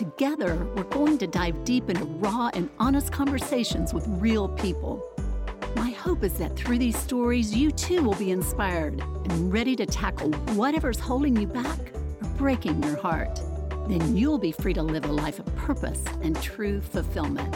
Together, 0.00 0.66
we're 0.74 0.84
going 0.84 1.18
to 1.18 1.26
dive 1.26 1.62
deep 1.62 1.90
into 1.90 2.06
raw 2.06 2.48
and 2.54 2.70
honest 2.78 3.12
conversations 3.12 3.92
with 3.92 4.02
real 4.08 4.48
people. 4.48 5.06
My 5.76 5.90
hope 5.90 6.24
is 6.24 6.32
that 6.38 6.56
through 6.56 6.78
these 6.78 6.96
stories, 6.96 7.54
you 7.54 7.70
too 7.70 8.02
will 8.02 8.14
be 8.14 8.30
inspired 8.30 8.98
and 8.98 9.52
ready 9.52 9.76
to 9.76 9.84
tackle 9.84 10.32
whatever's 10.54 10.98
holding 10.98 11.36
you 11.36 11.46
back 11.46 11.78
or 12.22 12.28
breaking 12.38 12.82
your 12.82 12.96
heart. 12.96 13.42
Then 13.88 14.16
you'll 14.16 14.38
be 14.38 14.52
free 14.52 14.72
to 14.72 14.82
live 14.82 15.04
a 15.04 15.12
life 15.12 15.38
of 15.38 15.54
purpose 15.54 16.02
and 16.22 16.34
true 16.40 16.80
fulfillment. 16.80 17.54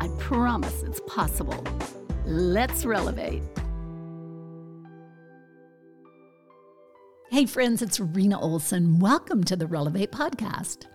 I 0.00 0.08
promise 0.18 0.82
it's 0.84 1.02
possible. 1.06 1.62
Let's 2.24 2.86
relevate. 2.86 3.42
Hey, 7.30 7.44
friends, 7.44 7.82
it's 7.82 8.00
Rena 8.00 8.40
Olson. 8.40 8.98
Welcome 8.98 9.44
to 9.44 9.56
the 9.56 9.66
Relevate 9.66 10.10
Podcast. 10.10 10.86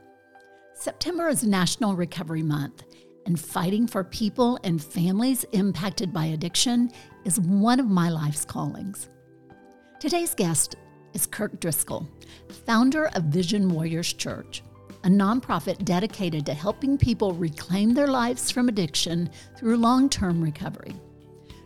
September 0.79 1.27
is 1.27 1.43
National 1.43 1.95
Recovery 1.95 2.43
Month, 2.43 2.83
and 3.25 3.39
fighting 3.39 3.87
for 3.87 4.03
people 4.03 4.59
and 4.63 4.81
families 4.81 5.43
impacted 5.51 6.13
by 6.13 6.25
addiction 6.25 6.91
is 7.25 7.39
one 7.39 7.79
of 7.79 7.89
my 7.89 8.09
life's 8.09 8.45
callings. 8.45 9.09
Today's 9.99 10.35
guest 10.35 10.75
is 11.15 11.25
Kirk 11.25 11.59
Driscoll, 11.59 12.07
founder 12.67 13.07
of 13.15 13.23
Vision 13.23 13.69
Warriors 13.69 14.13
Church, 14.13 14.61
a 15.03 15.07
nonprofit 15.07 15.83
dedicated 15.83 16.45
to 16.45 16.53
helping 16.53 16.95
people 16.95 17.33
reclaim 17.33 17.95
their 17.95 18.07
lives 18.07 18.51
from 18.51 18.69
addiction 18.69 19.31
through 19.57 19.77
long 19.77 20.07
term 20.07 20.39
recovery. 20.43 20.93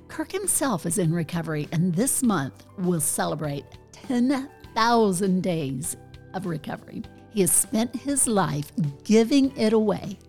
Kirk 0.08 0.32
himself 0.32 0.86
is 0.86 0.98
in 0.98 1.14
recovery, 1.14 1.68
and 1.74 1.94
this 1.94 2.24
month 2.24 2.66
will 2.78 3.02
celebrate 3.02 3.66
10,000 3.92 5.44
days 5.44 5.98
of 6.34 6.46
recovery. 6.46 7.04
He 7.34 7.42
has 7.42 7.52
spent 7.52 7.96
his 7.96 8.28
life 8.28 8.74
giving 9.06 9.56
it 9.56 9.72
away 9.72 10.20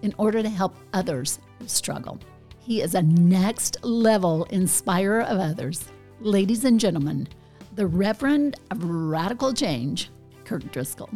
in 0.00 0.14
order 0.16 0.42
to 0.42 0.48
help 0.48 0.76
others 0.94 1.40
struggle. 1.66 2.18
He 2.58 2.80
is 2.80 2.94
a 2.94 3.02
next 3.02 3.84
level 3.84 4.44
inspirer 4.44 5.20
of 5.20 5.38
others. 5.38 5.84
Ladies 6.20 6.64
and 6.64 6.80
gentlemen, 6.80 7.28
the 7.74 7.86
Reverend 7.86 8.56
of 8.70 8.82
Radical 8.82 9.52
Change, 9.52 10.10
Kirk 10.44 10.72
Driscoll. 10.72 11.10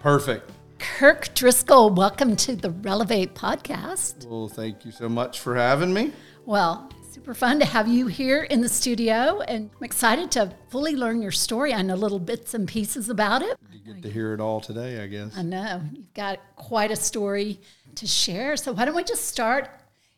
Perfect. 0.00 0.50
Kirk 0.78 1.34
Driscoll, 1.34 1.90
welcome 1.90 2.34
to 2.36 2.56
the 2.56 2.70
Relevate 2.70 3.34
podcast. 3.34 4.26
Well, 4.26 4.48
thank 4.48 4.86
you 4.86 4.90
so 4.90 5.06
much 5.06 5.40
for 5.40 5.54
having 5.54 5.92
me. 5.92 6.12
Well, 6.46 6.90
super 7.16 7.32
fun 7.32 7.58
to 7.58 7.64
have 7.64 7.88
you 7.88 8.08
here 8.08 8.42
in 8.42 8.60
the 8.60 8.68
studio, 8.68 9.40
and 9.48 9.70
I'm 9.74 9.84
excited 9.84 10.30
to 10.32 10.52
fully 10.68 10.94
learn 10.94 11.22
your 11.22 11.30
story. 11.30 11.72
I 11.72 11.80
know 11.80 11.94
little 11.94 12.18
bits 12.18 12.52
and 12.52 12.68
pieces 12.68 13.08
about 13.08 13.40
it. 13.40 13.56
You 13.72 13.94
get 13.94 14.02
to 14.02 14.10
hear 14.10 14.34
it 14.34 14.40
all 14.40 14.60
today, 14.60 15.02
I 15.02 15.06
guess. 15.06 15.34
I 15.34 15.40
know 15.40 15.80
you've 15.94 16.12
got 16.12 16.40
quite 16.56 16.90
a 16.90 16.96
story 16.96 17.58
to 17.94 18.06
share. 18.06 18.58
So 18.58 18.72
why 18.72 18.84
don't 18.84 18.94
we 18.94 19.02
just 19.02 19.28
start? 19.28 19.70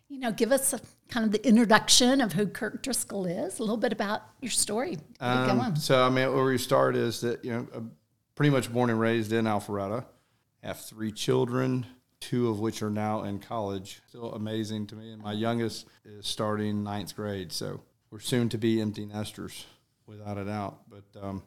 You 0.09 0.19
know, 0.19 0.33
give 0.33 0.51
us 0.51 0.73
a 0.73 0.81
kind 1.09 1.25
of 1.25 1.31
the 1.31 1.47
introduction 1.47 2.21
of 2.21 2.33
who 2.33 2.49
Kirk 2.49 2.83
Driscoll 2.83 3.27
is, 3.27 3.61
a 3.61 3.63
little 3.63 3.77
bit 3.77 3.93
about 3.93 4.23
your 4.41 4.51
story. 4.51 4.99
Um, 5.21 5.77
so, 5.77 6.05
I 6.05 6.11
mean, 6.11 6.35
where 6.35 6.47
we 6.47 6.59
start 6.59 6.97
is 6.97 7.21
that 7.21 7.45
you 7.45 7.53
know, 7.53 7.69
I'm 7.77 7.93
pretty 8.35 8.51
much 8.51 8.73
born 8.73 8.91
and 8.91 8.99
raised 8.99 9.33
in 9.33 9.45
Alpharetta. 9.45 10.05
have 10.65 10.81
three 10.81 11.13
children 11.13 11.87
two 12.21 12.49
of 12.49 12.61
which 12.61 12.83
are 12.83 12.91
now 12.91 13.23
in 13.23 13.39
college. 13.39 14.01
Still 14.09 14.33
amazing 14.33 14.87
to 14.89 14.97
me. 14.97 15.13
And 15.13 15.23
my 15.23 15.33
youngest 15.33 15.87
is 16.05 16.27
starting 16.27 16.83
ninth 16.83 17.15
grade, 17.15 17.53
so 17.53 17.81
we're 18.11 18.21
soon 18.21 18.49
to 18.51 18.59
be 18.59 18.81
empty 18.81 19.07
nesters, 19.07 19.67
without 20.07 20.39
a 20.39 20.45
doubt. 20.45 20.79
But 20.89 21.23
um, 21.23 21.43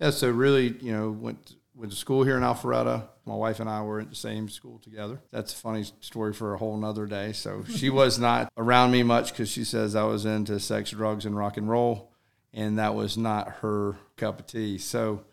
yeah, 0.00 0.10
so 0.10 0.30
really, 0.30 0.76
you 0.80 0.92
know, 0.92 1.10
went 1.10 1.54
went 1.74 1.90
to 1.90 1.98
school 1.98 2.22
here 2.24 2.36
in 2.36 2.42
Alpharetta. 2.42 3.08
My 3.26 3.34
wife 3.34 3.58
and 3.60 3.68
I 3.68 3.82
were 3.82 4.00
at 4.00 4.10
the 4.10 4.16
same 4.16 4.48
school 4.48 4.78
together. 4.78 5.20
That's 5.32 5.52
a 5.52 5.56
funny 5.56 5.84
story 6.00 6.32
for 6.32 6.54
a 6.54 6.58
whole 6.58 6.76
nother 6.76 7.06
day. 7.06 7.32
So 7.32 7.64
she 7.68 7.90
was 7.90 8.18
not 8.18 8.52
around 8.56 8.90
me 8.90 9.02
much 9.02 9.32
because 9.32 9.48
she 9.48 9.64
says 9.64 9.96
I 9.96 10.04
was 10.04 10.24
into 10.24 10.60
sex, 10.60 10.90
drugs, 10.90 11.26
and 11.26 11.36
rock 11.36 11.56
and 11.56 11.68
roll, 11.68 12.12
and 12.52 12.78
that 12.78 12.94
was 12.94 13.16
not 13.16 13.48
her 13.60 13.96
cup 14.16 14.40
of 14.40 14.46
tea. 14.46 14.78
So 14.78 15.24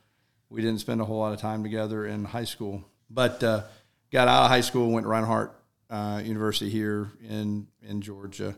we 0.49 0.61
didn't 0.61 0.81
spend 0.81 1.01
a 1.01 1.05
whole 1.05 1.19
lot 1.19 1.33
of 1.33 1.39
time 1.39 1.63
together 1.63 2.05
in 2.05 2.25
high 2.25 2.45
school. 2.45 2.83
But 3.09 3.43
uh, 3.43 3.63
got 4.11 4.27
out 4.27 4.43
of 4.43 4.49
high 4.49 4.61
school, 4.61 4.91
went 4.91 5.05
to 5.05 5.09
Reinhardt 5.09 5.55
uh, 5.89 6.21
University 6.23 6.69
here 6.69 7.11
in 7.27 7.67
in 7.81 8.01
Georgia, 8.01 8.55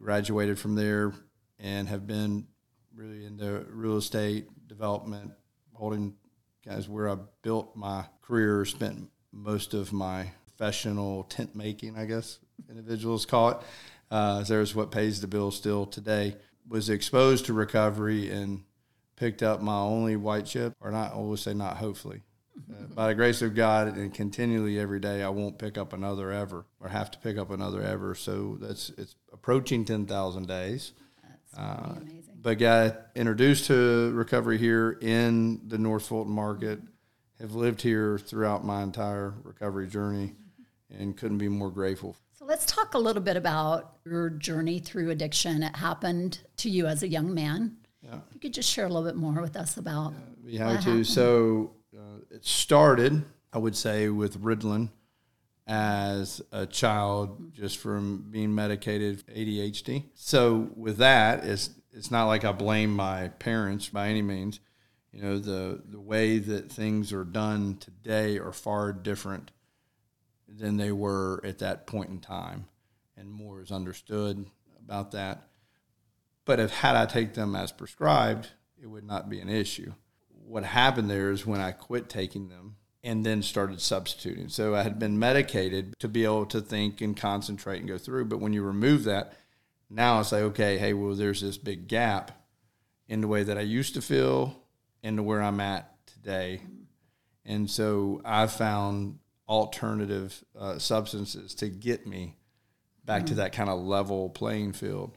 graduated 0.00 0.58
from 0.58 0.74
there, 0.74 1.12
and 1.58 1.88
have 1.88 2.06
been 2.06 2.46
really 2.94 3.24
into 3.24 3.64
real 3.70 3.96
estate 3.96 4.46
development, 4.68 5.32
holding 5.72 6.14
guys 6.64 6.88
where 6.88 7.08
I 7.08 7.16
built 7.42 7.76
my 7.76 8.04
career, 8.22 8.64
spent 8.64 9.10
most 9.32 9.74
of 9.74 9.92
my 9.92 10.30
professional 10.46 11.24
tent 11.24 11.54
making, 11.54 11.98
I 11.98 12.04
guess 12.04 12.38
individuals 12.70 13.26
call 13.26 13.50
it. 13.50 13.56
Uh, 14.10 14.42
there's 14.44 14.74
what 14.74 14.90
pays 14.90 15.20
the 15.20 15.26
bill 15.26 15.50
still 15.50 15.86
today. 15.86 16.36
Was 16.66 16.88
exposed 16.88 17.46
to 17.46 17.52
recovery 17.52 18.30
and 18.30 18.64
picked 19.16 19.42
up 19.42 19.60
my 19.60 19.76
only 19.76 20.16
white 20.16 20.46
chip, 20.46 20.74
or 20.80 20.90
not, 20.90 21.12
I 21.12 21.16
will 21.16 21.36
say 21.36 21.52
not 21.52 21.76
hopefully, 21.76 22.22
uh, 22.56 22.84
by 22.94 23.08
the 23.08 23.14
grace 23.14 23.42
of 23.42 23.54
God 23.54 23.96
and 23.96 24.12
continually 24.12 24.78
every 24.78 25.00
day, 25.00 25.22
I 25.22 25.28
won't 25.28 25.58
pick 25.58 25.76
up 25.76 25.92
another 25.92 26.30
ever 26.30 26.66
or 26.80 26.88
have 26.88 27.10
to 27.12 27.18
pick 27.18 27.36
up 27.38 27.50
another 27.50 27.82
ever. 27.82 28.14
So 28.14 28.58
that's 28.60 28.90
it's 28.96 29.16
approaching 29.32 29.84
ten 29.84 30.06
thousand 30.06 30.46
days. 30.46 30.92
That's 31.22 31.58
uh, 31.58 31.94
amazing. 32.00 32.34
But 32.40 32.58
got 32.58 33.06
introduced 33.14 33.66
to 33.66 34.12
recovery 34.12 34.58
here 34.58 34.98
in 35.00 35.66
the 35.68 35.78
North 35.78 36.06
Fulton 36.06 36.32
market. 36.32 36.80
Have 37.40 37.54
lived 37.54 37.82
here 37.82 38.18
throughout 38.18 38.64
my 38.64 38.82
entire 38.82 39.34
recovery 39.42 39.88
journey, 39.88 40.34
and 40.88 41.16
couldn't 41.16 41.38
be 41.38 41.48
more 41.48 41.70
grateful. 41.70 42.16
So 42.38 42.44
let's 42.44 42.64
talk 42.64 42.94
a 42.94 42.98
little 42.98 43.22
bit 43.22 43.36
about 43.36 43.96
your 44.04 44.30
journey 44.30 44.78
through 44.78 45.10
addiction. 45.10 45.62
It 45.62 45.74
happened 45.76 46.40
to 46.58 46.70
you 46.70 46.86
as 46.86 47.02
a 47.02 47.08
young 47.08 47.34
man. 47.34 47.76
Yeah. 48.02 48.20
You 48.32 48.40
could 48.40 48.54
just 48.54 48.70
share 48.70 48.84
a 48.84 48.88
little 48.88 49.08
bit 49.08 49.16
more 49.16 49.40
with 49.40 49.56
us 49.56 49.76
about. 49.78 50.12
Yeah, 50.46 50.68
be 50.68 50.74
happy 50.74 50.84
to. 50.84 51.04
So 51.04 51.72
uh, 51.96 52.18
it 52.30 52.44
started, 52.44 53.24
I 53.52 53.58
would 53.58 53.76
say, 53.76 54.08
with 54.08 54.40
Ritalin 54.42 54.90
as 55.66 56.42
a 56.52 56.66
child, 56.66 57.52
just 57.54 57.78
from 57.78 58.26
being 58.30 58.54
medicated 58.54 59.24
ADHD. 59.28 60.04
So 60.14 60.70
with 60.76 60.98
that, 60.98 61.44
it's 61.44 61.70
it's 61.92 62.10
not 62.10 62.26
like 62.26 62.44
I 62.44 62.52
blame 62.52 62.94
my 62.94 63.28
parents 63.28 63.88
by 63.88 64.08
any 64.08 64.22
means. 64.22 64.60
You 65.12 65.22
know, 65.22 65.38
the 65.38 65.82
the 65.88 66.00
way 66.00 66.38
that 66.38 66.70
things 66.70 67.12
are 67.12 67.24
done 67.24 67.76
today 67.78 68.38
are 68.38 68.52
far 68.52 68.92
different 68.92 69.52
than 70.48 70.76
they 70.76 70.92
were 70.92 71.40
at 71.44 71.58
that 71.58 71.86
point 71.86 72.10
in 72.10 72.20
time, 72.20 72.66
and 73.16 73.30
more 73.30 73.60
is 73.60 73.70
understood 73.70 74.46
about 74.84 75.12
that. 75.12 75.48
But 76.44 76.60
if 76.60 76.70
had 76.70 76.96
I 76.96 77.06
take 77.06 77.34
them 77.34 77.56
as 77.56 77.72
prescribed, 77.72 78.48
it 78.80 78.86
would 78.86 79.04
not 79.04 79.30
be 79.30 79.40
an 79.40 79.48
issue 79.48 79.92
what 80.46 80.64
happened 80.64 81.10
there 81.10 81.30
is 81.30 81.46
when 81.46 81.60
I 81.60 81.72
quit 81.72 82.08
taking 82.08 82.48
them 82.48 82.76
and 83.02 83.24
then 83.24 83.42
started 83.42 83.80
substituting. 83.80 84.48
So 84.48 84.74
I 84.74 84.82
had 84.82 84.98
been 84.98 85.18
medicated 85.18 85.94
to 86.00 86.08
be 86.08 86.24
able 86.24 86.46
to 86.46 86.60
think 86.60 87.00
and 87.00 87.16
concentrate 87.16 87.78
and 87.80 87.88
go 87.88 87.98
through. 87.98 88.26
But 88.26 88.40
when 88.40 88.52
you 88.52 88.62
remove 88.62 89.04
that, 89.04 89.34
now 89.90 90.18
I 90.18 90.22
say, 90.22 90.42
okay, 90.42 90.78
hey, 90.78 90.94
well, 90.94 91.14
there's 91.14 91.42
this 91.42 91.58
big 91.58 91.86
gap 91.86 92.32
in 93.06 93.20
the 93.20 93.28
way 93.28 93.42
that 93.42 93.58
I 93.58 93.62
used 93.62 93.94
to 93.94 94.02
feel 94.02 94.56
and 95.02 95.18
to 95.18 95.22
where 95.22 95.42
I'm 95.42 95.60
at 95.60 96.06
today. 96.06 96.62
And 97.44 97.70
so 97.70 98.22
I 98.24 98.46
found 98.46 99.18
alternative 99.46 100.42
uh, 100.58 100.78
substances 100.78 101.54
to 101.56 101.68
get 101.68 102.06
me 102.06 102.36
back 103.04 103.20
mm-hmm. 103.20 103.26
to 103.26 103.34
that 103.34 103.52
kind 103.52 103.68
of 103.68 103.80
level 103.80 104.30
playing 104.30 104.72
field. 104.72 105.16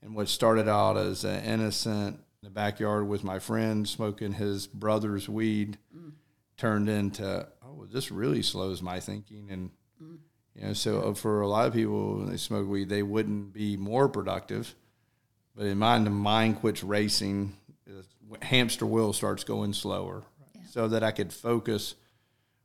And 0.00 0.14
what 0.14 0.28
started 0.28 0.68
out 0.68 0.96
as 0.96 1.24
an 1.24 1.42
innocent 1.42 2.20
the 2.46 2.50
backyard 2.50 3.08
with 3.08 3.24
my 3.24 3.40
friend 3.40 3.88
smoking 3.88 4.32
his 4.32 4.68
brother's 4.68 5.28
weed 5.28 5.78
mm. 5.94 6.12
turned 6.56 6.88
into 6.88 7.44
oh 7.64 7.86
this 7.90 8.12
really 8.12 8.40
slows 8.40 8.80
my 8.80 9.00
thinking 9.00 9.48
and 9.50 9.70
mm. 10.00 10.16
you 10.54 10.64
know 10.64 10.72
so 10.72 11.00
uh, 11.00 11.12
for 11.12 11.40
a 11.40 11.48
lot 11.48 11.66
of 11.66 11.74
people 11.74 12.18
when 12.18 12.30
they 12.30 12.36
smoke 12.36 12.68
weed 12.68 12.88
they 12.88 13.02
wouldn't 13.02 13.52
be 13.52 13.76
more 13.76 14.08
productive 14.08 14.76
but 15.56 15.66
in 15.66 15.76
mine 15.76 16.04
the 16.04 16.10
mind 16.10 16.60
quits 16.60 16.84
racing 16.84 17.52
hamster 18.42 18.86
wheel 18.86 19.12
starts 19.12 19.42
going 19.42 19.72
slower 19.72 20.22
yeah. 20.54 20.60
so 20.70 20.86
that 20.86 21.02
I 21.02 21.10
could 21.10 21.32
focus 21.32 21.96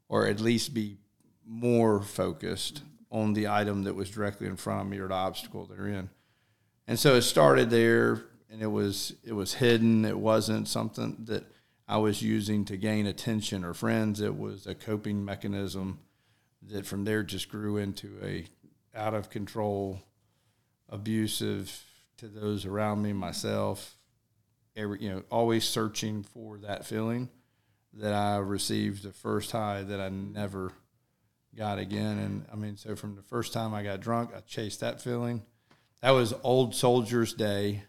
or 0.10 0.28
at 0.28 0.40
least 0.40 0.76
be 0.76 0.98
more 1.44 2.04
focused 2.04 2.84
on 3.10 3.34
the 3.34 3.48
item 3.48 3.84
that 3.84 3.96
was 3.96 4.12
directly 4.12 4.46
in 4.46 4.58
front 4.58 4.82
of 4.82 4.88
me 4.88 5.00
or 5.00 5.08
the 5.08 5.14
obstacle 5.14 5.66
they're 5.66 5.88
in. 5.88 6.10
And 6.88 7.00
so 7.00 7.16
it 7.16 7.22
started 7.22 7.70
there, 7.70 8.24
and 8.52 8.62
it 8.62 8.68
was 8.68 9.16
it 9.24 9.34
was 9.34 9.56
hidden. 9.56 10.06
It 10.06 10.20
wasn't 10.20 10.68
something 10.68 11.18
that 11.26 11.46
I 11.88 11.98
was 11.98 12.22
using 12.22 12.66
to 12.66 12.78
gain 12.78 13.08
attention 13.08 13.64
or 13.64 13.74
friends. 13.74 14.22
It 14.22 14.38
was 14.38 14.68
a 14.68 14.76
coping 14.76 15.24
mechanism 15.24 16.00
that 16.68 16.86
from 16.86 17.06
there 17.06 17.24
just 17.24 17.50
grew 17.50 17.78
into 17.78 18.18
a 18.24 18.46
out 18.94 19.14
of 19.14 19.30
control, 19.30 20.02
abusive 20.90 21.84
to 22.18 22.28
those 22.28 22.66
around 22.66 23.02
me, 23.02 23.14
myself. 23.14 23.96
Every 24.76 25.02
you 25.02 25.10
know, 25.10 25.24
always 25.32 25.64
searching 25.68 26.24
for 26.24 26.58
that 26.60 26.86
feeling 26.86 27.30
that 27.94 28.14
I 28.14 28.38
received 28.38 29.04
the 29.04 29.12
first 29.12 29.52
high 29.52 29.84
that 29.84 30.00
I 30.00 30.10
never 30.10 30.72
got 31.56 31.78
again. 31.78 32.20
And 32.20 32.46
I 32.52 32.56
mean, 32.56 32.78
so 32.78 32.96
from 32.96 33.16
the 33.16 33.22
first 33.22 33.52
time 33.54 33.74
I 33.74 33.84
got 33.84 34.00
drunk, 34.00 34.32
I 34.36 34.40
chased 34.42 34.80
that 34.80 35.02
feeling. 35.02 35.42
That 36.02 36.12
was 36.12 36.34
Old 36.44 36.74
Soldiers 36.74 37.34
Day, 37.34 37.84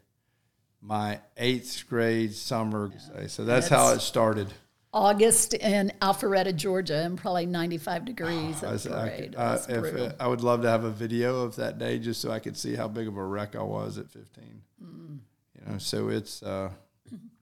my 0.83 1.21
eighth 1.37 1.85
grade 1.89 2.35
summer. 2.35 2.91
So 3.29 3.45
that's, 3.45 3.69
that's, 3.69 3.69
how 3.69 3.93
it 3.93 4.01
started. 4.01 4.53
August 4.93 5.55
in 5.55 5.91
Alpharetta, 6.03 6.55
Georgia, 6.55 7.03
and 7.03 7.17
probably 7.17 7.47
95 7.47 8.05
degrees. 8.05 8.63
Oh, 8.63 8.69
I, 8.93 9.31
I, 9.39 9.55
I, 9.55 9.59
if, 9.69 10.13
I 10.21 10.27
would 10.27 10.43
love 10.43 10.63
to 10.63 10.69
have 10.69 10.85
a 10.85 10.91
video 10.91 11.43
of 11.43 11.57
that 11.57 11.79
day 11.79 11.99
just 11.99 12.21
so 12.21 12.31
I 12.31 12.41
could 12.41 12.57
see 12.59 12.75
how 12.75 12.89
big 12.89 13.09
of 13.09 13.17
a 13.17 13.25
wreck 13.25 13.57
I 13.57 13.63
was 13.63 13.97
at 13.97 14.11
15. 14.11 14.45
Mm. 14.85 15.19
You 15.55 15.73
know, 15.73 15.79
so 15.79 16.09
it's. 16.09 16.43
Uh, 16.43 16.71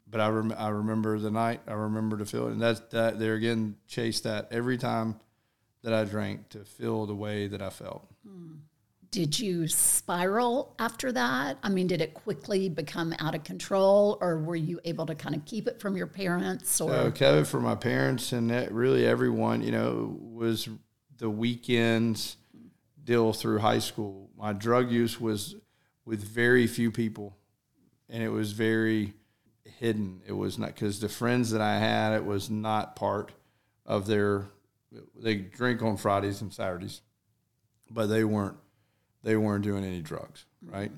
but 0.09 0.21
I, 0.21 0.29
rem- 0.29 0.55
I 0.57 0.69
remember 0.69 1.19
the 1.19 1.31
night. 1.31 1.61
I 1.69 1.73
remember 1.73 2.17
the 2.17 2.27
feeling. 2.27 2.53
And 2.53 2.63
that's 2.63 2.81
that. 2.91 3.19
There 3.19 3.35
again, 3.35 3.77
chase 3.87 4.21
that 4.21 4.49
every 4.51 4.77
time 4.77 5.19
that 5.83 5.93
I 5.93 6.05
drank 6.05 6.51
to 6.51 6.59
feel 6.59 7.07
the 7.07 7.15
way 7.15 7.47
that 7.47 7.63
I 7.63 7.71
felt. 7.71 8.07
Hmm. 8.27 8.55
Did 9.11 9.41
you 9.41 9.67
spiral 9.67 10.75
after 10.79 11.11
that? 11.11 11.59
I 11.65 11.69
mean, 11.69 11.89
did 11.89 12.01
it 12.01 12.15
quickly 12.15 12.69
become 12.69 13.13
out 13.19 13.35
of 13.35 13.43
control, 13.43 14.17
or 14.21 14.39
were 14.39 14.55
you 14.55 14.81
able 14.85 15.05
to 15.07 15.17
kind 15.17 15.35
of 15.35 15.45
keep 15.45 15.67
it 15.67 15.81
from 15.81 15.97
your 15.97 16.07
parents? 16.07 16.81
Or 16.81 16.91
so 16.91 17.11
kept 17.11 17.49
from 17.49 17.65
my 17.65 17.75
parents 17.75 18.31
and 18.31 18.51
really 18.71 19.05
everyone. 19.05 19.63
You 19.63 19.73
know, 19.73 20.17
was 20.21 20.69
the 21.19 21.29
weekends 21.29 22.37
deal 23.03 23.33
through 23.33 23.59
high 23.59 23.81
school. 23.81 24.31
My 24.37 24.53
drug 24.53 24.93
use 24.93 25.21
was 25.21 25.57
with 26.05 26.23
very 26.23 26.69
few 26.69 26.93
people, 26.93 27.37
and 28.09 28.23
it 28.23 28.29
was 28.29 28.53
very 28.53 29.15
hidden. 29.81 30.23
It 30.25 30.35
was 30.35 30.57
not 30.57 30.69
because 30.69 31.01
the 31.01 31.09
friends 31.09 31.51
that 31.51 31.61
I 31.61 31.79
had, 31.79 32.13
it 32.13 32.25
was 32.25 32.49
not 32.49 32.95
part 32.95 33.33
of 33.85 34.07
their. 34.07 34.47
They 35.17 35.35
drink 35.35 35.83
on 35.83 35.97
Fridays 35.97 36.41
and 36.43 36.53
Saturdays, 36.53 37.01
but 37.91 38.07
they 38.07 38.23
weren't. 38.23 38.57
They 39.23 39.37
weren't 39.37 39.65
doing 39.65 39.85
any 39.85 40.01
drugs, 40.01 40.45
right? 40.63 40.91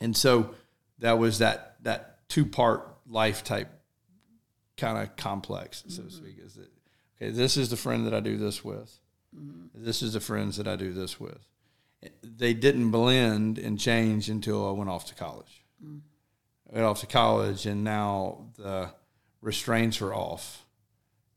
And 0.00 0.16
so 0.16 0.54
that 0.98 1.18
was 1.18 1.38
that 1.38 1.76
that 1.82 2.28
two 2.28 2.46
part 2.46 2.88
life 3.08 3.44
type 3.44 3.68
kind 4.76 4.98
of 4.98 5.16
complex, 5.16 5.84
so 5.88 6.02
to 6.02 6.10
speak. 6.10 6.36
Is 6.44 6.54
that 6.54 6.68
okay? 7.20 7.30
This 7.30 7.56
is 7.56 7.70
the 7.70 7.76
friend 7.76 8.06
that 8.06 8.14
I 8.14 8.20
do 8.20 8.36
this 8.36 8.64
with. 8.64 8.98
Mm-hmm. 9.36 9.84
This 9.84 10.02
is 10.02 10.12
the 10.12 10.20
friends 10.20 10.56
that 10.56 10.68
I 10.68 10.76
do 10.76 10.92
this 10.92 11.18
with. 11.18 11.46
They 12.22 12.54
didn't 12.54 12.90
blend 12.90 13.58
and 13.58 13.78
change 13.78 14.28
until 14.28 14.68
I 14.68 14.72
went 14.72 14.90
off 14.90 15.06
to 15.06 15.14
college. 15.14 15.64
Mm-hmm 15.84 15.98
went 16.66 16.84
off 16.84 17.00
to 17.00 17.06
college, 17.06 17.66
and 17.66 17.84
now 17.84 18.46
the 18.56 18.90
restraints 19.40 20.00
are 20.02 20.14
off. 20.14 20.65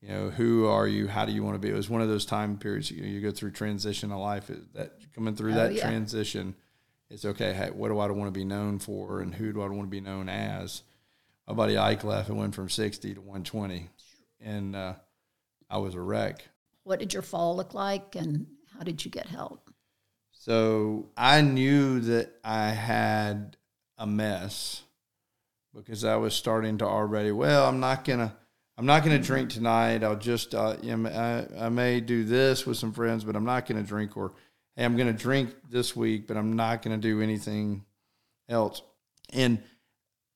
You 0.01 0.07
know, 0.07 0.29
who 0.29 0.65
are 0.65 0.87
you? 0.87 1.07
How 1.07 1.25
do 1.25 1.33
you 1.33 1.43
want 1.43 1.55
to 1.55 1.59
be? 1.59 1.69
It 1.69 1.75
was 1.75 1.89
one 1.89 2.01
of 2.01 2.07
those 2.07 2.25
time 2.25 2.57
periods. 2.57 2.89
You 2.89 3.01
know, 3.01 3.07
you 3.07 3.19
go 3.19 3.31
through 3.31 3.51
transition 3.51 4.11
of 4.11 4.19
life. 4.19 4.49
That 4.73 4.93
coming 5.13 5.35
through 5.35 5.51
oh, 5.51 5.55
that 5.55 5.73
yeah. 5.73 5.81
transition, 5.81 6.55
it's 7.09 7.25
okay. 7.25 7.53
Hey, 7.53 7.69
what 7.71 7.89
do 7.89 7.99
I 7.99 8.09
want 8.09 8.27
to 8.33 8.39
be 8.39 8.45
known 8.45 8.79
for, 8.79 9.19
and 9.19 9.35
who 9.35 9.51
do 9.51 9.61
I 9.61 9.67
want 9.67 9.81
to 9.81 9.87
be 9.87 9.99
known 9.99 10.29
as? 10.29 10.83
My 11.47 11.53
buddy 11.53 11.77
Ike 11.77 12.03
left 12.05 12.29
and 12.29 12.37
went 12.37 12.55
from 12.55 12.69
sixty 12.69 13.13
to 13.13 13.19
one 13.19 13.43
twenty, 13.43 13.89
and 14.39 14.75
uh, 14.75 14.93
I 15.69 15.79
was 15.79 15.95
a 15.95 16.01
wreck. 16.01 16.47
What 16.83 16.99
did 16.99 17.13
your 17.13 17.21
fall 17.21 17.57
look 17.57 17.73
like, 17.73 18.15
and 18.15 18.47
how 18.73 18.83
did 18.83 19.03
you 19.03 19.11
get 19.11 19.27
help? 19.27 19.69
So 20.31 21.09
I 21.17 21.41
knew 21.41 21.99
that 21.99 22.35
I 22.41 22.69
had 22.69 23.57
a 23.97 24.07
mess 24.07 24.83
because 25.75 26.05
I 26.05 26.15
was 26.15 26.33
starting 26.33 26.77
to 26.77 26.85
already. 26.85 27.33
Well, 27.33 27.67
I'm 27.67 27.81
not 27.81 28.05
gonna. 28.05 28.33
I'm 28.79 28.85
not 28.85 29.03
going 29.03 29.19
to 29.19 29.27
drink 29.27 29.49
tonight. 29.49 30.05
I'll 30.05 30.15
just, 30.15 30.55
uh, 30.55 30.77
you 30.81 30.95
know, 30.95 31.09
I, 31.09 31.65
I 31.65 31.67
may 31.67 31.99
do 31.99 32.23
this 32.23 32.65
with 32.65 32.77
some 32.77 32.93
friends, 32.93 33.25
but 33.25 33.35
I'm 33.35 33.43
not 33.43 33.65
going 33.65 33.83
to 33.83 33.85
drink. 33.85 34.15
Or, 34.15 34.31
hey, 34.77 34.85
I'm 34.85 34.95
going 34.95 35.13
to 35.13 35.21
drink 35.21 35.53
this 35.69 35.97
week, 35.97 36.27
but 36.27 36.37
I'm 36.37 36.55
not 36.55 36.81
going 36.81 36.95
to 36.95 37.01
do 37.01 37.21
anything 37.21 37.83
else. 38.47 38.81
And 39.33 39.61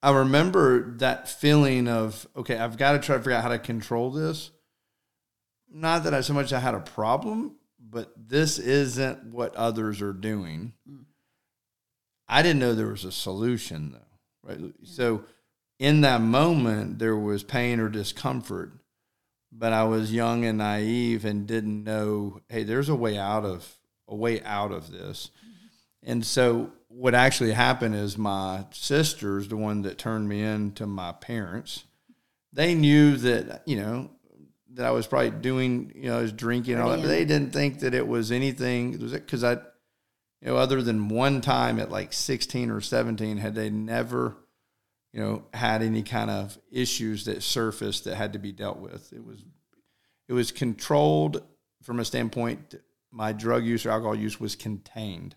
I 0.01 0.12
remember 0.12 0.98
that 0.98 1.30
feeling 1.30 1.88
of, 1.88 2.28
okay, 2.36 2.57
I've 2.57 2.75
got 2.75 2.92
to 2.92 3.00
try 3.00 3.16
to 3.16 3.24
figure 3.24 3.38
out 3.38 3.44
how 3.44 3.50
to 3.50 3.60
control 3.60 4.12
this. 4.12 4.51
Not 5.72 6.04
that 6.04 6.13
I 6.13 6.19
so 6.19 6.34
much 6.34 6.51
I 6.51 6.60
had 6.60 6.75
a 6.75 6.81
problem, 6.81 7.56
but 7.80 8.12
this 8.18 8.60
isn't 8.60 9.24
what 9.28 9.56
others 9.56 10.01
are 10.01 10.12
doing. 10.12 10.74
Mm. 10.86 11.06
I 12.28 12.42
didn't 12.42 12.60
know 12.60 12.75
there 12.75 12.88
was 12.88 13.06
a 13.06 13.12
solution 13.13 13.94
though 13.94 14.13
right? 14.44 14.60
So 14.84 15.24
in 15.80 16.02
that 16.02 16.22
moment, 16.22 17.00
there 17.00 17.16
was 17.16 17.44
pain 17.44 17.80
or 17.80 17.90
discomfort, 17.90 18.72
but 19.52 19.74
I 19.74 19.84
was 19.84 20.14
young 20.14 20.46
and 20.46 20.58
naive 20.58 21.25
and 21.25 21.48
didn't 21.48 21.84
know, 21.84 22.42
hey, 22.50 22.64
there's 22.64 22.90
a 22.90 22.96
way 22.96 23.18
out 23.18 23.46
of 23.46 23.78
a 24.08 24.16
way 24.16 24.42
out 24.44 24.72
of 24.72 24.92
this. 24.92 25.31
And 26.04 26.25
so 26.25 26.72
what 26.90 27.16
actually 27.16 27.54
happened 27.54 27.96
is 27.96 28.18
my 28.18 28.66
sister's 28.72 29.48
the 29.48 29.58
one 29.58 29.84
that 29.84 29.98
turned 29.98 30.28
me 30.28 30.42
in 30.42 30.74
to 30.74 30.86
my 30.86 31.14
parents. 31.14 31.86
They 32.52 32.75
knew 32.75 33.18
that, 33.18 33.64
you 33.66 33.78
know, 33.78 34.12
that 34.74 34.86
I 34.86 34.92
was 34.92 35.08
probably 35.08 35.31
doing, 35.31 35.92
you 35.96 36.10
know, 36.10 36.20
I 36.20 36.22
was 36.22 36.34
drinking 36.34 36.75
and 36.75 36.84
all 36.84 36.90
that, 36.90 37.02
but 37.02 37.08
they 37.08 37.25
didn't 37.25 37.54
think 37.54 37.80
that 37.80 37.94
it 37.94 38.08
was 38.08 38.31
anything 38.31 39.00
Was 39.00 39.14
it 39.14 39.25
because 39.25 39.44
I 39.44 39.58
you 40.44 40.50
know, 40.50 40.58
other 40.58 40.81
than 40.81 41.08
one 41.08 41.40
time 41.40 41.80
at 41.80 41.90
like 41.90 42.12
16 42.12 42.70
or 42.70 42.81
17, 42.81 43.38
had 43.38 43.56
they 43.56 43.70
never, 43.70 44.36
you 45.13 45.21
know, 45.21 45.44
had 45.54 45.83
any 45.83 46.01
kind 46.01 46.30
of 46.30 46.57
issues 46.71 47.25
that 47.25 47.44
surfaced 47.44 48.06
that 48.06 48.15
had 48.15 48.33
to 48.33 48.39
be 48.39 48.51
dealt 48.51 48.80
with. 48.80 49.13
It 49.13 49.25
was, 49.25 49.45
it 50.27 50.33
was 50.33 50.51
controlled 50.51 51.44
from 51.83 52.00
a 52.00 52.06
standpoint. 52.06 52.75
My 53.12 53.31
drug 53.31 53.63
use 53.63 53.86
or 53.86 53.92
alcohol 53.92 54.15
use 54.15 54.39
was 54.39 54.56
contained. 54.56 55.36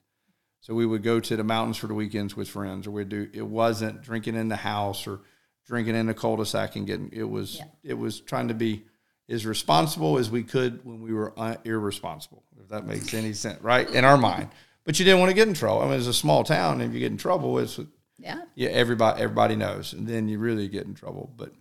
So 0.61 0.75
we 0.75 0.87
would 0.87 1.02
go 1.02 1.20
to 1.20 1.37
the 1.37 1.45
mountains 1.45 1.76
for 1.76 1.87
the 1.87 1.95
weekends 1.95 2.35
with 2.35 2.49
friends, 2.49 2.87
or 2.87 2.90
we'd 2.90 3.11
do. 3.11 3.28
It 3.33 3.47
wasn't 3.47 4.02
drinking 4.02 4.35
in 4.35 4.49
the 4.49 4.56
house 4.56 5.06
or 5.06 5.21
drinking 5.66 5.95
in 5.95 6.06
the 6.06 6.14
cul-de-sac 6.14 6.75
and 6.75 6.87
getting. 6.87 7.11
It 7.12 7.28
was. 7.28 7.59
Yeah. 7.59 7.64
It 7.85 7.95
was 7.95 8.18
trying 8.18 8.49
to 8.49 8.54
be 8.54 8.85
as 9.28 9.47
responsible 9.47 10.18
as 10.18 10.30
we 10.30 10.42
could 10.42 10.85
when 10.85 11.02
we 11.02 11.12
were 11.12 11.33
uh, 11.37 11.56
irresponsible. 11.64 12.42
If 12.61 12.71
that 12.71 12.85
makes 12.85 13.14
any 13.14 13.33
sense, 13.33 13.62
right? 13.62 13.88
In 13.90 14.04
our 14.04 14.16
mind 14.16 14.49
but 14.87 15.00
you 15.00 15.04
didn't 15.04 15.18
want 15.18 15.30
to 15.30 15.35
get 15.35 15.49
in 15.49 15.52
trouble. 15.54 15.83
I 15.83 15.87
mean, 15.87 15.99
it's 15.99 16.06
a 16.06 16.14
small 16.14 16.45
town, 16.45 16.80
and 16.80 16.90
if 16.90 16.95
you 16.95 17.00
get 17.00 17.11
in 17.11 17.18
trouble, 17.18 17.59
it's 17.59 17.78
yeah, 18.18 18.42
yeah, 18.54 18.70
everybody 18.70 19.23
everybody 19.23 19.56
knows, 19.56 19.92
and 19.92 20.06
then 20.06 20.28
you 20.28 20.38
really 20.38 20.68
get 20.68 20.87
in 20.87 20.94
trouble. 20.94 21.32
But 21.37 21.52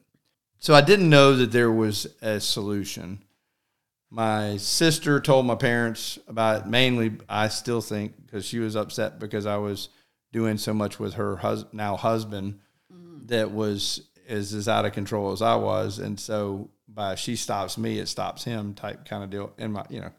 so 0.59 0.73
I 0.73 0.81
didn't 0.81 1.09
know 1.09 1.35
that 1.35 1.51
there 1.51 1.71
was 1.71 2.07
a 2.21 2.39
solution. 2.39 3.23
My 4.09 4.57
sister 4.57 5.19
told 5.19 5.45
my 5.45 5.55
parents 5.55 6.17
about 6.27 6.61
it. 6.61 6.67
Mainly, 6.67 7.13
I 7.27 7.49
still 7.49 7.81
think 7.81 8.13
because 8.25 8.45
she 8.45 8.59
was 8.59 8.75
upset 8.75 9.19
because 9.19 9.45
I 9.45 9.57
was 9.57 9.89
doing 10.31 10.57
so 10.57 10.73
much 10.73 10.99
with 10.99 11.15
her 11.15 11.37
hus- 11.37 11.65
now 11.73 11.97
husband 11.97 12.59
mm. 12.93 13.27
that 13.27 13.51
was 13.51 14.01
is 14.27 14.53
as 14.53 14.67
out 14.67 14.85
of 14.85 14.93
control 14.93 15.31
as 15.31 15.41
I 15.41 15.55
was, 15.55 15.99
and 15.99 16.19
so 16.19 16.69
by 16.87 17.15
she 17.15 17.35
stops 17.35 17.77
me, 17.77 17.99
it 17.99 18.07
stops 18.07 18.43
him 18.43 18.73
type 18.73 19.05
kind 19.05 19.23
of 19.23 19.29
deal. 19.29 19.53
In 19.57 19.73
my 19.73 19.85
you 19.89 20.01
know 20.01 20.11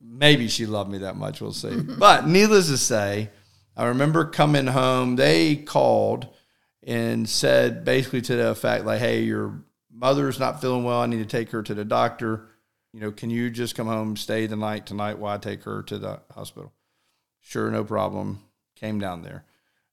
maybe 0.00 0.48
she 0.48 0.66
loved 0.66 0.90
me 0.90 0.98
that 0.98 1.16
much. 1.16 1.40
We'll 1.40 1.52
see. 1.52 1.80
but 1.98 2.26
needless 2.26 2.68
to 2.68 2.78
say, 2.78 3.30
I 3.78 3.86
remember 3.86 4.24
coming 4.24 4.66
home. 4.66 5.14
They 5.14 5.54
called 5.54 6.26
and 6.82 7.28
said 7.28 7.84
basically 7.84 8.20
to 8.22 8.34
the 8.34 8.50
effect 8.50 8.84
like, 8.84 8.98
"Hey, 8.98 9.22
your 9.22 9.62
mother's 9.90 10.40
not 10.40 10.60
feeling 10.60 10.82
well. 10.82 11.00
I 11.00 11.06
need 11.06 11.18
to 11.18 11.26
take 11.26 11.50
her 11.52 11.62
to 11.62 11.74
the 11.74 11.84
doctor. 11.84 12.48
You 12.92 13.00
know, 13.00 13.12
can 13.12 13.30
you 13.30 13.50
just 13.50 13.76
come 13.76 13.86
home, 13.86 14.16
stay 14.16 14.46
the 14.46 14.56
night 14.56 14.84
tonight 14.84 15.18
while 15.18 15.34
I 15.34 15.38
take 15.38 15.62
her 15.62 15.82
to 15.84 15.96
the 15.96 16.20
hospital?" 16.32 16.72
Sure, 17.40 17.70
no 17.70 17.84
problem. 17.84 18.42
Came 18.74 18.98
down 18.98 19.22
there, 19.22 19.44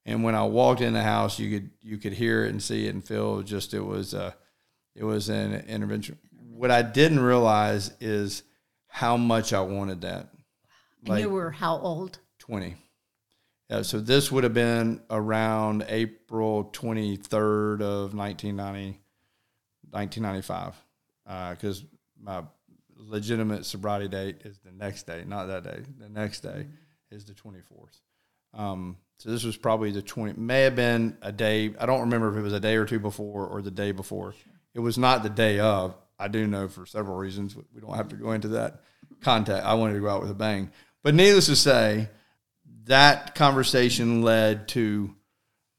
and 0.04 0.24
when 0.24 0.36
I 0.36 0.44
walked 0.46 0.82
in 0.82 0.94
the 0.94 1.04
house, 1.04 1.38
you 1.38 1.52
could 1.52 1.70
you 1.82 1.98
could 2.00 2.14
hear 2.14 2.44
it 2.44 2.50
and 2.50 2.62
see 2.62 2.88
it 2.88 2.94
and 2.94 3.06
feel 3.06 3.44
just 3.44 3.74
it 3.76 3.86
was 3.86 4.16
a 4.16 4.36
it 4.96 5.04
was 5.04 5.30
an 5.30 5.54
intervention. 5.68 6.18
What 6.32 6.72
I 6.72 6.82
didn't 6.82 7.20
realize 7.20 7.92
is 8.00 8.44
how 8.88 9.18
much 9.18 9.54
I 9.54 9.62
wanted 9.62 10.02
that. 10.02 10.30
Like, 11.06 11.18
and 11.18 11.20
you 11.20 11.30
were 11.30 11.52
how 11.52 11.78
old? 11.78 12.20
20. 12.40 12.78
Yeah, 13.70 13.82
so 13.82 14.00
this 14.00 14.32
would 14.32 14.44
have 14.44 14.54
been 14.54 15.02
around 15.10 15.86
April 15.88 16.66
23rd 16.66 17.82
of 17.82 18.14
1990, 18.14 19.00
1995. 19.90 20.76
Because 21.26 21.82
uh, 21.82 21.86
my 22.22 22.44
legitimate 22.98 23.66
sobriety 23.66 24.08
date 24.08 24.42
is 24.46 24.60
the 24.60 24.72
next 24.72 25.08
day, 25.08 25.24
not 25.26 25.48
that 25.48 25.64
day. 25.64 25.80
The 26.00 26.10
next 26.10 26.42
day 26.42 26.68
is 27.10 27.26
the 27.26 27.34
24th. 27.34 28.02
Um, 28.54 28.98
so 29.18 29.32
this 29.32 29.44
was 29.44 29.58
probably 29.58 29.92
the 29.92 30.02
20, 30.02 30.40
may 30.40 30.62
have 30.62 30.76
been 30.76 31.18
a 31.22 31.32
day. 31.32 31.74
I 31.80 31.86
don't 31.86 32.02
remember 32.02 32.30
if 32.32 32.38
it 32.38 32.42
was 32.42 32.54
a 32.54 32.60
day 32.60 32.76
or 32.76 32.86
two 32.86 33.00
before 33.00 33.48
or 33.48 33.62
the 33.62 33.72
day 33.72 33.92
before. 33.92 34.34
Sure. 34.34 34.54
It 34.76 34.80
was 34.80 34.98
not 34.98 35.24
the 35.24 35.30
day 35.30 35.60
of. 35.60 35.96
I 36.20 36.28
do 36.28 36.46
know 36.48 36.68
for 36.68 36.86
several 36.86 37.18
reasons. 37.18 37.56
We 37.56 37.82
don't 37.82 37.96
have 37.96 38.10
to 38.10 38.16
go 38.16 38.32
into 38.32 38.50
that 38.50 38.82
contact. 39.22 39.66
I 39.66 39.74
wanted 39.74 39.94
to 39.94 40.02
go 40.02 40.10
out 40.10 40.22
with 40.22 40.32
a 40.32 40.36
bang. 40.36 40.72
But 41.02 41.16
needless 41.16 41.48
to 41.48 41.56
say, 41.56 42.10
that 42.86 43.36
conversation 43.36 44.22
led 44.22 44.68
to 44.70 45.14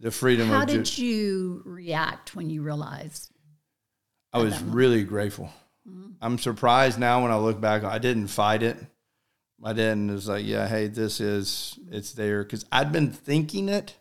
the 0.00 0.10
freedom 0.10 0.48
How 0.48 0.54
of. 0.54 0.60
How 0.60 0.64
did 0.66 0.98
you 0.98 1.62
react 1.64 2.34
when 2.34 2.50
you 2.50 2.62
realized? 2.62 3.30
I 4.32 4.38
was 4.38 4.60
really 4.62 5.02
grateful. 5.04 5.50
Mm-hmm. 5.88 6.10
I'm 6.20 6.38
surprised 6.38 6.98
now 6.98 7.22
when 7.22 7.30
I 7.30 7.36
look 7.36 7.60
back. 7.60 7.84
I 7.84 7.98
didn't 7.98 8.28
fight 8.28 8.62
it. 8.62 8.76
I 9.64 9.72
didn't. 9.72 10.10
It 10.10 10.12
was 10.12 10.28
like, 10.28 10.44
yeah, 10.44 10.68
hey, 10.68 10.88
this 10.88 11.20
is 11.20 11.78
it's 11.90 12.12
there 12.12 12.44
because 12.44 12.66
I'd 12.70 12.92
been 12.92 13.10
thinking 13.10 13.68
it, 13.68 13.96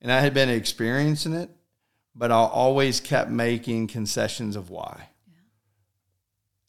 and 0.00 0.10
I 0.10 0.20
had 0.20 0.32
been 0.32 0.48
experiencing 0.48 1.34
it, 1.34 1.50
but 2.14 2.30
I 2.30 2.36
always 2.36 3.00
kept 3.00 3.30
making 3.30 3.88
concessions 3.88 4.56
of 4.56 4.70
why. 4.70 5.10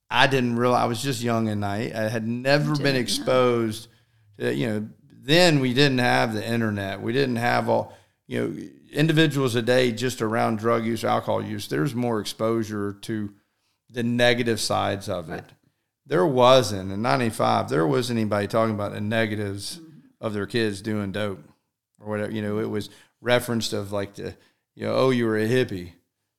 I 0.10 0.28
didn't 0.28 0.58
realize 0.58 0.84
I 0.84 0.88
was 0.88 1.02
just 1.02 1.22
young 1.22 1.48
and 1.48 1.62
naive. 1.62 1.96
I 1.96 2.10
had 2.10 2.28
never 2.28 2.76
been 2.76 2.96
exposed 2.96 3.88
to, 4.40 4.54
you 4.54 4.68
know, 4.68 4.90
then 5.28 5.60
we 5.60 5.74
didn't 5.74 5.98
have 5.98 6.34
the 6.34 6.48
internet. 6.48 7.02
We 7.02 7.12
didn't 7.12 7.36
have 7.36 7.68
all, 7.68 7.94
you 8.28 8.40
know, 8.40 8.70
individuals 8.94 9.56
a 9.56 9.62
day 9.62 9.92
just 9.92 10.22
around 10.22 10.60
drug 10.60 10.86
use, 10.86 11.04
alcohol 11.04 11.44
use. 11.44 11.68
There's 11.68 11.94
more 11.94 12.22
exposure 12.22 12.94
to 13.02 13.34
the 13.90 14.04
negative 14.04 14.62
sides 14.62 15.10
of 15.10 15.30
it. 15.30 15.44
There 16.06 16.26
wasn't 16.26 16.94
in 16.94 17.02
95, 17.02 17.68
there 17.68 17.86
wasn't 17.86 18.20
anybody 18.20 18.48
talking 18.48 18.74
about 18.74 18.94
the 18.94 19.02
negatives 19.02 19.80
mm-hmm. 19.80 20.26
of 20.26 20.34
their 20.34 20.46
kids 20.46 20.82
doing 20.82 21.12
dope 21.12 21.44
or 22.00 22.08
whatever. 22.08 22.32
You 22.32 22.42
know, 22.42 22.60
it 22.60 22.70
was 22.70 22.90
referenced 23.20 23.74
of 23.74 23.92
like 23.92 24.16
the, 24.16 24.34
you 24.76 24.86
know, 24.86 24.96
oh, 24.96 25.10
you 25.10 25.26
were 25.26 25.38
a 25.38 25.46
hippie 25.46 25.92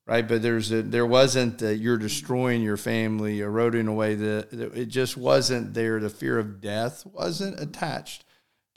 right? 0.07 0.27
But 0.27 0.41
there's 0.41 0.73
a, 0.73 0.81
there 0.81 1.05
wasn't 1.05 1.59
that 1.59 1.77
you're 1.77 1.99
destroying 1.99 2.63
your 2.63 2.79
family, 2.79 3.41
eroding 3.41 3.89
away 3.89 4.15
the, 4.15 4.49
the, 4.51 4.71
it 4.73 4.87
just 4.87 5.19
wasn't 5.19 5.75
there. 5.75 6.01
The 6.01 6.09
fear 6.09 6.39
of 6.39 6.63
death 6.63 7.05
wasn't 7.05 7.61
attached 7.61 8.25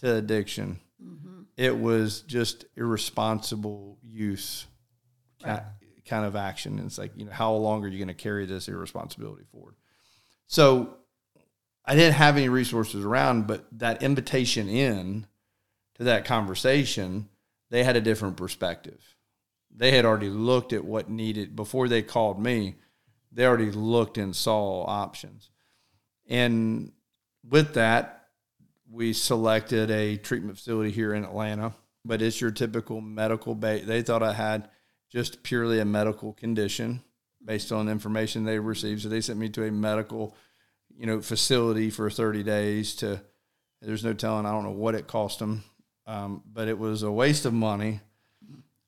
to 0.01 0.15
addiction. 0.15 0.79
Mm-hmm. 1.03 1.41
It 1.58 1.77
was 1.77 2.22
just 2.22 2.65
irresponsible 2.75 3.98
use 4.03 4.65
right. 5.46 5.63
kind 6.05 6.25
of 6.25 6.36
action. 6.36 6.77
And 6.77 6.88
it's 6.88 6.98
like 6.98 7.12
you 7.15 7.25
know 7.25 7.31
how 7.31 7.53
long 7.53 7.84
are 7.84 7.88
you 7.88 7.98
going 7.98 8.08
to 8.08 8.13
carry 8.13 8.46
this 8.46 8.67
irresponsibility 8.67 9.43
forward? 9.51 9.75
So 10.48 10.98
I 11.86 11.96
didn't 11.96 12.15
have 12.15 12.38
any 12.38 12.50
resources 12.50 13.05
around, 13.05 13.48
but 13.48 13.65
that 13.79 14.03
invitation 14.03 14.70
in 14.70 15.25
to 15.96 16.03
that 16.03 16.25
conversation, 16.25 17.29
they 17.70 17.84
had 17.84 17.96
a 17.96 18.01
different 18.01 18.38
perspective 18.38 19.15
they 19.75 19.91
had 19.91 20.05
already 20.05 20.29
looked 20.29 20.74
at 20.74 20.86
what 20.86 21.10
needed 21.10 21.55
before 21.55 21.88
they 21.88 22.01
called 22.01 22.41
me. 22.41 22.75
They 23.31 23.46
already 23.46 23.72
looked 23.72 24.17
and 24.17 24.36
saw 24.36 24.84
options. 24.86 25.50
And 26.27 26.91
with 27.48 27.74
that, 27.75 28.21
we 28.91 29.13
selected 29.13 29.89
a 29.89 30.17
treatment 30.17 30.57
facility 30.57 30.91
here 30.91 31.13
in 31.13 31.24
Atlanta, 31.24 31.74
but 32.03 32.21
it's 32.21 32.41
your 32.41 32.51
typical 32.51 33.00
medical 33.00 33.55
base. 33.55 33.86
They 33.86 34.01
thought 34.01 34.21
I 34.21 34.33
had 34.33 34.69
just 35.10 35.43
purely 35.43 35.79
a 35.79 35.86
medical 35.86 36.33
condition 36.33 37.01
based 37.43 37.71
on 37.71 37.88
information 37.88 38.43
they 38.43 38.60
received. 38.60 39.01
So 39.01 39.10
they 39.10 39.21
sent 39.21 39.39
me 39.39 39.50
to 39.50 39.63
a 39.63 39.71
medical, 39.71 40.36
you 40.95 41.05
know, 41.05 41.21
facility 41.21 41.89
for 41.89 42.10
30 42.10 42.43
days 42.43 42.95
to, 42.98 43.21
there's 43.81 44.03
no 44.03 44.13
telling, 44.13 44.45
I 44.45 44.51
don't 44.51 44.63
know 44.63 44.71
what 44.71 44.95
it 44.95 45.07
cost 45.07 45.39
them, 45.39 45.63
um, 46.05 46.43
but 46.45 46.67
it 46.67 46.77
was 46.77 47.01
a 47.01 47.12
waste 47.12 47.45
of 47.45 47.53
money 47.53 48.01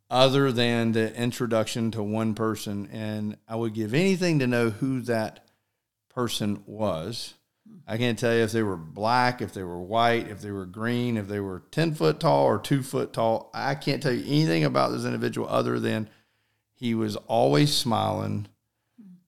other 0.10 0.52
than 0.52 0.92
the 0.92 1.16
introduction 1.16 1.92
to 1.92 2.04
one 2.04 2.36
person. 2.36 2.90
And 2.92 3.38
I 3.48 3.56
would 3.56 3.74
give 3.74 3.94
anything 3.94 4.40
to 4.40 4.48
know 4.48 4.70
who 4.70 5.02
that 5.02 5.48
person 6.10 6.64
was. 6.66 7.34
I 7.86 7.98
can't 7.98 8.18
tell 8.18 8.34
you 8.34 8.44
if 8.44 8.52
they 8.52 8.64
were 8.64 8.78
black, 8.78 9.42
if 9.42 9.54
they 9.54 9.64
were 9.64 9.82
white, 9.82 10.30
if 10.30 10.42
they 10.42 10.52
were 10.52 10.66
green, 10.66 11.18
if 11.18 11.28
they 11.28 11.40
were 11.40 11.64
10 11.72 11.96
foot 11.96 12.20
tall 12.20 12.46
or 12.46 12.60
two 12.60 12.82
foot 12.82 13.14
tall. 13.14 13.50
I 13.54 13.76
can't 13.76 14.02
tell 14.02 14.14
you 14.14 14.24
anything 14.26 14.64
about 14.64 14.92
this 14.92 15.06
individual 15.06 15.48
other 15.50 15.80
than 15.80 16.10
he 16.74 16.96
was 16.96 17.16
always 17.16 17.76
smiling 17.76 18.48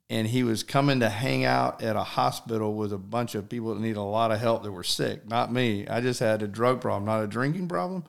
and 0.10 0.28
he 0.28 0.44
was 0.44 0.64
coming 0.64 1.00
to 1.00 1.10
hang 1.10 1.44
out 1.44 1.82
at 1.82 1.96
a 1.96 2.04
hospital 2.04 2.76
with 2.76 2.94
a 2.94 2.98
bunch 2.98 3.36
of 3.36 3.50
people 3.50 3.74
that 3.74 3.82
need 3.82 3.98
a 3.98 4.02
lot 4.02 4.32
of 4.32 4.40
help 4.40 4.64
that 4.64 4.72
were 4.72 4.84
sick. 4.84 5.28
Not 5.28 5.52
me. 5.52 5.88
I 5.88 6.00
just 6.00 6.20
had 6.20 6.42
a 6.42 6.48
drug 6.48 6.80
problem, 6.80 7.06
not 7.06 7.24
a 7.24 7.28
drinking 7.28 7.68
problem 7.68 8.06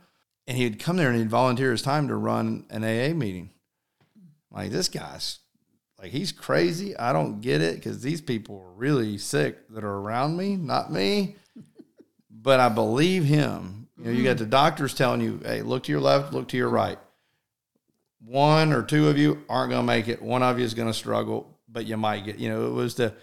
and 0.46 0.56
he'd 0.56 0.78
come 0.78 0.96
there 0.96 1.10
and 1.10 1.18
he'd 1.18 1.30
volunteer 1.30 1.72
his 1.72 1.82
time 1.82 2.08
to 2.08 2.14
run 2.14 2.64
an 2.70 2.84
AA 2.84 3.14
meeting. 3.14 3.50
Like 4.50 4.70
this 4.70 4.88
guy's 4.88 5.40
like 5.98 6.10
he's 6.10 6.32
crazy. 6.32 6.96
I 6.96 7.12
don't 7.12 7.40
get 7.40 7.60
it 7.60 7.76
because 7.76 8.02
these 8.02 8.20
people 8.20 8.60
are 8.60 8.72
really 8.72 9.18
sick 9.18 9.68
that 9.70 9.84
are 9.84 9.98
around 9.98 10.36
me, 10.36 10.56
not 10.56 10.92
me. 10.92 11.36
but 12.30 12.60
I 12.60 12.68
believe 12.68 13.24
him. 13.24 13.88
You 13.98 14.04
know, 14.04 14.10
you 14.10 14.24
got 14.24 14.36
the 14.36 14.46
doctors 14.46 14.94
telling 14.94 15.20
you, 15.20 15.40
"Hey, 15.44 15.62
look 15.62 15.84
to 15.84 15.92
your 15.92 16.00
left, 16.00 16.32
look 16.32 16.48
to 16.48 16.56
your 16.56 16.68
right." 16.68 16.98
One 18.20 18.72
or 18.72 18.82
two 18.82 19.08
of 19.08 19.16
you 19.16 19.44
aren't 19.48 19.70
going 19.70 19.82
to 19.82 19.86
make 19.86 20.08
it. 20.08 20.20
One 20.20 20.42
of 20.42 20.58
you 20.58 20.64
is 20.64 20.74
going 20.74 20.88
to 20.88 20.94
struggle, 20.94 21.58
but 21.68 21.86
you 21.86 21.96
might 21.96 22.24
get. 22.24 22.38
You 22.38 22.50
know, 22.50 22.66
it 22.66 22.72
was 22.72 22.96
the 22.96 23.14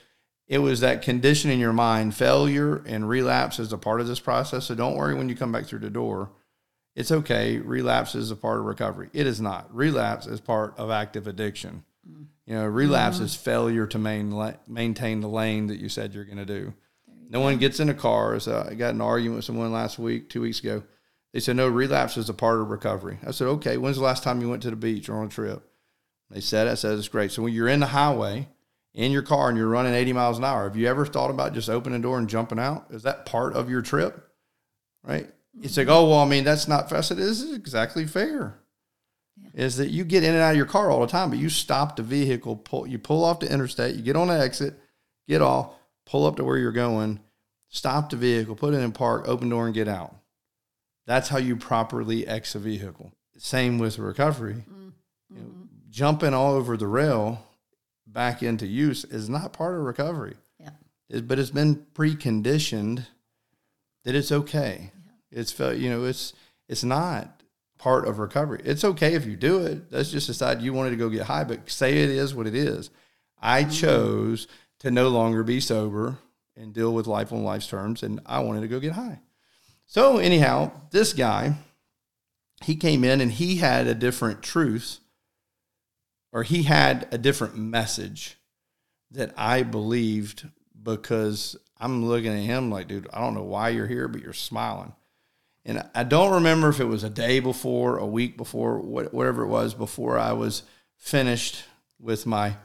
it 0.48 0.60
was 0.60 0.80
that 0.80 1.03
condition 1.03 1.51
in 1.51 1.60
your 1.60 1.74
mind. 1.74 2.15
Failure 2.15 2.84
and 2.88 3.08
relapse 3.08 3.60
is 3.60 3.72
a 3.72 3.77
part 3.77 4.01
of 4.01 4.08
this 4.08 4.20
process. 4.20 4.65
So 4.65 4.75
don't 4.75 4.98
worry 4.98 5.13
when 5.13 5.30
you 5.30 5.36
come 5.36 5.51
back 5.51 5.65
through 5.65 5.80
the 5.80 5.89
door 5.89 6.32
it's 6.96 7.12
okay. 7.12 7.58
Relapse 7.58 8.15
is 8.15 8.30
a 8.30 8.36
part 8.36 8.60
of 8.60 8.65
recovery. 8.65 9.10
It 9.13 9.25
is 9.25 9.42
not. 9.42 9.74
Relapse 9.74 10.27
is 10.27 10.39
part 10.39 10.77
of 10.77 10.92
active 10.92 11.27
addiction. 11.27 11.84
Mm-hmm. 12.08 12.24
You 12.45 12.55
know, 12.55 12.65
relapse 12.65 13.17
mm-hmm. 13.17 13.25
is 13.25 13.35
failure 13.35 13.88
to 13.88 13.97
main, 13.97 14.55
maintain 14.67 15.21
the 15.21 15.29
lane 15.29 15.67
that 15.67 15.79
you 15.79 15.89
said 15.89 16.13
you're 16.13 16.25
going 16.25 16.38
to 16.38 16.45
do. 16.45 16.73
No 17.29 17.39
go. 17.39 17.45
one 17.45 17.57
gets 17.57 17.79
in 17.79 17.89
a 17.89 17.93
car. 17.93 18.39
So 18.39 18.65
I 18.69 18.73
got 18.73 18.93
an 18.93 19.01
argument 19.01 19.38
with 19.38 19.45
someone 19.45 19.71
last 19.71 19.97
week, 19.97 20.29
two 20.29 20.41
weeks 20.41 20.59
ago. 20.59 20.83
They 21.31 21.39
said, 21.39 21.55
no, 21.55 21.67
relapse 21.67 22.17
is 22.17 22.29
a 22.29 22.33
part 22.33 22.59
of 22.59 22.69
recovery. 22.69 23.17
I 23.25 23.31
said, 23.31 23.47
okay, 23.47 23.77
when's 23.77 23.97
the 23.97 24.03
last 24.03 24.23
time 24.23 24.41
you 24.41 24.50
went 24.50 24.62
to 24.63 24.69
the 24.69 24.75
beach 24.75 25.09
or 25.09 25.17
on 25.17 25.27
a 25.27 25.29
trip? 25.29 25.67
They 26.29 26.41
said, 26.41 26.67
I 26.67 26.75
said, 26.75 26.97
it's 26.97 27.07
great. 27.07 27.31
So 27.31 27.41
when 27.41 27.53
you're 27.53 27.67
in 27.67 27.79
the 27.79 27.88
highway, 27.88 28.50
in 28.93 29.12
your 29.12 29.23
car, 29.23 29.50
and 29.50 29.57
you're 29.57 29.67
running 29.67 29.93
80 29.93 30.13
miles 30.13 30.38
an 30.38 30.43
hour, 30.43 30.65
have 30.65 30.75
you 30.75 30.88
ever 30.88 31.05
thought 31.05 31.31
about 31.31 31.53
just 31.53 31.69
opening 31.69 32.01
the 32.01 32.07
door 32.07 32.19
and 32.19 32.29
jumping 32.29 32.59
out? 32.59 32.88
Is 32.91 33.03
that 33.03 33.25
part 33.25 33.55
of 33.55 33.69
your 33.69 33.81
trip? 33.81 34.29
Right? 35.03 35.29
It's 35.62 35.77
like, 35.77 35.88
oh 35.88 36.09
well, 36.09 36.19
I 36.19 36.25
mean, 36.25 36.43
that's 36.43 36.67
not 36.67 36.89
fair. 36.89 37.00
I 37.00 37.01
said, 37.01 37.17
this 37.17 37.41
is 37.41 37.55
exactly 37.55 38.05
fair. 38.05 38.59
Yeah. 39.43 39.65
Is 39.65 39.77
that 39.77 39.89
you 39.89 40.03
get 40.03 40.23
in 40.23 40.33
and 40.33 40.41
out 40.41 40.51
of 40.51 40.57
your 40.57 40.65
car 40.65 40.89
all 40.89 41.01
the 41.01 41.07
time, 41.07 41.29
but 41.29 41.39
you 41.39 41.50
stop 41.50 41.95
the 41.95 42.03
vehicle, 42.03 42.55
pull 42.55 42.88
you 42.88 42.97
pull 42.97 43.23
off 43.23 43.39
the 43.39 43.51
interstate, 43.51 43.95
you 43.95 44.01
get 44.01 44.15
on 44.15 44.27
the 44.27 44.39
exit, 44.39 44.75
get 45.27 45.41
off, 45.41 45.73
pull 46.05 46.25
up 46.25 46.38
to 46.38 46.43
where 46.43 46.57
you're 46.57 46.71
going, 46.71 47.19
stop 47.69 48.09
the 48.09 48.15
vehicle, 48.15 48.55
put 48.55 48.73
it 48.73 48.77
in 48.77 48.91
park, 48.91 49.27
open 49.27 49.50
door, 49.50 49.65
and 49.65 49.75
get 49.75 49.88
out. 49.88 50.15
That's 51.05 51.29
how 51.29 51.38
you 51.38 51.55
properly 51.55 52.25
exit 52.25 52.62
a 52.62 52.63
vehicle. 52.63 53.12
Same 53.38 53.77
with 53.77 54.00
recovery. 54.00 54.65
Mm-hmm. 54.69 54.89
You 55.35 55.41
know, 55.41 55.51
jumping 55.89 56.33
all 56.33 56.53
over 56.53 56.77
the 56.77 56.88
rail 56.88 57.45
back 58.07 58.43
into 58.43 58.67
use 58.67 59.03
is 59.05 59.29
not 59.29 59.53
part 59.53 59.75
of 59.75 59.81
recovery. 59.81 60.35
Yeah. 60.59 60.69
It, 61.09 61.27
but 61.27 61.39
it's 61.39 61.50
been 61.50 61.85
preconditioned 61.93 63.05
that 64.03 64.15
it's 64.15 64.31
okay. 64.31 64.91
It's 65.31 65.57
you 65.59 65.89
know 65.89 66.05
it's 66.05 66.33
it's 66.69 66.83
not 66.83 67.42
part 67.84 68.08
of 68.08 68.18
recovery. 68.18 68.62
It's 68.63 68.86
okay 68.86 69.13
if 69.13 69.25
you 69.25 69.36
do 69.36 69.66
it. 69.66 69.92
Let's 69.92 70.10
just 70.10 70.28
decide 70.28 70.62
you 70.62 70.72
wanted 70.72 70.92
to 70.92 70.96
go 70.96 71.10
get 71.10 71.24
high, 71.24 71.44
but 71.44 71.70
say 71.70 71.98
it 71.98 72.10
is 72.10 72.34
what 72.34 72.48
it 72.48 72.56
is. 72.56 72.90
I 73.42 73.66
chose 73.66 74.48
to 74.80 74.90
no 74.90 75.10
longer 75.10 75.44
be 75.44 75.60
sober 75.60 76.18
and 76.56 76.74
deal 76.74 76.94
with 76.94 77.08
life 77.08 77.34
on 77.34 77.44
life's 77.44 77.68
terms, 77.68 78.02
and 78.02 78.22
I 78.25 78.40
wanted 78.40 78.62
to 78.62 78.70
go 78.70 78.80
get 78.80 78.94
high. 78.94 79.20
So 79.86 80.18
anyhow, 80.18 80.72
this 80.92 81.12
guy, 81.12 81.56
he 82.63 82.78
came 82.78 83.04
in 83.04 83.20
and 83.20 83.34
he 83.34 83.58
had 83.58 83.86
a 83.86 83.94
different 83.94 84.42
truth, 84.42 85.00
or 86.32 86.44
he 86.44 86.63
had 86.63 87.10
a 87.12 87.18
different 87.18 87.58
message 87.58 88.38
that 89.12 89.34
I 89.36 89.63
believed 89.63 90.48
because 90.82 91.58
I'm 91.78 92.06
looking 92.06 92.32
at 92.32 92.46
him 92.46 92.72
like, 92.72 92.88
dude, 92.88 93.10
I 93.12 93.20
don't 93.20 93.34
know 93.34 93.44
why 93.44 93.70
you're 93.70 93.88
here, 93.88 94.08
but 94.08 94.22
you're 94.22 94.32
smiling. 94.32 94.94
And 95.65 95.88
I 95.96 96.03
don't 96.03 96.34
remember 96.34 96.70
if 96.70 96.79
it 96.79 96.86
was 96.86 97.03
a 97.03 97.10
day 97.10 97.39
before, 97.39 97.98
a 97.98 98.05
week 98.05 98.36
before, 98.36 98.79
whatever 98.79 99.43
it 99.43 99.48
was, 99.48 99.74
before 99.74 100.20
I 100.20 100.34
was 100.34 100.63
finished 100.98 101.63
with 102.00 102.25
my 102.25 102.55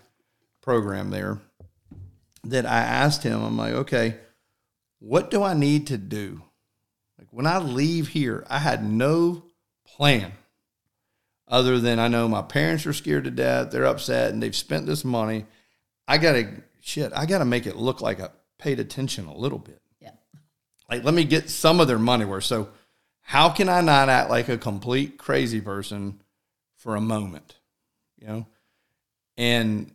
program 0.61 1.11
there, 1.11 1.40
that 2.45 2.67
I 2.67 2.78
asked 2.78 3.23
him, 3.23 3.43
I'm 3.43 3.57
like, 3.57 3.73
okay, 3.73 4.17
what 4.99 5.31
do 5.31 5.43
I 5.43 5.55
need 5.55 5.87
to 5.88 5.99
do? 5.99 6.43
Like 7.19 7.28
when 7.31 7.47
I 7.47 7.59
leave 7.59 8.09
here, 8.09 8.45
I 8.49 8.59
had 8.59 8.85
no 8.85 9.45
plan 9.87 10.33
other 11.47 11.78
than 11.78 11.99
I 11.99 12.09
know 12.09 12.28
my 12.28 12.43
parents 12.43 12.85
are 12.87 12.93
scared 12.93 13.25
to 13.25 13.31
death. 13.31 13.71
They're 13.71 13.87
upset 13.87 14.33
and 14.33 14.43
they've 14.43 14.55
spent 14.55 14.87
this 14.87 15.05
money. 15.05 15.47
I 16.07 16.19
got 16.19 16.33
to, 16.33 16.49
shit, 16.81 17.12
I 17.14 17.26
got 17.26 17.38
to 17.38 17.45
make 17.45 17.67
it 17.67 17.76
look 17.76 18.00
like 18.00 18.21
I 18.21 18.28
paid 18.59 18.81
attention 18.81 19.26
a 19.26 19.37
little 19.37 19.59
bit. 19.59 19.81
Yeah. 20.00 20.12
Like, 20.90 21.05
let 21.05 21.14
me 21.14 21.25
get 21.25 21.49
some 21.49 21.81
of 21.81 21.87
their 21.87 21.99
money 21.99 22.25
worth. 22.25 22.45
So, 22.45 22.69
how 23.28 23.50
can 23.50 23.68
I 23.68 23.82
not 23.82 24.08
act 24.08 24.30
like 24.30 24.49
a 24.49 24.56
complete 24.56 25.18
crazy 25.18 25.61
person 25.61 26.23
for 26.78 26.97
a 26.97 27.00
moment? 27.00 27.56
You 28.18 28.26
know? 28.26 28.47
And 29.37 29.92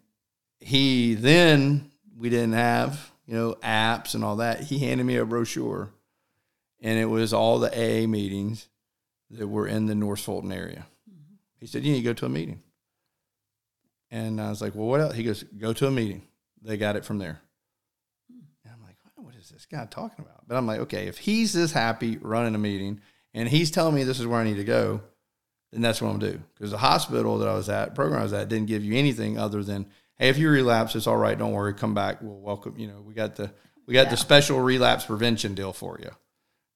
he 0.60 1.16
then, 1.16 1.90
we 2.16 2.30
didn't 2.30 2.54
have, 2.54 3.12
you 3.26 3.34
know, 3.34 3.56
apps 3.64 4.14
and 4.14 4.24
all 4.24 4.36
that. 4.36 4.62
He 4.62 4.78
handed 4.78 5.06
me 5.06 5.16
a 5.16 5.26
brochure, 5.26 5.90
and 6.80 7.00
it 7.00 7.06
was 7.06 7.34
all 7.34 7.58
the 7.58 7.72
AA 7.72 8.06
meetings 8.06 8.68
that 9.32 9.48
were 9.48 9.68
in 9.68 9.88
the 9.88 9.96
North 9.96 10.22
Fulton 10.22 10.52
area. 10.52 10.86
Mm-hmm. 11.10 11.34
He 11.60 11.66
said, 11.66 11.84
You 11.84 11.94
need 11.94 12.02
to 12.02 12.10
go 12.10 12.14
to 12.14 12.28
a 12.28 12.30
meeting. 12.30 12.62
And 14.12 14.40
I 14.40 14.52
was 14.52 14.62
like, 14.62 14.76
Well, 14.76 14.86
what 14.86 15.02
else? 15.02 15.16
He 15.16 15.24
goes, 15.24 15.42
Go 15.42 15.74
to 15.74 15.88
a 15.88 15.92
meeting. 15.92 16.22
They 16.62 16.78
got 16.78 16.96
it 16.96 17.04
from 17.04 17.18
there. 17.18 17.42
Hmm. 18.32 18.42
And 18.64 18.74
I'm 18.76 18.84
like, 18.84 18.98
What 19.16 19.34
is 19.34 19.50
this 19.50 19.66
guy 19.66 19.88
talking 19.90 20.24
about? 20.24 20.48
But 20.48 20.56
I'm 20.56 20.68
like, 20.68 20.82
Okay, 20.82 21.08
if 21.08 21.18
he's 21.18 21.52
this 21.52 21.72
happy 21.72 22.20
running 22.22 22.54
a 22.54 22.60
meeting 22.60 23.02
and 23.34 23.50
he's 23.50 23.72
telling 23.72 23.96
me 23.96 24.04
this 24.04 24.20
is 24.20 24.28
where 24.28 24.40
I 24.40 24.44
need 24.44 24.58
to 24.58 24.64
go, 24.64 25.02
then 25.72 25.82
that's 25.82 26.02
what 26.02 26.10
I'm 26.10 26.20
gonna 26.20 26.34
do. 26.34 26.42
Because 26.54 26.72
the 26.72 26.78
hospital 26.78 27.38
that 27.40 27.48
I 27.48 27.56
was 27.56 27.70
at, 27.70 27.96
program 27.96 28.20
I 28.20 28.24
was 28.24 28.34
at, 28.34 28.50
didn't 28.50 28.68
give 28.68 28.84
you 28.84 28.96
anything 28.96 29.38
other 29.38 29.64
than, 29.64 29.88
Hey, 30.18 30.30
if 30.30 30.38
you 30.38 30.50
relapse, 30.50 30.96
it's 30.96 31.08
all 31.08 31.18
right. 31.18 31.38
Don't 31.38 31.54
worry. 31.54 31.74
Come 31.74 31.96
back. 31.96 32.22
We'll 32.22 32.40
welcome. 32.40 32.76
You 32.78 32.88
know, 32.88 33.02
we 33.02 33.14
got 33.14 33.36
the 33.36 33.52
we 33.86 33.94
got 33.94 34.06
Yeah. 34.06 34.12
the 34.12 34.18
special 34.18 34.62
relapse 34.62 35.06
prevention 35.06 35.56
deal 35.56 35.74
for 35.74 36.00
you. 36.00 36.12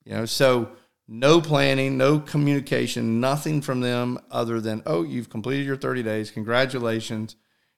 You 0.04 0.14
know, 0.14 0.26
so 0.26 0.72
no 1.08 1.40
planning, 1.40 1.98
no 1.98 2.20
communication, 2.20 3.22
nothing 3.22 3.62
from 3.62 3.80
them 3.80 4.20
other 4.30 4.60
than, 4.60 4.84
oh, 4.86 5.04
you've 5.04 5.30
completed 5.30 5.66
your 5.66 5.78
30 5.78 6.04
days. 6.04 6.32
Congratulations. 6.32 7.36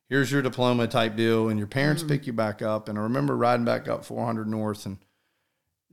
Here's 0.08 0.32
your 0.32 0.42
diploma 0.42 0.88
type 0.88 1.16
deal. 1.16 1.50
And 1.50 1.60
your 1.60 1.68
parents 1.68 2.02
mm-hmm. 2.02 2.12
pick 2.12 2.26
you 2.26 2.34
back 2.34 2.62
up. 2.62 2.90
And 2.90 2.98
I 2.98 3.02
remember 3.02 3.38
riding 3.38 3.66
back 3.66 3.88
up 3.88 4.04
400 4.04 4.48
North 4.48 4.86
and 4.86 4.98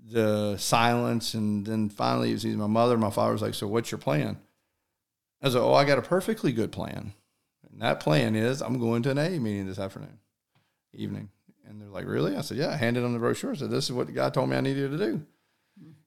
the 0.09 0.57
silence. 0.57 1.35
And 1.35 1.67
then 1.67 1.89
finally, 1.89 2.31
it 2.31 2.35
was 2.35 2.47
either 2.47 2.57
my 2.57 2.67
mother 2.67 2.97
my 2.97 3.11
father 3.11 3.33
was 3.33 3.43
like, 3.43 3.55
So 3.55 3.67
what's 3.67 3.91
your 3.91 3.99
plan? 3.99 4.39
I 5.43 5.47
was 5.47 5.55
like, 5.55 5.65
Oh, 5.65 5.75
I 5.75 5.85
got 5.85 5.99
a 5.99 6.03
perfectly 6.03 6.53
good 6.53 6.73
plan. 6.73 7.13
And 7.71 7.83
that 7.83 8.01
plan 8.01 8.37
is 8.37 8.63
I'm 8.63 8.79
going 8.79 9.03
to 9.05 9.11
an 9.11 9.19
A 9.19 9.39
meeting 9.39 9.67
this 9.67 9.79
afternoon, 9.79 10.19
evening. 10.93 11.31
And 11.69 11.81
they're 11.81 11.89
like, 11.89 12.07
Really? 12.07 12.37
I 12.37 12.41
said, 12.43 12.59
Yeah. 12.59 12.71
I 12.71 12.77
handed 12.77 13.03
them 13.03 13.13
the 13.13 13.19
brochure. 13.19 13.53
I 13.53 13.57
said, 13.57 13.71
This 13.71 13.85
is 13.85 13.93
what 13.93 14.07
the 14.07 14.13
guy 14.13 14.31
told 14.31 14.49
me 14.49 14.57
I 14.57 14.61
needed 14.61 14.91
to 14.93 14.99
do. 14.99 15.27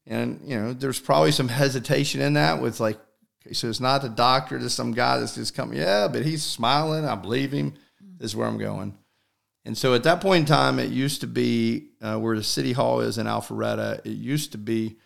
And, 0.05 0.41
you 0.43 0.59
know, 0.59 0.73
there's 0.73 0.99
probably 0.99 1.31
some 1.31 1.49
hesitation 1.49 2.19
in 2.19 2.33
that 2.33 2.61
with 2.61 2.79
like, 2.79 2.97
okay, 3.45 3.53
so 3.53 3.69
it's 3.69 3.79
not 3.79 4.01
the 4.01 4.09
doctor, 4.09 4.57
just 4.57 4.75
some 4.75 4.91
guy 4.91 5.19
that's 5.19 5.35
just 5.35 5.53
coming. 5.53 5.77
Yeah, 5.77 6.07
but 6.07 6.25
he's 6.25 6.43
smiling. 6.43 7.05
I 7.05 7.13
believe 7.13 7.51
him. 7.51 7.75
This 8.17 8.31
is 8.31 8.35
where 8.35 8.47
I'm 8.47 8.57
going. 8.57 8.97
And 9.69 9.77
so 9.77 9.93
at 9.93 10.01
that 10.05 10.19
point 10.19 10.39
in 10.39 10.45
time, 10.47 10.79
it 10.79 10.89
used 10.89 11.21
to 11.21 11.27
be 11.27 11.89
uh, 12.01 12.17
where 12.17 12.35
the 12.35 12.43
city 12.43 12.73
hall 12.73 13.01
is 13.01 13.19
in 13.19 13.27
Alpharetta. 13.27 14.03
It 14.03 14.17
used 14.17 14.53
to 14.53 14.57
be 14.57 14.97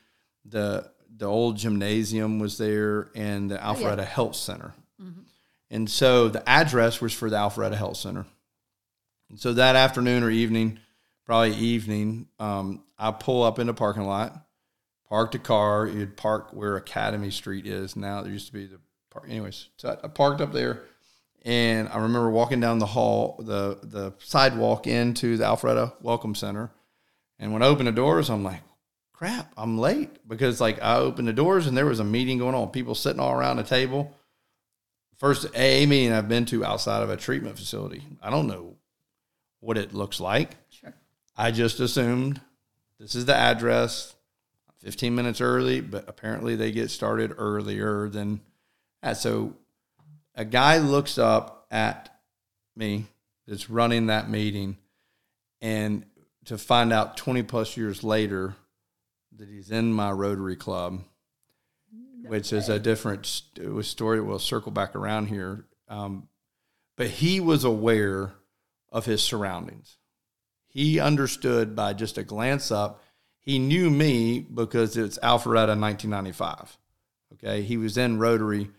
the 0.46 0.90
the 1.18 1.26
old 1.26 1.58
gymnasium 1.58 2.40
was 2.40 2.58
there 2.58 3.10
and 3.14 3.52
the 3.52 3.58
Alpharetta 3.58 4.06
Health 4.06 4.38
Center. 4.38 4.74
And 5.70 5.90
so 5.90 6.30
the 6.30 6.48
address 6.48 7.02
was 7.02 7.12
for 7.12 7.30
the 7.30 7.36
Alpharetta 7.36 7.76
Health 7.76 7.98
Center. 7.98 8.26
And 9.30 9.38
so 9.38 9.52
that 9.52 9.76
afternoon 9.76 10.24
or 10.24 10.30
evening, 10.30 10.80
probably 11.26 11.56
evening, 11.56 12.30
um, 12.40 12.86
I 12.98 13.12
pull 13.12 13.44
up 13.44 13.60
in 13.60 13.68
the 13.68 13.74
parking 13.74 14.06
lot, 14.06 14.46
park 15.10 15.34
the 15.34 15.40
car. 15.40 15.88
You'd 15.88 16.16
park 16.16 16.54
where 16.54 16.78
Academy 16.78 17.32
Street 17.32 17.68
is 17.68 17.98
now. 17.98 18.22
There 18.22 18.32
used 18.32 18.48
to 18.48 18.54
be 18.54 18.68
the 18.68 18.80
park. 19.10 19.26
Anyways, 19.28 19.68
so 19.76 20.00
I 20.02 20.08
parked 20.08 20.40
up 20.40 20.54
there, 20.54 20.84
and 21.44 21.90
I 21.90 21.98
remember 21.98 22.30
walking 22.30 22.60
down 22.60 22.80
the 22.80 22.86
hall, 22.86 23.36
the 23.40 23.80
the 23.84 24.14
sidewalk 24.20 24.88
into 24.88 25.38
the 25.38 25.44
Alpharetta 25.44 25.94
Welcome 26.02 26.36
Center. 26.36 26.72
And 27.40 27.52
when 27.52 27.62
I 27.62 27.68
opened 27.68 27.88
the 27.88 27.94
doors, 27.94 28.30
I'm 28.30 28.44
like, 28.44 28.62
crap, 29.12 29.52
I'm 29.58 29.78
late 29.78 30.28
because 30.28 30.62
like 30.62 30.82
I 30.82 30.98
opened 30.98 31.28
the 31.28 31.34
doors 31.34 31.68
and 31.68 31.76
there 31.76 31.86
was 31.86 32.00
a 32.00 32.06
meeting 32.06 32.38
going 32.38 32.56
on, 32.56 32.70
people 32.70 32.96
sitting 32.96 33.20
all 33.20 33.34
around 33.34 33.60
a 33.60 33.64
table. 33.64 34.16
First 35.18 35.46
AA 35.56 35.86
meeting 35.86 36.12
I've 36.12 36.30
been 36.30 36.46
to 36.46 36.66
outside 36.66 37.04
of 37.04 37.10
a 37.10 37.18
treatment 37.18 37.58
facility. 37.58 38.04
I 38.22 38.30
don't 38.30 38.48
know 38.48 38.76
what 39.60 39.78
it 39.78 39.94
looks 39.94 40.20
like. 40.20 40.56
Sure. 40.70 40.94
I 41.36 41.52
just 41.52 41.80
assumed 41.80 42.42
this 43.00 43.16
is 43.16 43.26
the 43.26 43.36
address. 43.36 44.16
15 44.80 45.16
minutes 45.16 45.40
early, 45.40 45.80
but 45.80 46.10
apparently 46.10 46.58
they 46.58 46.74
get 46.74 46.92
started 46.92 47.34
earlier 47.38 48.10
than 48.10 48.42
that. 49.02 49.16
So 49.16 49.54
a 50.36 50.46
guy 50.46 50.78
looks 50.78 51.18
up 51.18 51.68
at 51.72 52.10
me 52.76 53.06
that's 53.48 53.70
running 53.70 54.08
that 54.08 54.30
meeting 54.30 54.78
and 55.62 56.06
to 56.46 56.58
find 56.58 56.92
out 56.92 57.18
20 57.18 57.44
plus 57.44 57.78
years 57.78 58.04
later 58.04 58.56
that 59.38 59.50
he's 59.50 59.72
in 59.72 59.94
my 59.94 60.12
Rotary 60.12 60.56
Club, 60.56 61.02
which 62.28 62.54
is 62.54 62.70
a 62.70 62.80
different 62.80 63.26
st- 63.26 63.68
it 63.68 63.72
was 63.72 63.88
story. 63.88 64.22
We'll 64.22 64.40
circle 64.40 64.72
back 64.72 64.96
around 64.96 65.28
here. 65.28 65.66
Um, 65.88 66.28
but 66.96 67.08
he 67.08 67.40
was 67.40 67.64
aware 67.64 68.34
of 68.92 69.06
his 69.06 69.24
surroundings. 69.24 69.98
He 70.68 71.00
understood 71.00 71.76
by 71.76 71.94
just 71.94 72.18
a 72.18 72.24
glance 72.24 72.72
up. 72.72 73.04
He 73.40 73.60
knew 73.60 73.90
me 73.90 74.40
because 74.40 74.98
it's 74.98 75.18
Alpharetta 75.20 75.80
1995. 75.80 76.78
Okay. 77.34 77.62
He 77.64 77.78
was 77.78 77.98
in 77.98 78.20
Rotary 78.20 78.70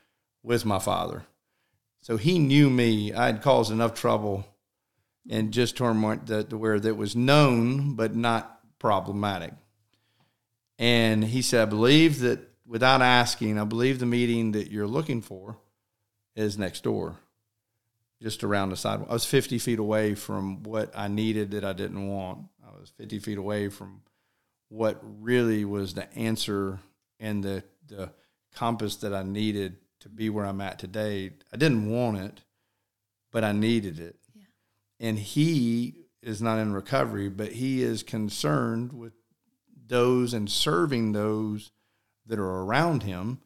with 0.43 0.65
my 0.65 0.79
father. 0.79 1.25
So 2.05 2.19
he 2.19 2.39
knew 2.39 2.69
me. 2.69 3.15
I 3.15 3.25
had 3.25 3.41
caused 3.41 3.73
enough 3.73 3.95
trouble 3.95 4.45
and 5.31 5.55
just 5.55 5.75
turmoil 5.75 6.21
that 6.27 6.53
where 6.53 6.79
that 6.79 6.97
was 6.97 7.17
known 7.17 7.95
but 7.95 8.15
not 8.15 8.61
problematic. 8.79 9.55
And 10.79 11.25
he 11.25 11.41
said, 11.41 11.63
I 11.63 11.65
believe 11.65 12.19
that 12.19 12.41
without 12.67 13.01
asking, 13.01 13.59
I 13.59 13.65
believe 13.65 14.01
the 14.01 14.05
meeting 14.05 14.53
that 14.53 14.71
you're 14.71 14.87
looking 14.87 15.23
for 15.23 15.57
is 16.37 16.59
next 16.59 16.83
door, 16.83 17.17
just 18.21 18.45
around 18.45 18.69
the 18.69 18.77
sidewalk. 18.77 19.09
I 19.09 19.15
was 19.15 19.25
50 19.25 19.59
feet 19.59 19.79
away 19.79 20.15
from 20.15 20.63
what 20.63 20.93
I 20.95 21.09
needed 21.09 21.53
that 21.53 21.65
I 21.65 21.73
didn't 21.73 22.07
want. 22.07 22.41
I 22.63 22.79
was 22.79 22.93
50 22.99 23.19
feet 23.21 23.39
away 23.39 23.71
from 23.71 24.03
what 24.69 25.01
really 25.23 25.65
was 25.65 25.95
the 25.95 26.15
answer 26.15 26.81
and 27.19 27.43
the, 27.43 27.65
the 27.87 28.11
compass 28.55 28.97
that 28.97 29.15
I 29.15 29.23
needed 29.23 29.79
to 30.05 30.09
be 30.11 30.31
where 30.31 30.45
I'm 30.45 30.61
at 30.61 30.79
today. 30.79 31.31
I 31.53 31.57
didn't 31.57 31.91
want 31.91 32.19
it, 32.19 32.43
but 33.33 33.43
I 33.43 33.53
needed 33.53 33.99
it. 33.99 34.17
Yeah. 34.35 35.09
And 35.09 35.19
he 35.19 35.95
is 36.23 36.41
not 36.41 36.59
in 36.59 36.73
recovery, 36.73 37.29
but 37.29 37.53
he 37.53 37.83
is 37.83 38.03
concerned 38.03 38.93
with 38.93 39.15
those 39.87 40.33
and 40.33 40.51
serving 40.51 41.13
those 41.13 41.73
that 42.27 42.39
are 42.39 42.63
around 42.63 43.03
him 43.03 43.41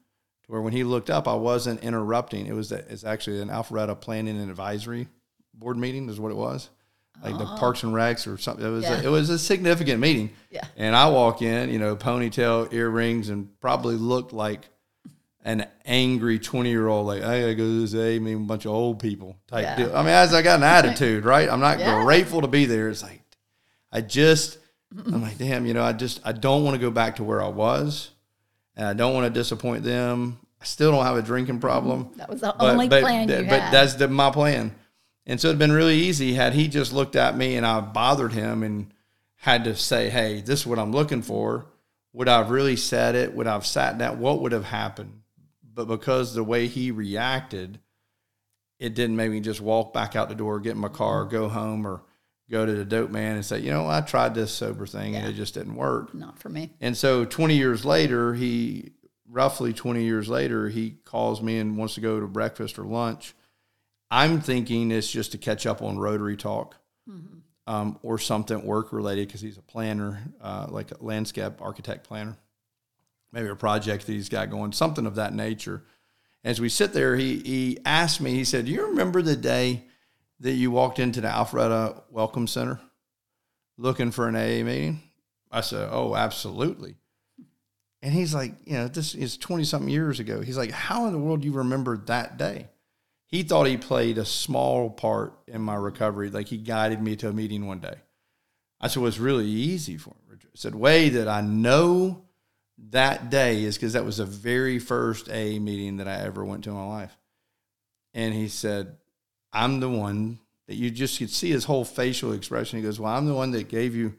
to 0.45 0.53
where 0.53 0.61
when 0.61 0.73
he 0.73 0.85
looked 0.85 1.11
up, 1.11 1.27
I 1.27 1.35
wasn't 1.35 1.83
interrupting. 1.83 2.47
It 2.47 2.55
was 2.55 2.71
it's 2.73 3.05
actually 3.05 3.41
an 3.41 3.49
Alpharetta 3.49 4.01
Planning 4.01 4.39
and 4.39 4.51
Advisory 4.51 5.09
Board 5.55 5.77
meeting 5.77 6.09
is 6.09 6.21
what 6.21 6.33
it 6.33 6.37
was. 6.37 6.71
Like 7.23 7.37
the 7.37 7.53
oh. 7.53 7.57
Parks 7.59 7.83
and 7.83 7.93
Recs 7.93 8.33
or 8.33 8.39
something. 8.39 8.65
It 8.65 8.71
was 8.71 8.85
Yeah. 8.85 9.01
a, 9.01 9.05
it 9.05 9.09
was 9.09 9.31
a 9.31 9.39
significant 9.39 10.01
meeting. 10.01 10.31
Yeah. 10.51 10.65
And 10.77 10.95
I 10.95 11.09
walk 11.09 11.43
in, 11.43 11.71
you 11.71 11.81
know, 11.81 11.97
ponytail, 11.97 12.73
earrings, 12.73 13.29
and 13.29 13.49
probably 13.61 13.97
looked 13.97 14.33
like 14.33 14.69
an 15.49 15.67
angry 15.87 16.39
20 16.39 16.69
year 16.69 16.89
old, 16.89 17.07
like, 17.07 17.23
I 17.23 17.41
gotta 17.41 17.55
go 17.55 17.65
to 17.65 17.87
this 17.87 17.95
I 17.95 18.19
mean, 18.19 18.37
a 18.37 18.41
bunch 18.41 18.67
of 18.67 18.73
old 18.73 19.01
people 19.01 19.39
type 19.47 19.63
Yeah. 19.63 19.77
deal. 19.77 19.97
I 19.97 20.03
mean, 20.03 20.11
as 20.11 20.35
I 20.35 20.43
got 20.43 20.59
an 20.59 20.65
attitude, 20.65 21.25
right? 21.25 21.49
I'm 21.49 21.61
not 21.61 21.79
Yeah. 21.79 22.03
grateful 22.05 22.43
to 22.43 22.49
be 22.49 22.67
there. 22.67 22.91
It's 22.91 23.03
like, 23.03 23.23
I 23.91 24.03
just, 24.03 24.59
I'm 24.95 25.23
like, 25.23 25.39
damn, 25.39 25.65
you 25.65 25.73
know, 25.73 25.83
I 25.83 25.93
just, 25.93 26.21
I 26.23 26.33
don't 26.33 26.65
want 26.65 26.75
to 26.75 26.79
go 26.79 26.91
back 26.91 27.17
to 27.17 27.25
where 27.25 27.43
I 27.43 27.49
was. 27.49 28.11
And 28.77 28.87
I 28.87 28.93
don't 28.93 29.15
want 29.15 29.25
to 29.25 29.31
disappoint 29.31 29.85
them. 29.85 30.39
I 30.61 30.67
still 30.67 30.93
don't 30.93 31.05
have 31.05 31.17
a 31.17 31.23
drinking 31.23 31.55
mm-hmm. 31.55 31.63
problem. 31.63 32.11
That 32.17 32.29
was 32.29 32.43
the 32.43 32.55
only 32.63 32.89
plan 32.89 33.27
but, 33.27 33.39
you 33.39 33.49
but 33.49 33.71
that's 33.71 33.95
the, 33.95 34.07
my 34.07 34.31
plan. 34.31 34.75
And 35.27 35.41
so 35.41 35.49
it'd 35.49 35.59
been 35.59 35.73
really 35.73 35.97
easy 35.97 36.35
had 36.35 36.53
he 36.53 36.69
just 36.69 36.93
looked 36.93 37.17
at 37.17 37.37
me 37.37 37.57
and 37.57 37.65
I 37.65 37.81
bothered 37.81 38.33
him 38.33 38.63
and 38.63 38.93
had 39.37 39.65
to 39.65 39.77
say, 39.77 40.09
"Hey, 40.09 40.41
this 40.41 40.61
is 40.61 40.67
what 40.67 40.79
I'm 40.79 40.91
looking 40.91 41.23
for." 41.23 41.67
Would 42.15 42.29
I 42.29 42.39
have 42.39 42.51
really 42.51 42.77
said 42.77 43.15
it? 43.15 43.35
Would 43.35 43.47
I 43.47 43.53
have 43.53 43.67
sat 43.67 43.99
down? 43.99 44.19
What 44.21 44.41
would 44.41 44.53
have 44.53 44.65
happened? 44.65 45.21
But 45.79 45.87
because 45.87 46.35
the 46.35 46.43
way 46.43 46.67
he 46.67 46.91
reacted, 46.91 47.79
it 48.81 48.97
didn't 48.97 49.15
make 49.15 49.31
me 49.31 49.39
just 49.39 49.61
walk 49.61 49.93
back 49.93 50.17
out 50.17 50.29
the 50.29 50.35
door, 50.35 50.59
get 50.59 50.73
in 50.73 50.79
my 50.79 50.89
car, 50.89 51.25
go 51.25 51.49
home, 51.49 51.87
or 51.87 52.03
go 52.51 52.67
to 52.67 52.73
the 52.73 52.85
dope 52.85 53.13
man 53.13 53.37
and 53.37 53.47
say, 53.47 53.61
"You 53.61 53.71
know, 53.71 53.87
I 53.87 54.01
tried 54.01 54.35
this 54.35 54.51
sober 54.51 54.89
thing 54.89 55.15
and 55.15 55.25
it 55.25 55.35
just 55.35 55.55
didn't 55.55 55.77
work." 55.77 56.13
Not 56.15 56.41
for 56.41 56.49
me. 56.49 56.73
And 56.81 56.97
so 56.97 57.25
20 57.25 57.57
years 57.57 57.85
later, 57.85 58.35
he 58.35 58.91
roughly 59.29 59.73
20 59.73 60.03
years 60.03 60.29
later, 60.29 60.69
he 60.69 60.97
calls 61.05 61.41
me 61.41 61.61
and 61.61 61.77
wants 61.79 61.95
to 61.95 62.01
go 62.01 62.19
to 62.19 62.27
breakfast 62.27 62.77
or 62.77 62.85
lunch. 62.85 63.37
I'm 64.11 64.41
thinking 64.41 64.91
it's 64.91 65.09
just 65.09 65.31
to 65.31 65.39
catch 65.39 65.65
up 65.65 65.81
on 65.81 65.97
Rotary 65.97 66.37
talk 66.37 66.75
um, 67.69 68.01
or 68.03 68.19
something 68.19 68.67
work 68.67 68.93
related 68.93 69.29
because 69.29 69.43
he's 69.43 69.59
a 69.59 69.63
planner, 69.63 70.25
uh, 70.41 70.67
like 70.71 70.91
a 70.91 70.97
landscape 71.05 71.63
architect 71.63 72.09
planner, 72.09 72.37
maybe 73.33 73.49
a 73.49 73.57
project 73.57 74.07
that 74.07 74.13
he's 74.13 74.29
got 74.29 74.51
going, 74.51 74.73
something 74.73 75.07
of 75.07 75.17
that 75.17 75.35
nature. 75.35 75.85
As 76.45 76.61
we 76.61 76.69
sit 76.69 76.93
there, 76.93 77.17
he, 77.17 77.39
he 77.39 77.79
asked 77.85 78.21
me, 78.21 78.33
he 78.35 78.45
said, 78.45 78.67
Do 78.67 78.73
you 78.73 78.87
remember 78.87 79.23
the 79.23 79.37
day 79.37 79.85
that 80.41 80.53
you 80.53 80.71
walked 80.71 80.99
into 80.99 81.21
the 81.21 81.29
Alpharetta 81.29 82.03
Welcome 82.11 82.47
Center? 82.47 82.81
looking 83.79 84.11
for 84.11 84.29
an 84.29 84.37
AA 84.37 84.65
meeting? 84.65 85.01
I 85.51 85.63
said, 85.63 85.89
Oh, 85.91 86.15
absolutely. 86.15 86.97
And 88.03 88.13
he's 88.13 88.35
like, 88.35 88.55
You 88.67 88.75
know, 88.75 88.89
this 88.89 89.15
is 89.15 89.39
20 89.39 89.65
something 89.65 89.89
years 89.89 90.21
ago. 90.21 90.43
He's 90.43 90.59
like, 90.59 90.73
How 90.73 91.07
in 91.07 91.13
the 91.13 91.19
world 91.19 91.41
do 91.41 91.47
you 91.47 91.55
remember 91.55 91.97
that 91.97 92.37
day? 92.37 92.69
He 93.27 93.43
thought 93.43 93.67
he 93.67 93.77
played 93.77 94.19
a 94.19 94.25
small 94.25 94.91
part 94.91 95.39
in 95.47 95.63
my 95.63 95.77
recovery. 95.77 96.31
Like 96.31 96.49
he 96.49 96.59
guided 96.59 97.01
me 97.03 97.17
to 97.17 97.29
a 97.29 97.33
meeting 97.33 97.67
one 97.67 97.81
day. 97.81 97.97
I 98.81 98.89
said, 98.89 99.01
Well, 99.01 99.09
it's 99.09 99.19
really 99.19 99.47
easy 99.47 99.97
for 99.97 100.11
him. 100.11 100.17
I 100.31 100.47
said, 100.55 100.75
Way 100.75 101.09
that 101.11 101.29
I 101.29 101.41
know 101.41 102.25
that 102.91 103.31
day 103.31 103.65
is 103.65 103.77
because 103.77 103.95
that 103.95 104.05
was 104.05 104.19
the 104.19 104.25
very 104.25 104.79
first 104.79 105.29
AA 105.29 105.59
meeting 105.59 105.97
that 105.99 106.09
I 106.09 106.21
ever 106.21 106.45
went 106.45 106.65
to 106.65 106.71
in 106.71 106.77
my 106.77 106.87
life. 106.87 107.17
And 108.15 108.33
he 108.33 108.49
said, 108.49 108.97
I'm 109.53 109.81
the 109.81 109.89
one 109.89 110.39
that 110.67 110.77
you 110.77 110.91
just 110.91 111.19
could 111.19 111.31
see 111.31 111.51
his 111.51 111.65
whole 111.65 111.85
facial 111.85 112.33
expression. 112.33 112.79
He 112.79 112.85
goes, 112.85 113.01
Well, 113.01 113.13
I'm 113.13 113.27
the 113.27 113.35
one 113.35 113.51
that 113.53 113.69
gave 113.69 113.95
you 113.95 114.15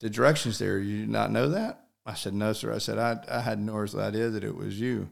the 0.00 0.10
directions 0.10 0.58
there. 0.58 0.78
You 0.78 1.00
did 1.00 1.08
not 1.08 1.30
know 1.30 1.50
that? 1.50 1.86
I 2.04 2.14
said, 2.14 2.34
No, 2.34 2.52
sir. 2.52 2.72
I 2.72 2.78
said, 2.78 2.98
I, 2.98 3.18
I 3.28 3.40
had 3.40 3.58
no 3.58 3.86
idea 3.96 4.30
that 4.30 4.44
it 4.44 4.54
was 4.54 4.80
you. 4.80 5.10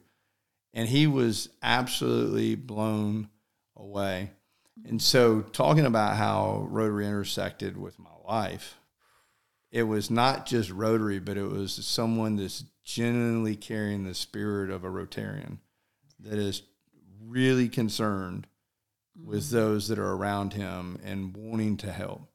And 0.74 0.88
he 0.88 1.06
was 1.06 1.48
absolutely 1.62 2.54
blown 2.54 3.28
away. 3.76 4.30
And 4.86 5.00
so, 5.00 5.40
talking 5.40 5.86
about 5.86 6.16
how 6.16 6.66
Rotary 6.70 7.06
intersected 7.06 7.76
with 7.76 7.98
my 7.98 8.10
life, 8.24 8.78
it 9.70 9.82
was 9.82 10.10
not 10.10 10.46
just 10.46 10.70
Rotary, 10.70 11.18
but 11.18 11.36
it 11.36 11.48
was 11.48 11.72
someone 11.72 12.36
that's 12.36 12.64
genuinely 12.84 13.54
carrying 13.54 14.04
the 14.04 14.14
spirit 14.14 14.70
of 14.70 14.84
a 14.84 14.88
Rotarian 14.88 15.58
that 16.20 16.38
is 16.38 16.62
really 17.22 17.68
concerned 17.68 18.46
with 19.22 19.44
mm-hmm. 19.44 19.56
those 19.56 19.88
that 19.88 19.98
are 19.98 20.12
around 20.12 20.52
him 20.52 20.98
and 21.04 21.36
wanting 21.36 21.76
to 21.78 21.92
help. 21.92 22.30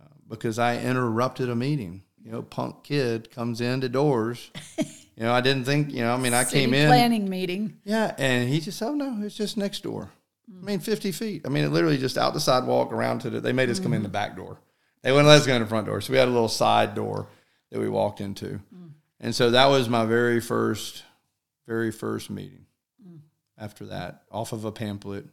Uh, 0.00 0.08
because 0.28 0.58
I 0.58 0.78
interrupted 0.78 1.48
a 1.48 1.56
meeting. 1.56 2.02
You 2.22 2.32
know, 2.32 2.42
punk 2.42 2.82
kid 2.84 3.30
comes 3.30 3.60
into 3.60 3.88
doors. 3.88 4.50
you 4.78 4.84
know, 5.22 5.32
I 5.32 5.40
didn't 5.40 5.64
think, 5.64 5.92
you 5.92 6.02
know, 6.02 6.12
I 6.12 6.16
mean, 6.16 6.34
I 6.34 6.42
City 6.42 6.64
came 6.64 6.74
in. 6.74 6.88
Planning 6.88 7.30
meeting. 7.30 7.78
Yeah. 7.84 8.14
And 8.18 8.48
he 8.48 8.60
just, 8.60 8.82
oh, 8.82 8.94
no, 8.94 9.24
it's 9.24 9.36
just 9.36 9.56
next 9.56 9.84
door. 9.84 10.10
Mm. 10.52 10.62
I 10.62 10.66
mean, 10.66 10.80
50 10.80 11.12
feet. 11.12 11.42
I 11.46 11.48
mean, 11.48 11.64
it 11.64 11.68
literally 11.68 11.98
just 11.98 12.18
out 12.18 12.34
the 12.34 12.40
sidewalk 12.40 12.92
around 12.92 13.20
to 13.20 13.30
the, 13.30 13.40
they 13.40 13.52
made 13.52 13.70
us 13.70 13.78
mm. 13.78 13.84
come 13.84 13.92
in 13.92 14.02
the 14.02 14.08
mm. 14.08 14.12
back 14.12 14.36
door. 14.36 14.58
They 15.06 15.12
wouldn't 15.12 15.28
let 15.28 15.38
us 15.38 15.46
go 15.46 15.54
in 15.54 15.62
the 15.62 15.68
front 15.68 15.86
door. 15.86 16.00
So 16.00 16.12
we 16.12 16.18
had 16.18 16.26
a 16.26 16.32
little 16.32 16.48
side 16.48 16.96
door 16.96 17.28
that 17.70 17.78
we 17.78 17.88
walked 17.88 18.20
into. 18.20 18.58
Mm. 18.74 18.90
And 19.20 19.32
so 19.32 19.52
that 19.52 19.66
was 19.66 19.88
my 19.88 20.04
very 20.04 20.40
first, 20.40 21.04
very 21.64 21.92
first 21.92 22.28
meeting. 22.28 22.66
Mm. 23.00 23.20
After 23.56 23.86
that, 23.86 24.24
off 24.32 24.52
of 24.52 24.64
a 24.64 24.72
pamphlet 24.72 25.26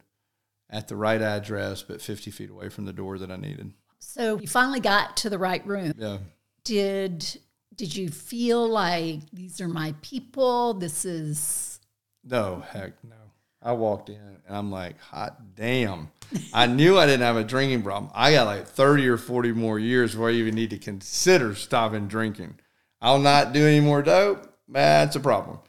at 0.70 0.86
the 0.86 0.94
right 0.94 1.20
address, 1.20 1.82
but 1.82 2.00
50 2.00 2.30
feet 2.30 2.50
away 2.50 2.68
from 2.68 2.84
the 2.84 2.92
door 2.92 3.18
that 3.18 3.32
I 3.32 3.36
needed. 3.36 3.72
So 3.98 4.38
you 4.38 4.46
finally 4.46 4.78
got 4.78 5.16
to 5.18 5.28
the 5.28 5.38
right 5.38 5.66
room. 5.66 5.92
Yeah. 5.96 6.18
Did 6.62 7.40
did 7.74 7.96
you 7.96 8.10
feel 8.10 8.68
like 8.68 9.22
these 9.32 9.60
are 9.60 9.66
my 9.66 9.92
people? 10.02 10.74
This 10.74 11.04
is 11.04 11.80
no 12.22 12.62
heck 12.70 12.92
no. 13.02 13.23
I 13.64 13.72
walked 13.72 14.10
in 14.10 14.16
and 14.46 14.56
I'm 14.56 14.70
like, 14.70 15.00
hot 15.00 15.56
damn. 15.56 16.10
I 16.52 16.66
knew 16.66 16.98
I 16.98 17.06
didn't 17.06 17.22
have 17.22 17.36
a 17.36 17.44
drinking 17.44 17.82
problem. 17.82 18.12
I 18.14 18.32
got 18.32 18.46
like 18.46 18.66
30 18.66 19.08
or 19.08 19.16
40 19.16 19.52
more 19.52 19.78
years 19.78 20.16
where 20.16 20.30
I 20.30 20.34
even 20.34 20.54
need 20.54 20.70
to 20.70 20.78
consider 20.78 21.54
stopping 21.54 22.06
drinking. 22.06 22.58
I'll 23.00 23.18
not 23.18 23.52
do 23.54 23.66
any 23.66 23.80
more 23.80 24.02
dope. 24.02 24.52
That's 24.68 25.16
a 25.16 25.20
problem. 25.20 25.60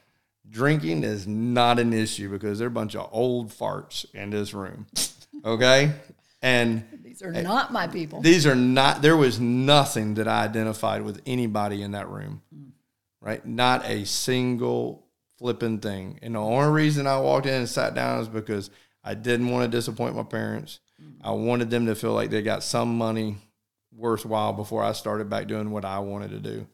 Drinking 0.49 1.03
is 1.03 1.25
not 1.25 1.79
an 1.79 1.93
issue 1.93 2.29
because 2.29 2.60
they're 2.60 2.67
a 2.67 2.71
bunch 2.71 2.95
of 2.95 3.10
old 3.12 3.49
farts 3.49 4.05
in 4.13 4.29
this 4.29 4.53
room. 4.53 4.88
Okay? 5.43 5.91
And 6.41 6.86
these 7.03 7.21
are 7.21 7.31
not 7.31 7.71
my 7.71 7.88
people. 7.88 8.21
These 8.21 8.47
are 8.47 8.55
not, 8.55 9.03
there 9.03 9.17
was 9.17 9.39
nothing 9.39 10.15
that 10.15 10.27
I 10.27 10.43
identified 10.43 11.03
with 11.03 11.21
anybody 11.27 11.84
in 11.84 11.91
that 11.91 12.10
room, 12.10 12.41
mm. 12.55 12.71
right? 13.21 13.45
Not 13.45 13.86
a 13.86 14.05
single 14.05 15.05
flipping 15.38 15.80
thing. 15.80 16.19
And 16.21 16.36
the 16.36 16.39
only 16.39 16.71
reason 16.71 17.08
I 17.08 17.19
walked 17.19 17.45
in 17.45 17.54
and 17.54 17.69
sat 17.69 17.95
down 17.95 18.21
is 18.21 18.28
because 18.28 18.69
I 19.04 19.13
didn't 19.13 19.50
want 19.50 19.69
to 19.69 19.78
disappoint 19.78 20.15
my 20.15 20.24
parents. 20.24 20.80
Mm-hmm. 21.02 21.28
I 21.28 21.32
wanted 21.32 21.69
them 21.69 21.86
to 21.88 21.95
feel 21.95 22.13
like 22.13 22.30
they 22.30 22.41
got 22.41 22.63
some 22.63 22.98
money 22.98 23.38
worthwhile 23.95 24.54
before 24.54 24.84
I 24.84 24.91
started 24.93 25.30
back 25.30 25.48
doing 25.48 25.71
what 25.71 25.86
I 25.86 26.00
wanted 26.00 26.32
to 26.32 26.39
do. 26.39 26.67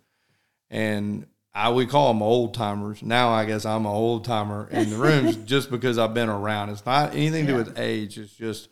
And 0.70 1.28
I 1.54 1.72
we 1.72 1.86
call 1.86 2.14
them 2.14 2.22
old 2.22 2.54
timers. 2.54 3.04
Now 3.04 3.30
I 3.30 3.46
guess 3.46 3.66
I'm 3.66 3.86
an 3.86 3.92
old 3.92 4.24
timer 4.26 4.70
in 4.72 4.90
the 4.90 4.96
rooms 4.96 5.36
just 5.46 5.70
because 5.70 5.98
I've 5.98 6.14
been 6.14 6.30
around. 6.30 6.70
It's 6.70 6.86
not 6.86 7.14
anything 7.14 7.46
to 7.48 7.54
do 7.54 7.58
with 7.58 7.78
age. 7.78 8.18
It's 8.18 8.34
just 8.34 8.70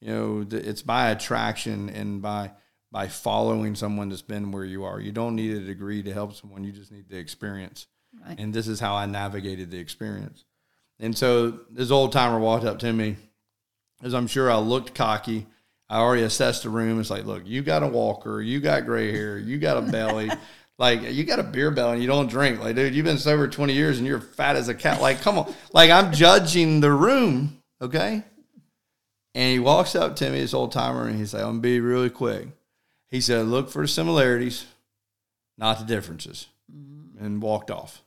you 0.00 0.08
know 0.08 0.46
it's 0.50 0.82
by 0.82 1.10
attraction 1.10 1.90
and 1.90 2.22
by 2.22 2.52
by 2.90 3.08
following 3.08 3.74
someone 3.74 4.08
that's 4.08 4.22
been 4.22 4.52
where 4.52 4.64
you 4.64 4.84
are. 4.84 5.00
You 5.00 5.12
don't 5.12 5.34
need 5.34 5.56
a 5.56 5.60
degree 5.60 6.02
to 6.02 6.12
help 6.12 6.34
someone. 6.34 6.64
You 6.64 6.72
just 6.72 6.92
need 6.92 7.08
the 7.08 7.18
experience. 7.18 7.86
Right. 8.26 8.38
And 8.38 8.52
this 8.52 8.68
is 8.68 8.80
how 8.80 8.94
I 8.94 9.06
navigated 9.06 9.70
the 9.70 9.78
experience. 9.78 10.44
And 10.98 11.16
so 11.16 11.60
this 11.70 11.90
old 11.90 12.12
timer 12.12 12.38
walked 12.38 12.64
up 12.64 12.78
to 12.80 12.92
me, 12.92 13.16
as 14.02 14.14
I'm 14.14 14.26
sure 14.26 14.50
I 14.50 14.56
looked 14.56 14.94
cocky. 14.94 15.46
I 15.88 15.98
already 15.98 16.22
assessed 16.22 16.62
the 16.62 16.70
room. 16.70 16.98
It's 16.98 17.10
like, 17.10 17.24
look, 17.24 17.42
you 17.46 17.62
got 17.62 17.82
a 17.82 17.86
walker, 17.86 18.40
you 18.40 18.60
got 18.60 18.86
gray 18.86 19.12
hair, 19.12 19.38
you 19.38 19.58
got 19.58 19.76
a 19.76 19.82
belly. 19.82 20.30
like 20.78 21.02
you 21.02 21.24
got 21.24 21.38
a 21.38 21.44
beer 21.44 21.70
belly 21.70 21.94
and 21.94 22.02
you 22.02 22.08
don't 22.08 22.28
drink. 22.28 22.60
Like, 22.60 22.76
dude, 22.76 22.94
you've 22.94 23.04
been 23.04 23.18
sober 23.18 23.48
20 23.48 23.72
years 23.72 23.98
and 23.98 24.06
you're 24.06 24.20
fat 24.20 24.56
as 24.56 24.68
a 24.68 24.74
cat. 24.74 25.00
Like, 25.00 25.20
come 25.20 25.38
on. 25.38 25.54
Like, 25.72 25.90
I'm 25.90 26.12
judging 26.12 26.80
the 26.80 26.90
room, 26.90 27.62
okay? 27.80 28.24
And 29.34 29.52
he 29.52 29.58
walks 29.58 29.94
up 29.94 30.16
to 30.16 30.30
me, 30.30 30.40
this 30.40 30.54
old 30.54 30.72
timer, 30.72 31.06
and 31.06 31.16
he's 31.16 31.34
like, 31.34 31.42
I'm 31.42 31.50
gonna 31.50 31.60
be 31.60 31.80
really 31.80 32.10
quick. 32.10 32.48
He 33.08 33.20
said, 33.20 33.46
look 33.46 33.70
for 33.70 33.82
the 33.82 33.88
similarities, 33.88 34.66
not 35.58 35.78
the 35.78 35.84
differences. 35.84 36.46
Mm-hmm. 36.72 37.24
And 37.24 37.42
walked 37.42 37.70
off. 37.70 38.03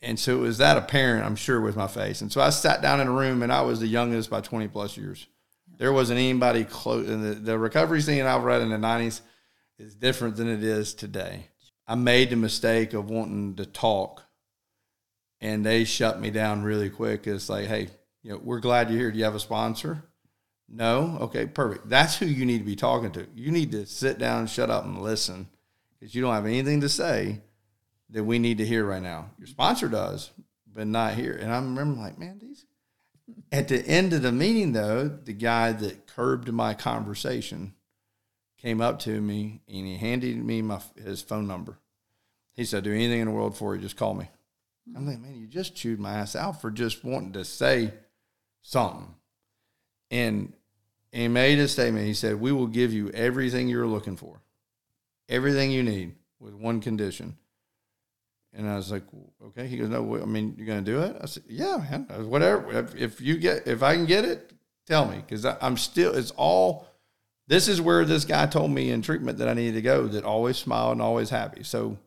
And 0.00 0.18
so 0.18 0.36
it 0.36 0.40
was 0.40 0.58
that 0.58 0.76
apparent, 0.76 1.26
I'm 1.26 1.36
sure, 1.36 1.60
with 1.60 1.76
my 1.76 1.88
face. 1.88 2.20
And 2.20 2.30
so 2.30 2.40
I 2.40 2.50
sat 2.50 2.82
down 2.82 3.00
in 3.00 3.08
a 3.08 3.12
room 3.12 3.42
and 3.42 3.52
I 3.52 3.62
was 3.62 3.80
the 3.80 3.88
youngest 3.88 4.30
by 4.30 4.40
20 4.40 4.68
plus 4.68 4.96
years. 4.96 5.26
There 5.78 5.92
wasn't 5.92 6.20
anybody 6.20 6.64
close. 6.64 7.08
And 7.08 7.24
the, 7.24 7.34
the 7.34 7.58
recovery 7.58 8.00
scene 8.00 8.24
I've 8.24 8.44
read 8.44 8.62
in 8.62 8.70
the 8.70 8.76
90s 8.76 9.20
is 9.78 9.94
different 9.94 10.36
than 10.36 10.48
it 10.48 10.62
is 10.62 10.94
today. 10.94 11.48
I 11.86 11.94
made 11.94 12.30
the 12.30 12.36
mistake 12.36 12.92
of 12.92 13.10
wanting 13.10 13.56
to 13.56 13.66
talk 13.66 14.24
and 15.40 15.64
they 15.64 15.84
shut 15.84 16.20
me 16.20 16.30
down 16.30 16.62
really 16.62 16.90
quick. 16.90 17.26
It's 17.26 17.48
like, 17.48 17.66
hey, 17.66 17.88
you 18.22 18.32
know, 18.32 18.40
we're 18.42 18.60
glad 18.60 18.90
you're 18.90 18.98
here. 18.98 19.10
Do 19.10 19.18
you 19.18 19.24
have 19.24 19.34
a 19.34 19.40
sponsor? 19.40 20.02
No? 20.68 21.18
Okay, 21.22 21.46
perfect. 21.46 21.88
That's 21.88 22.16
who 22.16 22.26
you 22.26 22.44
need 22.44 22.58
to 22.58 22.64
be 22.64 22.76
talking 22.76 23.12
to. 23.12 23.26
You 23.34 23.50
need 23.50 23.72
to 23.72 23.86
sit 23.86 24.18
down, 24.18 24.46
shut 24.46 24.70
up, 24.70 24.84
and 24.84 25.00
listen 25.00 25.48
because 25.98 26.14
you 26.14 26.22
don't 26.22 26.34
have 26.34 26.46
anything 26.46 26.80
to 26.82 26.88
say 26.88 27.40
that 28.10 28.24
we 28.24 28.38
need 28.38 28.58
to 28.58 28.66
hear 28.66 28.84
right 28.84 29.02
now. 29.02 29.30
Your 29.38 29.46
sponsor 29.46 29.88
does, 29.88 30.30
but 30.72 30.86
not 30.86 31.14
here. 31.14 31.34
And 31.34 31.52
I 31.52 31.56
remember 31.56 32.00
like, 32.00 32.18
man, 32.18 32.38
these. 32.38 32.64
At 33.52 33.68
the 33.68 33.86
end 33.86 34.12
of 34.14 34.22
the 34.22 34.32
meeting, 34.32 34.72
though, 34.72 35.08
the 35.08 35.34
guy 35.34 35.72
that 35.72 36.06
curbed 36.06 36.50
my 36.50 36.72
conversation 36.74 37.74
came 38.56 38.80
up 38.80 38.98
to 39.00 39.20
me 39.20 39.60
and 39.68 39.86
he 39.86 39.96
handed 39.96 40.36
me 40.36 40.62
my 40.62 40.80
his 40.96 41.22
phone 41.22 41.46
number. 41.46 41.78
He 42.54 42.64
said, 42.64 42.84
"Do 42.84 42.92
anything 42.92 43.20
in 43.20 43.28
the 43.28 43.34
world 43.34 43.56
for 43.56 43.74
you, 43.74 43.80
just 43.80 43.96
call 43.96 44.14
me." 44.14 44.30
I'm 44.96 45.06
like, 45.06 45.20
man, 45.20 45.36
you 45.36 45.46
just 45.46 45.74
chewed 45.74 46.00
my 46.00 46.14
ass 46.14 46.34
out 46.34 46.60
for 46.60 46.70
just 46.70 47.04
wanting 47.04 47.32
to 47.34 47.44
say 47.44 47.92
something. 48.62 49.14
And 50.10 50.54
he 51.12 51.28
made 51.28 51.58
a 51.58 51.68
statement. 51.68 52.06
He 52.06 52.14
said, 52.14 52.40
"We 52.40 52.52
will 52.52 52.66
give 52.66 52.92
you 52.92 53.10
everything 53.10 53.68
you're 53.68 53.86
looking 53.86 54.16
for, 54.16 54.40
everything 55.28 55.70
you 55.70 55.82
need, 55.82 56.14
with 56.40 56.54
one 56.54 56.80
condition." 56.80 57.36
And 58.54 58.68
I 58.68 58.76
was 58.76 58.90
like, 58.90 59.04
okay. 59.46 59.66
He 59.66 59.76
goes, 59.76 59.88
no, 59.88 60.20
I 60.20 60.24
mean, 60.24 60.54
you're 60.56 60.66
going 60.66 60.84
to 60.84 60.90
do 60.90 61.00
it? 61.02 61.16
I 61.20 61.26
said, 61.26 61.44
yeah, 61.48 61.76
man, 61.76 62.06
whatever. 62.28 62.78
If, 62.78 62.94
if, 62.94 63.20
you 63.20 63.36
get, 63.36 63.66
if 63.66 63.82
I 63.82 63.94
can 63.94 64.06
get 64.06 64.24
it, 64.24 64.52
tell 64.86 65.06
me. 65.06 65.22
Cause 65.28 65.44
I, 65.44 65.56
I'm 65.60 65.76
still, 65.76 66.14
it's 66.14 66.30
all, 66.32 66.86
this 67.46 67.68
is 67.68 67.80
where 67.80 68.04
this 68.04 68.24
guy 68.24 68.46
told 68.46 68.70
me 68.70 68.90
in 68.90 69.02
treatment 69.02 69.38
that 69.38 69.48
I 69.48 69.54
needed 69.54 69.74
to 69.74 69.82
go 69.82 70.06
that 70.08 70.24
always 70.24 70.56
smile 70.56 70.92
and 70.92 71.02
always 71.02 71.30
happy. 71.30 71.62
So 71.62 71.98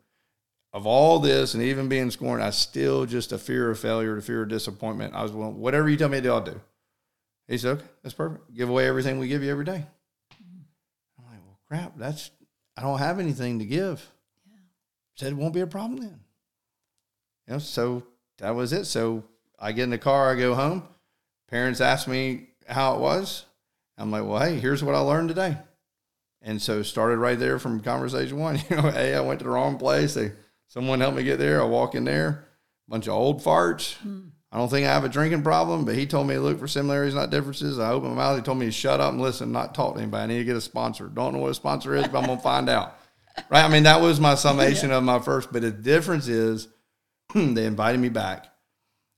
of 0.74 0.88
all 0.88 1.20
this 1.20 1.54
and 1.54 1.64
even 1.64 1.90
being 1.90 2.12
scorned, 2.12 2.44
I 2.44 2.50
still 2.50 3.06
just 3.06 3.32
a 3.32 3.38
fear 3.38 3.70
of 3.70 3.80
failure, 3.80 4.18
a 4.18 4.22
fear 4.22 4.44
of 4.44 4.50
disappointment. 4.50 5.14
I 5.14 5.24
was, 5.24 5.32
well, 5.32 5.52
whatever 5.52 5.90
you 5.90 5.98
tell 5.98 6.10
me 6.10 6.18
to 6.18 6.24
do, 6.24 6.32
I'll 6.32 6.42
do. 6.42 6.60
He 7.48 7.58
said, 7.58 7.78
okay, 7.78 7.86
that's 8.02 8.16
perfect. 8.16 8.54
Give 8.54 8.70
away 8.70 8.88
everything 8.88 9.20
we 9.20 9.28
give 9.28 9.44
you 9.44 9.52
every 9.52 9.66
day. 9.66 9.86
I'm 11.18 11.26
like, 11.26 11.42
well, 11.46 11.60
crap, 11.68 11.98
that's, 11.98 12.32
I 12.78 12.82
don't 12.82 13.00
have 13.00 13.20
anything 13.20 13.60
to 13.60 13.66
give. 13.66 14.06
Yeah. 14.48 14.58
Said 15.18 15.34
it 15.34 15.36
won't 15.36 15.54
be 15.54 15.62
a 15.62 15.68
problem 15.68 16.00
then 16.02 16.20
you 17.48 17.54
know, 17.54 17.60
so 17.60 18.04
that 18.38 18.56
was 18.56 18.74
it. 18.74 18.86
So 18.86 19.24
I 19.60 19.72
get 19.72 19.84
in 19.84 19.90
the 19.90 19.98
car, 19.98 20.32
I 20.32 20.40
go 20.40 20.56
home. 20.56 20.84
Parents 21.50 21.82
ask 21.82 22.08
me 22.08 22.48
how 22.68 22.96
it 22.96 23.00
was. 23.02 23.46
I'm 23.98 24.12
like, 24.12 24.26
well, 24.26 24.40
hey, 24.40 24.60
here's 24.60 24.84
what 24.84 24.96
I 24.96 25.00
learned 25.00 25.30
today. 25.30 25.58
And 26.42 26.62
so 26.62 26.82
started 26.82 27.18
right 27.18 27.38
there 27.38 27.60
from 27.60 27.80
conversation 27.82 28.38
one. 28.38 28.60
You 28.70 28.78
know, 28.78 28.90
hey, 28.90 29.14
I 29.14 29.22
went 29.22 29.40
to 29.40 29.44
the 29.44 29.52
wrong 29.52 29.78
place. 29.78 30.14
They, 30.14 30.32
someone 30.68 31.02
helped 31.02 31.18
me 31.18 31.24
get 31.24 31.38
there. 31.38 31.62
I 31.62 31.66
walk 31.66 31.94
in 31.94 32.06
there, 32.06 32.46
bunch 32.88 33.08
of 33.08 33.14
old 33.14 33.44
farts. 33.44 33.98
Mm. 34.06 34.32
I 34.52 34.58
don't 34.58 34.70
think 34.70 34.86
I 34.86 34.92
have 34.92 35.06
a 35.06 35.10
drinking 35.10 35.44
problem, 35.44 35.86
but 35.86 35.96
he 35.96 36.06
told 36.06 36.28
me 36.28 36.34
to 36.34 36.42
look 36.42 36.60
for 36.60 36.68
similarities, 36.68 37.16
not 37.16 37.30
differences. 37.30 37.80
I 37.80 37.92
opened 37.92 38.16
my 38.16 38.24
mouth. 38.24 38.38
He 38.38 38.44
told 38.44 38.58
me 38.58 38.66
to 38.66 38.72
shut 38.72 39.00
up 39.00 39.14
and 39.14 39.22
listen, 39.22 39.52
not 39.52 39.74
talk 39.74 39.94
to 39.94 40.02
anybody. 40.02 40.24
I 40.24 40.28
need 40.28 40.40
to 40.40 40.44
get 40.44 40.58
a 40.58 40.62
sponsor. 40.62 41.08
Don't 41.08 41.34
know 41.34 41.40
what 41.40 41.52
a 41.52 41.56
sponsor 41.56 41.96
is, 41.96 42.08
but 42.08 42.18
I'm 42.18 42.26
going 42.26 42.38
to 42.38 42.44
find 42.44 42.70
out. 42.70 42.98
Right? 43.50 43.64
I 43.64 43.70
mean, 43.70 43.84
that 43.84 44.02
was 44.02 44.20
my 44.20 44.36
summation 44.36 44.90
yeah. 44.92 44.98
of 44.98 45.04
my 45.04 45.20
first. 45.20 45.54
But 45.54 45.62
the 45.62 45.72
difference 45.72 46.28
is 46.28 46.68
they 47.56 47.66
invited 47.66 48.00
me 48.00 48.10
back 48.10 48.48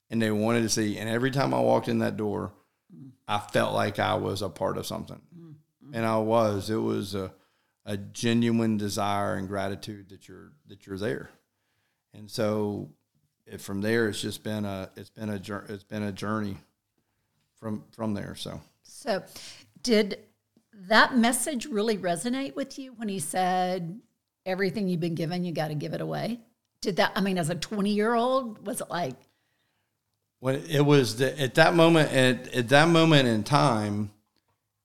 and 0.09 0.21
they 0.21 0.31
wanted 0.31 0.61
to 0.61 0.69
see. 0.69 0.97
And 0.97 1.09
every 1.09 1.31
time 1.31 1.53
I 1.53 1.59
walked 1.59 1.87
in 1.87 1.99
that 1.99 2.17
door, 2.17 2.53
I 3.27 3.39
felt 3.39 3.73
like 3.73 3.99
I 3.99 4.15
was 4.15 4.41
a 4.41 4.49
part 4.49 4.77
of 4.77 4.85
something. 4.85 5.21
Mm-hmm. 5.35 5.95
And 5.95 6.05
I 6.05 6.17
was. 6.17 6.69
It 6.69 6.75
was 6.75 7.15
a, 7.15 7.33
a 7.85 7.97
genuine 7.97 8.77
desire 8.77 9.35
and 9.35 9.47
gratitude 9.47 10.09
that 10.09 10.27
you're 10.27 10.51
that 10.67 10.85
you're 10.85 10.97
there. 10.97 11.29
And 12.13 12.29
so 12.29 12.89
it, 13.45 13.61
from 13.61 13.81
there, 13.81 14.07
it's 14.07 14.21
just 14.21 14.43
been 14.43 14.65
a 14.65 14.89
it's 14.95 15.09
been 15.09 15.29
a 15.29 15.35
it's 15.69 15.83
been 15.83 16.03
a 16.03 16.11
journey 16.11 16.57
from 17.59 17.83
from 17.91 18.13
there. 18.13 18.35
So 18.35 18.61
so 18.83 19.23
did 19.81 20.19
that 20.87 21.15
message 21.15 21.65
really 21.65 21.97
resonate 21.97 22.55
with 22.55 22.77
you 22.77 22.93
when 22.93 23.09
he 23.09 23.19
said 23.19 23.99
everything 24.45 24.87
you've 24.87 24.99
been 24.99 25.15
given, 25.15 25.43
you 25.43 25.53
got 25.53 25.69
to 25.69 25.75
give 25.75 25.93
it 25.93 26.01
away? 26.01 26.39
Did 26.83 26.97
that? 26.97 27.13
I 27.15 27.21
mean, 27.21 27.37
as 27.37 27.49
a 27.49 27.55
twenty 27.55 27.91
year 27.91 28.13
old, 28.13 28.67
was 28.67 28.81
it 28.81 28.89
like? 28.89 29.15
When 30.41 30.55
it 30.69 30.85
was 30.85 31.15
the, 31.15 31.39
at 31.39 31.55
that 31.55 31.73
moment 31.73 32.11
at, 32.11 32.53
at 32.53 32.67
that 32.69 32.89
moment 32.89 33.29
in 33.29 33.43
time, 33.43 34.11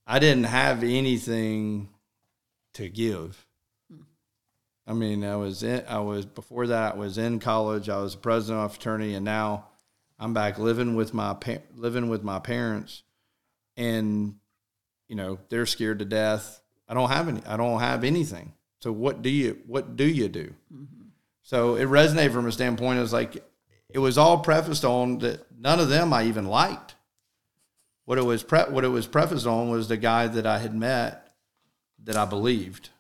I 0.07 0.21
didn't 0.21 0.45
have 0.45 0.85
anything 0.85 1.89
to 2.75 2.89
give. 2.89 3.45
I 4.87 4.93
mean, 4.93 5.25
I 5.25 5.35
was 5.35 5.65
in, 5.65 5.85
I 5.89 5.99
was 5.99 6.25
before 6.25 6.69
that 6.69 6.95
I 6.95 6.97
was 6.97 7.19
in 7.19 7.41
college. 7.41 7.89
I 7.89 8.01
was 8.01 8.15
a 8.15 8.19
president 8.19 8.65
of 8.65 8.71
a 8.71 8.75
fraternity, 8.75 9.15
and 9.15 9.25
now 9.25 9.67
I'm 10.21 10.33
back 10.33 10.61
living 10.61 10.95
with 10.95 11.13
my 11.13 11.37
living 11.75 12.09
with 12.09 12.23
my 12.23 12.39
parents, 12.39 13.03
and 13.77 14.37
you 15.09 15.17
know 15.17 15.41
they're 15.49 15.67
scared 15.67 15.99
to 15.99 16.05
death. 16.05 16.61
I 16.89 16.95
don't 16.95 17.11
have 17.11 17.27
any. 17.27 17.43
I 17.45 17.57
don't 17.57 17.81
have 17.81 18.05
anything. 18.05 18.53
So 18.81 18.93
what 18.93 19.21
do 19.21 19.31
you 19.31 19.59
what 19.67 19.97
do 19.97 20.05
you 20.05 20.29
do? 20.29 20.55
Mm-hmm. 20.73 20.98
So 21.49 21.77
it 21.77 21.89
resonated 21.89 22.33
from 22.33 22.47
a 22.47 22.53
standpoint. 22.53 22.99
It 22.99 23.03
was 23.03 23.13
like 23.13 23.43
it 23.89 23.99
was 23.99 24.19
all 24.19 24.41
prefaced 24.41 24.85
on 24.85 25.19
that 25.21 25.47
none 25.59 25.81
of 25.81 25.89
them 25.89 26.13
I 26.13 26.25
even 26.25 26.47
liked. 26.47 26.95
What 28.05 28.19
it 28.19 28.25
was 28.25 28.43
pre- 28.43 28.71
what 28.71 28.85
it 28.85 28.89
was 28.89 29.07
prefaced 29.07 29.47
on 29.47 29.71
was 29.71 29.89
the 29.89 29.97
guy 29.97 30.27
that 30.27 30.47
I 30.47 30.59
had 30.59 30.75
met 30.75 31.33
that 32.05 32.17
I 32.17 32.27
believed 32.27 32.91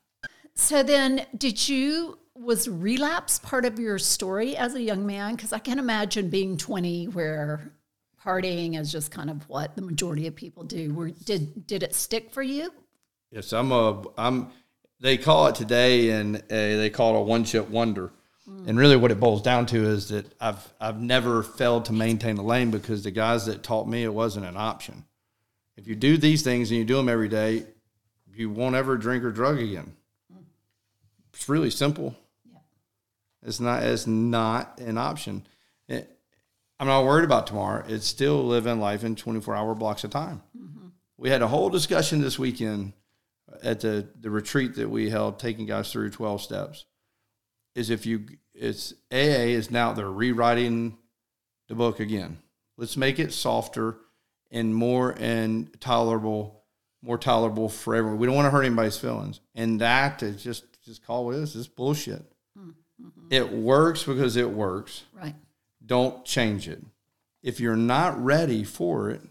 so 0.58 0.82
then, 0.82 1.24
did 1.36 1.68
you 1.68 2.18
was 2.34 2.68
relapse 2.68 3.38
part 3.38 3.64
of 3.64 3.78
your 3.78 3.98
story 3.98 4.56
as 4.56 4.74
a 4.74 4.82
young 4.82 5.06
man? 5.06 5.36
Because 5.36 5.52
I 5.52 5.60
can 5.60 5.78
imagine 5.78 6.30
being 6.30 6.56
twenty, 6.56 7.06
where 7.06 7.72
partying 8.22 8.78
is 8.78 8.90
just 8.90 9.12
kind 9.12 9.30
of 9.30 9.48
what 9.48 9.76
the 9.76 9.82
majority 9.82 10.26
of 10.26 10.34
people 10.34 10.64
do. 10.64 10.92
Were, 10.92 11.10
did 11.10 11.66
did 11.66 11.84
it 11.84 11.94
stick 11.94 12.32
for 12.32 12.42
you? 12.42 12.72
Yes, 13.30 13.52
I'm 13.52 13.70
a 13.70 14.02
I'm. 14.18 14.50
They 15.00 15.16
call 15.16 15.46
it 15.46 15.54
today, 15.54 16.10
and 16.10 16.36
uh, 16.36 16.40
they 16.48 16.90
call 16.90 17.14
it 17.14 17.20
a 17.20 17.22
one 17.22 17.44
chip 17.44 17.68
wonder. 17.68 18.10
Mm. 18.48 18.68
And 18.68 18.78
really, 18.78 18.96
what 18.96 19.10
it 19.10 19.20
boils 19.20 19.42
down 19.42 19.66
to 19.66 19.84
is 19.84 20.08
that 20.08 20.26
I've 20.40 20.72
I've 20.80 21.00
never 21.00 21.42
failed 21.42 21.86
to 21.86 21.92
maintain 21.92 22.36
the 22.36 22.42
lane 22.42 22.70
because 22.70 23.02
the 23.02 23.10
guys 23.10 23.46
that 23.46 23.62
taught 23.62 23.88
me 23.88 24.04
it 24.04 24.14
wasn't 24.14 24.46
an 24.46 24.56
option. 24.56 25.04
If 25.76 25.86
you 25.86 25.94
do 25.94 26.16
these 26.16 26.42
things 26.42 26.70
and 26.70 26.78
you 26.78 26.84
do 26.84 26.96
them 26.96 27.08
every 27.08 27.28
day, 27.28 27.64
you 28.34 28.50
won't 28.50 28.76
ever 28.76 28.96
drink 28.96 29.24
or 29.24 29.30
drug 29.30 29.58
again. 29.58 29.94
It's 31.32 31.48
really 31.48 31.70
simple. 31.70 32.16
Yeah. 32.50 32.58
It's 33.46 33.60
not. 33.60 33.82
It's 33.82 34.06
not 34.06 34.78
an 34.80 34.98
option. 34.98 35.46
It, 35.88 36.10
I'm 36.80 36.86
not 36.86 37.04
worried 37.04 37.24
about 37.24 37.46
tomorrow. 37.46 37.84
It's 37.88 38.06
still 38.06 38.44
living 38.44 38.80
life 38.80 39.04
in 39.04 39.16
24 39.16 39.54
hour 39.54 39.74
blocks 39.74 40.04
of 40.04 40.10
time. 40.10 40.42
Mm-hmm. 40.56 40.88
We 41.16 41.30
had 41.30 41.42
a 41.42 41.48
whole 41.48 41.70
discussion 41.70 42.20
this 42.20 42.38
weekend 42.38 42.92
at 43.62 43.80
the 43.80 44.08
the 44.20 44.30
retreat 44.30 44.76
that 44.76 44.88
we 44.88 45.10
held, 45.10 45.38
taking 45.38 45.66
guys 45.66 45.92
through 45.92 46.10
12 46.10 46.42
steps. 46.42 46.84
Is 47.74 47.90
if 47.90 48.06
you 48.06 48.26
it's 48.54 48.92
AA 49.12 49.54
is 49.54 49.70
now 49.70 49.92
they're 49.92 50.10
rewriting 50.10 50.98
the 51.68 51.74
book 51.74 52.00
again. 52.00 52.38
Let's 52.76 52.96
make 52.96 53.18
it 53.18 53.32
softer 53.32 53.98
and 54.50 54.74
more 54.74 55.14
and 55.18 55.68
tolerable, 55.80 56.62
more 57.02 57.18
tolerable 57.18 57.68
for 57.68 57.94
everyone. 57.94 58.18
We 58.18 58.26
don't 58.26 58.36
want 58.36 58.46
to 58.46 58.50
hurt 58.50 58.64
anybody's 58.64 58.98
feelings, 58.98 59.40
and 59.54 59.80
that 59.80 60.22
is 60.22 60.42
just 60.42 60.64
just 60.84 61.06
call 61.06 61.26
what 61.26 61.34
it 61.34 61.38
is. 61.38 61.54
It's 61.54 61.68
bullshit. 61.68 62.24
Mm-hmm. 62.58 63.28
It 63.30 63.52
works 63.52 64.04
because 64.04 64.36
it 64.36 64.50
works. 64.50 65.04
Right. 65.12 65.34
Don't 65.84 66.24
change 66.24 66.68
it. 66.68 66.82
If 67.42 67.60
you're 67.60 67.76
not 67.76 68.22
ready 68.22 68.64
for 68.64 69.10
it, 69.10 69.22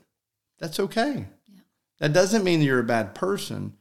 that's 0.59 0.79
okay. 0.79 1.27
Yeah. 1.47 1.61
That 1.99 2.13
doesn't 2.13 2.43
mean 2.43 2.61
you're 2.61 2.79
a 2.79 2.83
bad 2.83 3.15
person, 3.15 3.76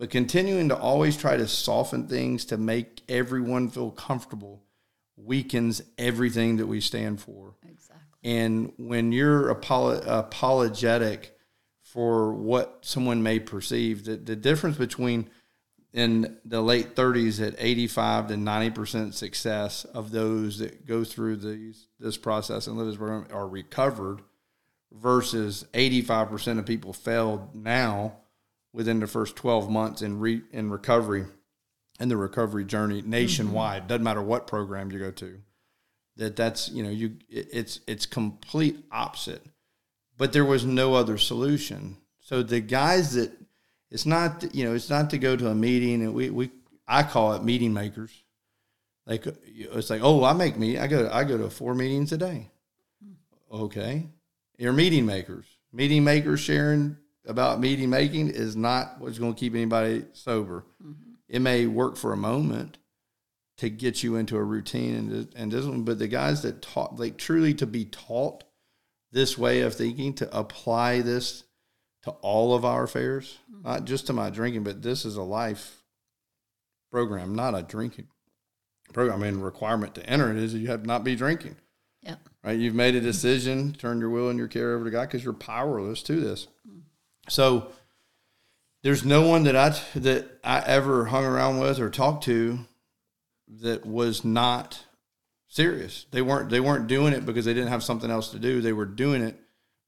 but 0.00 0.08
continuing 0.08 0.70
to 0.70 0.76
always 0.78 1.14
try 1.14 1.36
to 1.36 1.46
soften 1.46 2.08
things 2.08 2.46
to 2.46 2.56
make 2.56 3.02
everyone 3.06 3.68
feel 3.68 3.90
comfortable 3.90 4.62
weakens 5.14 5.82
everything 5.98 6.56
that 6.56 6.66
we 6.66 6.80
stand 6.80 7.20
for. 7.20 7.54
Exactly. 7.68 8.06
And 8.24 8.72
when 8.78 9.12
you're 9.12 9.54
apolo- 9.54 10.02
apologetic 10.06 11.36
for 11.82 12.32
what 12.32 12.78
someone 12.80 13.22
may 13.22 13.40
perceive, 13.40 14.06
the, 14.06 14.16
the 14.16 14.36
difference 14.36 14.78
between 14.78 15.28
in 15.92 16.38
the 16.46 16.62
late 16.62 16.96
30s 16.96 17.46
at 17.46 17.54
85 17.58 18.28
to 18.28 18.34
90% 18.36 19.12
success 19.12 19.84
of 19.84 20.12
those 20.12 20.60
that 20.60 20.86
go 20.86 21.04
through 21.04 21.36
these 21.36 21.88
this 21.98 22.16
process 22.16 22.66
and 22.66 22.78
live 22.78 22.86
this 22.86 22.96
program 22.96 23.26
are 23.30 23.46
recovered 23.46 24.22
versus 24.92 25.66
85% 25.74 26.58
of 26.58 26.64
people 26.64 26.94
failed 26.94 27.54
now 27.54 28.14
within 28.72 29.00
the 29.00 29.06
first 29.06 29.36
12 29.36 29.70
months 29.70 30.02
in 30.02 30.18
re, 30.18 30.42
in 30.52 30.70
recovery 30.70 31.26
and 31.98 32.10
the 32.10 32.16
recovery 32.16 32.64
journey 32.64 33.02
nationwide 33.02 33.80
mm-hmm. 33.80 33.88
doesn't 33.88 34.04
matter 34.04 34.22
what 34.22 34.46
program 34.46 34.90
you 34.90 34.98
go 34.98 35.10
to 35.10 35.40
that 36.16 36.36
that's 36.36 36.70
you 36.70 36.82
know 36.82 36.90
you 36.90 37.16
it's 37.28 37.80
it's 37.86 38.06
complete 38.06 38.84
opposite 38.90 39.44
but 40.16 40.32
there 40.32 40.44
was 40.44 40.64
no 40.64 40.94
other 40.94 41.18
solution 41.18 41.96
so 42.20 42.42
the 42.42 42.60
guys 42.60 43.14
that 43.14 43.32
it's 43.90 44.06
not 44.06 44.54
you 44.54 44.64
know 44.64 44.74
it's 44.74 44.90
not 44.90 45.10
to 45.10 45.18
go 45.18 45.36
to 45.36 45.48
a 45.48 45.54
meeting 45.54 46.02
and 46.02 46.14
we, 46.14 46.30
we 46.30 46.50
I 46.86 47.04
call 47.04 47.34
it 47.34 47.44
meeting 47.44 47.72
makers. 47.72 48.10
Like 49.06 49.26
it's 49.26 49.90
like 49.90 50.02
oh 50.02 50.24
I 50.24 50.32
make 50.32 50.56
me 50.58 50.78
I 50.78 50.86
go 50.86 51.08
I 51.10 51.24
go 51.24 51.38
to 51.38 51.48
four 51.48 51.74
meetings 51.74 52.12
a 52.12 52.18
day. 52.18 52.50
Okay, 53.50 54.06
you're 54.58 54.72
meeting 54.72 55.06
makers. 55.06 55.46
Meeting 55.72 56.04
makers 56.04 56.40
sharing 56.40 56.96
about 57.26 57.60
meeting 57.60 57.90
making 57.90 58.28
is 58.28 58.56
not 58.56 59.00
what's 59.00 59.18
going 59.18 59.34
to 59.34 59.38
keep 59.38 59.54
anybody 59.54 60.04
sober. 60.12 60.64
Mm-hmm. 60.82 60.92
It 61.28 61.40
may 61.40 61.66
work 61.66 61.96
for 61.96 62.12
a 62.12 62.16
moment 62.16 62.78
to 63.58 63.68
get 63.68 64.02
you 64.02 64.16
into 64.16 64.36
a 64.36 64.42
routine 64.42 64.94
and 64.96 65.28
and 65.36 65.52
this 65.52 65.66
one, 65.66 65.82
but 65.82 65.98
the 65.98 66.08
guys 66.08 66.42
that 66.42 66.62
taught 66.62 66.98
like 66.98 67.18
truly 67.18 67.54
to 67.54 67.66
be 67.66 67.84
taught 67.84 68.44
this 69.12 69.36
way 69.36 69.60
of 69.60 69.74
thinking 69.74 70.14
to 70.14 70.36
apply 70.36 71.00
this 71.00 71.44
to 72.02 72.10
all 72.22 72.54
of 72.54 72.64
our 72.64 72.84
affairs, 72.84 73.38
mm-hmm. 73.52 73.68
not 73.68 73.84
just 73.84 74.06
to 74.06 74.12
my 74.12 74.30
drinking, 74.30 74.64
but 74.64 74.82
this 74.82 75.04
is 75.04 75.16
a 75.16 75.22
life 75.22 75.82
program, 76.90 77.34
not 77.34 77.54
a 77.54 77.62
drinking 77.62 78.08
program. 78.92 79.22
I 79.22 79.30
mean, 79.30 79.40
requirement 79.40 79.94
to 79.96 80.06
enter 80.06 80.30
it 80.30 80.38
is 80.38 80.54
you 80.54 80.68
have 80.68 80.86
not 80.86 81.04
be 81.04 81.14
drinking. 81.14 81.56
Yeah. 82.02 82.16
Right. 82.42 82.58
You've 82.58 82.74
made 82.74 82.94
a 82.94 83.00
decision, 83.00 83.74
turn 83.74 84.00
your 84.00 84.10
will 84.10 84.30
and 84.30 84.38
your 84.38 84.48
care 84.48 84.74
over 84.74 84.84
to 84.84 84.90
God 84.90 85.08
because 85.08 85.22
you're 85.22 85.34
powerless 85.34 86.02
to 86.04 86.16
this. 86.18 86.46
Mm-hmm. 86.66 86.79
So 87.30 87.72
there's 88.82 89.04
no 89.04 89.26
one 89.26 89.44
that 89.44 89.56
I 89.56 89.70
that 89.98 90.40
I 90.42 90.60
ever 90.66 91.06
hung 91.06 91.24
around 91.24 91.60
with 91.60 91.78
or 91.78 91.90
talked 91.90 92.24
to 92.24 92.60
that 93.60 93.86
was 93.86 94.24
not 94.24 94.84
serious. 95.48 96.06
They 96.10 96.22
weren't 96.22 96.50
they 96.50 96.60
weren't 96.60 96.88
doing 96.88 97.12
it 97.12 97.24
because 97.24 97.44
they 97.44 97.54
didn't 97.54 97.70
have 97.70 97.84
something 97.84 98.10
else 98.10 98.30
to 98.30 98.38
do. 98.38 98.60
They 98.60 98.72
were 98.72 98.86
doing 98.86 99.22
it 99.22 99.38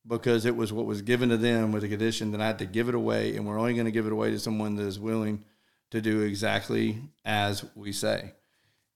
because 0.06 0.44
it 0.44 0.56
was 0.56 0.72
what 0.72 0.86
was 0.86 1.02
given 1.02 1.28
to 1.28 1.36
them 1.36 1.72
with 1.72 1.84
a 1.84 1.88
condition 1.88 2.32
that 2.32 2.40
I 2.40 2.46
had 2.46 2.58
to 2.58 2.66
give 2.66 2.88
it 2.88 2.94
away, 2.94 3.36
and 3.36 3.46
we're 3.46 3.58
only 3.58 3.74
going 3.74 3.86
to 3.86 3.92
give 3.92 4.06
it 4.06 4.12
away 4.12 4.30
to 4.30 4.38
someone 4.38 4.76
that 4.76 4.86
is 4.86 4.98
willing 4.98 5.44
to 5.90 6.00
do 6.00 6.20
exactly 6.20 7.00
as 7.24 7.64
we 7.74 7.92
say. 7.92 8.32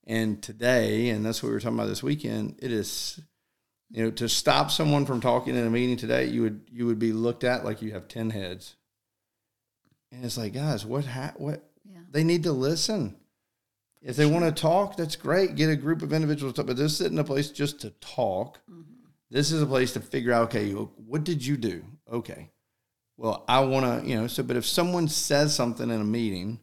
And 0.05 0.41
today, 0.41 1.09
and 1.09 1.25
that's 1.25 1.43
what 1.43 1.49
we 1.49 1.53
were 1.53 1.59
talking 1.59 1.77
about 1.77 1.89
this 1.89 2.03
weekend, 2.03 2.59
it 2.59 2.71
is, 2.71 3.19
you 3.89 4.03
know, 4.03 4.11
to 4.11 4.27
stop 4.27 4.71
someone 4.71 5.05
from 5.05 5.21
talking 5.21 5.55
in 5.55 5.65
a 5.65 5.69
meeting 5.69 5.97
today, 5.97 6.25
you 6.25 6.41
would 6.43 6.61
you 6.71 6.85
would 6.85 6.99
be 6.99 7.13
looked 7.13 7.43
at 7.43 7.65
like 7.65 7.81
you 7.81 7.91
have 7.91 8.07
ten 8.07 8.29
heads. 8.29 8.75
And 10.11 10.23
it's 10.23 10.37
like, 10.37 10.53
guys, 10.53 10.85
what 10.85 11.05
ha- 11.05 11.33
what 11.37 11.63
yeah. 11.85 11.99
they 12.11 12.23
need 12.23 12.43
to 12.43 12.51
listen. 12.51 13.17
If 14.01 14.15
they 14.15 14.25
want 14.25 14.45
to 14.45 14.51
talk, 14.61 14.95
that's 14.95 15.15
great. 15.15 15.55
Get 15.55 15.69
a 15.69 15.75
group 15.75 16.01
of 16.01 16.13
individuals, 16.13 16.53
to 16.53 16.63
talk, 16.63 16.77
but 16.77 16.89
sit 16.89 17.11
in 17.11 17.17
a 17.19 17.23
place 17.23 17.49
just 17.49 17.81
to 17.81 17.89
talk. 17.99 18.59
Mm-hmm 18.69 18.97
this 19.29 19.51
is 19.51 19.61
a 19.61 19.65
place 19.65 19.93
to 19.93 19.99
figure 19.99 20.31
out, 20.31 20.43
okay, 20.43 20.71
what 20.71 21.23
did 21.23 21.45
you 21.45 21.57
do? 21.57 21.83
Okay. 22.11 22.49
Well, 23.17 23.43
I 23.47 23.61
want 23.61 24.03
to, 24.03 24.09
you 24.09 24.15
know, 24.15 24.27
so, 24.27 24.43
but 24.43 24.57
if 24.57 24.65
someone 24.65 25.07
says 25.07 25.55
something 25.55 25.89
in 25.89 26.01
a 26.01 26.05
meeting 26.05 26.59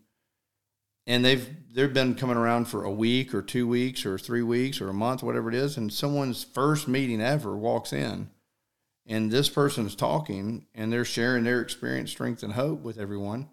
and 1.07 1.25
they've, 1.25 1.49
they've 1.73 1.93
been 1.93 2.14
coming 2.14 2.37
around 2.37 2.67
for 2.67 2.85
a 2.85 2.90
week 2.90 3.35
or 3.35 3.43
two 3.43 3.69
weeks 3.69 4.07
or 4.07 4.19
three 4.19 4.43
weeks 4.43 4.81
or 4.81 4.88
a 4.88 4.95
month, 4.95 5.23
whatever 5.23 5.49
it 5.49 5.55
is, 5.55 5.77
and 5.77 5.93
someone's 5.93 6.45
first 6.45 6.88
meeting 6.88 7.21
ever 7.21 7.57
walks 7.57 7.93
in 7.93 8.31
and 9.07 9.31
this 9.31 9.49
person's 9.49 9.95
talking 9.95 10.67
and 10.75 10.93
they're 10.93 11.05
sharing 11.05 11.45
their 11.45 11.61
experience, 11.61 12.11
strength, 12.11 12.43
and 12.43 12.53
hope 12.53 12.81
with 12.81 12.99
everyone, 12.99 13.49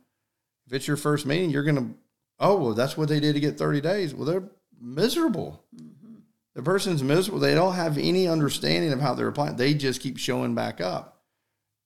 if 0.66 0.74
it's 0.74 0.88
your 0.88 0.98
first 0.98 1.26
meeting, 1.26 1.50
you're 1.50 1.64
going 1.64 1.76
to, 1.76 1.94
oh, 2.40 2.56
well, 2.58 2.74
that's 2.74 2.98
what 2.98 3.10
they 3.10 3.20
did 3.20 3.34
to 3.34 3.42
get 3.42 3.58
30 3.58 3.82
days. 3.82 4.16
Well, 4.16 4.26
they're 4.26 4.50
miserable. 4.80 5.64
Mm-hmm. 5.76 6.16
The 6.56 6.64
person's 6.64 7.04
miserable. 7.04 7.40
They 7.40 7.56
don't 7.56 7.76
have 7.76 7.98
any 7.98 8.28
understanding 8.28 8.94
of 8.94 9.02
how 9.02 9.14
they're 9.14 9.28
applying. 9.28 9.58
They 9.58 9.74
just 9.74 10.02
keep 10.02 10.18
showing 10.18 10.56
back 10.56 10.80
up. 10.80 11.22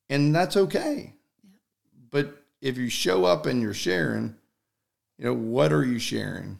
And 0.09 0.35
that's 0.35 0.55
okay. 0.55 1.15
Yeah. 1.43 1.49
But 2.11 2.43
if 2.61 2.77
you 2.77 2.89
show 2.89 3.25
up 3.25 3.47
and 3.47 3.61
you're 3.61 3.73
sharing, 3.73 4.35
you 5.17 5.25
know, 5.25 5.33
what 5.33 5.71
are 5.71 5.83
you 5.83 5.99
sharing? 5.99 6.59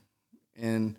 And 0.58 0.98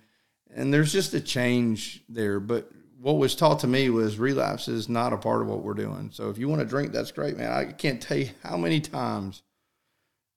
and 0.55 0.73
there's 0.73 0.93
just 0.93 1.15
a 1.15 1.21
change 1.21 2.03
there. 2.09 2.41
But 2.41 2.71
what 3.01 3.19
was 3.19 3.35
taught 3.35 3.61
to 3.61 3.67
me 3.67 3.91
was 3.91 4.19
relapse 4.19 4.69
is 4.69 4.89
not 4.89 5.13
a 5.13 5.19
part 5.19 5.43
of 5.43 5.49
what 5.49 5.63
we're 5.63 5.75
doing. 5.75 6.11
So 6.13 6.31
if 6.31 6.39
you 6.39 6.49
want 6.49 6.61
to 6.61 6.67
drink, 6.67 6.93
that's 6.93 7.13
great, 7.13 7.37
man. 7.37 7.53
I 7.53 7.73
can't 7.73 8.01
tell 8.01 8.17
you 8.17 8.31
how 8.43 8.57
many 8.57 8.81
times 8.81 9.43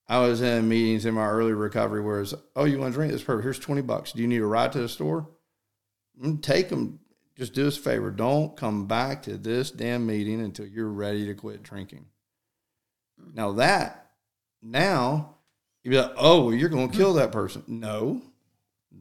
I 0.08 0.20
was 0.20 0.42
in 0.42 0.68
meetings 0.68 1.06
in 1.06 1.14
my 1.14 1.28
early 1.28 1.54
recovery 1.54 2.02
where 2.02 2.22
it's, 2.22 2.34
oh, 2.56 2.66
you 2.66 2.80
want 2.80 2.94
to 2.94 2.98
drink? 2.98 3.14
This 3.14 3.24
perfect. 3.24 3.44
Here's 3.44 3.60
20 3.60 3.82
bucks. 3.82 4.12
Do 4.12 4.22
you 4.22 4.28
need 4.28 4.42
a 4.42 4.46
ride 4.46 4.72
to 4.74 4.82
the 4.82 4.90
store? 4.90 5.30
Mm, 6.22 6.42
take 6.42 6.70
them. 6.70 7.00
Just 7.38 7.54
do 7.54 7.68
us 7.68 7.78
a 7.78 7.82
favor. 7.82 8.12
Don't 8.12 8.58
come 8.58 8.86
back 8.86 9.24
to 9.24 9.38
this 9.38 9.72
damn 9.72 10.06
meeting 10.06 10.42
until 10.42 10.66
you're 10.66 10.90
ready 10.90 11.26
to 11.28 11.36
quit 11.36 11.64
drinking. 11.64 12.06
Now 13.34 13.54
that, 13.54 14.12
now, 14.62 15.36
you'd 15.90 15.96
be 15.96 16.02
like, 16.02 16.16
oh, 16.18 16.46
well, 16.46 16.54
you're 16.54 16.70
going 16.70 16.90
to 16.90 16.98
kill 16.98 17.14
that 17.16 17.32
person. 17.32 17.64
No, 17.68 18.22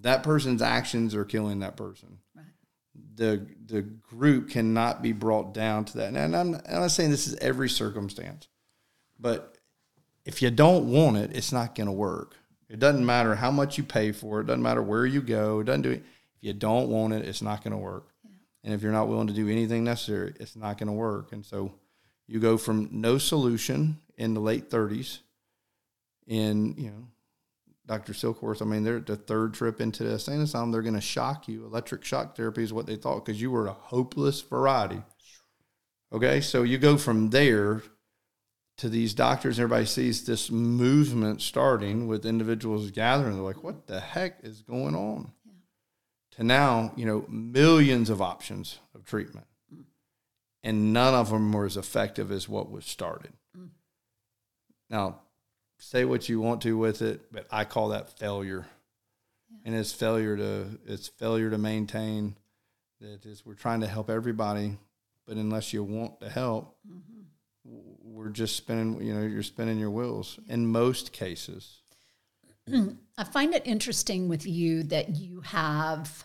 that 0.01 0.23
person's 0.23 0.63
actions 0.63 1.15
are 1.15 1.25
killing 1.25 1.61
that 1.61 1.77
person. 1.77 2.19
Right. 2.35 2.47
The 3.15 3.47
the 3.67 3.83
group 3.83 4.51
cannot 4.51 5.03
be 5.03 5.13
brought 5.13 5.53
down 5.53 5.85
to 5.87 5.99
that. 5.99 6.15
And 6.15 6.35
I'm, 6.35 6.55
I'm 6.55 6.63
not 6.81 6.91
saying 6.91 7.11
this 7.11 7.27
is 7.27 7.35
every 7.37 7.69
circumstance, 7.69 8.49
but 9.21 9.59
if 10.25 10.41
you 10.41 10.51
don't 10.51 10.91
want 10.91 11.19
it, 11.19 11.37
it's 11.37 11.53
not 11.53 11.75
going 11.75 11.89
to 11.89 11.93
work. 11.93 12.37
It 12.71 12.79
doesn't 12.79 13.05
matter 13.05 13.35
how 13.35 13.51
much 13.51 13.77
you 13.77 13.85
pay 13.85 14.13
for 14.13 14.39
it. 14.39 14.45
It 14.45 14.47
doesn't 14.47 14.63
matter 14.63 14.83
where 14.83 15.05
you 15.05 15.21
go. 15.21 15.61
It 15.61 15.65
doesn't 15.65 15.83
do 15.83 15.91
it. 15.91 16.05
If 16.37 16.43
you 16.43 16.53
don't 16.55 16.89
want 16.89 17.13
it, 17.13 17.27
it's 17.27 17.43
not 17.43 17.63
going 17.63 17.73
to 17.73 17.79
work. 17.79 18.09
Yeah. 18.25 18.31
And 18.65 18.75
if 18.75 18.83
you're 18.83 18.93
not 18.93 19.09
willing 19.09 19.27
to 19.27 19.35
do 19.35 19.49
anything 19.49 19.85
necessary, 19.85 20.35
it's 20.41 20.57
not 20.57 20.79
going 20.79 20.87
to 20.87 20.93
work. 20.93 21.33
And 21.33 21.45
so 21.45 21.75
you 22.27 22.41
go 22.41 22.57
from 22.57 22.89
no 22.91 23.19
solution 23.19 23.99
in 24.17 24.33
the 24.33 24.41
late 24.41 24.71
30s 24.71 25.19
in, 26.29 26.75
you 26.77 26.91
know, 26.91 27.09
Dr. 27.87 28.13
Silkworth, 28.13 28.61
I 28.61 28.67
mean, 28.67 28.85
they're 28.85 29.01
the 29.01 29.17
third 29.17 29.55
trip 29.55 29.81
into 29.81 30.05
the 30.05 30.13
insane 30.13 30.43
asylum. 30.43 30.71
They're 30.71 30.83
going 30.83 30.95
to 30.95 31.01
shock 31.01 31.49
you. 31.49 31.65
Electric 31.65 32.05
shock 32.05 32.37
therapy 32.37 32.63
is 32.63 32.73
what 32.73 32.87
they 32.87 32.97
thought 32.97 33.25
because 33.25 33.41
you 33.41 33.51
were 33.51 33.67
a 33.67 33.73
hopeless 33.73 34.43
variety. 34.43 35.03
Okay, 36.13 36.43
so 36.43 36.63
you 36.63 36.77
go 36.77 36.99
from 36.99 37.31
there 37.31 37.83
to 38.77 38.89
these 38.91 39.15
doctors. 39.15 39.59
Everybody 39.59 39.87
sees 39.87 40.25
this 40.25 40.51
movement 40.51 41.41
starting 41.41 42.07
with 42.07 42.27
individuals 42.27 42.91
gathering. 42.91 43.35
They're 43.35 43.43
like, 43.43 43.65
"What 43.65 43.87
the 43.87 44.01
heck 44.01 44.41
is 44.43 44.63
going 44.63 44.95
on?" 44.95 45.33
Yeah. 45.45 45.53
To 46.33 46.45
now, 46.45 46.93
you 46.97 47.05
know, 47.05 47.27
millions 47.29 48.09
of 48.09 48.23
options 48.23 48.79
of 48.95 49.05
treatment, 49.05 49.47
mm. 49.75 49.85
and 50.63 50.93
none 50.93 51.15
of 51.15 51.31
them 51.31 51.53
were 51.53 51.67
as 51.67 51.77
effective 51.77 52.31
as 52.31 52.49
what 52.49 52.71
was 52.71 52.87
started. 52.87 53.33
Mm. 53.57 53.71
Now, 54.89 55.21
say 55.79 56.05
what 56.05 56.29
you 56.29 56.41
want 56.41 56.63
to 56.63 56.77
with 56.77 57.03
it, 57.03 57.33
but 57.33 57.47
I 57.51 57.65
call 57.65 57.89
that 57.89 58.19
failure. 58.19 58.67
Yeah. 59.51 59.59
And 59.65 59.75
it's 59.75 59.93
failure 59.93 60.37
to 60.37 60.79
it's 60.87 61.09
failure 61.09 61.51
to 61.51 61.59
maintain 61.59 62.37
that 63.01 63.25
is 63.25 63.47
we're 63.47 63.55
trying 63.55 63.81
to 63.81 63.87
help 63.87 64.11
everybody, 64.11 64.77
but 65.27 65.37
unless 65.37 65.73
you 65.73 65.83
want 65.85 66.21
to 66.21 66.29
help, 66.29 66.77
mm-hmm. 66.87 67.23
we're 67.65 68.29
just 68.29 68.57
spinning. 68.57 69.01
You 69.01 69.15
know, 69.15 69.23
you're 69.23 69.43
spinning 69.43 69.79
your 69.79 69.91
wheels 69.91 70.39
in 70.49 70.67
most 70.67 71.13
cases. 71.13 71.81
I 73.19 73.25
find 73.25 73.55
it 73.55 73.67
interesting 73.67 74.29
with 74.29 74.47
you 74.47 74.83
that 74.85 75.17
you 75.17 75.41
have 75.41 76.25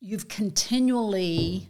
you've 0.00 0.28
continually 0.28 1.68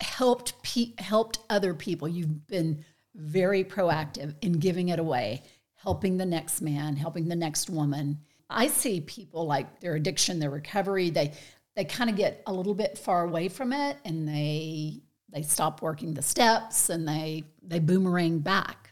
helped 0.00 0.62
pe- 0.62 0.94
helped 0.98 1.40
other 1.48 1.74
people. 1.74 2.08
You've 2.08 2.46
been 2.46 2.84
very 3.14 3.64
proactive 3.64 4.34
in 4.40 4.52
giving 4.52 4.88
it 4.88 4.98
away 4.98 5.42
helping 5.82 6.16
the 6.16 6.26
next 6.26 6.60
man, 6.60 6.96
helping 6.96 7.28
the 7.28 7.36
next 7.36 7.70
woman. 7.70 8.18
I 8.48 8.66
see 8.66 9.00
people 9.00 9.46
like 9.46 9.80
their 9.80 9.94
addiction, 9.94 10.38
their 10.38 10.50
recovery, 10.50 11.10
they 11.10 11.32
they 11.76 11.84
kind 11.84 12.10
of 12.10 12.16
get 12.16 12.42
a 12.46 12.52
little 12.52 12.74
bit 12.74 12.98
far 12.98 13.24
away 13.24 13.48
from 13.48 13.72
it 13.72 13.96
and 14.04 14.28
they 14.28 15.02
they 15.32 15.42
stop 15.42 15.82
working 15.82 16.14
the 16.14 16.22
steps 16.22 16.90
and 16.90 17.06
they 17.06 17.44
they 17.62 17.78
boomerang 17.78 18.40
back. 18.40 18.90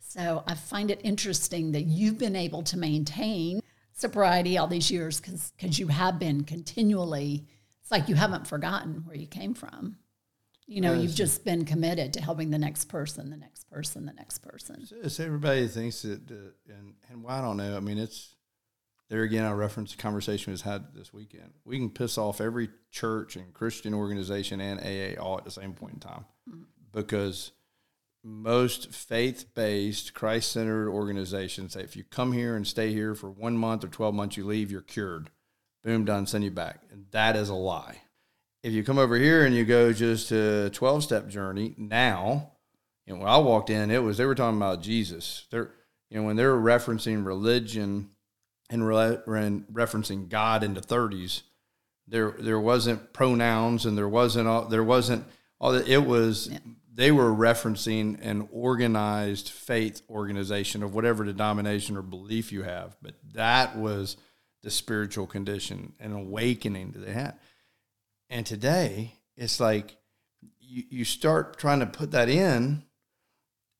So 0.00 0.42
I 0.46 0.54
find 0.54 0.90
it 0.90 1.00
interesting 1.04 1.72
that 1.72 1.82
you've 1.82 2.18
been 2.18 2.36
able 2.36 2.62
to 2.64 2.78
maintain 2.78 3.60
sobriety 3.92 4.58
all 4.58 4.66
these 4.66 4.90
years 4.90 5.20
because 5.20 5.78
you 5.78 5.88
have 5.88 6.18
been 6.18 6.44
continually 6.44 7.46
it's 7.82 7.90
like 7.90 8.08
you 8.08 8.14
haven't 8.14 8.46
forgotten 8.46 9.02
where 9.06 9.16
you 9.16 9.26
came 9.26 9.54
from 9.54 9.96
you 10.68 10.82
know, 10.82 10.92
you've 10.92 11.14
just 11.14 11.46
been 11.46 11.64
committed 11.64 12.12
to 12.12 12.22
helping 12.22 12.50
the 12.50 12.58
next 12.58 12.84
person, 12.84 13.30
the 13.30 13.38
next 13.38 13.70
person, 13.70 14.04
the 14.04 14.12
next 14.12 14.38
person. 14.38 14.86
So 15.08 15.24
everybody 15.24 15.66
thinks 15.66 16.02
that, 16.02 16.30
uh, 16.30 16.72
and 16.72 16.94
and 17.10 17.24
why 17.24 17.38
I 17.38 17.40
don't 17.40 17.56
know. 17.56 17.74
I 17.74 17.80
mean, 17.80 17.96
it's 17.96 18.34
there 19.08 19.22
again. 19.22 19.46
I 19.46 19.52
reference 19.52 19.92
the 19.92 20.02
conversation 20.02 20.52
we 20.52 20.58
had 20.60 20.94
this 20.94 21.10
weekend. 21.10 21.54
We 21.64 21.78
can 21.78 21.88
piss 21.88 22.18
off 22.18 22.42
every 22.42 22.68
church 22.90 23.34
and 23.34 23.54
Christian 23.54 23.94
organization 23.94 24.60
and 24.60 24.78
AA 24.78 25.20
all 25.20 25.38
at 25.38 25.44
the 25.44 25.50
same 25.50 25.72
point 25.72 25.94
in 25.94 26.00
time, 26.00 26.26
mm-hmm. 26.46 26.64
because 26.92 27.52
most 28.22 28.92
faith-based, 28.92 30.12
Christ-centered 30.12 30.90
organizations 30.90 31.72
say 31.72 31.80
if 31.80 31.96
you 31.96 32.04
come 32.04 32.32
here 32.32 32.56
and 32.56 32.66
stay 32.66 32.92
here 32.92 33.14
for 33.14 33.30
one 33.30 33.56
month 33.56 33.84
or 33.84 33.88
twelve 33.88 34.14
months, 34.14 34.36
you 34.36 34.44
leave, 34.44 34.70
you're 34.70 34.82
cured. 34.82 35.30
Boom, 35.82 36.04
done. 36.04 36.26
Send 36.26 36.44
you 36.44 36.50
back, 36.50 36.82
and 36.92 37.06
that 37.12 37.36
is 37.36 37.48
a 37.48 37.54
lie 37.54 38.02
if 38.62 38.72
you 38.72 38.82
come 38.82 38.98
over 38.98 39.16
here 39.16 39.44
and 39.44 39.54
you 39.54 39.64
go 39.64 39.92
just 39.92 40.32
a 40.32 40.70
12 40.70 41.04
step 41.04 41.28
journey 41.28 41.74
now, 41.76 42.52
you 43.06 43.14
know, 43.14 43.20
when 43.20 43.28
I 43.28 43.38
walked 43.38 43.70
in, 43.70 43.90
it 43.90 44.02
was, 44.02 44.18
they 44.18 44.26
were 44.26 44.34
talking 44.34 44.58
about 44.58 44.82
Jesus. 44.82 45.46
They're, 45.50 45.70
you 46.10 46.18
know, 46.18 46.26
when 46.26 46.36
they're 46.36 46.56
referencing 46.56 47.24
religion 47.24 48.10
and, 48.68 48.86
re- 48.86 49.18
referencing 49.26 50.28
God 50.28 50.62
in 50.62 50.74
the 50.74 50.80
30s, 50.80 51.42
there, 52.06 52.34
there 52.38 52.60
wasn't 52.60 53.12
pronouns 53.12 53.86
and 53.86 53.96
there 53.96 54.08
wasn't, 54.08 54.48
all, 54.48 54.64
there 54.66 54.84
wasn't 54.84 55.24
all 55.60 55.72
that. 55.72 55.88
It 55.88 56.04
was, 56.04 56.48
yeah. 56.50 56.58
they 56.92 57.12
were 57.12 57.30
referencing 57.30 58.18
an 58.22 58.48
organized 58.50 59.50
faith 59.50 60.02
organization 60.10 60.82
of 60.82 60.94
whatever 60.94 61.24
denomination 61.24 61.96
or 61.96 62.02
belief 62.02 62.50
you 62.50 62.62
have. 62.62 62.96
But 63.00 63.14
that 63.34 63.76
was 63.76 64.16
the 64.62 64.70
spiritual 64.70 65.26
condition 65.26 65.92
and 66.00 66.12
awakening 66.12 66.92
that 66.92 67.00
they 67.00 67.12
had. 67.12 67.38
And 68.30 68.44
today, 68.44 69.14
it's 69.36 69.60
like 69.60 69.96
you, 70.60 70.84
you 70.90 71.04
start 71.04 71.58
trying 71.58 71.80
to 71.80 71.86
put 71.86 72.10
that 72.10 72.28
in, 72.28 72.84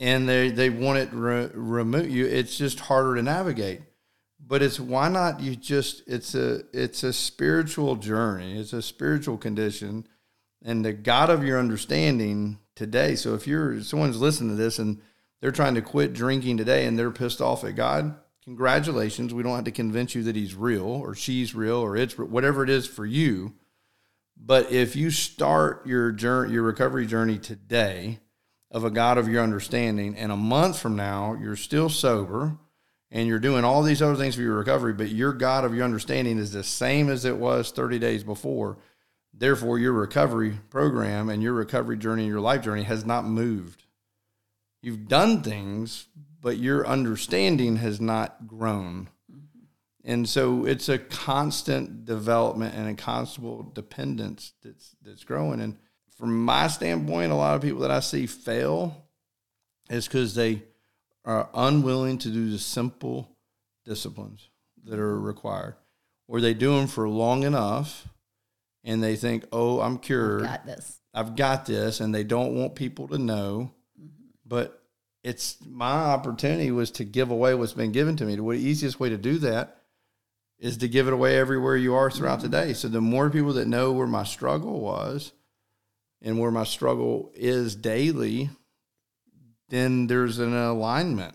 and 0.01 0.29
they, 0.29 0.51
they 0.51 0.71
want 0.71 0.99
it 0.99 1.11
re- 1.13 1.51
remove 1.53 2.09
you. 2.09 2.27
It's 2.27 2.57
just 2.57 2.81
harder 2.81 3.15
to 3.17 3.23
navigate. 3.23 3.83
But 4.45 4.63
it's 4.63 4.81
why 4.81 5.09
not 5.09 5.41
you 5.41 5.57
just 5.57 6.03
it's 6.07 6.35
a 6.35 6.63
it's 6.73 7.03
a 7.03 7.13
spiritual 7.13 7.97
journey. 7.97 8.59
It's 8.59 8.73
a 8.73 8.81
spiritual 8.81 9.37
condition, 9.37 10.07
and 10.65 10.85
the 10.85 10.93
God 10.93 11.29
of 11.29 11.45
your 11.45 11.59
understanding 11.59 12.59
today. 12.75 13.17
So 13.17 13.35
if 13.35 13.47
you're 13.47 13.83
someone's 13.83 14.21
listening 14.21 14.51
to 14.51 14.57
this 14.57 14.79
and 14.79 15.03
they're 15.41 15.51
trying 15.53 15.75
to 15.75 15.83
quit 15.83 16.15
drinking 16.15 16.57
today 16.57 16.87
and 16.87 16.99
they're 16.99 17.11
pissed 17.11 17.41
off 17.41 17.65
at 17.65 17.77
God, 17.77 18.15
congratulations. 18.45 19.35
We 19.35 19.43
don't 19.43 19.55
have 19.55 19.65
to 19.65 19.71
convince 19.71 20.15
you 20.15 20.23
that 20.23 20.37
he's 20.37 20.55
real 20.55 20.87
or 20.87 21.15
she's 21.15 21.55
real 21.55 21.77
or 21.77 21.97
it's 21.97 22.17
whatever 22.17 22.65
it 22.65 22.71
is 22.71 22.87
for 22.87 23.05
you. 23.05 23.55
But 24.41 24.71
if 24.71 24.97
you 24.97 25.11
start 25.11 25.87
your 25.87 26.13
journey, 26.13 26.53
your 26.53 26.63
recovery 26.63 27.07
journey 27.07 27.39
today 27.39 28.21
of 28.71 28.85
a 28.85 28.91
God 28.91 29.19
of 29.19 29.29
your 29.29 29.43
understanding, 29.43 30.15
and 30.17 30.31
a 30.31 30.37
month 30.37 30.79
from 30.79 30.97
now 30.97 31.37
you're 31.41 31.57
still 31.57 31.89
sober 31.89 32.57
and 33.11 33.27
you're 33.27 33.39
doing 33.39 33.65
all 33.65 33.83
these 33.83 34.03
other 34.03 34.17
things 34.17 34.35
for 34.35 34.43
your 34.43 34.59
recovery, 34.59 34.93
but 34.93 35.09
your 35.09 35.33
God 35.33 35.65
of 35.65 35.75
your 35.75 35.85
understanding 35.85 36.39
is 36.39 36.53
the 36.53 36.63
same 36.63 37.09
as 37.09 37.25
it 37.25 37.37
was 37.37 37.71
30 37.71 37.99
days 37.99 38.23
before. 38.23 38.79
Therefore, 39.33 39.79
your 39.79 39.93
recovery 39.93 40.59
program 40.69 41.29
and 41.29 41.43
your 41.43 41.55
recovery 41.55 41.97
journey 41.97 42.25
and 42.25 42.31
your 42.31 42.41
life 42.41 42.63
journey 42.63 42.83
has 42.83 43.07
not 43.07 43.25
moved. 43.25 43.85
You've 44.83 45.09
done 45.09 45.43
things, 45.43 46.07
but 46.41 46.59
your 46.59 46.87
understanding 46.87 47.77
has 47.77 48.01
not 48.01 48.47
grown. 48.47 49.09
And 50.09 50.27
so 50.27 50.65
it's 50.65 50.89
a 50.89 50.99
constant 50.99 52.07
development 52.07 52.75
and 52.75 52.89
a 52.89 52.95
constant 52.95 53.75
dependence 53.75 54.55
that's 54.65 54.97
that's 55.05 55.23
growing. 55.23 55.61
And 55.61 55.77
from 56.17 56.47
my 56.47 56.69
standpoint, 56.69 57.31
a 57.31 57.35
lot 57.35 57.57
of 57.57 57.63
people 57.63 57.81
that 57.81 57.91
I 57.91 58.01
see 58.01 58.27
fail 58.27 59.05
is 59.91 60.09
because 60.09 60.35
they 60.35 60.63
are 61.27 61.51
unwilling 61.53 62.17
to 62.19 62.31
do 62.31 62.51
the 62.51 62.59
simple 62.59 63.37
disciplines 63.85 64.49
that 64.85 64.99
are 64.99 65.21
required, 65.21 65.75
or 66.27 66.41
they 66.41 66.55
do 66.55 66.75
them 66.75 66.87
for 66.87 67.07
long 67.07 67.43
enough, 67.43 68.09
and 68.85 69.03
they 69.03 69.15
think, 69.15 69.45
"Oh, 69.53 69.83
I'm 69.83 69.99
cured. 69.99 70.45
I've 70.45 70.49
got 70.49 70.67
this. 70.67 71.01
I've 71.13 71.37
got 71.37 71.67
this," 71.67 72.01
and 72.01 72.15
they 72.15 72.25
don't 72.25 72.55
want 72.55 72.77
people 72.77 73.09
to 73.09 73.19
know. 73.19 73.73
Mm-hmm. 74.01 74.31
but 74.47 74.83
it's 75.23 75.59
my 75.67 75.91
opportunity 75.91 76.71
was 76.71 76.93
to 76.93 77.05
give 77.05 77.31
away 77.31 77.55
what's 77.55 77.75
been 77.75 77.93
given 77.93 78.17
to 78.17 78.25
me. 78.25 78.37
The 78.37 78.53
easiest 78.53 78.99
way 78.99 79.11
to 79.11 79.19
do 79.19 79.37
that 79.41 79.78
is 80.59 80.77
to 80.79 80.89
give 80.89 81.07
it 81.07 81.13
away 81.13 81.39
everywhere 81.39 81.77
you 81.77 81.95
are 81.95 82.11
throughout 82.11 82.41
the 82.41 82.49
day. 82.49 82.73
So 82.73 82.89
the 82.89 83.01
more 83.01 83.31
people 83.31 83.53
that 83.55 83.69
know 83.69 83.93
where 83.93 84.07
my 84.07 84.25
struggle 84.25 84.81
was 84.81 85.33
and 86.21 86.39
where 86.39 86.51
my 86.51 86.65
struggle 86.65 87.31
is 87.35 87.77
daily, 87.77 88.51
then 89.69 90.09
there's 90.09 90.39
an 90.39 90.57
alignment. 90.57 91.35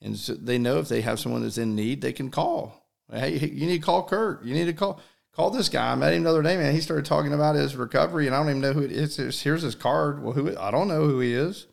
And 0.00 0.16
so 0.16 0.34
they 0.34 0.58
know 0.58 0.78
if 0.78 0.88
they 0.88 1.00
have 1.00 1.18
someone 1.18 1.42
that's 1.42 1.58
in 1.58 1.74
need, 1.74 2.02
they 2.02 2.12
can 2.12 2.30
call. 2.30 2.84
Hey, 3.10 3.38
you 3.38 3.66
need 3.66 3.78
to 3.78 3.84
call 3.84 4.04
Kirk. 4.04 4.42
You 4.44 4.54
need 4.54 4.66
to 4.66 4.72
call 4.72 5.00
call 5.34 5.50
this 5.50 5.68
guy. 5.68 5.92
I 5.92 5.94
met 5.94 6.12
him 6.12 6.22
the 6.22 6.30
other 6.30 6.42
day, 6.42 6.56
man. 6.56 6.74
He 6.74 6.80
started 6.80 7.04
talking 7.04 7.32
about 7.32 7.56
his 7.56 7.74
recovery, 7.74 8.26
and 8.26 8.34
I 8.34 8.38
don't 8.38 8.50
even 8.50 8.60
know 8.60 8.72
who 8.72 8.82
it 8.82 8.92
is. 8.92 9.42
Here's 9.42 9.62
his 9.62 9.74
card. 9.74 10.22
Well, 10.22 10.32
who 10.32 10.56
I 10.56 10.70
don't 10.70 10.88
know 10.88 11.06
who 11.06 11.20
he 11.20 11.34
is. 11.34 11.66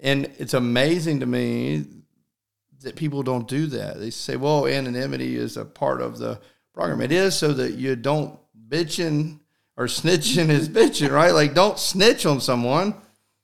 And 0.00 0.30
it's 0.38 0.54
amazing 0.54 1.20
to 1.20 1.26
me 1.26 1.84
that 2.82 2.96
people 2.96 3.22
don't 3.22 3.48
do 3.48 3.66
that. 3.66 3.98
They 3.98 4.10
say, 4.10 4.36
well, 4.36 4.66
anonymity 4.66 5.36
is 5.36 5.56
a 5.56 5.64
part 5.64 6.00
of 6.00 6.18
the 6.18 6.40
program. 6.72 7.00
It 7.00 7.12
is 7.12 7.36
so 7.36 7.52
that 7.52 7.74
you 7.74 7.96
don't 7.96 8.38
bitching 8.68 9.40
or 9.76 9.86
snitching 9.86 10.48
is 10.48 10.68
bitching, 10.68 11.10
right? 11.10 11.32
Like, 11.32 11.54
don't 11.54 11.78
snitch 11.78 12.26
on 12.26 12.40
someone 12.40 12.94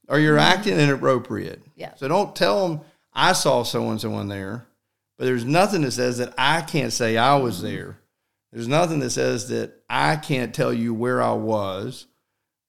or 0.09 0.19
you're 0.19 0.37
mm-hmm. 0.37 0.59
acting 0.59 0.79
inappropriate. 0.79 1.63
Yeah. 1.77 1.95
So 1.97 2.09
don't 2.09 2.35
tell 2.35 2.69
them 2.69 2.81
I 3.13 3.33
saw 3.33 3.63
so 3.63 3.91
and 3.91 4.01
so 4.01 4.23
there, 4.25 4.67
but 5.17 5.25
there's 5.25 5.45
nothing 5.45 5.83
that 5.83 5.93
says 5.93 6.19
that 6.19 6.35
I 6.37 6.63
can't 6.63 6.93
say 6.93 7.17
I 7.17 7.37
was 7.37 7.57
mm-hmm. 7.57 7.67
there. 7.67 7.99
There's 8.53 8.69
nothing 8.69 9.01
that 9.01 9.11
says 9.11 9.49
that 9.49 9.83
I 9.89 10.17
can't 10.17 10.55
tell 10.55 10.73
you 10.73 10.95
where 10.95 11.21
I 11.21 11.33
was, 11.33 12.07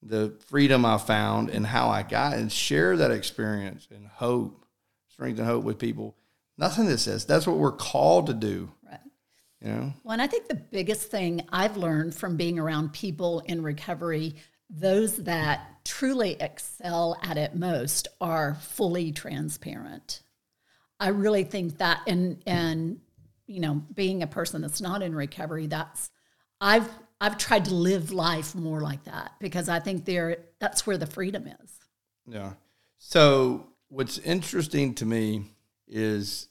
the 0.01 0.35
freedom 0.47 0.83
I 0.83 0.97
found, 0.97 1.49
and 1.49 1.65
how 1.65 1.89
I 1.89 2.01
got, 2.03 2.33
and 2.33 2.51
share 2.51 2.97
that 2.97 3.11
experience 3.11 3.87
and 3.93 4.07
hope, 4.07 4.65
strength 5.09 5.37
and 5.37 5.47
hope 5.47 5.63
with 5.63 5.77
people. 5.77 6.15
Nothing 6.57 6.87
that 6.87 6.99
says 6.99 7.25
that's 7.25 7.47
what 7.47 7.57
we're 7.57 7.71
called 7.71 8.27
to 8.27 8.33
do. 8.33 8.71
Right. 8.89 8.99
You 9.61 9.69
know? 9.69 9.93
Well, 10.03 10.13
and 10.13 10.21
I 10.21 10.27
think 10.27 10.47
the 10.47 10.55
biggest 10.55 11.11
thing 11.11 11.45
I've 11.49 11.77
learned 11.77 12.15
from 12.15 12.37
being 12.37 12.59
around 12.59 12.93
people 12.93 13.41
in 13.41 13.61
recovery, 13.61 14.35
those 14.69 15.17
that 15.23 15.83
truly 15.83 16.37
excel 16.39 17.19
at 17.21 17.37
it 17.37 17.55
most 17.55 18.07
are 18.21 18.55
fully 18.55 19.11
transparent. 19.11 20.21
I 20.99 21.09
really 21.09 21.43
think 21.43 21.77
that 21.79 22.01
and 22.07 22.41
and 22.45 22.99
you 23.47 23.59
know, 23.59 23.83
being 23.93 24.23
a 24.23 24.27
person 24.27 24.61
that's 24.61 24.81
not 24.81 25.03
in 25.03 25.13
recovery, 25.13 25.67
that's 25.67 26.09
I've 26.61 26.89
I've 27.21 27.37
tried 27.37 27.65
to 27.65 27.73
live 27.73 28.11
life 28.11 28.55
more 28.55 28.81
like 28.81 29.03
that 29.05 29.33
because 29.39 29.69
I 29.69 29.79
think 29.79 30.05
there 30.05 30.37
that's 30.59 30.87
where 30.87 30.97
the 30.97 31.05
freedom 31.05 31.47
is. 31.47 31.79
Yeah. 32.27 32.53
So 32.97 33.67
what's 33.89 34.17
interesting 34.19 34.95
to 34.95 35.05
me 35.05 35.54
is 35.87 36.47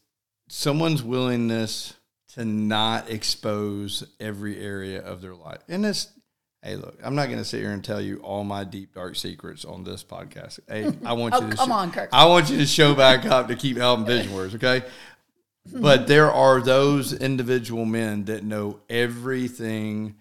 someone's 0.49 1.03
willingness 1.03 1.95
to 2.35 2.45
not 2.45 3.11
expose 3.11 4.05
every 4.19 4.61
area 4.61 5.03
of 5.03 5.21
their 5.21 5.35
life. 5.35 5.61
And 5.69 5.85
this 5.85 6.09
hey 6.63 6.77
look, 6.77 6.99
I'm 7.03 7.15
not 7.15 7.29
gonna 7.29 7.45
sit 7.45 7.61
here 7.61 7.73
and 7.73 7.85
tell 7.85 8.01
you 8.01 8.19
all 8.19 8.43
my 8.43 8.65
deep 8.65 8.95
dark 8.95 9.17
secrets 9.17 9.65
on 9.65 9.85
this 9.85 10.03
podcast. 10.03 10.61
Hey, 10.69 10.91
I 11.05 11.13
want 11.13 11.35
oh, 11.37 11.43
you 11.43 11.51
to 11.51 11.57
come 11.57 11.69
show, 11.69 11.75
on, 11.75 11.93
Kirk. 11.93 12.09
I 12.13 12.27
want 12.27 12.51
you 12.51 12.57
to 12.59 12.67
show 12.67 12.95
back 12.95 13.27
up 13.27 13.49
to 13.49 13.57
keep 13.57 13.77
helping 13.77 14.07
vision 14.07 14.33
words, 14.35 14.55
okay? 14.55 14.83
but 15.73 16.07
there 16.07 16.31
are 16.31 16.61
those 16.61 17.13
individual 17.13 17.85
men 17.85 18.25
that 18.27 18.45
know 18.45 18.81
everything 18.91 20.17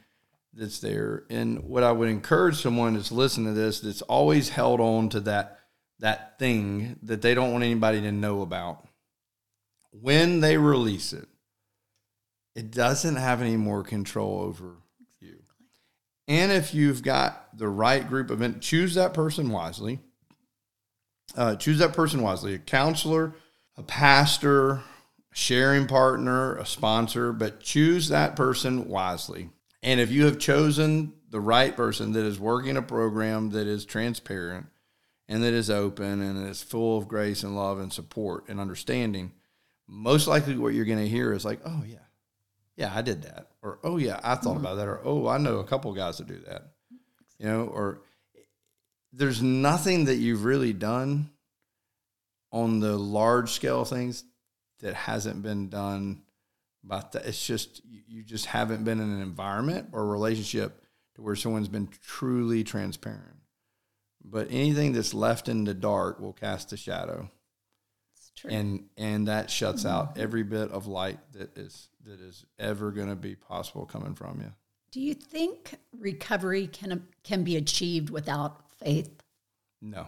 that's 0.53 0.80
there. 0.80 1.24
And 1.30 1.64
what 1.64 1.84
I 1.84 1.91
would 1.91 2.09
encourage 2.09 2.57
someone 2.57 2.93
that's 2.93 3.11
listening 3.11 3.53
to 3.53 3.59
this 3.59 3.80
that's 3.80 4.01
always 4.03 4.49
held 4.49 4.80
on 4.80 5.09
to 5.09 5.20
that 5.22 5.59
that 5.99 6.38
thing 6.38 6.97
that 7.03 7.22
they 7.22 7.34
don't 7.34 7.51
want 7.51 7.64
anybody 7.64 8.01
to 8.01 8.11
know 8.11 8.41
about. 8.41 8.86
When 10.01 10.39
they 10.39 10.57
release 10.57 11.13
it, 11.13 11.27
it 12.55 12.71
doesn't 12.71 13.15
have 13.15 13.41
any 13.41 13.57
more 13.57 13.83
control 13.83 14.41
over 14.41 14.75
you. 15.19 15.37
And 16.27 16.51
if 16.51 16.73
you've 16.73 17.03
got 17.03 17.57
the 17.57 17.67
right 17.67 18.07
group 18.07 18.29
of 18.29 18.39
men, 18.39 18.59
choose 18.59 18.95
that 18.95 19.13
person 19.13 19.49
wisely. 19.49 19.99
Uh, 21.35 21.55
choose 21.55 21.79
that 21.79 21.93
person 21.93 22.21
wisely. 22.21 22.55
A 22.55 22.59
counselor, 22.59 23.33
a 23.77 23.83
pastor, 23.83 24.81
sharing 25.31 25.87
partner, 25.87 26.55
a 26.57 26.65
sponsor, 26.65 27.33
but 27.33 27.59
choose 27.59 28.09
that 28.09 28.35
person 28.35 28.87
wisely. 28.87 29.49
And 29.81 29.99
if 29.99 30.11
you 30.11 30.25
have 30.25 30.39
chosen 30.39 31.13
the 31.29 31.39
right 31.39 31.75
person 31.75 32.13
that 32.13 32.25
is 32.25 32.39
working 32.39 32.77
a 32.77 32.81
program 32.81 33.49
that 33.51 33.67
is 33.67 33.85
transparent 33.85 34.67
and 35.27 35.43
that 35.43 35.53
is 35.53 35.69
open 35.69 36.21
and 36.21 36.47
is 36.47 36.61
full 36.61 36.97
of 36.97 37.07
grace 37.07 37.43
and 37.43 37.55
love 37.55 37.79
and 37.79 37.91
support 37.91 38.45
and 38.47 38.59
understanding, 38.59 39.31
most 39.93 40.27
likely 40.27 40.57
what 40.57 40.73
you're 40.73 40.85
going 40.85 40.99
to 40.99 41.07
hear 41.07 41.33
is 41.33 41.45
like, 41.45 41.59
oh, 41.65 41.83
yeah, 41.85 41.97
yeah, 42.75 42.91
I 42.93 43.01
did 43.01 43.23
that. 43.23 43.47
Or, 43.61 43.79
oh, 43.83 43.97
yeah, 43.97 44.19
I 44.23 44.35
thought 44.35 44.55
mm-hmm. 44.55 44.65
about 44.65 44.75
that. 44.75 44.87
Or, 44.87 45.01
oh, 45.03 45.27
I 45.27 45.37
know 45.37 45.59
a 45.59 45.63
couple 45.63 45.93
guys 45.93 46.17
that 46.17 46.27
do 46.27 46.39
that. 46.47 46.63
You 47.37 47.47
know, 47.47 47.63
or 47.65 48.01
there's 49.11 49.41
nothing 49.41 50.05
that 50.05 50.15
you've 50.15 50.43
really 50.43 50.73
done 50.73 51.29
on 52.51 52.79
the 52.79 52.97
large 52.97 53.51
scale 53.51 53.85
things 53.85 54.23
that 54.79 54.93
hasn't 54.93 55.41
been 55.41 55.69
done 55.69 56.21
but 56.83 57.15
it's 57.25 57.45
just 57.45 57.81
you 57.85 58.23
just 58.23 58.45
haven't 58.45 58.83
been 58.83 58.99
in 58.99 59.09
an 59.09 59.21
environment 59.21 59.89
or 59.93 60.05
relationship 60.05 60.83
to 61.15 61.21
where 61.21 61.35
someone's 61.35 61.69
been 61.69 61.87
truly 62.05 62.63
transparent 62.63 63.37
but 64.23 64.47
anything 64.49 64.91
that's 64.91 65.13
left 65.13 65.47
in 65.47 65.63
the 65.63 65.73
dark 65.73 66.19
will 66.19 66.33
cast 66.33 66.73
a 66.73 66.77
shadow 66.77 67.29
and 68.49 68.86
and 68.97 69.27
that 69.27 69.49
shuts 69.49 69.84
mm-hmm. 69.84 69.95
out 69.95 70.17
every 70.17 70.43
bit 70.43 70.71
of 70.71 70.88
light 70.88 71.19
that 71.34 71.57
is 71.57 71.89
that 72.05 72.19
is 72.19 72.45
ever 72.59 72.91
going 72.91 73.09
to 73.09 73.15
be 73.15 73.36
possible 73.36 73.86
coming 73.86 74.15
from 74.15 74.39
you 74.41 74.51
do 74.91 74.99
you 74.99 75.13
think 75.13 75.75
recovery 75.97 76.67
can 76.67 77.05
can 77.23 77.43
be 77.43 77.55
achieved 77.55 78.09
without 78.09 78.69
faith 78.79 79.23
no 79.81 80.07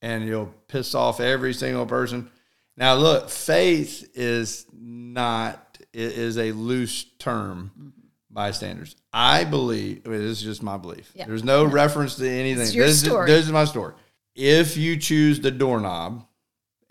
and 0.00 0.26
you'll 0.26 0.52
piss 0.68 0.94
off 0.94 1.20
every 1.20 1.52
single 1.54 1.86
person 1.86 2.30
now, 2.76 2.94
look, 2.94 3.28
faith 3.28 4.10
is 4.14 4.66
not 4.72 5.78
is 5.92 6.38
a 6.38 6.52
loose 6.52 7.04
term 7.18 7.70
mm-hmm. 7.78 7.88
by 8.30 8.50
standards. 8.50 8.96
I 9.12 9.44
believe 9.44 10.04
this 10.04 10.38
is 10.38 10.42
just 10.42 10.62
my 10.62 10.78
belief. 10.78 11.12
Yeah. 11.14 11.26
There's 11.26 11.44
no 11.44 11.66
yeah. 11.66 11.72
reference 11.72 12.16
to 12.16 12.28
anything. 12.30 12.76
This. 12.76 13.02
Is, 13.02 13.02
this 13.02 13.44
is 13.44 13.52
my 13.52 13.66
story. 13.66 13.94
If 14.34 14.76
you 14.76 14.96
choose 14.96 15.40
the 15.40 15.50
doorknob 15.50 16.26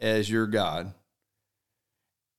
as 0.01 0.29
your 0.29 0.47
God, 0.47 0.93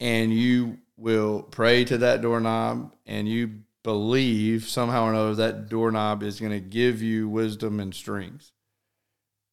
and 0.01 0.33
you 0.35 0.79
will 0.97 1.43
pray 1.43 1.85
to 1.85 1.99
that 1.99 2.21
doorknob, 2.21 2.95
and 3.07 3.29
you 3.29 3.61
believe 3.83 4.69
somehow 4.69 5.07
or 5.07 5.11
another 5.11 5.35
that 5.37 5.69
doorknob 5.69 6.23
is 6.23 6.39
going 6.39 6.53
to 6.53 6.61
give 6.61 7.01
you 7.01 7.29
wisdom 7.29 7.81
and 7.81 7.95
strength, 7.95 8.53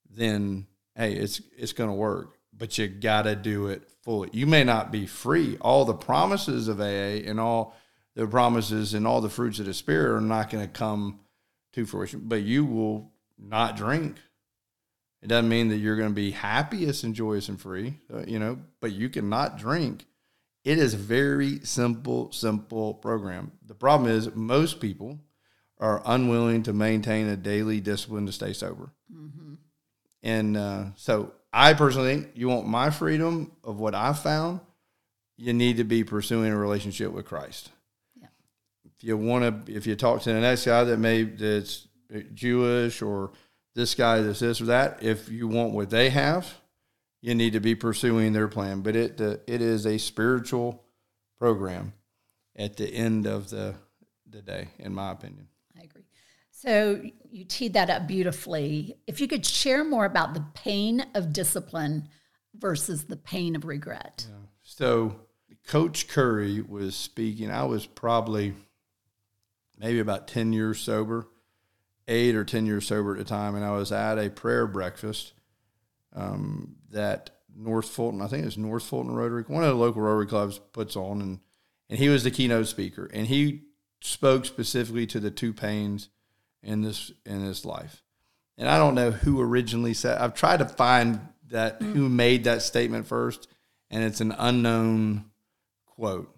then 0.10 0.68
hey, 0.96 1.14
it's 1.14 1.42
it's 1.58 1.74
going 1.74 1.90
to 1.90 1.96
work 1.96 2.40
but 2.60 2.78
you 2.78 2.88
got 2.88 3.24
to 3.24 3.36
do 3.36 3.68
it 3.68 3.90
fully. 4.04 4.30
You 4.34 4.46
may 4.46 4.64
not 4.64 4.92
be 4.92 5.08
free. 5.08 5.58
All 5.62 5.86
the 5.86 5.94
promises 5.94 6.68
of 6.68 6.80
AA 6.80 7.26
and 7.26 7.40
all 7.40 7.76
the 8.16 8.28
promises 8.28 8.94
and 8.94 9.08
all 9.08 9.22
the 9.22 9.30
fruits 9.30 9.60
of 9.60 9.66
the 9.66 9.74
Spirit 9.74 10.16
are 10.18 10.22
not 10.22 10.52
going 10.52 10.64
to 10.64 10.72
come 10.72 11.22
to 11.74 11.86
fruition, 11.86 12.24
but 12.26 12.42
you 12.42 12.66
will 12.66 13.12
not 13.38 13.78
drink. 13.78 14.18
It 15.22 15.28
doesn't 15.28 15.50
mean 15.50 15.70
that 15.70 15.78
you're 15.78 15.98
going 15.98 16.10
to 16.10 16.16
be 16.16 16.32
happiest 16.32 17.04
and 17.04 17.14
joyous 17.14 17.50
and 17.50 17.60
free, 17.60 18.00
uh, 18.14 18.24
you 18.26 18.40
know, 18.40 18.60
but 18.80 18.94
you 18.94 19.10
cannot 19.10 19.58
drink. 19.58 20.06
It 20.64 20.78
is 20.78 20.94
a 20.94 20.98
very 20.98 21.60
simple, 21.64 22.32
simple 22.32 22.94
program. 22.94 23.52
The 23.66 23.76
problem 23.76 24.10
is 24.10 24.34
most 24.34 24.80
people 24.80 25.20
are 25.78 26.02
unwilling 26.06 26.64
to 26.64 26.74
maintain 26.74 27.28
a 27.28 27.38
daily 27.38 27.80
discipline 27.80 28.26
to 28.26 28.32
stay 28.32 28.54
sober. 28.54 28.92
Mm-hmm. 29.14 29.56
And 30.24 30.58
uh, 30.58 30.84
so 30.96 31.34
I 31.52 31.74
personally 31.74 32.14
think 32.14 32.32
you 32.36 32.50
want 32.50 32.68
my 32.68 32.90
freedom 32.90 33.52
of 33.64 33.80
what 33.80 33.96
I 33.96 34.14
found, 34.14 34.60
you 35.38 35.54
need 35.54 35.78
to 35.78 35.86
be 35.86 36.04
pursuing 36.04 36.52
a 36.52 36.58
relationship 36.58 37.12
with 37.12 37.26
Christ. 37.26 37.72
Yeah. 38.20 38.28
If 38.86 39.04
you 39.04 39.18
want 39.18 39.66
to, 39.66 39.74
if 39.74 39.88
you 39.88 39.96
talk 39.96 40.22
to 40.24 40.34
the 40.34 40.42
next 40.42 40.66
guy 40.66 40.84
that 40.84 40.98
may 40.98 41.24
that's 41.24 41.88
Jewish 42.34 43.02
or 43.02 43.32
this 43.80 43.96
guy 43.96 44.22
that's 44.22 44.40
this 44.40 44.60
or 44.60 44.66
that, 44.66 45.02
if 45.02 45.30
you 45.30 45.48
want 45.48 45.74
what 45.74 45.90
they 45.90 46.10
have, 46.10 46.54
you 47.22 47.34
need 47.34 47.54
to 47.54 47.60
be 47.60 47.76
pursuing 47.76 48.34
their 48.34 48.48
plan. 48.48 48.82
But 48.82 48.96
it 48.96 49.22
uh, 49.22 49.38
it 49.48 49.62
is 49.62 49.86
a 49.86 49.98
spiritual 49.98 50.84
program 51.38 51.94
at 52.56 52.76
the 52.76 52.88
end 52.88 53.26
of 53.26 53.50
the 53.50 53.76
the 54.30 54.42
day, 54.42 54.68
in 54.78 54.94
my 54.94 55.12
opinion. 55.12 55.48
I 55.80 55.84
agree. 55.84 56.04
So 56.52 57.02
you 57.32 57.46
teed 57.46 57.74
that 57.74 57.90
up 57.90 58.06
beautifully. 58.06 58.98
If 59.08 59.22
you 59.22 59.28
could 59.28 59.46
share 59.46 59.84
more 59.86 60.06
about 60.06 60.34
the 60.34 60.46
pain 60.54 61.06
of 61.16 61.32
discipline 61.32 62.10
versus 62.54 63.06
the 63.06 63.16
pain 63.16 63.56
of 63.56 63.64
regret. 63.64 64.28
Yeah. 64.30 64.36
So 64.62 65.16
Coach 65.66 66.10
Curry 66.10 66.62
was 66.62 66.96
speaking. 66.96 67.50
I 67.50 67.64
was 67.64 67.86
probably 67.86 68.56
maybe 69.78 70.00
about 70.00 70.28
10 70.28 70.52
years 70.52 70.80
sober, 70.80 71.28
eight 72.10 72.36
or 72.36 72.44
10 72.44 72.66
years 72.66 72.88
sober 72.88 73.14
at 73.14 73.20
the 73.20 73.24
time. 73.24 73.56
And 73.56 73.64
I 73.64 73.72
was 73.72 73.92
at 73.92 74.18
a 74.18 74.30
prayer 74.30 74.68
breakfast 74.68 75.34
um, 76.14 76.76
that 76.92 77.30
North 77.56 77.90
Fulton, 77.90 78.22
I 78.22 78.28
think 78.28 78.46
it's 78.46 78.58
North 78.58 78.84
Fulton 78.84 79.14
Rotary, 79.14 79.44
one 79.48 79.64
of 79.64 79.70
the 79.70 79.76
local 79.76 80.02
Rotary 80.02 80.28
clubs 80.28 80.60
puts 80.74 80.96
on, 80.96 81.22
and 81.22 81.40
and 81.90 81.98
he 81.98 82.10
was 82.10 82.24
the 82.24 82.32
keynote 82.32 82.68
speaker, 82.68 83.10
and 83.14 83.28
he 83.28 83.64
spoke 84.02 84.46
specifically 84.46 85.08
to 85.08 85.20
the 85.20 85.32
two 85.32 85.54
pains 85.54 86.10
in 86.62 86.82
this 86.82 87.12
in 87.26 87.46
this 87.46 87.66
life. 87.66 88.04
And 88.58 88.70
I 88.70 88.78
don't 88.78 88.96
know 88.96 89.12
who 89.12 89.42
originally 89.42 89.94
said. 89.94 90.20
I've 90.20 90.36
tried 90.36 90.60
to 90.60 90.66
find 90.66 91.22
that 91.50 91.80
mm. 91.80 91.94
who 91.94 92.10
made 92.10 92.44
that 92.44 92.62
statement 92.62 93.08
first, 93.08 93.48
and 93.90 94.04
it's 94.04 94.22
an 94.22 94.34
unknown 94.38 95.26
quote. 95.86 96.36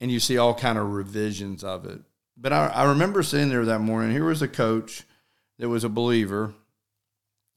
And 0.00 0.10
you 0.10 0.20
see 0.20 0.38
all 0.38 0.54
kind 0.54 0.78
of 0.78 0.92
revisions 0.92 1.64
of 1.64 1.84
it. 1.86 2.00
But 2.40 2.52
I, 2.52 2.66
I 2.68 2.84
remember 2.84 3.22
sitting 3.22 3.48
there 3.48 3.64
that 3.64 3.80
morning. 3.80 4.12
Here 4.12 4.24
was 4.24 4.42
a 4.42 4.48
coach 4.48 5.02
that 5.58 5.68
was 5.68 5.84
a 5.84 5.88
believer 5.88 6.54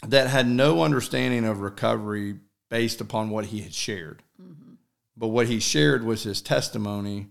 that 0.07 0.27
had 0.27 0.47
no 0.47 0.82
understanding 0.84 1.45
of 1.45 1.61
recovery 1.61 2.36
based 2.69 3.01
upon 3.01 3.29
what 3.29 3.45
he 3.45 3.61
had 3.61 3.73
shared. 3.73 4.23
Mm-hmm. 4.41 4.73
But 5.15 5.27
what 5.27 5.47
he 5.47 5.59
shared 5.59 6.03
was 6.03 6.23
his 6.23 6.41
testimony. 6.41 7.27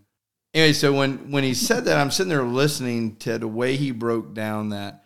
Anyway, 0.55 0.73
so 0.73 0.93
when 0.93 1.31
when 1.31 1.45
he 1.45 1.55
said 1.55 1.85
that, 1.87 1.99
I'm 1.99 2.11
sitting 2.11 2.31
there 2.31 2.43
listening 2.43 3.17
to 3.17 3.39
the 3.39 3.49
way 3.49 3.77
he 3.77 3.91
broke 3.91 4.35
down 4.35 4.71
that, 4.71 5.05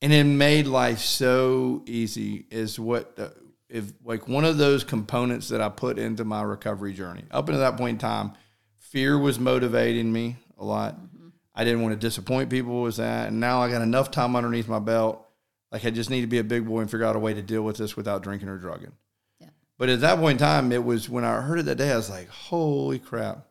and 0.00 0.12
it 0.12 0.24
made 0.24 0.66
life 0.66 1.00
so 1.00 1.82
easy. 1.86 2.46
Is 2.50 2.78
what 2.78 3.14
uh, 3.18 3.28
if 3.68 3.92
like 4.04 4.28
one 4.28 4.44
of 4.44 4.58
those 4.58 4.84
components 4.84 5.48
that 5.48 5.60
I 5.60 5.68
put 5.68 5.98
into 5.98 6.24
my 6.24 6.42
recovery 6.42 6.92
journey. 6.92 7.24
Up 7.30 7.48
until 7.48 7.60
that 7.60 7.76
point 7.76 7.94
in 7.94 7.98
time, 7.98 8.32
fear 8.78 9.18
was 9.18 9.38
motivating 9.38 10.12
me 10.12 10.36
a 10.58 10.64
lot. 10.64 10.94
Mm-hmm. 10.94 11.09
I 11.54 11.64
didn't 11.64 11.82
want 11.82 11.92
to 11.92 12.06
disappoint 12.06 12.50
people 12.50 12.82
with 12.82 12.96
that, 12.96 13.28
and 13.28 13.40
now 13.40 13.60
I 13.60 13.70
got 13.70 13.82
enough 13.82 14.10
time 14.10 14.36
underneath 14.36 14.68
my 14.68 14.78
belt. 14.78 15.26
Like 15.72 15.84
I 15.84 15.90
just 15.90 16.10
need 16.10 16.22
to 16.22 16.26
be 16.26 16.38
a 16.38 16.44
big 16.44 16.66
boy 16.66 16.80
and 16.80 16.90
figure 16.90 17.06
out 17.06 17.16
a 17.16 17.20
way 17.20 17.34
to 17.34 17.42
deal 17.42 17.62
with 17.62 17.76
this 17.76 17.96
without 17.96 18.22
drinking 18.22 18.48
or 18.48 18.58
drugging. 18.58 18.92
But 19.80 19.88
at 19.88 20.02
that 20.02 20.18
point 20.18 20.38
in 20.38 20.46
time, 20.46 20.72
it 20.72 20.84
was 20.84 21.08
when 21.08 21.24
I 21.24 21.40
heard 21.40 21.58
it 21.58 21.62
that 21.62 21.76
day, 21.76 21.90
I 21.90 21.96
was 21.96 22.10
like, 22.10 22.28
holy 22.28 22.98
crap. 22.98 23.46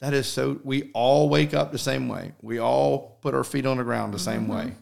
That 0.00 0.12
is 0.12 0.26
so. 0.26 0.58
We 0.64 0.90
all 0.94 1.28
wake 1.28 1.54
up 1.54 1.70
the 1.70 1.78
same 1.78 2.08
way. 2.08 2.32
We 2.42 2.58
all 2.58 3.18
put 3.22 3.34
our 3.34 3.44
feet 3.44 3.64
on 3.64 3.76
the 3.76 3.84
ground 3.84 4.12
the 4.12 4.18
same 4.18 4.42
mm-hmm. 4.42 4.52
way. 4.52 4.72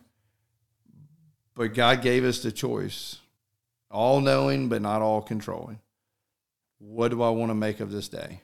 But 1.55 1.75
God 1.75 2.01
gave 2.01 2.25
us 2.25 2.43
the 2.43 2.51
choice, 2.51 3.19
all 3.91 4.23
knowing, 4.23 4.71
but 4.71 4.81
not 4.81 5.03
all 5.03 5.21
controlling. 5.21 5.79
What 6.79 7.11
do 7.11 7.21
I 7.21 7.29
want 7.29 7.51
to 7.51 7.55
make 7.55 7.81
of 7.81 7.93
this 7.93 8.09
day? 8.09 8.41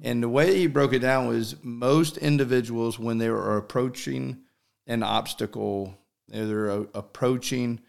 And 0.00 0.22
the 0.22 0.28
way 0.28 0.58
he 0.58 0.66
broke 0.66 0.92
it 0.92 1.00
down 1.00 1.28
was 1.28 1.56
most 1.62 2.16
individuals, 2.16 2.98
when 2.98 3.18
they 3.18 3.28
are 3.28 3.56
approaching 3.56 4.38
an 4.86 5.02
obstacle, 5.02 5.98
they're 6.28 6.68
approaching 6.68 7.80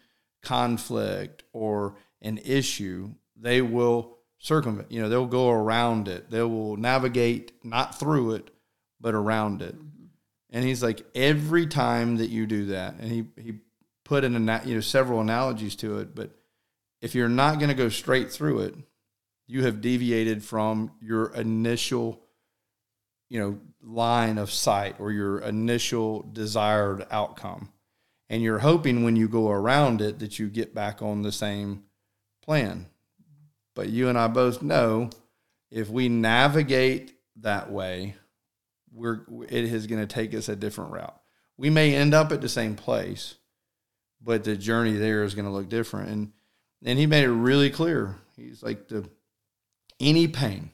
conflict 0.42 1.44
or 1.52 1.96
an 2.20 2.38
issue, 2.44 3.10
they 3.36 3.62
will 3.62 4.16
circumvent, 4.38 4.92
you 4.92 5.00
know, 5.00 5.08
they'll 5.08 5.26
go 5.26 5.50
around 5.50 6.06
it. 6.08 6.30
They 6.30 6.42
will 6.42 6.76
navigate 6.76 7.52
not 7.64 7.98
through 7.98 8.34
it, 8.34 8.50
but 9.00 9.14
around 9.14 9.62
it. 9.62 9.74
Mm-hmm. 9.74 10.04
And 10.50 10.64
he's 10.64 10.82
like, 10.82 11.04
every 11.14 11.66
time 11.66 12.18
that 12.18 12.28
you 12.28 12.46
do 12.46 12.66
that, 12.66 12.94
and 12.94 13.10
he, 13.10 13.24
he 13.40 13.54
put 14.04 14.22
in, 14.24 14.48
a 14.48 14.62
you 14.64 14.74
know, 14.74 14.80
several 14.80 15.20
analogies 15.20 15.74
to 15.76 15.98
it, 15.98 16.14
but 16.14 16.30
if 17.00 17.14
you're 17.14 17.28
not 17.28 17.58
going 17.58 17.68
to 17.68 17.74
go 17.74 17.88
straight 17.88 18.30
through 18.30 18.60
it, 18.60 18.74
you 19.46 19.64
have 19.64 19.80
deviated 19.80 20.42
from 20.42 20.92
your 21.00 21.32
initial, 21.34 22.22
you 23.28 23.38
know, 23.38 23.58
line 23.82 24.38
of 24.38 24.50
sight 24.50 24.96
or 24.98 25.12
your 25.12 25.38
initial 25.40 26.22
desired 26.32 27.06
outcome. 27.10 27.70
And 28.30 28.42
you're 28.42 28.60
hoping 28.60 29.04
when 29.04 29.16
you 29.16 29.28
go 29.28 29.50
around 29.50 30.00
it 30.00 30.18
that 30.20 30.38
you 30.38 30.48
get 30.48 30.74
back 30.74 31.02
on 31.02 31.22
the 31.22 31.32
same 31.32 31.84
plan. 32.42 32.86
But 33.74 33.90
you 33.90 34.08
and 34.08 34.16
I 34.16 34.28
both 34.28 34.62
know 34.62 35.10
if 35.70 35.90
we 35.90 36.08
navigate 36.08 37.14
that 37.36 37.70
way, 37.70 38.14
we're 38.92 39.22
it 39.48 39.64
is 39.64 39.86
going 39.86 40.00
to 40.00 40.06
take 40.06 40.34
us 40.34 40.48
a 40.48 40.56
different 40.56 40.92
route. 40.92 41.20
We 41.56 41.68
may 41.68 41.94
end 41.94 42.14
up 42.14 42.32
at 42.32 42.40
the 42.40 42.48
same 42.48 42.76
place, 42.76 43.34
but 44.22 44.44
the 44.44 44.56
journey 44.56 44.92
there 44.92 45.24
is 45.24 45.34
going 45.34 45.46
to 45.46 45.50
look 45.50 45.68
different. 45.68 46.10
And 46.10 46.32
and 46.84 46.98
he 46.98 47.06
made 47.06 47.24
it 47.24 47.30
really 47.30 47.70
clear. 47.70 48.16
He's 48.36 48.62
like 48.62 48.88
the 48.88 49.08
any 50.00 50.28
pain, 50.28 50.70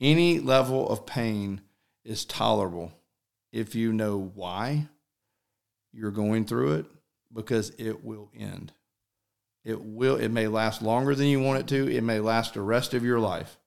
any 0.00 0.38
level 0.40 0.88
of 0.88 1.06
pain 1.06 1.60
is 2.04 2.24
tolerable 2.24 2.92
if 3.52 3.74
you 3.74 3.92
know 3.92 4.30
why 4.34 4.88
you're 5.92 6.10
going 6.10 6.44
through 6.44 6.74
it 6.74 6.86
because 7.32 7.72
it 7.78 8.04
will 8.04 8.30
end. 8.38 8.72
It 9.64 9.82
will 9.82 10.16
it 10.16 10.28
may 10.28 10.46
last 10.46 10.82
longer 10.82 11.14
than 11.14 11.26
you 11.26 11.40
want 11.40 11.60
it 11.60 11.66
to. 11.68 11.90
It 11.90 12.02
may 12.02 12.20
last 12.20 12.54
the 12.54 12.60
rest 12.60 12.94
of 12.94 13.04
your 13.04 13.18
life. 13.18 13.58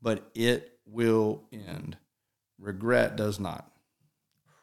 But 0.00 0.30
it 0.34 0.78
will 0.86 1.44
end. 1.52 1.98
Regret 2.58 3.16
does 3.16 3.38
not. 3.38 3.70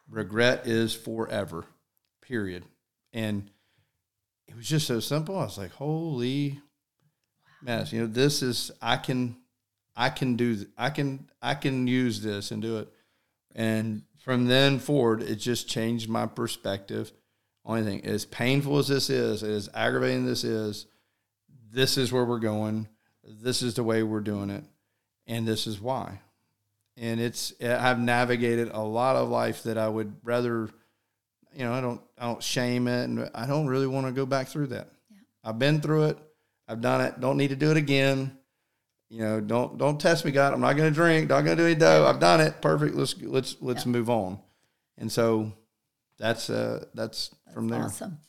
Regret 0.10 0.66
is 0.66 0.96
forever. 0.96 1.66
Period. 2.22 2.64
And 3.14 3.52
it 4.48 4.56
was 4.56 4.68
just 4.68 4.88
so 4.88 5.00
simple. 5.00 5.38
I 5.38 5.44
was 5.44 5.58
like, 5.58 5.72
"Holy 5.72 6.60
mess. 7.62 7.92
You 7.92 8.02
know, 8.02 8.08
this 8.08 8.42
is 8.42 8.72
I 8.82 8.98
can 8.98 9.38
I 9.96 10.10
can 10.10 10.36
do 10.36 10.66
I 10.78 10.90
can 10.90 11.30
I 11.42 11.54
can 11.56 11.88
use 11.88 12.22
this 12.22 12.52
and 12.52 12.62
do 12.62 12.78
it. 12.78 12.90
And 13.56 14.04
from 14.20 14.46
then 14.46 14.80
forward, 14.80 15.24
it 15.24 15.36
just 15.36 15.68
changed 15.68 16.10
my 16.10 16.26
perspective 16.26 17.12
only 17.68 17.84
thing, 17.84 18.06
as 18.06 18.24
painful 18.24 18.78
as 18.78 18.88
this 18.88 19.10
is, 19.10 19.44
as 19.44 19.70
aggravating 19.74 20.26
this 20.26 20.46
is, 20.46 20.88
this 21.70 21.98
is 21.98 22.14
where 22.14 22.24
we're 22.24 22.40
going. 22.40 22.88
This 23.26 23.62
is 23.62 23.74
the 23.74 23.84
way 23.84 24.04
we're 24.04 24.22
doing 24.22 24.50
it, 24.50 24.64
and 25.28 25.46
this 25.46 25.68
is 25.68 25.82
why. 25.82 26.22
And 26.96 27.20
it's 27.20 27.54
I've 27.62 28.00
navigated 28.00 28.70
a 28.72 28.80
lot 28.80 29.18
of 29.18 29.28
life 29.28 29.64
that 29.64 29.78
I 29.78 29.90
would 29.90 30.16
rather, 30.24 30.70
you 31.54 31.66
know, 31.66 31.74
I 31.74 31.82
don't 31.82 32.02
I 32.18 32.26
don't 32.26 32.42
shame 32.42 32.88
it, 32.88 33.04
and 33.04 33.30
I 33.36 33.46
don't 33.46 33.68
really 33.68 33.86
want 33.86 34.08
to 34.08 34.14
go 34.14 34.26
back 34.26 34.48
through 34.48 34.68
that. 34.68 34.88
Yeah. 35.12 35.18
I've 35.44 35.60
been 35.60 35.82
through 35.82 36.06
it. 36.06 36.18
I've 36.68 36.82
done 36.82 37.02
it. 37.02 37.20
Don't 37.20 37.38
need 37.38 37.50
to 37.50 37.56
do 37.56 37.72
it 37.72 37.78
again. 37.78 38.38
You 39.10 39.20
know, 39.20 39.40
don't 39.40 39.78
don't 39.78 40.00
test 40.00 40.26
me, 40.26 40.32
God. 40.32 40.54
I'm 40.54 40.62
not 40.62 40.76
going 40.76 40.92
to 40.92 40.96
drink. 40.96 41.30
Not 41.30 41.46
going 41.46 41.56
to 41.56 41.64
do 41.64 41.68
any 41.68 41.76
dough. 41.76 42.06
I've 42.06 42.20
done 42.20 42.42
it. 42.42 42.62
Perfect. 42.62 42.96
Let's 42.96 43.16
let's 43.22 43.56
let's 43.62 43.86
yeah. 43.86 43.92
move 43.92 44.10
on. 44.10 44.40
And 44.98 45.12
so 45.12 45.54
that's 46.18 46.50
uh 46.50 46.86
that's, 46.94 47.30
that's 47.30 47.54
from 47.54 47.70
there. 47.70 47.84
Awesome. 47.84 48.20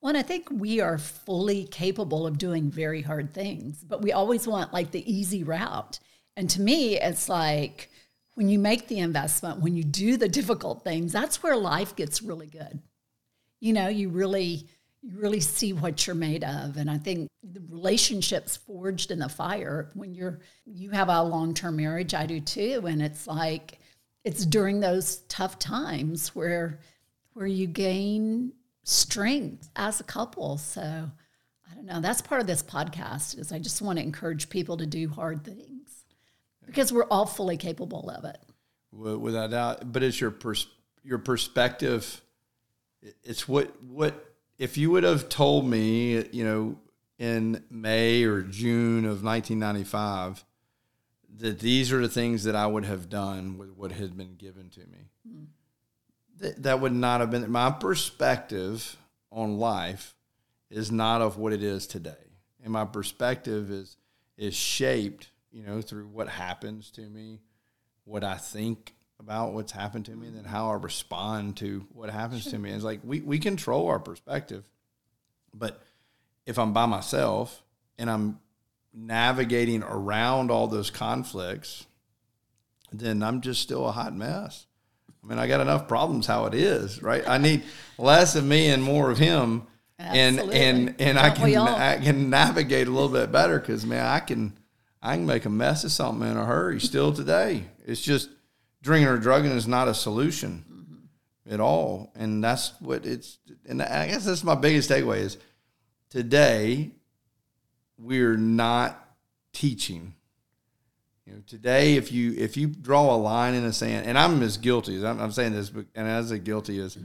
Well, 0.00 0.10
and 0.10 0.18
I 0.18 0.22
think 0.22 0.48
we 0.50 0.80
are 0.80 0.98
fully 0.98 1.64
capable 1.64 2.26
of 2.26 2.36
doing 2.36 2.70
very 2.70 3.00
hard 3.00 3.32
things, 3.32 3.82
but 3.82 4.02
we 4.02 4.12
always 4.12 4.46
want 4.46 4.72
like 4.72 4.90
the 4.90 5.10
easy 5.10 5.44
route. 5.44 5.98
And 6.36 6.50
to 6.50 6.60
me, 6.60 7.00
it's 7.00 7.28
like 7.28 7.90
when 8.34 8.48
you 8.48 8.58
make 8.58 8.88
the 8.88 8.98
investment, 8.98 9.60
when 9.60 9.76
you 9.76 9.84
do 9.84 10.16
the 10.16 10.28
difficult 10.28 10.82
things, 10.84 11.12
that's 11.12 11.42
where 11.42 11.56
life 11.56 11.96
gets 11.96 12.20
really 12.20 12.48
good. 12.48 12.82
You 13.60 13.72
know, 13.72 13.88
you 13.88 14.10
really 14.10 14.68
you 15.06 15.18
really 15.18 15.40
see 15.40 15.72
what 15.72 16.06
you're 16.06 16.16
made 16.16 16.42
of 16.44 16.76
and 16.76 16.90
i 16.90 16.96
think 16.96 17.28
the 17.42 17.62
relationships 17.68 18.56
forged 18.56 19.10
in 19.10 19.18
the 19.18 19.28
fire 19.28 19.90
when 19.94 20.14
you're 20.14 20.40
you 20.64 20.90
have 20.90 21.08
a 21.08 21.22
long-term 21.22 21.76
marriage 21.76 22.14
i 22.14 22.24
do 22.24 22.40
too 22.40 22.82
and 22.86 23.02
it's 23.02 23.26
like 23.26 23.78
it's 24.24 24.46
during 24.46 24.80
those 24.80 25.18
tough 25.28 25.58
times 25.58 26.34
where 26.34 26.80
where 27.34 27.46
you 27.46 27.66
gain 27.66 28.52
strength 28.84 29.68
as 29.76 30.00
a 30.00 30.04
couple. 30.04 30.56
So 30.58 30.80
I 30.80 31.74
don't 31.74 31.86
know. 31.86 32.00
That's 32.00 32.22
part 32.22 32.40
of 32.40 32.46
this 32.46 32.62
podcast 32.62 33.38
is 33.38 33.52
I 33.52 33.58
just 33.58 33.82
want 33.82 33.98
to 33.98 34.04
encourage 34.04 34.48
people 34.48 34.76
to 34.78 34.86
do 34.86 35.08
hard 35.08 35.44
things 35.44 36.04
because 36.64 36.92
we're 36.92 37.04
all 37.04 37.26
fully 37.26 37.56
capable 37.56 38.08
of 38.10 38.24
it. 38.24 38.38
Without 38.92 39.50
doubt, 39.50 39.92
but 39.92 40.04
it's 40.04 40.20
your 40.20 40.30
pers- 40.30 40.68
your 41.02 41.18
perspective. 41.18 42.22
It's 43.24 43.48
what 43.48 43.82
what 43.82 44.33
if 44.58 44.76
you 44.76 44.90
would 44.90 45.04
have 45.04 45.28
told 45.28 45.66
me, 45.66 46.26
you 46.30 46.44
know, 46.44 46.78
in 47.18 47.62
May 47.70 48.24
or 48.24 48.42
June 48.42 49.04
of 49.04 49.22
1995 49.22 50.44
that 51.38 51.58
these 51.58 51.92
are 51.92 52.00
the 52.00 52.08
things 52.08 52.44
that 52.44 52.54
I 52.54 52.66
would 52.66 52.84
have 52.84 53.08
done 53.08 53.58
with 53.58 53.70
what 53.70 53.92
had 53.92 54.16
been 54.16 54.36
given 54.36 54.70
to 54.70 54.80
me. 54.80 55.10
Mm 55.28 55.46
th- 56.40 56.56
that 56.56 56.80
would 56.80 56.92
not 56.92 57.20
have 57.20 57.30
been 57.30 57.50
my 57.50 57.70
perspective 57.70 58.96
on 59.30 59.58
life 59.58 60.14
is 60.70 60.90
not 60.90 61.20
of 61.20 61.38
what 61.38 61.52
it 61.52 61.62
is 61.62 61.86
today, 61.86 62.12
and 62.62 62.72
my 62.72 62.84
perspective 62.84 63.70
is 63.70 63.96
is 64.36 64.54
shaped, 64.54 65.30
you 65.52 65.62
know, 65.62 65.80
through 65.80 66.08
what 66.08 66.28
happens 66.28 66.90
to 66.90 67.02
me, 67.02 67.40
what 68.04 68.24
I 68.24 68.36
think 68.36 68.93
about 69.20 69.52
what's 69.52 69.72
happened 69.72 70.06
to 70.06 70.12
me, 70.12 70.28
and 70.28 70.36
then 70.36 70.44
how 70.44 70.70
I 70.70 70.74
respond 70.74 71.56
to 71.58 71.86
what 71.92 72.10
happens 72.10 72.42
sure. 72.42 72.52
to 72.52 72.58
me. 72.58 72.70
It's 72.70 72.84
like 72.84 73.00
we 73.04 73.20
we 73.20 73.38
control 73.38 73.88
our 73.88 73.98
perspective, 73.98 74.64
but 75.52 75.80
if 76.46 76.58
I'm 76.58 76.72
by 76.72 76.86
myself 76.86 77.62
and 77.98 78.10
I'm 78.10 78.40
navigating 78.92 79.82
around 79.82 80.50
all 80.50 80.68
those 80.68 80.90
conflicts, 80.90 81.86
then 82.92 83.22
I'm 83.22 83.40
just 83.40 83.60
still 83.60 83.86
a 83.86 83.92
hot 83.92 84.14
mess. 84.14 84.66
I 85.22 85.26
mean, 85.26 85.38
I 85.38 85.46
got 85.46 85.60
enough 85.60 85.88
problems 85.88 86.26
how 86.26 86.46
it 86.46 86.54
is, 86.54 87.02
right? 87.02 87.26
I 87.26 87.38
need 87.38 87.64
less 87.98 88.36
of 88.36 88.44
me 88.44 88.68
and 88.68 88.82
more 88.82 89.10
of 89.10 89.18
him. 89.18 89.66
and 89.98 90.40
and 90.40 90.96
and 90.98 91.18
I 91.18 91.30
can 91.30 91.56
I 91.56 91.98
can 91.98 92.28
navigate 92.28 92.88
a 92.88 92.90
little 92.90 93.08
bit 93.08 93.30
better 93.30 93.58
because 93.58 93.86
man, 93.86 94.04
I 94.04 94.20
can 94.20 94.52
I 95.00 95.14
can 95.14 95.24
make 95.24 95.44
a 95.44 95.50
mess 95.50 95.84
of 95.84 95.92
something 95.92 96.28
in 96.28 96.36
a 96.36 96.44
hurry 96.44 96.80
still 96.80 97.12
today. 97.12 97.64
It's 97.86 98.00
just 98.00 98.28
drinking 98.84 99.08
or 99.08 99.18
drugging 99.18 99.50
is 99.50 99.66
not 99.66 99.88
a 99.88 99.94
solution 99.94 100.64
mm-hmm. 100.70 101.52
at 101.52 101.58
all, 101.58 102.12
and 102.14 102.44
that's 102.44 102.72
what 102.80 103.04
it's. 103.04 103.38
And 103.66 103.82
I 103.82 104.06
guess 104.06 104.24
that's 104.24 104.44
my 104.44 104.54
biggest 104.54 104.90
takeaway 104.90 105.18
is 105.18 105.38
today 106.10 106.92
we're 107.98 108.36
not 108.36 109.02
teaching. 109.52 110.14
You 111.26 111.32
know, 111.32 111.38
today 111.46 111.96
if 111.96 112.12
you 112.12 112.34
if 112.36 112.56
you 112.56 112.68
draw 112.68 113.14
a 113.14 113.16
line 113.16 113.54
in 113.54 113.64
the 113.64 113.72
sand, 113.72 114.06
and 114.06 114.18
I'm 114.18 114.42
as 114.42 114.58
guilty 114.58 114.96
as 114.96 115.04
I'm, 115.04 115.18
I'm 115.18 115.32
saying 115.32 115.54
this, 115.54 115.70
but, 115.70 115.86
and 115.94 116.06
as 116.06 116.30
a 116.30 116.38
guilty 116.38 116.78
as. 116.80 116.96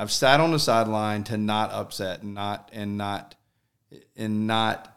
I've 0.00 0.12
sat 0.12 0.38
on 0.38 0.52
the 0.52 0.60
sideline 0.60 1.24
to 1.24 1.36
not 1.36 1.72
upset 1.72 2.22
and 2.22 2.32
not 2.32 2.70
and 2.72 2.96
not 2.96 3.34
and 4.16 4.46
not 4.46 4.96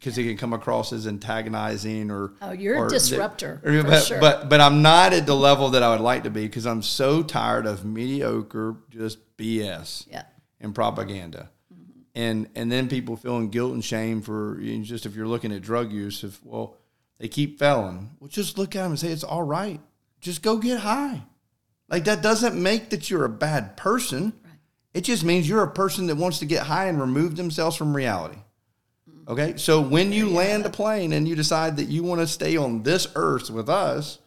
because 0.00 0.16
it 0.16 0.24
can 0.24 0.36
come 0.38 0.54
across 0.54 0.94
as 0.94 1.06
antagonizing 1.06 2.10
or 2.10 2.32
oh 2.40 2.52
you're 2.52 2.78
or, 2.78 2.86
a 2.86 2.90
disruptor 2.90 3.60
or, 3.62 3.82
but, 3.82 4.00
sure. 4.00 4.18
but 4.18 4.48
but 4.48 4.60
I'm 4.60 4.80
not 4.80 5.12
at 5.12 5.26
the 5.26 5.36
level 5.36 5.70
that 5.70 5.82
I 5.82 5.90
would 5.90 6.00
like 6.00 6.24
to 6.24 6.30
be 6.30 6.42
because 6.42 6.66
I'm 6.66 6.80
so 6.80 7.22
tired 7.22 7.66
of 7.66 7.84
mediocre 7.84 8.76
just 8.88 9.18
BS 9.36 10.06
yeah. 10.10 10.22
and 10.58 10.74
propaganda. 10.74 11.50
Mm-hmm. 11.72 12.00
And 12.14 12.48
and 12.54 12.72
then 12.72 12.88
people 12.88 13.16
feeling 13.16 13.50
guilt 13.50 13.74
and 13.74 13.84
shame 13.84 14.22
for 14.22 14.58
you 14.60 14.78
know, 14.78 14.84
just 14.84 15.04
if 15.04 15.14
you're 15.14 15.28
looking 15.28 15.52
at 15.52 15.60
drug 15.60 15.92
use, 15.92 16.24
if 16.24 16.42
well 16.44 16.76
they 17.18 17.28
keep 17.28 17.58
failing, 17.58 18.10
well 18.20 18.28
just 18.28 18.56
look 18.56 18.74
at 18.74 18.82
them 18.82 18.92
and 18.92 18.98
say 18.98 19.08
it's 19.08 19.24
all 19.24 19.42
right. 19.42 19.80
Just 20.20 20.42
go 20.42 20.56
get 20.56 20.80
high. 20.80 21.22
Like 21.90 22.04
that 22.04 22.22
doesn't 22.22 22.60
make 22.60 22.88
that 22.90 23.10
you're 23.10 23.26
a 23.26 23.30
bad 23.30 23.76
person. 23.76 24.32
Right. 24.44 24.54
It 24.94 25.00
just 25.02 25.24
means 25.24 25.46
you're 25.46 25.62
a 25.62 25.70
person 25.70 26.06
that 26.06 26.16
wants 26.16 26.38
to 26.38 26.46
get 26.46 26.62
high 26.62 26.86
and 26.86 26.98
remove 26.98 27.36
themselves 27.36 27.76
from 27.76 27.94
reality. 27.94 28.38
Okay? 29.28 29.54
So 29.56 29.80
when 29.80 30.12
you 30.12 30.28
land 30.28 30.66
a 30.66 30.70
plane 30.70 31.12
and 31.12 31.28
you 31.28 31.34
decide 31.34 31.76
that 31.76 31.88
you 31.88 32.02
want 32.02 32.20
to 32.20 32.26
stay 32.26 32.56
on 32.56 32.82
this 32.82 33.08
earth 33.14 33.50
with 33.50 33.68
us, 33.68 34.18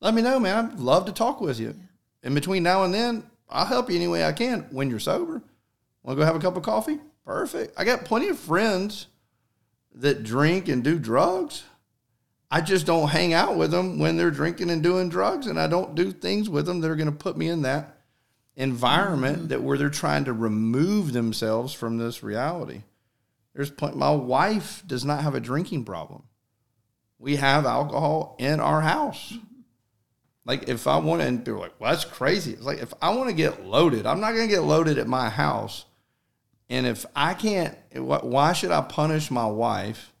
let 0.00 0.14
me 0.14 0.22
know, 0.22 0.40
man. 0.40 0.72
I'd 0.72 0.80
love 0.80 1.06
to 1.06 1.12
talk 1.12 1.40
with 1.40 1.60
you. 1.60 1.74
Yeah. 1.76 2.28
In 2.28 2.34
between 2.34 2.62
now 2.62 2.84
and 2.84 2.92
then, 2.92 3.24
I'll 3.48 3.66
help 3.66 3.90
you 3.90 3.96
any 3.96 4.08
way 4.08 4.24
I 4.24 4.32
can 4.32 4.66
when 4.70 4.90
you're 4.90 4.98
sober. 4.98 5.42
Want 6.02 6.16
to 6.18 6.22
go 6.22 6.24
have 6.24 6.36
a 6.36 6.40
cup 6.40 6.56
of 6.56 6.62
coffee? 6.62 6.98
Perfect. 7.24 7.78
I 7.78 7.84
got 7.84 8.04
plenty 8.04 8.28
of 8.28 8.38
friends 8.38 9.06
that 9.94 10.22
drink 10.22 10.68
and 10.68 10.82
do 10.82 10.98
drugs. 10.98 11.64
I 12.50 12.60
just 12.60 12.86
don't 12.86 13.08
hang 13.08 13.32
out 13.32 13.56
with 13.56 13.70
them 13.70 13.98
when 13.98 14.16
they're 14.16 14.30
drinking 14.30 14.70
and 14.70 14.82
doing 14.82 15.08
drugs, 15.08 15.46
and 15.46 15.58
I 15.58 15.66
don't 15.66 15.94
do 15.94 16.10
things 16.10 16.48
with 16.48 16.66
them 16.66 16.80
that 16.80 16.90
are 16.90 16.96
going 16.96 17.10
to 17.10 17.16
put 17.16 17.36
me 17.36 17.48
in 17.48 17.62
that 17.62 17.96
environment 18.56 19.38
mm-hmm. 19.38 19.46
that 19.48 19.62
where 19.62 19.78
they're 19.78 19.88
trying 19.88 20.24
to 20.24 20.32
remove 20.32 21.12
themselves 21.12 21.72
from 21.72 21.98
this 21.98 22.22
reality. 22.22 22.82
There's 23.54 23.70
plenty, 23.70 23.96
my 23.96 24.12
wife 24.12 24.82
does 24.86 25.04
not 25.04 25.22
have 25.22 25.34
a 25.34 25.40
drinking 25.40 25.84
problem. 25.84 26.24
We 27.18 27.36
have 27.36 27.66
alcohol 27.66 28.36
in 28.38 28.60
our 28.60 28.80
house. 28.80 29.34
Like 30.44 30.68
if 30.68 30.86
I 30.86 30.96
want 30.98 31.20
to, 31.20 31.28
and 31.28 31.38
people 31.38 31.56
are 31.56 31.60
like, 31.60 31.78
"Well, 31.78 31.90
that's 31.90 32.04
crazy." 32.04 32.52
It's 32.52 32.62
like 32.62 32.78
if 32.78 32.94
I 33.02 33.14
want 33.14 33.28
to 33.28 33.34
get 33.34 33.66
loaded, 33.66 34.06
I'm 34.06 34.20
not 34.20 34.32
going 34.32 34.48
to 34.48 34.54
get 34.54 34.62
loaded 34.62 34.98
at 34.98 35.06
my 35.06 35.28
house. 35.28 35.84
And 36.70 36.86
if 36.86 37.04
I 37.14 37.34
can't, 37.34 37.76
why 37.94 38.52
should 38.52 38.70
I 38.70 38.80
punish 38.80 39.30
my 39.30 39.46
wife 39.46 40.14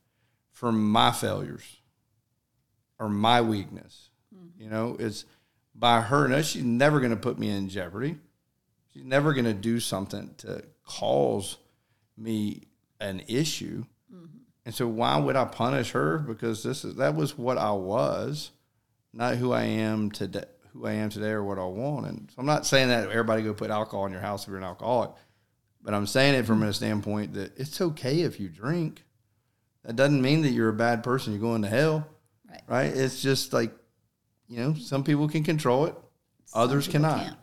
for 0.52 0.72
my 0.72 1.10
failures? 1.10 1.80
or 3.00 3.08
my 3.08 3.40
weakness. 3.40 4.10
Mm-hmm. 4.32 4.62
You 4.62 4.70
know, 4.70 4.96
it's 5.00 5.24
by 5.74 6.02
her. 6.02 6.28
No, 6.28 6.42
she's 6.42 6.62
never 6.62 7.00
going 7.00 7.10
to 7.10 7.16
put 7.16 7.38
me 7.38 7.50
in 7.50 7.68
jeopardy. 7.68 8.18
She's 8.92 9.04
never 9.04 9.32
going 9.32 9.46
to 9.46 9.54
do 9.54 9.80
something 9.80 10.34
to 10.38 10.62
cause 10.84 11.56
me 12.16 12.68
an 13.00 13.22
issue. 13.26 13.84
Mm-hmm. 14.14 14.38
And 14.66 14.74
so 14.74 14.86
why 14.86 15.18
would 15.18 15.36
I 15.36 15.46
punish 15.46 15.92
her? 15.92 16.18
Because 16.18 16.62
this 16.62 16.84
is 16.84 16.96
that 16.96 17.14
was 17.14 17.36
what 17.36 17.58
I 17.58 17.72
was, 17.72 18.50
not 19.12 19.36
who 19.36 19.52
I 19.52 19.62
am 19.62 20.10
today. 20.10 20.44
Who 20.72 20.86
I 20.86 20.92
am 20.92 21.10
today, 21.10 21.30
or 21.30 21.42
what 21.42 21.58
I 21.58 21.64
want. 21.64 22.06
And 22.06 22.30
so 22.30 22.36
I'm 22.38 22.46
not 22.46 22.64
saying 22.64 22.90
that 22.90 23.10
everybody 23.10 23.42
go 23.42 23.52
put 23.52 23.72
alcohol 23.72 24.06
in 24.06 24.12
your 24.12 24.20
house 24.20 24.44
if 24.44 24.50
you're 24.50 24.58
an 24.58 24.62
alcoholic, 24.62 25.10
but 25.82 25.94
I'm 25.94 26.06
saying 26.06 26.36
it 26.36 26.46
from 26.46 26.62
a 26.62 26.72
standpoint 26.72 27.34
that 27.34 27.58
it's 27.58 27.80
okay 27.80 28.20
if 28.20 28.38
you 28.38 28.48
drink. 28.48 29.02
That 29.84 29.96
doesn't 29.96 30.22
mean 30.22 30.42
that 30.42 30.50
you're 30.50 30.68
a 30.68 30.72
bad 30.72 31.02
person. 31.02 31.32
You're 31.32 31.42
going 31.42 31.62
to 31.62 31.68
hell. 31.68 32.06
Right. 32.48 32.62
Right. 32.68 32.96
It's 32.96 33.20
just 33.20 33.52
like, 33.52 33.72
you 34.46 34.58
know, 34.58 34.74
some 34.74 35.02
people 35.02 35.28
can 35.28 35.42
control 35.42 35.86
it, 35.86 35.96
some 36.44 36.62
others 36.62 36.86
cannot. 36.86 37.24
Can't. 37.24 37.38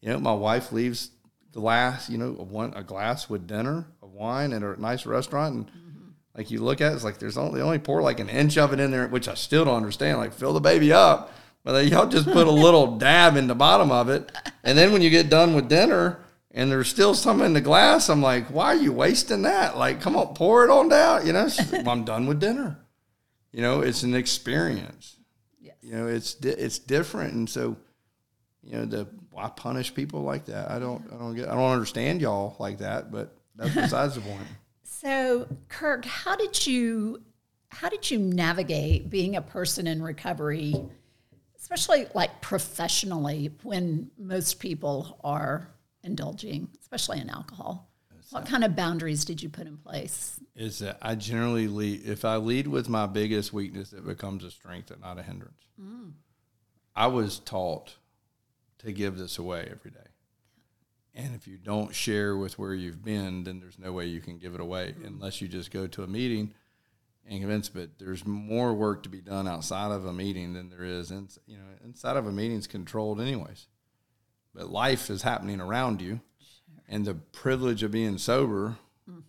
You 0.00 0.08
know, 0.08 0.18
my 0.18 0.34
wife 0.34 0.72
leaves 0.72 1.10
glass, 1.54 2.10
you 2.10 2.18
know, 2.18 2.36
a 2.38 2.42
one 2.42 2.72
a 2.74 2.82
glass 2.82 3.28
with 3.28 3.46
dinner 3.46 3.86
of 4.02 4.12
wine 4.12 4.52
at 4.52 4.62
a 4.62 4.80
nice 4.80 5.06
restaurant, 5.06 5.54
and 5.54 5.66
mm-hmm. 5.66 6.08
like 6.36 6.50
you 6.50 6.60
look 6.62 6.80
at 6.80 6.92
it, 6.92 6.94
it's 6.94 7.04
like 7.04 7.18
there's 7.18 7.38
only 7.38 7.58
they 7.58 7.64
only 7.64 7.78
pour 7.78 8.02
like 8.02 8.20
an 8.20 8.28
inch 8.28 8.58
of 8.58 8.72
it 8.72 8.80
in 8.80 8.90
there, 8.90 9.08
which 9.08 9.28
I 9.28 9.34
still 9.34 9.64
don't 9.64 9.76
understand. 9.76 10.18
Like 10.18 10.32
fill 10.32 10.52
the 10.52 10.60
baby 10.60 10.92
up, 10.92 11.32
but 11.62 11.72
they, 11.72 11.84
y'all 11.84 12.06
just 12.06 12.26
put 12.26 12.46
a 12.46 12.52
little 12.52 12.96
dab 12.98 13.36
in 13.36 13.46
the 13.46 13.54
bottom 13.54 13.90
of 13.90 14.08
it, 14.08 14.30
and 14.62 14.76
then 14.76 14.92
when 14.92 15.02
you 15.02 15.10
get 15.10 15.30
done 15.30 15.54
with 15.54 15.68
dinner. 15.68 16.20
And 16.56 16.70
there's 16.70 16.86
still 16.86 17.14
some 17.14 17.42
in 17.42 17.52
the 17.52 17.60
glass. 17.60 18.08
I'm 18.08 18.22
like, 18.22 18.46
why 18.46 18.66
are 18.66 18.76
you 18.76 18.92
wasting 18.92 19.42
that? 19.42 19.76
Like, 19.76 20.00
come 20.00 20.14
on, 20.14 20.36
pour 20.36 20.62
it 20.62 20.70
on 20.70 20.88
down. 20.88 21.26
You 21.26 21.32
know, 21.32 21.48
like, 21.72 21.84
I'm 21.84 22.04
done 22.04 22.28
with 22.28 22.38
dinner 22.38 22.78
you 23.54 23.62
know, 23.62 23.82
it's 23.82 24.02
an 24.02 24.14
experience. 24.14 25.16
Yes. 25.60 25.76
You 25.80 25.92
know, 25.92 26.08
it's 26.08 26.34
di- 26.34 26.48
it's 26.48 26.80
different, 26.80 27.34
and 27.34 27.48
so, 27.48 27.76
you 28.64 28.72
know, 28.72 28.84
the 28.84 29.06
why 29.34 29.48
punish 29.48 29.92
people 29.92 30.22
like 30.22 30.46
that? 30.46 30.70
I 30.70 30.78
don't 30.78 31.04
I 31.12 31.18
don't 31.18 31.34
get 31.34 31.48
I 31.48 31.54
don't 31.54 31.72
understand 31.72 32.20
y'all 32.20 32.56
like 32.58 32.78
that, 32.78 33.10
but 33.10 33.36
that's 33.56 33.74
besides 33.74 34.14
the 34.14 34.20
point. 34.20 34.40
So, 34.86 35.46
Kirk, 35.68 36.06
how 36.06 36.34
did 36.34 36.66
you 36.66 37.20
how 37.68 37.90
did 37.90 38.10
you 38.10 38.18
navigate 38.18 39.10
being 39.10 39.36
a 39.36 39.42
person 39.42 39.86
in 39.86 40.00
recovery, 40.02 40.74
especially 41.58 42.06
like 42.14 42.40
professionally, 42.40 43.50
when 43.64 44.10
most 44.16 44.60
people 44.60 45.18
are 45.22 45.68
indulging, 46.02 46.70
especially 46.80 47.20
in 47.20 47.28
alcohol? 47.28 47.90
What 48.30 48.46
kind 48.46 48.64
of 48.64 48.74
boundaries 48.74 49.26
did 49.26 49.42
you 49.42 49.50
put 49.50 49.66
in 49.66 49.76
place? 49.76 50.40
Is 50.56 50.78
that 50.78 50.96
I 51.02 51.16
generally 51.16 51.68
lead, 51.68 52.06
if 52.06 52.24
I 52.24 52.36
lead 52.36 52.66
with 52.66 52.88
my 52.88 53.06
biggest 53.06 53.52
weakness, 53.52 53.92
it 53.92 54.06
becomes 54.06 54.42
a 54.42 54.50
strength 54.50 54.90
and 54.90 55.02
not 55.02 55.18
a 55.18 55.22
hindrance. 55.22 55.66
Mm. 55.78 56.12
I 56.96 57.08
was 57.08 57.40
taught 57.40 57.96
to 58.84 58.92
give 58.92 59.18
this 59.18 59.38
away 59.38 59.68
every 59.70 59.90
day. 59.90 59.98
And 61.14 61.34
if 61.34 61.46
you 61.46 61.58
don't 61.58 61.94
share 61.94 62.36
with 62.36 62.58
where 62.58 62.74
you've 62.74 63.04
been, 63.04 63.44
then 63.44 63.60
there's 63.60 63.78
no 63.78 63.92
way 63.92 64.06
you 64.06 64.20
can 64.20 64.38
give 64.38 64.54
it 64.54 64.60
away 64.60 64.94
mm. 64.98 65.06
unless 65.06 65.40
you 65.40 65.46
just 65.46 65.70
go 65.70 65.86
to 65.86 66.02
a 66.02 66.06
meeting 66.06 66.52
and 67.28 67.40
convince. 67.40 67.68
But 67.68 67.98
there's 67.98 68.26
more 68.26 68.74
work 68.74 69.04
to 69.04 69.08
be 69.08 69.20
done 69.20 69.46
outside 69.46 69.92
of 69.92 70.06
a 70.06 70.12
meeting 70.12 70.54
than 70.54 70.70
there 70.70 70.84
is, 70.84 71.10
in, 71.10 71.28
you 71.46 71.56
know, 71.56 71.64
inside 71.84 72.16
of 72.16 72.26
a 72.26 72.32
meeting 72.32 72.56
is 72.56 72.66
controlled 72.66 73.20
anyways. 73.20 73.68
But 74.54 74.70
life 74.70 75.08
is 75.08 75.22
happening 75.22 75.60
around 75.60 76.00
you 76.00 76.20
and 76.88 77.04
the 77.04 77.14
privilege 77.14 77.82
of 77.82 77.92
being 77.92 78.18
sober 78.18 78.76
mm. 79.10 79.22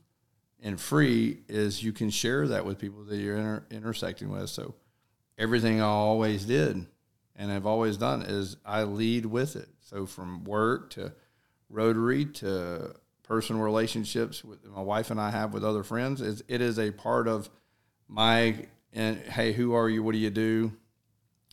and 0.62 0.80
free 0.80 1.40
is 1.48 1.84
you 1.84 1.94
can 1.94 2.10
share 2.10 2.48
that 2.48 2.66
with 2.66 2.80
people 2.80 3.04
that 3.06 3.18
you're 3.18 3.38
inter- 3.38 3.66
intersecting 3.72 4.30
with. 4.30 4.50
So 4.50 4.76
everything 5.38 5.82
I 5.82 5.86
always 5.86 6.46
did 6.46 6.86
and 7.36 7.52
I've 7.52 7.66
always 7.66 7.98
done 7.98 8.22
is 8.22 8.58
I 8.66 8.84
lead 8.84 9.26
with 9.26 9.56
it. 9.56 9.70
So 9.82 10.06
from 10.06 10.44
work 10.44 10.90
to 10.92 11.14
Rotary 11.70 12.26
to 12.26 12.96
personal 13.24 13.62
relationships 13.62 14.44
with 14.44 14.64
my 14.66 14.82
wife 14.82 15.12
and 15.12 15.20
I 15.20 15.32
have 15.32 15.54
with 15.54 15.64
other 15.64 15.84
friends, 15.84 16.22
is 16.22 16.44
it 16.48 16.62
is 16.62 16.80
a 16.80 16.92
part 16.92 17.28
of 17.28 17.50
my 18.08 18.68
and 18.94 19.18
hey, 19.18 19.52
who 19.52 19.74
are 19.74 19.90
you? 19.90 20.02
What 20.04 20.14
do 20.14 20.20
you 20.20 20.30
do? 20.30 20.72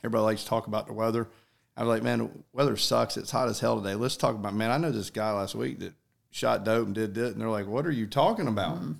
Everybody 0.04 0.22
likes 0.22 0.42
to 0.44 0.48
talk 0.48 0.66
about 0.66 0.86
the 0.86 0.92
weather. 0.92 1.28
I 1.76 1.82
was 1.82 1.88
like, 1.88 2.02
man, 2.02 2.44
weather 2.52 2.76
sucks. 2.76 3.16
It's 3.16 3.30
hot 3.30 3.48
as 3.48 3.60
hell 3.60 3.80
today. 3.80 3.94
Let's 3.94 4.16
talk 4.16 4.34
about, 4.34 4.54
man, 4.54 4.70
I 4.70 4.76
know 4.76 4.90
this 4.90 5.10
guy 5.10 5.32
last 5.32 5.54
week 5.54 5.80
that 5.80 5.94
shot 6.30 6.64
dope 6.64 6.86
and 6.86 6.94
did 6.94 7.14
this. 7.14 7.32
And 7.32 7.40
they're 7.40 7.48
like, 7.48 7.66
what 7.66 7.86
are 7.86 7.92
you 7.92 8.06
talking 8.06 8.46
about? 8.46 8.76
Mm-hmm. 8.76 8.92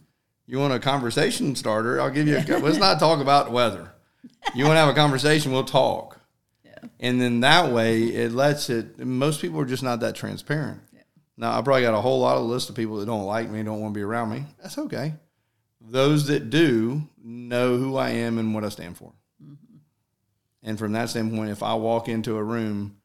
You 0.47 0.59
want 0.59 0.73
a 0.73 0.79
conversation 0.79 1.55
starter? 1.55 2.01
I'll 2.01 2.11
give 2.11 2.27
you 2.27 2.39
a, 2.39 2.59
let's 2.59 2.79
not 2.79 2.99
talk 2.99 3.21
about 3.21 3.47
the 3.47 3.53
weather. 3.53 3.93
You 4.55 4.65
want 4.65 4.77
to 4.77 4.81
have 4.81 4.89
a 4.89 4.95
conversation? 4.95 5.53
We'll 5.53 5.65
talk. 5.65 6.21
And 7.01 7.21
then 7.21 7.41
that 7.41 7.73
way 7.73 8.03
it 8.03 8.33
lets 8.33 8.71
it, 8.71 8.99
most 8.99 9.41
people 9.41 9.61
are 9.61 9.67
just 9.67 9.83
not 9.83 10.01
that 10.01 10.15
transparent. 10.15 10.81
Yeah. 10.93 11.03
Now, 11.37 11.59
I 11.59 11.63
probably 11.63 11.83
got 11.83 11.95
a 11.95 12.01
whole 12.01 12.21
lot 12.21 12.37
of 12.37 12.45
list 12.45 12.71
of 12.71 12.77
people 12.77 12.97
that 12.97 13.07
don't 13.07 13.25
like 13.25 13.49
me, 13.49 13.63
don't 13.63 13.81
want 13.81 13.95
to 13.95 13.99
be 13.99 14.03
around 14.03 14.31
me. 14.31 14.45
That's 14.61 14.79
okay. 14.79 15.15
Those 15.81 16.27
that 16.29 16.51
do 16.51 17.09
know 17.23 17.77
who 17.77 17.97
I 17.97 18.11
am 18.11 18.39
and 18.39 18.55
what 18.55 18.65
I 18.65 18.69
stand 18.69 18.97
for. 18.97 19.13
Mm-hmm. 19.43 19.77
And 20.63 20.79
from 20.79 20.93
that 20.93 21.11
standpoint, 21.11 21.51
if 21.51 21.63
I 21.63 21.75
walk 21.75 22.09
into 22.09 22.37
a 22.37 22.43
room, 22.43 22.97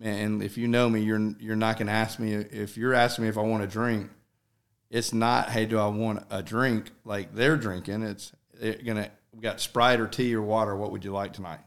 and 0.00 0.42
if 0.42 0.56
you 0.56 0.68
know 0.68 0.88
me, 0.88 1.00
you're 1.02 1.34
you're 1.38 1.56
not 1.56 1.76
going 1.76 1.86
to 1.86 1.92
ask 1.92 2.18
me 2.18 2.32
if 2.32 2.76
you're 2.76 2.94
asking 2.94 3.24
me 3.24 3.28
if 3.28 3.38
I 3.38 3.42
want 3.42 3.62
a 3.62 3.68
drink. 3.68 4.10
It's 4.90 5.12
not, 5.12 5.48
hey, 5.48 5.64
do 5.64 5.78
I 5.78 5.86
want 5.86 6.24
a 6.28 6.42
drink 6.42 6.90
like 7.04 7.34
they're 7.34 7.56
drinking? 7.56 8.02
It's 8.02 8.32
gonna 8.84 9.10
we 9.32 9.40
got 9.40 9.60
Sprite 9.60 10.00
or 10.00 10.06
tea 10.06 10.34
or 10.34 10.42
water. 10.42 10.76
What 10.76 10.92
would 10.92 11.04
you 11.04 11.12
like 11.12 11.32
tonight? 11.32 11.60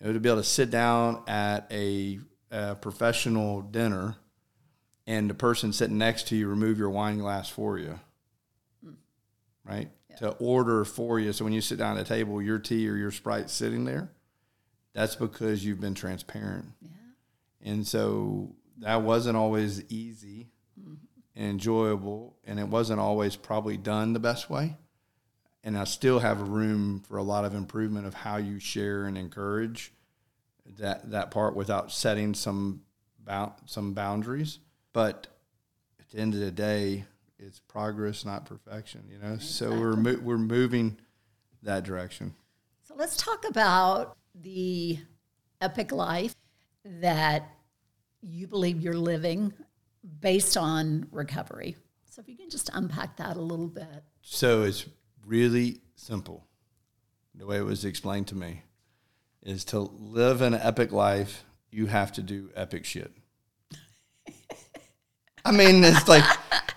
Yeah, 0.00 0.08
it 0.08 0.12
would 0.12 0.22
be 0.22 0.28
able 0.28 0.40
to 0.40 0.48
sit 0.48 0.70
down 0.70 1.22
at 1.26 1.66
a, 1.70 2.20
a 2.50 2.74
professional 2.76 3.62
dinner 3.62 4.16
and 5.06 5.28
the 5.28 5.34
person 5.34 5.72
sitting 5.72 5.98
next 5.98 6.28
to 6.28 6.36
you 6.36 6.48
remove 6.48 6.78
your 6.78 6.90
wine 6.90 7.18
glass 7.18 7.48
for 7.48 7.78
you, 7.78 7.98
hmm. 8.82 8.94
right? 9.64 9.90
To 10.18 10.30
order 10.32 10.84
for 10.84 11.18
you. 11.18 11.32
So 11.32 11.44
when 11.44 11.52
you 11.52 11.60
sit 11.60 11.78
down 11.78 11.98
at 11.98 12.02
a 12.02 12.08
table, 12.08 12.40
your 12.40 12.58
tea 12.58 12.88
or 12.88 12.96
your 12.96 13.10
Sprite 13.10 13.50
sitting 13.50 13.84
there, 13.84 14.10
that's 14.94 15.16
because 15.16 15.64
you've 15.64 15.80
been 15.80 15.94
transparent. 15.94 16.66
Yeah. 16.80 17.72
And 17.72 17.86
so 17.86 18.54
that 18.78 19.02
wasn't 19.02 19.36
always 19.36 19.82
easy 19.88 20.50
mm-hmm. 20.80 20.94
and 21.34 21.50
enjoyable, 21.50 22.36
and 22.44 22.60
it 22.60 22.68
wasn't 22.68 23.00
always 23.00 23.34
probably 23.34 23.76
done 23.76 24.12
the 24.12 24.20
best 24.20 24.48
way. 24.48 24.76
And 25.64 25.78
I 25.78 25.84
still 25.84 26.18
have 26.18 26.48
room 26.48 27.02
for 27.08 27.16
a 27.16 27.22
lot 27.22 27.44
of 27.44 27.54
improvement 27.54 28.06
of 28.06 28.12
how 28.14 28.36
you 28.36 28.60
share 28.60 29.06
and 29.06 29.16
encourage 29.16 29.92
that 30.78 31.10
that 31.10 31.30
part 31.30 31.56
without 31.56 31.90
setting 31.90 32.34
some 32.34 32.82
bound, 33.18 33.52
some 33.66 33.94
boundaries. 33.94 34.58
But 34.92 35.26
at 35.98 36.10
the 36.10 36.18
end 36.18 36.34
of 36.34 36.40
the 36.40 36.50
day, 36.50 37.04
it's 37.38 37.58
progress, 37.60 38.24
not 38.24 38.44
perfection. 38.44 39.04
You 39.10 39.18
know, 39.18 39.38
so 39.38 39.70
we're 39.70 39.96
mo- 39.96 40.20
we're 40.22 40.38
moving 40.38 40.98
that 41.62 41.84
direction. 41.84 42.34
So 42.82 42.94
let's 42.96 43.16
talk 43.16 43.48
about 43.48 44.16
the 44.34 44.98
epic 45.60 45.92
life 45.92 46.34
that 46.84 47.48
you 48.20 48.46
believe 48.46 48.80
you're 48.80 48.94
living 48.94 49.52
based 50.20 50.56
on 50.56 51.06
recovery. 51.10 51.76
So 52.04 52.20
if 52.20 52.28
you 52.28 52.36
can 52.36 52.50
just 52.50 52.70
unpack 52.72 53.16
that 53.16 53.36
a 53.36 53.40
little 53.40 53.68
bit. 53.68 54.04
So 54.22 54.62
it's 54.62 54.86
really 55.26 55.80
simple. 55.96 56.46
The 57.34 57.46
way 57.46 57.56
it 57.58 57.64
was 57.64 57.84
explained 57.84 58.28
to 58.28 58.34
me 58.36 58.62
is 59.42 59.64
to 59.66 59.80
live 59.80 60.40
an 60.40 60.54
epic 60.54 60.92
life, 60.92 61.44
you 61.70 61.86
have 61.86 62.12
to 62.12 62.22
do 62.22 62.50
epic 62.54 62.84
shit. 62.84 63.12
I 65.44 65.52
mean, 65.52 65.84
it's 65.84 66.08
like, 66.08 66.24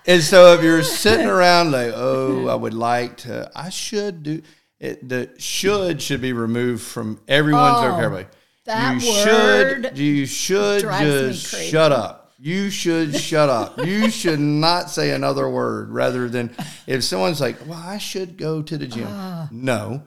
and 0.06 0.22
so 0.22 0.52
if 0.54 0.62
you're 0.62 0.82
sitting 0.82 1.26
around 1.26 1.70
like, 1.70 1.92
oh, 1.94 2.48
I 2.48 2.54
would 2.54 2.74
like 2.74 3.16
to, 3.18 3.50
I 3.54 3.70
should 3.70 4.22
do 4.22 4.42
it. 4.78 5.08
The 5.08 5.30
should 5.38 6.02
should 6.02 6.20
be 6.20 6.32
removed 6.34 6.82
from 6.82 7.20
everyone's 7.26 7.78
Oh, 7.78 7.90
vocabulary. 7.90 8.26
that 8.66 9.00
you 9.02 9.10
word 9.10 9.84
should, 9.86 9.98
you 9.98 10.26
should 10.26 10.82
just 10.82 11.46
shut 11.70 11.92
up. 11.92 12.17
You 12.40 12.70
should 12.70 13.16
shut 13.16 13.48
up. 13.48 13.84
You 13.84 14.10
should 14.10 14.38
not 14.38 14.90
say 14.90 15.10
another 15.10 15.48
word 15.48 15.90
rather 15.90 16.28
than 16.28 16.54
if 16.86 17.02
someone's 17.02 17.40
like, 17.40 17.66
well, 17.66 17.82
I 17.84 17.98
should 17.98 18.36
go 18.36 18.62
to 18.62 18.78
the 18.78 18.86
gym. 18.86 19.08
Ah. 19.08 19.48
No, 19.50 20.04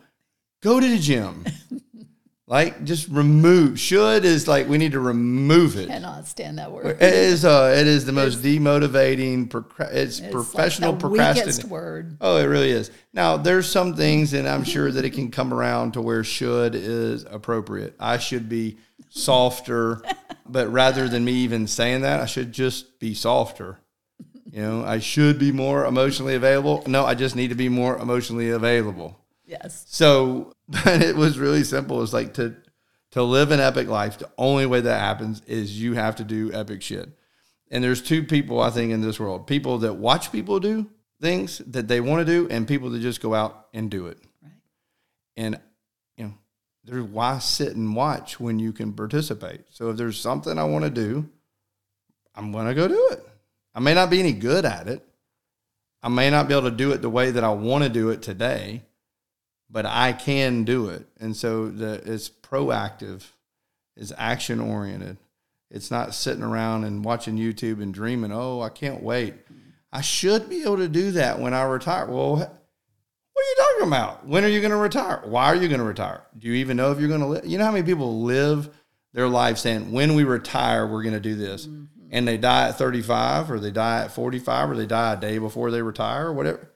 go 0.62 0.80
to 0.80 0.88
the 0.88 0.98
gym. 0.98 1.44
Like 2.52 2.84
just 2.84 3.08
remove. 3.08 3.80
Should 3.80 4.26
is 4.26 4.46
like 4.46 4.68
we 4.68 4.78
need 4.78 4.92
to 4.92 5.00
remove 5.00 5.78
it. 5.78 5.88
Cannot 5.88 6.28
stand 6.28 6.60
that 6.60 6.70
word. 6.70 6.98
It 7.02 7.14
is. 7.14 7.46
Uh, 7.46 7.74
it 7.76 7.88
is 7.88 8.06
the 8.06 8.12
most 8.12 8.40
demotivating. 8.44 9.48
Procra- 9.48 9.94
it's, 9.94 10.20
It's 10.20 10.32
professional 10.32 10.92
like 10.92 11.00
procrastination. 11.00 11.70
word. 11.70 12.18
Oh, 12.20 12.36
it 12.36 12.44
really 12.44 12.72
is. 12.72 12.92
Now, 13.14 13.38
there's 13.38 13.72
some 13.72 13.96
things, 13.96 14.34
and 14.34 14.50
I'm 14.50 14.66
sure 14.66 14.92
that 14.92 15.06
it 15.06 15.12
can 15.12 15.32
come 15.32 15.54
around 15.54 15.94
to 15.94 16.02
where 16.02 16.26
should 16.26 16.76
is 16.76 17.24
appropriate. 17.24 17.96
I 18.02 18.18
should 18.18 18.50
be 18.50 18.78
softer, 19.08 20.02
but 20.46 20.70
rather 20.70 21.08
than 21.08 21.24
me 21.24 21.32
even 21.32 21.68
saying 21.68 22.02
that, 22.02 22.20
I 22.20 22.26
should 22.26 22.52
just 22.52 23.00
be 23.00 23.14
softer. 23.14 23.80
You 24.52 24.62
know, 24.62 24.84
I 24.84 25.00
should 25.00 25.40
be 25.40 25.54
more 25.54 25.86
emotionally 25.86 26.36
available. 26.36 26.84
No, 26.86 27.06
I 27.06 27.16
just 27.16 27.38
need 27.38 27.48
to 27.48 27.56
be 27.56 27.70
more 27.70 27.98
emotionally 27.98 28.50
available. 28.50 29.21
Yes. 29.52 29.86
So, 29.90 30.54
but 30.70 31.02
it 31.02 31.16
was 31.16 31.38
really 31.38 31.64
simple. 31.64 32.02
It's 32.02 32.14
like 32.14 32.34
to 32.36 32.56
to 33.12 33.22
live 33.22 33.52
an 33.52 33.60
epic 33.60 33.90
life. 33.90 34.18
The 34.18 34.32
only 34.38 34.66
way 34.66 34.80
that 34.80 35.00
happens 35.00 35.42
is 35.46 35.80
you 35.80 35.96
have 35.96 36.16
to 36.16 36.24
do 36.24 36.54
epic 36.54 36.82
shit. 36.82 37.10
And 37.70 37.84
there's 37.84 38.02
two 38.02 38.24
people 38.24 38.62
I 38.62 38.70
think 38.70 38.92
in 38.92 39.02
this 39.02 39.20
world: 39.20 39.48
people 39.48 39.80
that 39.80 39.96
watch 39.96 40.32
people 40.32 40.60
do 40.60 40.90
things 41.20 41.60
that 41.68 41.88
they 41.88 42.00
want 42.00 42.26
to 42.26 42.34
do, 42.34 42.48
and 42.50 42.68
people 42.68 42.90
that 42.92 43.02
just 43.02 43.22
go 43.22 43.36
out 43.36 43.68
and 43.74 43.92
do 43.92 44.08
it. 44.08 44.18
Right. 44.42 44.52
And 45.36 45.60
you 46.16 46.24
know, 46.24 46.34
there's 46.86 47.04
why 47.04 47.40
sit 47.40 47.76
and 47.76 47.94
watch 47.94 48.40
when 48.40 48.58
you 48.58 48.72
can 48.72 48.94
participate. 48.94 49.66
So 49.70 49.90
if 49.90 49.98
there's 49.98 50.20
something 50.20 50.58
I 50.58 50.64
want 50.64 50.86
to 50.86 50.90
do, 50.90 51.30
I'm 52.34 52.54
gonna 52.54 52.74
go 52.74 52.88
do 52.88 53.10
it. 53.12 53.28
I 53.76 53.82
may 53.82 53.94
not 53.94 54.10
be 54.10 54.20
any 54.20 54.34
good 54.34 54.64
at 54.64 54.88
it. 54.88 55.06
I 56.02 56.10
may 56.10 56.30
not 56.30 56.48
be 56.48 56.54
able 56.54 56.70
to 56.70 56.76
do 56.76 56.92
it 56.94 57.02
the 57.02 57.10
way 57.10 57.32
that 57.32 57.44
I 57.44 57.52
want 57.52 57.84
to 57.84 57.90
do 57.90 58.10
it 58.10 58.22
today, 58.22 58.84
but 59.72 59.86
I 59.86 60.14
can 60.14 60.64
do 60.64 60.90
it. 60.90 61.06
And 61.20 61.36
so 61.36 61.70
the 61.70 62.02
it's 62.06 62.30
proactive, 62.30 63.24
it's 63.96 64.12
action 64.18 64.60
oriented. 64.60 65.18
It's 65.70 65.90
not 65.90 66.14
sitting 66.14 66.44
around 66.44 66.84
and 66.84 67.06
watching 67.06 67.38
YouTube 67.38 67.82
and 67.82 67.94
dreaming, 67.94 68.32
oh, 68.34 68.62
I 68.62 68.70
can't 68.70 69.02
wait. 69.02 69.36
I 69.94 70.02
should 70.02 70.50
be 70.50 70.64
able 70.64 70.78
to 70.78 70.90
do 70.90 71.12
that 71.12 71.40
when 71.40 71.54
I 71.54 71.64
retire. 71.64 72.08
Well, 72.08 72.36
what 72.36 72.50
are 72.50 73.50
you 73.50 73.56
talking 73.58 73.88
about? 73.88 74.28
When 74.28 74.44
are 74.44 74.50
you 74.50 74.60
going 74.60 74.72
to 74.72 74.78
retire? 74.78 75.22
Why 75.26 75.46
are 75.46 75.56
you 75.56 75.70
going 75.70 75.80
to 75.80 75.86
retire? 75.86 76.24
Do 76.38 76.48
you 76.48 76.56
even 76.56 76.76
know 76.76 76.92
if 76.92 77.00
you're 77.00 77.08
going 77.08 77.22
to 77.22 77.28
live? 77.28 77.46
You 77.46 77.58
know 77.58 77.66
how 77.66 77.72
many 77.72 77.86
people 77.86 78.22
live 78.22 78.70
their 79.14 79.30
life 79.30 79.58
saying, 79.58 79.92
when 79.92 80.16
we 80.16 80.24
retire, 80.24 80.86
we're 80.86 81.04
going 81.04 81.14
to 81.14 81.22
do 81.22 81.36
this. 81.36 81.68
Mm-hmm. 81.68 81.86
And 82.12 82.28
they 82.28 82.38
die 82.38 82.70
at 82.70 82.78
35 82.78 83.52
or 83.52 83.60
they 83.60 83.72
die 83.72 84.04
at 84.04 84.12
45 84.12 84.72
or 84.72 84.76
they 84.76 84.86
die 84.86 85.14
a 85.14 85.18
day 85.18 85.38
before 85.38 85.72
they 85.72 85.82
retire 85.82 86.28
or 86.28 86.34
whatever. 86.34 86.70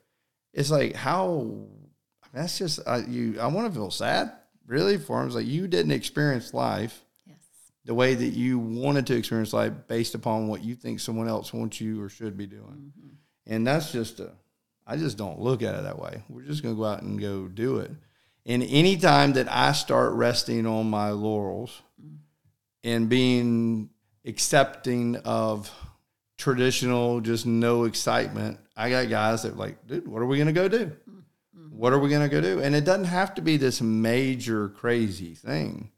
It's 0.53 0.71
like, 0.71 0.95
how, 0.95 1.67
that's 2.35 2.57
just, 2.57 2.79
uh, 2.85 3.01
you, 3.07 3.39
I 3.39 3.47
want 3.47 3.67
to 3.67 3.73
feel 3.73 3.89
sad 3.91 4.31
really 4.67 4.97
for 4.97 5.17
them. 5.19 5.27
It's 5.27 5.35
like, 5.35 5.47
you 5.47 5.67
didn't 5.67 5.91
experience 5.91 6.53
life 6.53 7.01
Yes. 7.27 7.37
the 7.85 7.93
way 7.93 8.13
that 8.13 8.29
you 8.33 8.59
wanted 8.59 9.07
to 9.07 9.15
experience 9.15 9.53
life 9.53 9.73
based 9.87 10.13
upon 10.15 10.47
what 10.47 10.63
you 10.63 10.75
think 10.75 10.99
someone 10.99 11.27
else 11.27 11.53
wants 11.53 11.79
you 11.81 12.01
or 12.01 12.09
should 12.09 12.37
be 12.37 12.45
doing. 12.45 12.91
And 13.47 13.65
that's 13.65 13.91
just 13.91 14.19
a, 14.19 14.31
I 14.87 14.97
just 14.97 15.17
don't 15.17 15.39
look 15.39 15.63
at 15.63 15.75
it 15.75 15.83
that 15.83 15.97
way. 15.99 16.21
We're 16.29 16.43
just 16.43 16.61
going 16.61 16.75
to 16.75 16.79
go 16.79 16.85
out 16.85 17.01
and 17.01 17.19
go 17.19 17.47
do 17.47 17.77
it. 17.77 17.91
And 18.45 18.61
anytime 18.63 19.33
that 19.33 19.51
I 19.51 19.71
start 19.71 20.13
resting 20.13 20.67
on 20.67 20.87
my 20.89 21.09
laurels 21.11 21.81
and 22.83 23.09
being 23.09 23.89
accepting 24.25 25.15
of 25.17 25.71
traditional, 26.37 27.21
just 27.21 27.45
no 27.45 27.85
excitement, 27.85 28.59
I 28.75 28.89
got 28.89 29.09
guys 29.09 29.43
that 29.43 29.53
are 29.53 29.55
like, 29.55 29.87
dude, 29.87 30.07
what 30.07 30.21
are 30.21 30.25
we 30.25 30.37
going 30.37 30.47
to 30.47 30.53
go 30.53 30.67
do? 30.67 30.91
What 31.75 31.93
are 31.93 31.99
we 31.99 32.09
going 32.09 32.27
to 32.27 32.29
go 32.29 32.41
do? 32.41 32.61
And 32.61 32.75
it 32.75 32.85
doesn't 32.85 33.05
have 33.05 33.35
to 33.35 33.41
be 33.41 33.57
this 33.57 33.81
major, 33.81 34.69
crazy 34.69 35.33
thing 35.35 35.91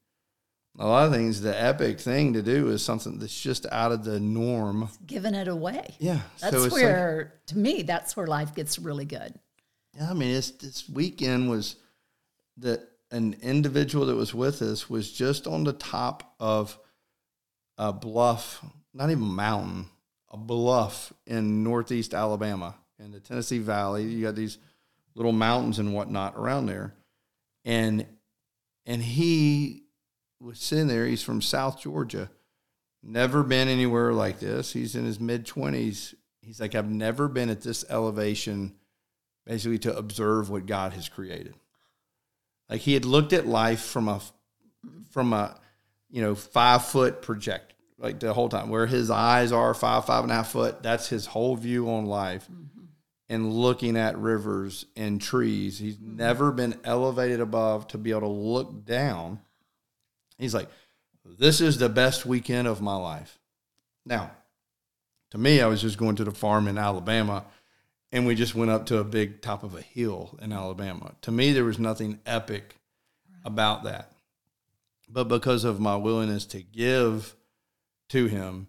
a 0.79 0.85
lot 0.85 1.07
of 1.07 1.13
things 1.13 1.41
the 1.41 1.59
epic 1.59 1.99
thing 1.99 2.33
to 2.33 2.41
do 2.41 2.69
is 2.69 2.83
something 2.83 3.17
that's 3.17 3.39
just 3.39 3.65
out 3.71 3.91
of 3.91 4.03
the 4.03 4.19
norm 4.19 4.89
Giving 5.05 5.33
it 5.33 5.47
away. 5.47 5.95
yeah 5.99 6.19
That's 6.39 6.55
so 6.55 6.63
it's 6.65 6.73
like 6.73 6.83
where, 6.83 7.33
to 7.47 7.57
me, 7.57 7.81
that's 7.81 8.15
where 8.15 8.27
life 8.27 8.53
gets 8.53 8.77
really 8.79 9.05
good. 9.05 9.33
yeah, 9.95 10.09
i 10.09 10.13
mean 10.13 10.35
it's 10.35 10.51
this 10.51 10.87
weekend 10.89 11.49
was 11.49 11.77
that 12.57 12.87
an 13.11 13.35
individual 13.41 14.05
that 14.07 14.15
was 14.15 14.33
with 14.33 14.61
us 14.61 14.89
was 14.89 15.11
just 15.11 15.47
on 15.47 15.63
the 15.63 15.73
top 15.73 16.35
of 16.39 16.77
a 17.77 17.93
bluff 17.93 18.63
not 18.93 19.09
even 19.09 19.23
a 19.23 19.27
mountain 19.27 19.85
a 20.29 20.37
bluff 20.37 21.13
in 21.25 21.63
northeast 21.63 22.13
alabama 22.13 22.75
in 22.99 23.11
the 23.11 23.19
tennessee 23.19 23.59
valley 23.59 24.03
you 24.03 24.23
got 24.23 24.35
these 24.35 24.57
little 25.17 25.33
mountains 25.33 25.79
and 25.79 25.93
whatnot 25.93 26.35
around 26.37 26.67
there 26.67 26.93
and 27.67 28.05
and 28.85 29.03
he 29.03 29.83
was 30.39 30.59
sitting 30.59 30.87
there. 30.87 31.05
He's 31.05 31.21
from 31.21 31.41
South 31.41 31.81
Georgia, 31.81 32.31
never 33.03 33.43
been 33.43 33.67
anywhere 33.67 34.13
like 34.13 34.39
this. 34.39 34.71
He's 34.71 34.95
in 34.95 35.05
his 35.05 35.19
mid 35.19 35.45
twenties. 35.45 36.15
He's 36.41 36.61
like, 36.61 36.73
I've 36.73 36.89
never 36.89 37.27
been 37.27 37.49
at 37.49 37.61
this 37.61 37.83
elevation, 37.89 38.73
basically 39.45 39.79
to 39.79 39.95
observe 39.95 40.49
what 40.49 40.65
God 40.65 40.93
has 40.93 41.09
created. 41.09 41.55
Like 42.69 42.81
he 42.81 42.93
had 42.93 43.03
looked 43.03 43.33
at 43.33 43.45
life 43.45 43.81
from 43.81 44.07
a 44.07 44.21
from 45.11 45.33
a 45.33 45.59
you 46.09 46.21
know 46.21 46.33
five 46.33 46.85
foot 46.85 47.21
project, 47.21 47.73
like 47.97 48.21
the 48.21 48.33
whole 48.33 48.47
time, 48.47 48.69
where 48.69 48.87
his 48.87 49.11
eyes 49.11 49.51
are 49.51 49.73
five 49.73 50.05
five 50.05 50.23
and 50.23 50.31
a 50.31 50.35
half 50.35 50.51
foot. 50.51 50.81
That's 50.81 51.09
his 51.09 51.25
whole 51.25 51.57
view 51.57 51.89
on 51.89 52.05
life. 52.05 52.47
Mm-hmm. 52.49 52.76
And 53.29 53.51
looking 53.51 53.97
at 53.97 54.17
rivers 54.17 54.85
and 54.95 55.21
trees, 55.21 55.79
he's 55.79 55.97
mm-hmm. 55.97 56.15
never 56.15 56.51
been 56.51 56.79
elevated 56.85 57.41
above 57.41 57.87
to 57.89 57.97
be 57.97 58.11
able 58.11 58.21
to 58.21 58.27
look 58.27 58.85
down 58.85 59.41
He's 60.37 60.53
like, 60.53 60.69
this 61.25 61.61
is 61.61 61.77
the 61.77 61.89
best 61.89 62.25
weekend 62.25 62.67
of 62.67 62.81
my 62.81 62.95
life. 62.95 63.39
Now, 64.05 64.31
to 65.31 65.37
me, 65.37 65.61
I 65.61 65.67
was 65.67 65.81
just 65.81 65.97
going 65.97 66.15
to 66.17 66.23
the 66.23 66.31
farm 66.31 66.67
in 66.67 66.77
Alabama 66.77 67.45
and 68.11 68.25
we 68.25 68.35
just 68.35 68.55
went 68.55 68.71
up 68.71 68.85
to 68.85 68.99
a 68.99 69.03
big 69.03 69.41
top 69.41 69.63
of 69.63 69.75
a 69.75 69.81
hill 69.81 70.37
in 70.41 70.53
Alabama. 70.53 71.13
To 71.23 71.31
me, 71.31 71.51
there 71.51 71.65
was 71.65 71.77
nothing 71.77 72.19
epic 72.25 72.75
about 73.43 73.83
that. 73.83 74.13
But 75.09 75.25
because 75.25 75.65
of 75.65 75.79
my 75.79 75.97
willingness 75.97 76.45
to 76.47 76.61
give 76.61 77.35
to 78.09 78.27
him, 78.27 78.67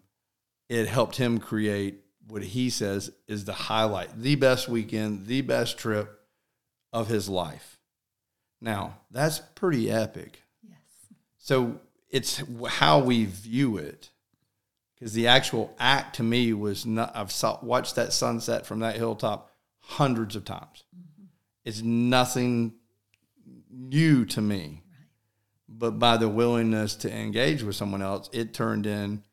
it 0.67 0.87
helped 0.87 1.15
him 1.15 1.37
create 1.37 2.01
what 2.29 2.43
he 2.43 2.69
says 2.69 3.11
is 3.27 3.45
the 3.45 3.53
highlight, 3.53 4.21
the 4.21 4.35
best 4.35 4.69
weekend, 4.69 5.25
the 5.25 5.41
best 5.41 5.77
trip 5.77 6.19
of 6.93 7.07
his 7.07 7.27
life. 7.27 7.79
Now, 8.61 8.99
that's 9.11 9.39
pretty 9.55 9.89
epic. 9.91 10.43
Yes. 10.67 10.77
So 11.37 11.79
it's 12.09 12.41
how 12.67 12.99
we 12.99 13.25
view 13.25 13.77
it. 13.77 14.09
because 14.95 15.13
the 15.13 15.27
actual 15.27 15.73
act 15.79 16.17
to 16.17 16.23
me 16.23 16.53
was 16.53 16.85
not. 16.85 17.15
I've 17.15 17.31
saw, 17.31 17.59
watched 17.61 17.95
that 17.95 18.13
sunset 18.13 18.65
from 18.65 18.79
that 18.79 18.95
hilltop 18.95 19.51
hundreds 19.79 20.35
of 20.35 20.45
times. 20.45 20.83
Mm-hmm. 20.95 21.25
It's 21.65 21.81
nothing 21.81 22.73
new 23.71 24.25
to 24.25 24.41
me, 24.41 24.83
right. 24.91 25.07
but 25.67 25.99
by 25.99 26.17
the 26.17 26.27
willingness 26.29 26.95
to 26.95 27.13
engage 27.13 27.63
with 27.63 27.75
someone 27.75 28.01
else, 28.01 28.29
it 28.33 28.53
turned 28.53 28.85
in 28.85 29.23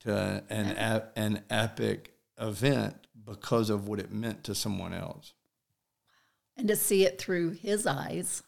to 0.00 0.44
an 0.50 1.06
an 1.14 1.42
epic 1.50 2.15
event 2.38 3.06
because 3.24 3.70
of 3.70 3.88
what 3.88 3.98
it 3.98 4.12
meant 4.12 4.44
to 4.44 4.54
someone 4.54 4.94
else. 4.94 5.34
And 6.56 6.68
to 6.68 6.76
see 6.76 7.04
it 7.04 7.18
through 7.18 7.50
his 7.50 7.86
eyes. 7.86 8.42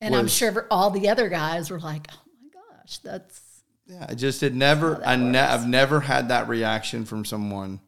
And 0.00 0.12
was, 0.12 0.20
I'm 0.20 0.28
sure 0.28 0.66
all 0.70 0.90
the 0.90 1.08
other 1.08 1.28
guys 1.28 1.70
were 1.70 1.78
like, 1.78 2.08
"Oh 2.12 2.22
my 2.42 2.48
gosh, 2.50 2.98
that's 2.98 3.40
yeah." 3.86 4.06
I 4.08 4.14
just 4.14 4.40
had 4.40 4.54
never. 4.54 5.00
I 5.04 5.14
ne- 5.16 5.38
I've 5.38 5.68
never 5.68 6.00
had 6.00 6.28
that 6.28 6.48
reaction 6.48 7.04
from 7.04 7.24
someone 7.24 7.80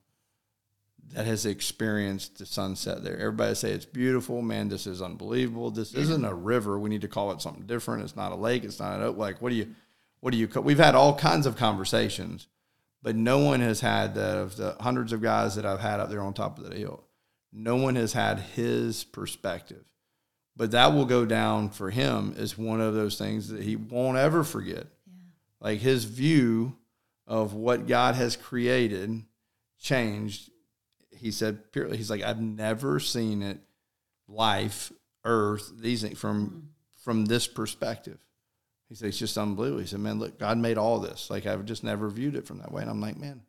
that 1.12 1.26
has 1.26 1.44
experienced 1.44 2.38
the 2.38 2.46
sunset 2.46 3.02
there. 3.02 3.18
Everybody 3.18 3.54
say 3.54 3.72
it's 3.72 3.84
beautiful, 3.84 4.42
man. 4.42 4.68
This 4.68 4.86
is 4.86 5.02
unbelievable. 5.02 5.70
This 5.70 5.92
yeah. 5.92 6.02
isn't 6.02 6.24
a 6.24 6.34
river. 6.34 6.78
We 6.78 6.88
need 6.88 7.02
to 7.02 7.09
call 7.09 7.32
it 7.32 7.42
something 7.42 7.66
different. 7.66 8.04
It's 8.04 8.16
not 8.16 8.32
a 8.32 8.36
lake. 8.36 8.62
It's 8.62 8.78
not 8.78 9.00
an 9.00 9.16
like. 9.18 9.42
What 9.42 9.50
do 9.50 9.57
you? 9.57 9.74
What 10.20 10.30
do 10.30 10.38
you? 10.38 10.48
We've 10.61 10.78
had 10.78 10.94
all 10.94 11.16
kinds 11.18 11.46
of 11.46 11.57
conversations 11.57 12.46
but 13.07 13.14
no 13.14 13.38
one 13.38 13.61
has 13.61 13.78
had 13.78 14.16
the, 14.16 14.40
of 14.40 14.57
the 14.57 14.74
hundreds 14.80 15.12
of 15.12 15.22
guys 15.22 15.54
that 15.54 15.64
I've 15.64 15.78
had 15.78 16.00
up 16.00 16.11
there 16.11 16.20
on 16.20 16.34
top 16.34 16.59
of 16.59 16.68
the 16.68 16.76
hill. 16.76 17.04
No 17.52 17.76
one 17.76 17.94
has 17.94 18.12
had 18.12 18.40
his 18.40 19.04
perspective. 19.04 19.84
But 20.57 20.72
that 20.72 20.92
will 20.92 21.04
go 21.04 21.24
down 21.24 21.70
for 21.70 21.90
him 21.90 22.34
as 22.36 22.59
one 22.59 22.80
of 22.80 22.94
those 22.94 23.16
things 23.16 23.50
that 23.50 23.62
he 23.62 23.76
won't 23.76 24.18
ever 24.18 24.42
forget. 24.42 24.88
Yeah. 25.07 25.12
Like 25.61 25.78
his 25.78 26.02
view 26.02 26.74
of 27.28 27.54
what 27.54 27.86
God 27.86 28.16
has 28.16 28.34
created 28.34 29.22
changed. 29.78 30.50
He 31.16 31.30
said 31.30 31.70
purely, 31.70 31.98
he's 31.98 32.11
like, 32.11 32.24
I've 32.24 32.40
never 32.40 32.98
seen 32.98 33.40
it, 33.40 33.61
life, 34.26 34.90
earth, 35.24 35.70
these 35.78 36.02
things 36.02 36.18
from 36.18 36.46
mm-hmm. 36.46 36.59
from 37.04 37.26
this 37.26 37.46
perspective. 37.46 38.18
He 38.89 38.95
said, 38.95 39.09
it's 39.09 39.18
just 39.18 39.37
unbelievable. 39.37 39.80
He 39.80 39.87
said, 39.87 40.01
man, 40.01 40.18
look, 40.18 40.39
God 40.39 40.59
made 40.59 40.78
all 40.78 41.01
this. 41.01 41.28
Like, 41.28 41.47
I've 41.47 41.64
just 41.64 41.82
never 41.82 42.09
viewed 42.09 42.37
it 42.37 42.47
from 42.47 42.59
that 42.59 42.70
way. 42.70 42.82
And 42.82 42.91
I'm 42.91 43.01
like, 43.01 43.16
man, 43.16 43.43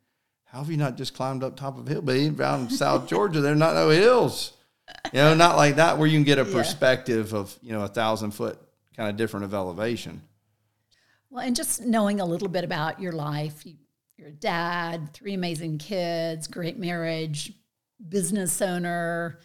how 0.45 0.59
have 0.59 0.71
you 0.71 0.77
not 0.77 0.97
just 0.97 1.13
climbed 1.13 1.43
up 1.43 1.55
top 1.55 1.77
of 1.77 1.87
a 1.87 1.89
hill? 1.89 2.01
But 2.01 2.15
even 2.15 2.35
down 2.35 2.69
South 2.69 3.07
Georgia, 3.09 3.41
there 3.41 3.53
are 3.53 3.55
not 3.55 3.75
no 3.75 3.89
hills. 3.89 4.53
You 5.11 5.19
know, 5.19 5.35
not 5.35 5.57
like 5.57 5.75
that 5.75 5.97
where 5.97 6.07
you 6.07 6.17
can 6.17 6.23
get 6.23 6.39
a 6.39 6.45
perspective 6.45 7.31
yeah. 7.31 7.39
of, 7.39 7.57
you 7.61 7.73
know, 7.73 7.83
a 7.83 7.89
thousand 7.89 8.31
foot 8.31 8.57
kind 8.95 9.09
of 9.09 9.17
different 9.17 9.45
of 9.45 9.53
elevation. 9.53 10.21
Well, 11.29 11.45
and 11.45 11.55
just 11.55 11.85
knowing 11.85 12.19
a 12.19 12.25
little 12.25 12.47
bit 12.47 12.63
about 12.63 13.01
your 13.01 13.11
life, 13.11 13.65
you, 13.65 13.75
you're 14.15 14.29
a 14.29 14.31
dad, 14.31 15.13
three 15.13 15.33
amazing 15.33 15.77
kids, 15.77 16.47
great 16.47 16.79
marriage, 16.79 17.51
business 18.07 18.61
owner, 18.61 19.39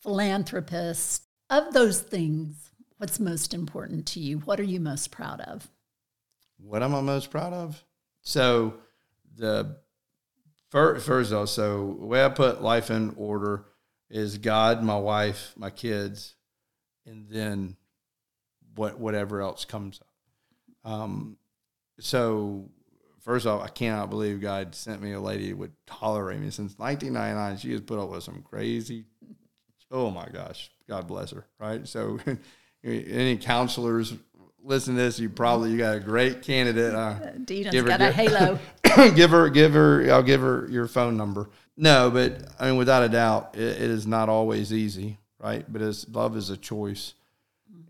philanthropist. 0.00 1.22
Of 1.48 1.72
those 1.74 2.00
things, 2.00 2.70
What's 3.02 3.18
most 3.18 3.52
important 3.52 4.06
to 4.06 4.20
you? 4.20 4.38
What 4.38 4.60
are 4.60 4.62
you 4.62 4.78
most 4.78 5.10
proud 5.10 5.40
of? 5.40 5.68
What 6.58 6.84
am 6.84 6.94
I 6.94 7.00
most 7.00 7.32
proud 7.32 7.52
of? 7.52 7.82
So 8.20 8.74
the 9.34 9.78
first, 10.70 11.04
first 11.04 11.32
of 11.32 11.38
all, 11.38 11.46
so 11.48 11.96
the 11.98 12.06
way 12.06 12.24
I 12.24 12.28
put 12.28 12.62
life 12.62 12.92
in 12.92 13.12
order 13.16 13.64
is 14.08 14.38
God, 14.38 14.84
my 14.84 14.96
wife, 14.96 15.52
my 15.56 15.68
kids, 15.68 16.36
and 17.04 17.26
then 17.28 17.76
what 18.76 19.00
whatever 19.00 19.40
else 19.40 19.64
comes 19.64 20.00
up. 20.00 20.92
Um, 20.92 21.38
so 21.98 22.70
first 23.18 23.48
off, 23.48 23.64
I 23.64 23.68
cannot 23.68 24.10
believe 24.10 24.40
God 24.40 24.76
sent 24.76 25.02
me 25.02 25.10
a 25.10 25.20
lady 25.20 25.48
who 25.48 25.56
would 25.56 25.72
tolerate 25.88 26.38
me 26.38 26.50
since 26.50 26.78
1999. 26.78 27.56
She 27.56 27.72
has 27.72 27.80
put 27.80 27.98
up 27.98 28.10
with 28.10 28.22
some 28.22 28.44
crazy. 28.48 29.06
Oh 29.90 30.12
my 30.12 30.28
gosh, 30.28 30.70
God 30.88 31.08
bless 31.08 31.32
her. 31.32 31.48
Right. 31.58 31.88
So 31.88 32.20
any 32.84 33.36
counselors 33.36 34.14
listen 34.64 34.94
to 34.94 35.00
this, 35.00 35.18
you 35.18 35.28
probably 35.28 35.70
you 35.70 35.78
got 35.78 35.96
a 35.96 36.00
great 36.00 36.42
candidate. 36.42 36.94
Uh, 36.94 37.14
Dina's 37.44 37.82
got 37.82 38.00
a 38.00 38.12
halo. 38.12 38.58
give 39.14 39.30
her, 39.30 39.48
give 39.48 39.74
her. 39.74 40.10
I'll 40.10 40.22
give 40.22 40.40
her 40.40 40.68
your 40.70 40.86
phone 40.86 41.16
number. 41.16 41.50
No, 41.76 42.10
but 42.10 42.48
I 42.60 42.66
mean, 42.66 42.76
without 42.76 43.02
a 43.02 43.08
doubt, 43.08 43.56
it, 43.56 43.60
it 43.60 43.90
is 43.90 44.06
not 44.06 44.28
always 44.28 44.72
easy, 44.72 45.18
right? 45.38 45.64
But 45.70 45.82
it's 45.82 46.08
love 46.08 46.36
is 46.36 46.50
a 46.50 46.56
choice, 46.56 47.14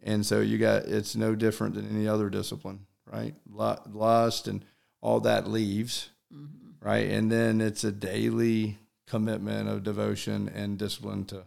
and 0.02 0.24
so 0.24 0.40
you 0.40 0.58
got 0.58 0.84
it's 0.84 1.16
no 1.16 1.34
different 1.34 1.74
than 1.74 1.88
any 1.94 2.08
other 2.08 2.30
discipline, 2.30 2.86
right? 3.06 3.34
Lust 3.50 4.48
and 4.48 4.64
all 5.00 5.20
that 5.20 5.48
leaves, 5.48 6.10
mm-hmm. 6.32 6.86
right? 6.86 7.10
And 7.10 7.30
then 7.30 7.60
it's 7.60 7.84
a 7.84 7.92
daily 7.92 8.78
commitment 9.06 9.68
of 9.68 9.82
devotion 9.82 10.48
and 10.54 10.78
discipline 10.78 11.24
to 11.26 11.44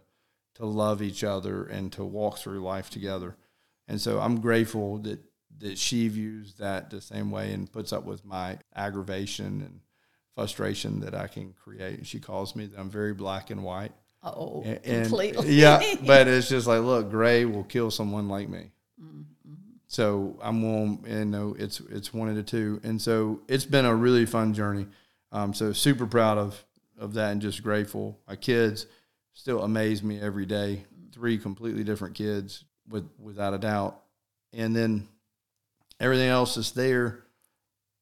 to 0.56 0.66
love 0.66 1.02
each 1.02 1.24
other 1.24 1.64
and 1.64 1.92
to 1.92 2.04
walk 2.04 2.38
through 2.38 2.60
life 2.60 2.90
together. 2.90 3.36
And 3.88 4.00
so 4.00 4.20
I'm 4.20 4.40
grateful 4.40 4.98
that 4.98 5.20
that 5.58 5.78
she 5.78 6.08
views 6.08 6.54
that 6.54 6.90
the 6.90 7.00
same 7.00 7.30
way 7.30 7.52
and 7.52 7.70
puts 7.72 7.92
up 7.92 8.04
with 8.04 8.24
my 8.26 8.58
aggravation 8.74 9.62
and 9.62 9.80
frustration 10.34 11.00
that 11.00 11.14
I 11.14 11.28
can 11.28 11.54
create. 11.54 12.06
She 12.06 12.20
calls 12.20 12.54
me 12.54 12.66
that 12.66 12.78
I'm 12.78 12.90
very 12.90 13.14
black 13.14 13.50
and 13.50 13.64
white. 13.64 13.92
Oh, 14.22 14.62
and, 14.64 15.06
completely. 15.06 15.54
yeah, 15.54 15.80
but 16.06 16.26
it's 16.26 16.48
just 16.48 16.66
like, 16.66 16.82
look, 16.82 17.10
gray 17.10 17.44
will 17.44 17.64
kill 17.64 17.90
someone 17.90 18.28
like 18.28 18.48
me. 18.48 18.70
Mm-hmm. 19.02 19.22
So 19.86 20.36
I'm 20.42 20.62
willing, 20.62 21.04
you 21.06 21.24
know, 21.24 21.54
it's 21.58 21.80
it's 21.90 22.12
one 22.12 22.28
of 22.28 22.34
the 22.34 22.42
two, 22.42 22.80
and 22.82 23.00
so 23.00 23.40
it's 23.46 23.64
been 23.64 23.84
a 23.84 23.94
really 23.94 24.26
fun 24.26 24.52
journey. 24.52 24.86
Um, 25.32 25.54
so 25.54 25.72
super 25.72 26.06
proud 26.06 26.38
of 26.38 26.64
of 26.98 27.14
that, 27.14 27.30
and 27.30 27.40
just 27.40 27.62
grateful. 27.62 28.18
My 28.26 28.36
kids, 28.36 28.86
still 29.36 29.62
amaze 29.62 30.02
me 30.02 30.18
every 30.20 30.46
day. 30.46 30.84
Three 31.12 31.38
completely 31.38 31.84
different 31.84 32.14
kids, 32.14 32.64
with 32.88 33.08
without 33.18 33.54
a 33.54 33.58
doubt. 33.58 34.00
And 34.52 34.74
then 34.74 35.08
everything 36.00 36.28
else 36.28 36.56
that's 36.56 36.72
there, 36.72 37.24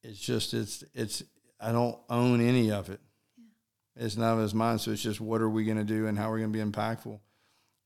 it's 0.02 0.18
just 0.18 0.54
it's 0.54 0.82
it's 0.94 1.22
I 1.60 1.72
don't 1.72 1.98
own 2.08 2.40
any 2.40 2.70
of 2.70 2.88
it. 2.88 3.00
Yeah. 3.36 4.04
It's 4.04 4.16
none 4.16 4.38
of 4.38 4.44
it's 4.44 4.54
mine. 4.54 4.78
So 4.78 4.92
it's 4.92 5.02
just 5.02 5.20
what 5.20 5.42
are 5.42 5.50
we 5.50 5.64
going 5.64 5.76
to 5.76 5.84
do 5.84 6.06
and 6.06 6.16
how 6.16 6.30
are 6.30 6.34
we 6.34 6.40
going 6.40 6.52
to 6.52 6.64
be 6.64 6.70
impactful. 6.70 7.20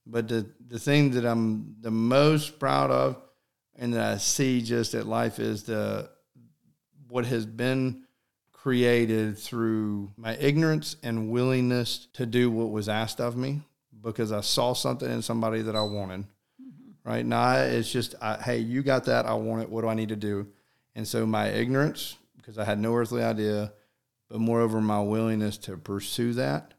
But 0.07 0.29
the 0.29 0.47
the 0.67 0.79
thing 0.79 1.11
that 1.13 1.25
I'm 1.25 1.77
the 1.81 1.91
most 1.91 2.59
proud 2.59 2.91
of, 2.91 3.21
and 3.77 3.93
that 3.95 4.15
I 4.15 4.19
see 4.19 4.63
just 4.63 4.95
at 4.95 5.07
life 5.07 5.39
is 5.39 5.65
the 5.65 6.11
what 7.09 7.27
has 7.27 7.45
been 7.47 8.05
created 8.63 9.39
through 9.39 10.11
my 10.17 10.35
ignorance 10.37 10.97
and 11.03 11.31
willingness 11.31 12.09
to 12.13 12.27
do 12.27 12.51
what 12.51 12.71
was 12.71 12.89
asked 12.89 13.21
of 13.21 13.37
me 13.37 13.63
because 14.03 14.33
I 14.33 14.41
saw 14.41 14.73
something 14.73 15.11
in 15.11 15.23
somebody 15.23 15.63
that 15.63 15.77
I 15.77 15.83
wanted. 15.83 16.23
Mm-hmm. 16.61 17.09
Right 17.09 17.25
now, 17.25 17.55
it's 17.55 17.91
just, 17.91 18.17
I, 18.21 18.37
hey, 18.37 18.59
you 18.59 18.83
got 18.83 19.05
that. 19.05 19.27
I 19.27 19.35
want 19.35 19.63
it. 19.63 19.71
What 19.71 19.83
do 19.83 19.89
I 19.89 19.95
need 19.95 20.09
to 20.09 20.17
do? 20.17 20.49
And 20.97 21.07
so 21.07 21.25
my 21.25 21.49
ignorance, 21.49 22.17
because 22.37 22.59
I 22.59 22.65
had 22.65 22.81
no 22.81 22.95
earthly 22.97 23.23
idea, 23.23 23.73
but 24.29 24.41
moreover, 24.41 24.81
my 24.81 25.01
willingness 25.01 25.57
to 25.59 25.77
pursue 25.77 26.33
that, 26.35 26.75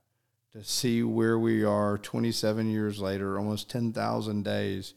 to 0.52 0.64
see 0.64 1.02
where 1.02 1.40
we 1.40 1.64
are 1.64 1.98
27 1.98 2.70
years 2.70 3.00
later, 3.00 3.38
almost 3.38 3.70
10,000 3.70 4.44
days, 4.44 4.96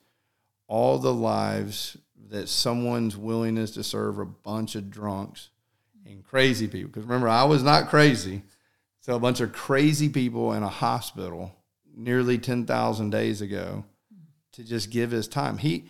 all 0.67 0.99
the 0.99 1.15
lives 1.15 1.97
that 2.29 2.49
someone's 2.49 3.17
willingness 3.17 3.71
to 3.73 3.85
serve 3.85 4.19
a 4.19 4.27
bunch 4.27 4.75
of 4.75 4.91
drunks 4.91 5.51
and 6.07 6.25
crazy 6.25 6.69
people. 6.69 6.89
Because 6.89 7.05
remember, 7.05 7.29
I 7.29 7.45
was 7.45 7.63
not 7.63 7.89
crazy. 7.89 8.43
So 9.01 9.17
a 9.17 9.21
bunch 9.21 9.41
of 9.41 9.53
crazy 9.53 10.09
people 10.09 10.53
in 10.53 10.63
a 10.63 10.69
hospital 10.69 11.55
nearly 11.95 12.39
10,000 12.39 13.11
days 13.11 13.41
ago 13.41 13.85
to 14.53 14.65
just 14.65 14.91
give 14.91 15.11
his 15.11 15.29
time. 15.29 15.59
He, 15.59 15.85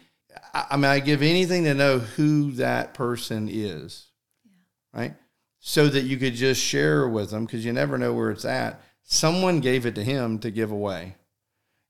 I 0.55 0.77
mean, 0.77 0.87
I 0.87 1.01
give 1.01 1.23
anything 1.23 1.65
to 1.65 1.75
know 1.75 1.99
who 1.99 2.53
that 2.53 2.95
person 2.95 3.49
is, 3.51 4.07
yeah. 4.45 5.01
right? 5.01 5.15
So 5.61 5.89
that 5.89 6.03
you 6.03 6.17
could 6.17 6.35
just 6.35 6.61
share 6.61 7.07
with 7.09 7.31
them 7.31 7.45
because 7.45 7.65
you 7.65 7.73
never 7.73 7.99
know 7.99 8.13
where 8.13 8.31
it's 8.31 8.45
at. 8.45 8.81
Someone 9.03 9.61
gave 9.61 9.85
it 9.85 9.95
to 9.97 10.05
him 10.05 10.39
to 10.41 10.51
give 10.51 10.71
away. 10.71 11.17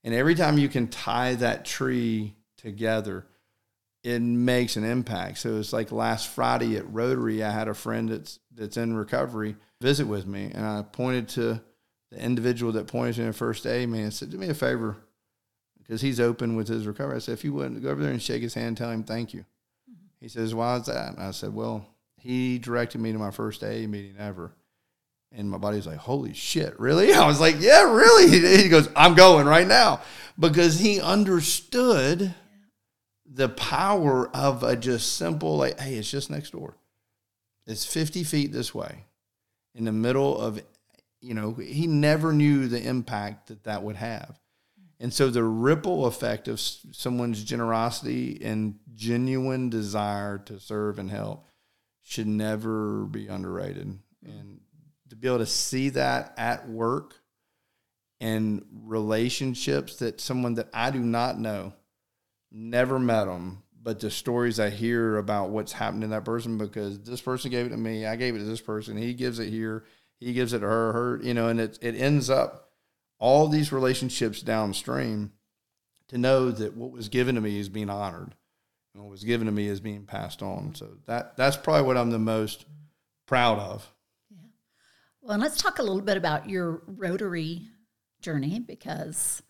And 0.04 0.14
every 0.14 0.34
time 0.34 0.58
you 0.58 0.68
can 0.68 0.88
tie 0.88 1.34
that 1.36 1.64
tree 1.64 2.34
together, 2.56 3.26
it 4.02 4.20
makes 4.20 4.76
an 4.76 4.84
impact. 4.84 5.38
So 5.38 5.58
it's 5.58 5.72
like 5.72 5.92
last 5.92 6.28
Friday 6.28 6.76
at 6.76 6.92
Rotary, 6.92 7.42
I 7.42 7.50
had 7.50 7.68
a 7.68 7.74
friend 7.74 8.08
that's 8.08 8.38
that's 8.54 8.76
in 8.76 8.94
recovery 8.94 9.56
visit 9.80 10.06
with 10.06 10.26
me, 10.26 10.50
and 10.52 10.64
I 10.64 10.82
pointed 10.82 11.28
to 11.30 11.60
the 12.10 12.22
individual 12.22 12.72
that 12.72 12.86
pointed 12.86 13.16
to 13.16 13.22
me 13.22 13.32
first 13.32 13.66
aid 13.66 13.88
man 13.88 14.04
and 14.04 14.14
said, 14.14 14.30
"Do 14.30 14.38
me 14.38 14.48
a 14.48 14.54
favor," 14.54 14.96
because 15.78 16.00
he's 16.00 16.20
open 16.20 16.56
with 16.56 16.68
his 16.68 16.86
recovery. 16.86 17.16
I 17.16 17.20
said, 17.20 17.32
"If 17.32 17.44
you 17.44 17.52
wouldn't 17.52 17.82
go 17.82 17.90
over 17.90 18.02
there 18.02 18.12
and 18.12 18.22
shake 18.22 18.42
his 18.42 18.54
hand, 18.54 18.76
tell 18.76 18.90
him 18.90 19.04
thank 19.04 19.32
you." 19.32 19.40
Mm-hmm. 19.90 20.06
He 20.20 20.28
says, 20.28 20.54
"Why 20.54 20.76
is 20.76 20.86
that?" 20.86 21.14
And 21.14 21.22
I 21.22 21.30
said, 21.30 21.54
"Well, 21.54 21.86
he 22.16 22.58
directed 22.58 23.00
me 23.00 23.12
to 23.12 23.18
my 23.18 23.30
first 23.30 23.62
AA 23.62 23.86
meeting 23.86 24.16
ever." 24.18 24.52
And 25.34 25.50
my 25.50 25.56
buddy 25.56 25.78
was 25.78 25.86
like, 25.86 25.96
Holy 25.96 26.34
shit, 26.34 26.78
really? 26.78 27.14
I 27.14 27.26
was 27.26 27.40
like, 27.40 27.56
Yeah, 27.58 27.90
really? 27.90 28.58
He 28.62 28.68
goes, 28.68 28.86
I'm 28.94 29.14
going 29.14 29.46
right 29.46 29.66
now. 29.66 30.02
Because 30.38 30.78
he 30.78 31.00
understood 31.00 32.34
the 33.34 33.48
power 33.48 34.28
of 34.34 34.62
a 34.62 34.76
just 34.76 35.16
simple 35.16 35.56
like, 35.56 35.80
hey, 35.80 35.94
it's 35.94 36.10
just 36.10 36.30
next 36.30 36.50
door. 36.50 36.76
It's 37.66 37.84
50 37.84 38.24
feet 38.24 38.52
this 38.52 38.74
way. 38.74 39.06
in 39.74 39.84
the 39.84 39.92
middle 39.92 40.38
of, 40.38 40.60
you 41.20 41.34
know, 41.34 41.54
he 41.54 41.86
never 41.86 42.32
knew 42.32 42.68
the 42.68 42.82
impact 42.82 43.48
that 43.48 43.64
that 43.64 43.82
would 43.82 43.96
have. 43.96 44.38
And 45.00 45.12
so 45.12 45.30
the 45.30 45.42
ripple 45.42 46.06
effect 46.06 46.46
of 46.46 46.60
someone's 46.60 47.42
generosity 47.42 48.38
and 48.42 48.78
genuine 48.94 49.70
desire 49.70 50.38
to 50.38 50.60
serve 50.60 50.98
and 50.98 51.10
help 51.10 51.48
should 52.02 52.26
never 52.26 53.04
be 53.06 53.26
underrated. 53.28 53.98
And 54.24 54.60
to 55.08 55.16
be 55.16 55.26
able 55.26 55.38
to 55.38 55.46
see 55.46 55.88
that 55.90 56.34
at 56.36 56.68
work 56.68 57.16
and 58.20 58.64
relationships 58.84 59.96
that 59.96 60.20
someone 60.20 60.54
that 60.54 60.68
I 60.72 60.90
do 60.90 61.00
not 61.00 61.38
know, 61.38 61.72
never 62.52 62.98
met 62.98 63.24
them, 63.24 63.62
but 63.82 64.00
the 64.00 64.10
stories 64.10 64.60
I 64.60 64.70
hear 64.70 65.16
about 65.16 65.50
what's 65.50 65.72
happened 65.72 66.02
to 66.02 66.08
that 66.08 66.24
person 66.24 66.58
because 66.58 67.00
this 67.00 67.20
person 67.20 67.50
gave 67.50 67.66
it 67.66 67.70
to 67.70 67.76
me, 67.76 68.06
I 68.06 68.16
gave 68.16 68.34
it 68.34 68.38
to 68.38 68.44
this 68.44 68.60
person, 68.60 68.96
he 68.96 69.14
gives 69.14 69.38
it 69.38 69.48
here, 69.48 69.84
he 70.20 70.32
gives 70.32 70.52
it 70.52 70.60
to 70.60 70.66
her, 70.66 70.92
her, 70.92 71.20
you 71.22 71.34
know, 71.34 71.48
and 71.48 71.60
it 71.60 71.78
it 71.82 71.96
ends 71.96 72.30
up 72.30 72.70
all 73.18 73.48
these 73.48 73.72
relationships 73.72 74.42
downstream 74.42 75.32
to 76.08 76.18
know 76.18 76.50
that 76.50 76.76
what 76.76 76.92
was 76.92 77.08
given 77.08 77.34
to 77.36 77.40
me 77.40 77.58
is 77.58 77.68
being 77.68 77.90
honored 77.90 78.34
and 78.94 79.02
what 79.02 79.10
was 79.10 79.24
given 79.24 79.46
to 79.46 79.52
me 79.52 79.66
is 79.68 79.80
being 79.80 80.04
passed 80.04 80.42
on. 80.42 80.74
So 80.74 80.98
that 81.06 81.36
that's 81.36 81.56
probably 81.56 81.86
what 81.86 81.96
I'm 81.96 82.10
the 82.10 82.18
most 82.18 82.66
proud 83.26 83.58
of. 83.58 83.90
Yeah. 84.30 84.48
Well, 85.20 85.32
and 85.34 85.42
let's 85.42 85.60
talk 85.60 85.78
a 85.78 85.82
little 85.82 86.02
bit 86.02 86.16
about 86.16 86.48
your 86.48 86.82
Rotary 86.86 87.68
journey 88.20 88.60
because 88.60 89.42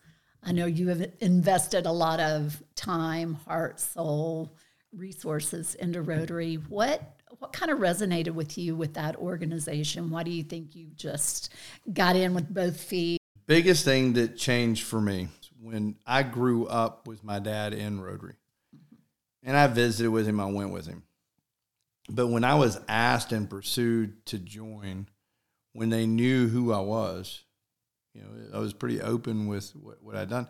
I 0.45 0.51
know 0.51 0.65
you 0.65 0.89
have 0.89 1.09
invested 1.19 1.85
a 1.85 1.91
lot 1.91 2.19
of 2.19 2.61
time, 2.75 3.35
heart, 3.47 3.79
soul, 3.79 4.55
resources 4.95 5.75
into 5.75 6.01
Rotary. 6.01 6.55
What 6.55 7.19
what 7.39 7.51
kind 7.51 7.71
of 7.71 7.79
resonated 7.79 8.31
with 8.31 8.57
you 8.57 8.75
with 8.75 8.93
that 8.93 9.15
organization? 9.17 10.09
Why 10.09 10.23
do 10.23 10.31
you 10.31 10.43
think 10.43 10.75
you 10.75 10.87
just 10.95 11.51
got 11.91 12.15
in 12.15 12.33
with 12.33 12.53
both 12.53 12.79
feet? 12.79 13.19
Biggest 13.47 13.83
thing 13.83 14.13
that 14.13 14.37
changed 14.37 14.83
for 14.83 15.01
me 15.01 15.27
when 15.59 15.95
I 16.05 16.23
grew 16.23 16.67
up 16.67 17.07
with 17.07 17.23
my 17.23 17.39
dad 17.39 17.73
in 17.73 17.99
Rotary. 17.99 18.35
And 19.43 19.57
I 19.57 19.67
visited 19.67 20.09
with 20.09 20.25
him, 20.25 20.39
I 20.39 20.45
went 20.45 20.71
with 20.71 20.85
him. 20.85 21.03
But 22.09 22.27
when 22.27 22.43
I 22.43 22.55
was 22.55 22.79
asked 22.87 23.31
and 23.31 23.49
pursued 23.49 24.25
to 24.27 24.37
join, 24.37 25.07
when 25.73 25.89
they 25.89 26.05
knew 26.05 26.47
who 26.47 26.71
I 26.71 26.79
was, 26.79 27.43
you 28.13 28.21
know, 28.21 28.57
I 28.57 28.59
was 28.59 28.73
pretty 28.73 29.01
open 29.01 29.47
with 29.47 29.71
what, 29.71 30.03
what 30.03 30.15
I'd 30.15 30.29
done, 30.29 30.47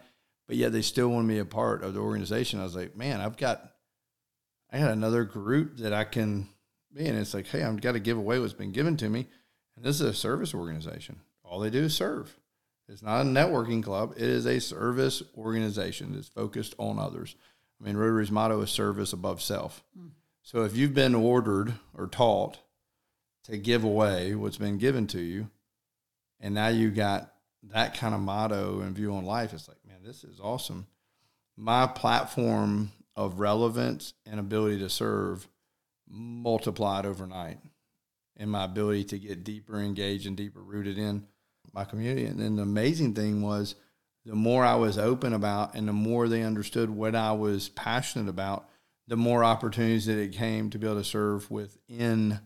but 0.48 0.56
yet 0.56 0.72
they 0.72 0.82
still 0.82 1.10
wanted 1.10 1.28
me 1.28 1.40
a 1.40 1.46
part 1.46 1.84
of 1.84 1.94
the 1.94 2.00
organization. 2.00 2.60
I 2.60 2.64
was 2.64 2.76
like, 2.76 2.96
man, 2.96 3.22
I've 3.22 3.38
got, 3.38 3.72
I 4.72 4.80
got 4.80 4.92
another 4.92 5.24
group 5.24 5.78
that 5.78 5.94
I 5.94 6.04
can 6.04 6.50
be 6.94 7.06
in. 7.06 7.16
It's 7.16 7.34
like, 7.34 7.48
hey, 7.48 7.64
I've 7.64 7.82
got 7.82 7.94
to 7.94 8.00
give 8.00 8.18
away 8.18 8.40
what's 8.40 8.54
been 8.54 8.72
given 8.72 8.98
to 8.98 9.10
me. 9.10 9.28
And 9.76 9.86
this 9.86 10.02
is 10.02 10.08
a 10.08 10.14
service 10.14 10.54
organization. 10.54 11.22
All 11.44 11.60
they 11.60 11.70
do 11.70 11.84
is 11.84 11.96
serve. 11.96 12.38
It's 12.90 13.02
not 13.02 13.22
a 13.22 13.26
networking 13.26 13.82
club. 13.82 14.14
It 14.18 14.24
is 14.24 14.46
a 14.46 14.60
service 14.60 15.24
organization 15.38 16.14
that's 16.14 16.28
focused 16.28 16.76
on 16.78 17.00
others. 17.00 17.36
I 17.80 17.86
mean, 17.86 17.98
Rotary's 17.98 18.32
motto 18.32 18.62
is 18.62 18.72
service 18.72 19.14
above 19.14 19.42
self. 19.42 19.84
Mm. 19.98 20.12
So 20.42 20.64
if 20.64 20.76
you've 20.76 20.94
been 20.94 21.16
ordered 21.16 21.74
or 21.98 22.08
taught 22.08 22.60
to 23.46 23.58
give 23.58 23.84
away 23.84 24.36
what's 24.36 24.58
been 24.58 24.78
given 24.78 25.08
to 25.08 25.22
you, 25.22 25.50
and 26.40 26.54
now 26.54 26.68
you 26.68 26.92
got 26.92 27.33
that 27.72 27.98
kind 27.98 28.14
of 28.14 28.22
motto 28.22 28.82
and 28.82 28.96
view 28.96 29.14
on 29.16 29.26
life, 29.26 29.54
it's 29.54 29.68
like, 29.68 29.78
man, 29.88 30.04
this 30.04 30.24
is 30.24 30.40
awesome. 30.40 30.88
My 31.56 31.88
platform 31.88 32.92
of 33.16 33.40
relevance 33.40 34.14
and 34.26 34.40
ability 34.40 34.80
to 34.80 34.90
serve 34.90 35.48
multiplied 36.08 37.06
overnight, 37.06 37.60
and 38.38 38.52
my 38.52 38.66
ability 38.66 39.04
to 39.06 39.20
get 39.20 39.44
deeper 39.44 39.80
engaged 39.80 40.26
and 40.26 40.36
deeper 40.36 40.62
rooted 40.62 40.98
in 40.98 41.26
my 41.74 41.84
community. 41.86 42.26
And 42.26 42.40
then 42.40 42.56
the 42.58 42.64
amazing 42.64 43.14
thing 43.14 43.42
was, 43.42 43.76
the 44.26 44.36
more 44.36 44.64
I 44.64 44.76
was 44.76 44.98
open 44.98 45.34
about, 45.34 45.76
and 45.76 45.88
the 45.88 45.94
more 45.94 46.28
they 46.28 46.44
understood 46.44 46.90
what 46.90 47.16
I 47.16 47.32
was 47.34 47.70
passionate 47.70 48.30
about, 48.30 48.70
the 49.08 49.18
more 49.18 49.44
opportunities 49.44 50.06
that 50.06 50.18
it 50.18 50.32
came 50.32 50.70
to 50.70 50.80
be 50.80 50.88
able 50.88 50.98
to 50.98 51.04
serve 51.04 51.52
within 51.52 52.40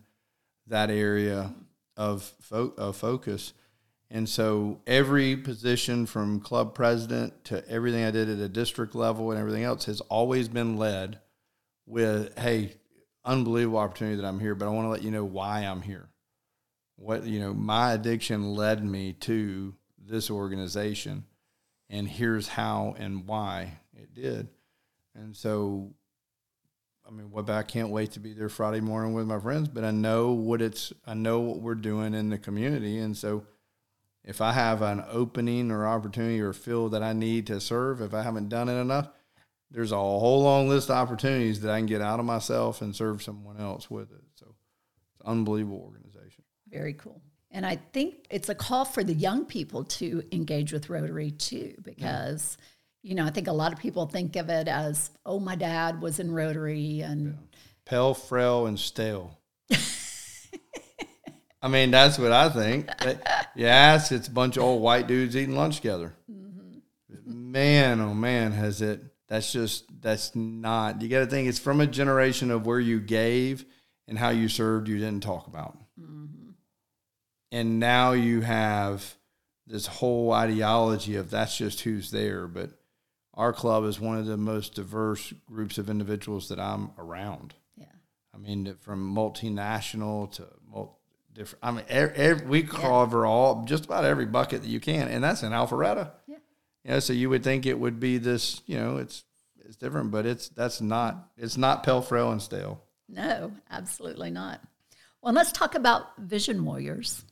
that 0.66 0.90
area 0.90 1.54
of, 1.96 2.22
fo- 2.40 2.74
of 2.76 2.96
focus. 2.96 3.52
And 4.10 4.26
so 4.28 4.80
every 4.86 5.36
position 5.36 6.06
from 6.06 6.40
club 6.40 6.74
president 6.74 7.44
to 7.44 7.68
everything 7.68 8.04
I 8.04 8.10
did 8.10 8.30
at 8.30 8.38
a 8.38 8.48
district 8.48 8.94
level 8.94 9.30
and 9.30 9.38
everything 9.38 9.64
else 9.64 9.84
has 9.84 10.00
always 10.02 10.48
been 10.48 10.78
led 10.78 11.20
with, 11.86 12.38
hey, 12.38 12.74
unbelievable 13.24 13.78
opportunity 13.78 14.16
that 14.16 14.26
I'm 14.26 14.40
here, 14.40 14.54
but 14.54 14.66
I 14.66 14.70
want 14.70 14.86
to 14.86 14.90
let 14.90 15.02
you 15.02 15.10
know 15.10 15.24
why 15.24 15.60
I'm 15.60 15.82
here. 15.82 16.08
What, 16.96 17.24
you 17.24 17.38
know, 17.38 17.52
my 17.52 17.92
addiction 17.92 18.54
led 18.54 18.82
me 18.82 19.12
to 19.12 19.74
this 19.98 20.30
organization, 20.30 21.24
and 21.90 22.08
here's 22.08 22.48
how 22.48 22.94
and 22.98 23.26
why 23.26 23.78
it 23.94 24.14
did. 24.14 24.48
And 25.14 25.36
so, 25.36 25.92
I 27.06 27.10
mean, 27.10 27.30
what, 27.30 27.48
I 27.50 27.62
can't 27.62 27.90
wait 27.90 28.12
to 28.12 28.20
be 28.20 28.32
there 28.32 28.48
Friday 28.48 28.80
morning 28.80 29.12
with 29.12 29.26
my 29.26 29.38
friends, 29.38 29.68
but 29.68 29.84
I 29.84 29.90
know 29.90 30.32
what 30.32 30.62
it's, 30.62 30.92
I 31.06 31.14
know 31.14 31.40
what 31.40 31.60
we're 31.60 31.74
doing 31.74 32.14
in 32.14 32.30
the 32.30 32.38
community. 32.38 32.98
And 32.98 33.16
so, 33.16 33.44
if 34.28 34.40
I 34.42 34.52
have 34.52 34.82
an 34.82 35.02
opening 35.10 35.70
or 35.70 35.86
opportunity 35.86 36.38
or 36.38 36.52
feel 36.52 36.90
that 36.90 37.02
I 37.02 37.14
need 37.14 37.46
to 37.46 37.62
serve, 37.62 38.02
if 38.02 38.12
I 38.12 38.22
haven't 38.22 38.50
done 38.50 38.68
it 38.68 38.78
enough, 38.78 39.08
there's 39.70 39.90
a 39.90 39.96
whole 39.96 40.42
long 40.42 40.68
list 40.68 40.90
of 40.90 40.96
opportunities 40.96 41.62
that 41.62 41.70
I 41.70 41.78
can 41.78 41.86
get 41.86 42.02
out 42.02 42.20
of 42.20 42.26
myself 42.26 42.82
and 42.82 42.94
serve 42.94 43.22
someone 43.22 43.58
else 43.58 43.90
with 43.90 44.12
it. 44.12 44.22
So 44.34 44.54
it's 45.08 45.24
an 45.24 45.32
unbelievable 45.32 45.80
organization. 45.82 46.44
Very 46.68 46.92
cool. 46.92 47.22
And 47.50 47.64
I 47.64 47.76
think 47.94 48.26
it's 48.28 48.50
a 48.50 48.54
call 48.54 48.84
for 48.84 49.02
the 49.02 49.14
young 49.14 49.46
people 49.46 49.84
to 49.84 50.22
engage 50.30 50.74
with 50.74 50.90
Rotary 50.90 51.30
too, 51.30 51.72
because, 51.82 52.58
yeah. 53.02 53.08
you 53.08 53.14
know, 53.14 53.24
I 53.24 53.30
think 53.30 53.48
a 53.48 53.52
lot 53.52 53.72
of 53.72 53.78
people 53.78 54.04
think 54.04 54.36
of 54.36 54.50
it 54.50 54.68
as, 54.68 55.10
oh, 55.24 55.40
my 55.40 55.56
dad 55.56 56.02
was 56.02 56.20
in 56.20 56.30
Rotary 56.30 57.00
and 57.00 57.28
yeah. 57.28 57.58
pale, 57.86 58.12
frail, 58.12 58.66
and 58.66 58.78
stale. 58.78 59.38
I 61.62 61.68
mean, 61.68 61.90
that's 61.90 62.18
what 62.18 62.30
I 62.30 62.50
think. 62.50 62.88
Yes, 63.54 64.12
it's 64.12 64.28
a 64.28 64.32
bunch 64.32 64.56
of 64.56 64.62
old 64.62 64.82
white 64.82 65.06
dudes 65.06 65.36
eating 65.36 65.56
lunch 65.56 65.76
together. 65.76 66.14
Mm-hmm. 66.30 67.52
Man, 67.52 68.00
oh 68.00 68.14
man, 68.14 68.52
has 68.52 68.82
it? 68.82 69.02
That's 69.28 69.52
just 69.52 69.84
that's 70.00 70.34
not. 70.34 71.02
You 71.02 71.08
got 71.08 71.20
to 71.20 71.26
think 71.26 71.48
it's 71.48 71.58
from 71.58 71.80
a 71.80 71.86
generation 71.86 72.50
of 72.50 72.66
where 72.66 72.80
you 72.80 73.00
gave 73.00 73.64
and 74.06 74.18
how 74.18 74.30
you 74.30 74.48
served. 74.48 74.88
You 74.88 74.98
didn't 74.98 75.22
talk 75.22 75.46
about, 75.46 75.76
mm-hmm. 76.00 76.50
and 77.52 77.78
now 77.78 78.12
you 78.12 78.40
have 78.40 79.14
this 79.66 79.86
whole 79.86 80.32
ideology 80.32 81.16
of 81.16 81.30
that's 81.30 81.56
just 81.56 81.80
who's 81.80 82.10
there. 82.10 82.46
But 82.46 82.70
our 83.34 83.52
club 83.52 83.84
is 83.84 84.00
one 84.00 84.18
of 84.18 84.26
the 84.26 84.38
most 84.38 84.74
diverse 84.74 85.32
groups 85.46 85.76
of 85.76 85.90
individuals 85.90 86.48
that 86.48 86.58
I'm 86.58 86.90
around. 86.98 87.54
Yeah, 87.76 87.86
I 88.34 88.38
mean, 88.38 88.76
from 88.80 89.14
multinational 89.14 90.32
to 90.32 90.46
different. 91.38 91.64
I 91.64 91.70
mean, 91.70 91.84
every, 91.88 92.16
every, 92.16 92.46
we 92.46 92.62
cover 92.62 93.24
yeah. 93.24 93.30
all 93.30 93.64
just 93.64 93.86
about 93.86 94.04
every 94.04 94.26
bucket 94.26 94.62
that 94.62 94.68
you 94.68 94.80
can, 94.80 95.08
and 95.08 95.24
that's 95.24 95.42
in 95.42 95.52
Alpharetta. 95.52 96.10
Yeah. 96.26 96.36
You 96.84 96.90
know, 96.90 97.00
so 97.00 97.12
you 97.12 97.30
would 97.30 97.44
think 97.44 97.64
it 97.64 97.78
would 97.78 97.98
be 98.00 98.18
this. 98.18 98.60
You 98.66 98.78
know, 98.78 98.96
it's 98.98 99.24
it's 99.64 99.76
different, 99.76 100.10
but 100.10 100.26
it's 100.26 100.48
that's 100.50 100.80
not. 100.80 101.30
It's 101.36 101.56
not 101.56 101.84
pale, 101.84 102.02
frail, 102.02 102.32
and 102.32 102.42
stale. 102.42 102.82
No, 103.08 103.52
absolutely 103.70 104.30
not. 104.30 104.60
Well, 105.22 105.32
let's 105.32 105.52
talk 105.52 105.74
about 105.74 106.16
Vision 106.18 106.64
Warriors. 106.64 107.24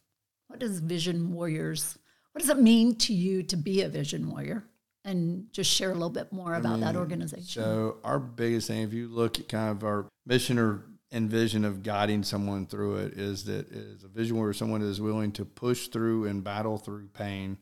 What 0.49 0.61
does 0.61 0.81
Vision 0.81 1.33
Warriors? 1.33 1.99
What 2.33 2.41
does 2.41 2.51
it 2.51 2.59
mean 2.59 2.97
to 2.97 3.15
you 3.15 3.43
to 3.45 3.57
be 3.57 3.83
a 3.83 3.89
Vision 3.89 4.31
Warrior? 4.31 4.65
And 5.05 5.47
just 5.53 5.71
share 5.71 5.91
a 5.91 5.95
little 5.95 6.11
bit 6.11 6.33
more 6.33 6.55
about 6.55 6.71
I 6.71 6.73
mean, 6.73 6.81
that 6.81 6.97
organization. 6.97 7.63
So, 7.63 7.99
our 8.03 8.19
biggest 8.19 8.67
thing, 8.67 8.83
if 8.83 8.93
you 8.93 9.07
look 9.07 9.39
at 9.39 9.49
kind 9.49 9.71
of 9.71 9.85
our 9.85 10.07
mission 10.27 10.59
or 10.59 10.85
and 11.11 11.31
vision 11.31 11.65
of 11.65 11.83
guiding 11.83 12.23
someone 12.23 12.67
through 12.67 12.97
it 12.97 13.15
is 13.15 13.45
that 13.45 13.69
is 13.71 14.05
a 14.05 14.09
vision 14.09 14.39
where 14.39 14.53
someone 14.53 14.83
is 14.83 15.01
willing 15.01 15.33
to 15.33 15.45
push 15.45 15.89
through 15.89 16.27
and 16.27 16.43
battle 16.43 16.79
through 16.79 17.09
pain 17.09 17.59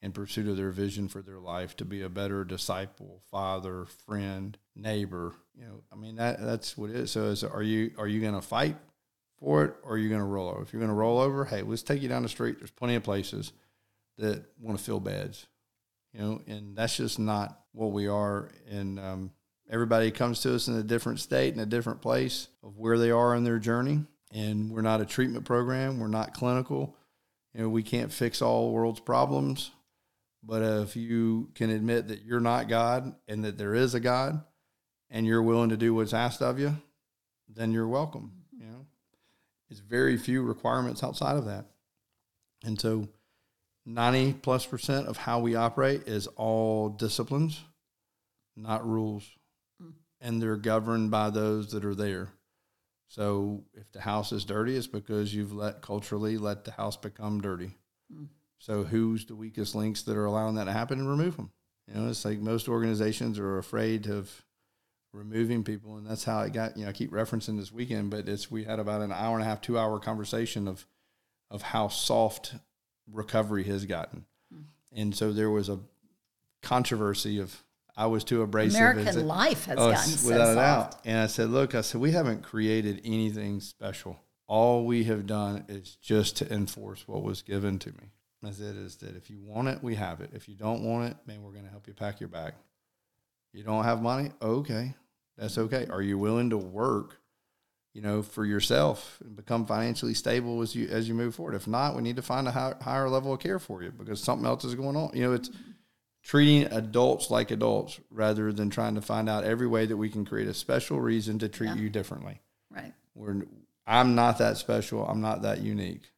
in 0.00 0.12
pursuit 0.12 0.48
of 0.48 0.56
their 0.56 0.70
vision 0.70 1.08
for 1.08 1.22
their 1.22 1.38
life 1.38 1.76
to 1.76 1.84
be 1.84 2.02
a 2.02 2.08
better 2.08 2.44
disciple, 2.44 3.20
father, 3.30 3.84
friend, 4.06 4.56
neighbor. 4.76 5.34
You 5.56 5.64
know, 5.66 5.82
I 5.92 5.96
mean 5.96 6.16
that 6.16 6.40
that's 6.40 6.76
what 6.76 6.90
it 6.90 6.96
is. 6.96 7.10
So 7.12 7.24
is 7.24 7.44
are 7.44 7.62
you 7.62 7.92
are 7.98 8.08
you 8.08 8.20
going 8.20 8.34
to 8.34 8.42
fight 8.42 8.76
for 9.38 9.64
it 9.64 9.74
or 9.82 9.92
are 9.92 9.98
you 9.98 10.08
going 10.08 10.20
to 10.20 10.26
roll 10.26 10.48
over? 10.48 10.62
If 10.62 10.72
you're 10.72 10.80
going 10.80 10.90
to 10.90 10.94
roll 10.94 11.18
over, 11.18 11.44
hey, 11.44 11.62
let's 11.62 11.82
take 11.82 12.02
you 12.02 12.08
down 12.08 12.22
the 12.22 12.28
street. 12.28 12.58
There's 12.58 12.70
plenty 12.70 12.94
of 12.96 13.02
places 13.02 13.52
that 14.18 14.44
want 14.60 14.78
to 14.78 14.84
fill 14.84 15.00
beds. 15.00 15.46
You 16.12 16.20
know, 16.20 16.42
and 16.46 16.76
that's 16.76 16.96
just 16.96 17.18
not 17.18 17.60
what 17.72 17.92
we 17.92 18.08
are 18.08 18.50
in 18.68 18.98
um, 18.98 19.30
Everybody 19.70 20.10
comes 20.10 20.40
to 20.40 20.54
us 20.54 20.68
in 20.68 20.76
a 20.76 20.82
different 20.82 21.20
state 21.20 21.52
and 21.52 21.60
a 21.60 21.66
different 21.66 22.00
place 22.00 22.48
of 22.62 22.78
where 22.78 22.98
they 22.98 23.10
are 23.10 23.34
in 23.34 23.44
their 23.44 23.58
journey. 23.58 24.04
And 24.32 24.70
we're 24.70 24.82
not 24.82 25.00
a 25.00 25.06
treatment 25.06 25.44
program. 25.44 25.98
We're 25.98 26.08
not 26.08 26.34
clinical. 26.34 26.96
You 27.54 27.62
know, 27.62 27.68
we 27.68 27.82
can't 27.82 28.12
fix 28.12 28.40
all 28.40 28.72
world's 28.72 29.00
problems. 29.00 29.70
But 30.42 30.62
if 30.62 30.96
you 30.96 31.50
can 31.54 31.70
admit 31.70 32.08
that 32.08 32.22
you're 32.22 32.40
not 32.40 32.68
God 32.68 33.14
and 33.26 33.44
that 33.44 33.58
there 33.58 33.74
is 33.74 33.94
a 33.94 34.00
God 34.00 34.42
and 35.10 35.26
you're 35.26 35.42
willing 35.42 35.70
to 35.70 35.76
do 35.76 35.94
what's 35.94 36.14
asked 36.14 36.40
of 36.40 36.58
you, 36.58 36.76
then 37.48 37.72
you're 37.72 37.88
welcome. 37.88 38.32
You 38.58 38.66
know, 38.66 38.86
it's 39.68 39.80
very 39.80 40.16
few 40.16 40.42
requirements 40.42 41.02
outside 41.02 41.36
of 41.36 41.46
that. 41.46 41.66
And 42.64 42.80
so 42.80 43.08
90 43.84 44.34
plus 44.34 44.64
percent 44.64 45.08
of 45.08 45.16
how 45.16 45.40
we 45.40 45.54
operate 45.54 46.06
is 46.06 46.26
all 46.28 46.88
disciplines, 46.88 47.62
not 48.56 48.86
rules. 48.86 49.24
And 50.20 50.42
they're 50.42 50.56
governed 50.56 51.10
by 51.10 51.30
those 51.30 51.70
that 51.72 51.84
are 51.84 51.94
there. 51.94 52.30
So 53.08 53.64
if 53.74 53.90
the 53.92 54.00
house 54.00 54.32
is 54.32 54.44
dirty, 54.44 54.76
it's 54.76 54.86
because 54.86 55.34
you've 55.34 55.52
let 55.52 55.80
culturally 55.80 56.36
let 56.36 56.64
the 56.64 56.72
house 56.72 56.96
become 56.96 57.40
dirty. 57.40 57.76
Mm. 58.12 58.28
So 58.58 58.84
who's 58.84 59.24
the 59.24 59.36
weakest 59.36 59.74
links 59.74 60.02
that 60.02 60.16
are 60.16 60.26
allowing 60.26 60.56
that 60.56 60.64
to 60.64 60.72
happen 60.72 60.98
and 60.98 61.08
remove 61.08 61.36
them? 61.36 61.50
You 61.86 61.94
know, 61.94 62.08
it's 62.08 62.24
like 62.24 62.38
most 62.38 62.68
organizations 62.68 63.38
are 63.38 63.58
afraid 63.58 64.08
of 64.08 64.44
removing 65.12 65.64
people, 65.64 65.96
and 65.96 66.06
that's 66.06 66.24
how 66.24 66.40
it 66.40 66.52
got. 66.52 66.76
You 66.76 66.84
know, 66.84 66.90
I 66.90 66.92
keep 66.92 67.10
referencing 67.10 67.56
this 67.56 67.72
weekend, 67.72 68.10
but 68.10 68.28
it's 68.28 68.50
we 68.50 68.64
had 68.64 68.78
about 68.78 69.00
an 69.00 69.12
hour 69.12 69.34
and 69.34 69.42
a 69.42 69.48
half, 69.48 69.60
two 69.60 69.78
hour 69.78 69.98
conversation 69.98 70.68
of 70.68 70.86
of 71.50 71.62
how 71.62 71.88
soft 71.88 72.54
recovery 73.10 73.64
has 73.64 73.86
gotten, 73.86 74.26
mm. 74.54 74.64
and 74.92 75.16
so 75.16 75.32
there 75.32 75.50
was 75.50 75.70
a 75.70 75.80
controversy 76.62 77.38
of 77.38 77.64
I 77.98 78.06
was 78.06 78.22
too 78.22 78.42
abrasive. 78.42 78.78
American 78.78 79.26
life 79.26 79.64
has 79.64 79.76
oh, 79.76 79.90
gotten 79.90 80.12
so 80.12 80.28
without 80.28 80.52
a 80.52 80.54
doubt. 80.54 80.96
And 81.04 81.18
I 81.18 81.26
said, 81.26 81.50
look, 81.50 81.74
I 81.74 81.80
said 81.80 82.00
we 82.00 82.12
haven't 82.12 82.44
created 82.44 83.00
anything 83.04 83.60
special. 83.60 84.20
All 84.46 84.86
we 84.86 85.04
have 85.04 85.26
done 85.26 85.64
is 85.68 85.96
just 85.96 86.36
to 86.36 86.50
enforce 86.50 87.08
what 87.08 87.24
was 87.24 87.42
given 87.42 87.80
to 87.80 87.88
me. 87.88 88.12
As 88.46 88.60
it 88.60 88.76
is 88.76 88.96
that 88.98 89.16
if 89.16 89.28
you 89.28 89.40
want 89.42 89.66
it, 89.66 89.82
we 89.82 89.96
have 89.96 90.20
it. 90.20 90.30
If 90.32 90.48
you 90.48 90.54
don't 90.54 90.84
want 90.84 91.10
it, 91.10 91.16
man, 91.26 91.42
we're 91.42 91.50
going 91.50 91.64
to 91.64 91.70
help 91.70 91.88
you 91.88 91.92
pack 91.92 92.20
your 92.20 92.28
bag. 92.28 92.54
You 93.52 93.64
don't 93.64 93.82
have 93.82 94.00
money? 94.00 94.30
Okay. 94.40 94.94
That's 95.36 95.58
okay. 95.58 95.88
Are 95.90 96.00
you 96.00 96.18
willing 96.18 96.50
to 96.50 96.56
work, 96.56 97.20
you 97.94 98.00
know, 98.00 98.22
for 98.22 98.44
yourself 98.44 99.18
and 99.24 99.34
become 99.34 99.66
financially 99.66 100.14
stable 100.14 100.62
as 100.62 100.72
you 100.72 100.86
as 100.88 101.08
you 101.08 101.14
move 101.14 101.34
forward? 101.34 101.56
If 101.56 101.66
not, 101.66 101.96
we 101.96 102.02
need 102.02 102.16
to 102.16 102.22
find 102.22 102.46
a 102.46 102.52
high, 102.52 102.74
higher 102.80 103.08
level 103.08 103.32
of 103.32 103.40
care 103.40 103.58
for 103.58 103.82
you 103.82 103.90
because 103.90 104.22
something 104.22 104.46
else 104.46 104.64
is 104.64 104.76
going 104.76 104.96
on. 104.96 105.10
You 105.14 105.24
know, 105.24 105.32
it's 105.32 105.50
treating 106.22 106.64
adults 106.72 107.30
like 107.30 107.50
adults 107.50 108.00
rather 108.10 108.52
than 108.52 108.70
trying 108.70 108.94
to 108.94 109.00
find 109.00 109.28
out 109.28 109.44
every 109.44 109.66
way 109.66 109.86
that 109.86 109.96
we 109.96 110.08
can 110.08 110.24
create 110.24 110.48
a 110.48 110.54
special 110.54 111.00
reason 111.00 111.38
to 111.38 111.48
treat 111.48 111.68
yeah. 111.68 111.76
you 111.76 111.90
differently. 111.90 112.40
Right. 112.70 112.92
We're 113.14 113.42
I'm 113.86 114.14
not 114.14 114.38
that 114.38 114.58
special. 114.58 115.06
I'm 115.06 115.20
not 115.20 115.42
that 115.42 115.60
unique. 115.60 116.12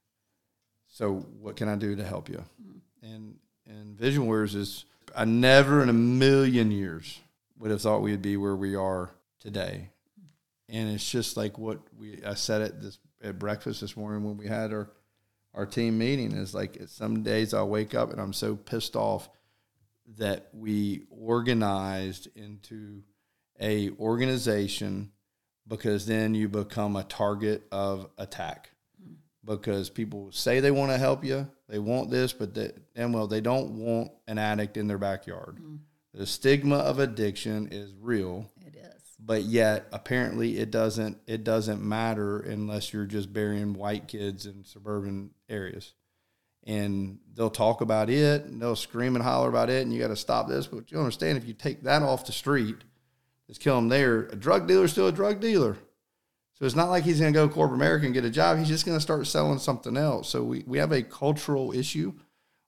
So 0.89 1.27
what 1.41 1.57
can 1.57 1.69
I 1.69 1.77
do 1.77 1.95
to 1.97 2.05
help 2.05 2.29
you? 2.29 2.45
Mm-hmm. 2.61 3.15
And 3.15 3.37
and 3.67 3.99
Vision 3.99 4.27
Warriors 4.27 4.55
is 4.55 4.85
I 5.15 5.25
never 5.25 5.83
in 5.83 5.89
a 5.89 5.95
million 5.95 6.71
years 6.71 7.21
would 7.59 7.71
have 7.71 7.83
thought 7.83 8.03
we'd 8.03 8.23
be 8.23 8.37
where 8.37 8.57
we 8.57 8.75
are 8.75 9.11
today. 9.39 9.91
And 10.69 10.91
it's 10.91 11.09
just 11.09 11.37
like 11.37 11.59
what 11.59 11.79
we 11.99 12.21
I 12.27 12.35
said 12.35 12.63
at 12.63 12.83
this 12.83 12.99
at 13.23 13.39
breakfast 13.39 13.81
this 13.81 13.97
morning 13.97 14.25
when 14.25 14.37
we 14.37 14.47
had 14.47 14.73
our 14.73 14.91
our 15.55 15.67
team 15.67 15.99
meeting 15.99 16.33
is 16.33 16.55
like 16.55 16.79
some 16.87 17.23
days 17.23 17.55
I'll 17.55 17.69
wake 17.69 17.95
up 17.95 18.11
and 18.11 18.21
I'm 18.21 18.33
so 18.33 18.57
pissed 18.57 18.97
off 18.97 19.29
that 20.19 20.49
we 20.53 21.03
organized 21.11 22.29
into 22.35 23.03
a 23.61 23.91
organization 23.91 25.13
because 25.67 26.07
then 26.07 26.35
you 26.35 26.49
become 26.49 26.97
a 26.97 27.05
target 27.05 27.63
of 27.71 28.09
attack. 28.19 28.71
Because 29.45 29.89
people 29.89 30.31
say 30.33 30.61
they 30.61 30.71
want 30.71 30.93
to 30.93 30.99
help 30.99 31.25
you 31.25 31.49
they 31.71 31.79
want 31.79 32.11
this 32.11 32.33
but 32.33 32.53
they, 32.53 32.73
and 32.95 33.15
well 33.15 33.27
they 33.27 33.41
don't 33.41 33.79
want 33.79 34.11
an 34.27 34.39
addict 34.39 34.77
in 34.77 34.87
their 34.89 34.99
backyard. 34.99 35.59
Mm. 35.63 35.79
the 36.13 36.27
stigma 36.27 36.77
of 36.77 36.99
addiction 36.99 37.69
is 37.71 37.95
real 37.99 38.51
it 38.67 38.77
is. 38.77 39.03
but 39.19 39.45
yet 39.45 39.87
apparently 39.93 40.59
it 40.59 40.71
doesn't 40.71 41.19
it 41.27 41.45
doesn't 41.45 41.81
matter 41.83 42.41
unless 42.41 42.93
you're 42.93 43.07
just 43.07 43.33
burying 43.33 43.73
white 43.73 44.09
kids 44.09 44.45
in 44.47 44.65
suburban 44.65 45.31
areas 45.49 45.95
and 46.65 47.19
they'll 47.35 47.51
talk 47.51 47.81
about 47.81 48.11
it 48.11 48.45
and 48.45 48.61
they'll 48.61 48.77
scream 48.77 49.17
and 49.17 49.25
holler 49.25 49.49
about 49.49 49.71
it 49.71 49.83
and 49.83 49.93
you 49.93 50.01
got 50.01 50.09
to 50.09 50.17
stop 50.17 50.49
this. 50.49 50.67
But 50.67 50.91
you 50.91 50.99
understand 50.99 51.39
if 51.39 51.47
you 51.47 51.55
take 51.55 51.83
that 51.85 52.03
off 52.03 52.27
the 52.27 52.33
street 52.33 52.77
let's 53.51 53.59
kill 53.59 53.75
them 53.75 53.89
there. 53.89 54.27
A 54.27 54.37
drug 54.37 54.69
dealer 54.69 54.85
is 54.85 54.93
still 54.93 55.09
a 55.09 55.13
drug 55.13 55.41
dealer. 55.41 55.77
So 56.55 56.67
it's 56.67 56.77
not 56.77 56.89
like 56.89 57.03
he's 57.03 57.19
going 57.19 57.33
to 57.33 57.37
go 57.37 57.49
corporate 57.49 57.81
america 57.81 58.05
and 58.05 58.15
get 58.15 58.25
a 58.25 58.31
job. 58.31 58.59
He's 58.59 58.69
just 58.69 58.87
going 58.87 58.97
to 58.97 59.03
start 59.03 59.27
selling 59.27 59.59
something 59.59 59.97
else. 59.97 60.29
So 60.29 60.45
we, 60.45 60.63
we 60.69 60.79
have 60.79 60.93
a 60.93 61.03
cultural 61.03 61.73
issue. 61.73 62.13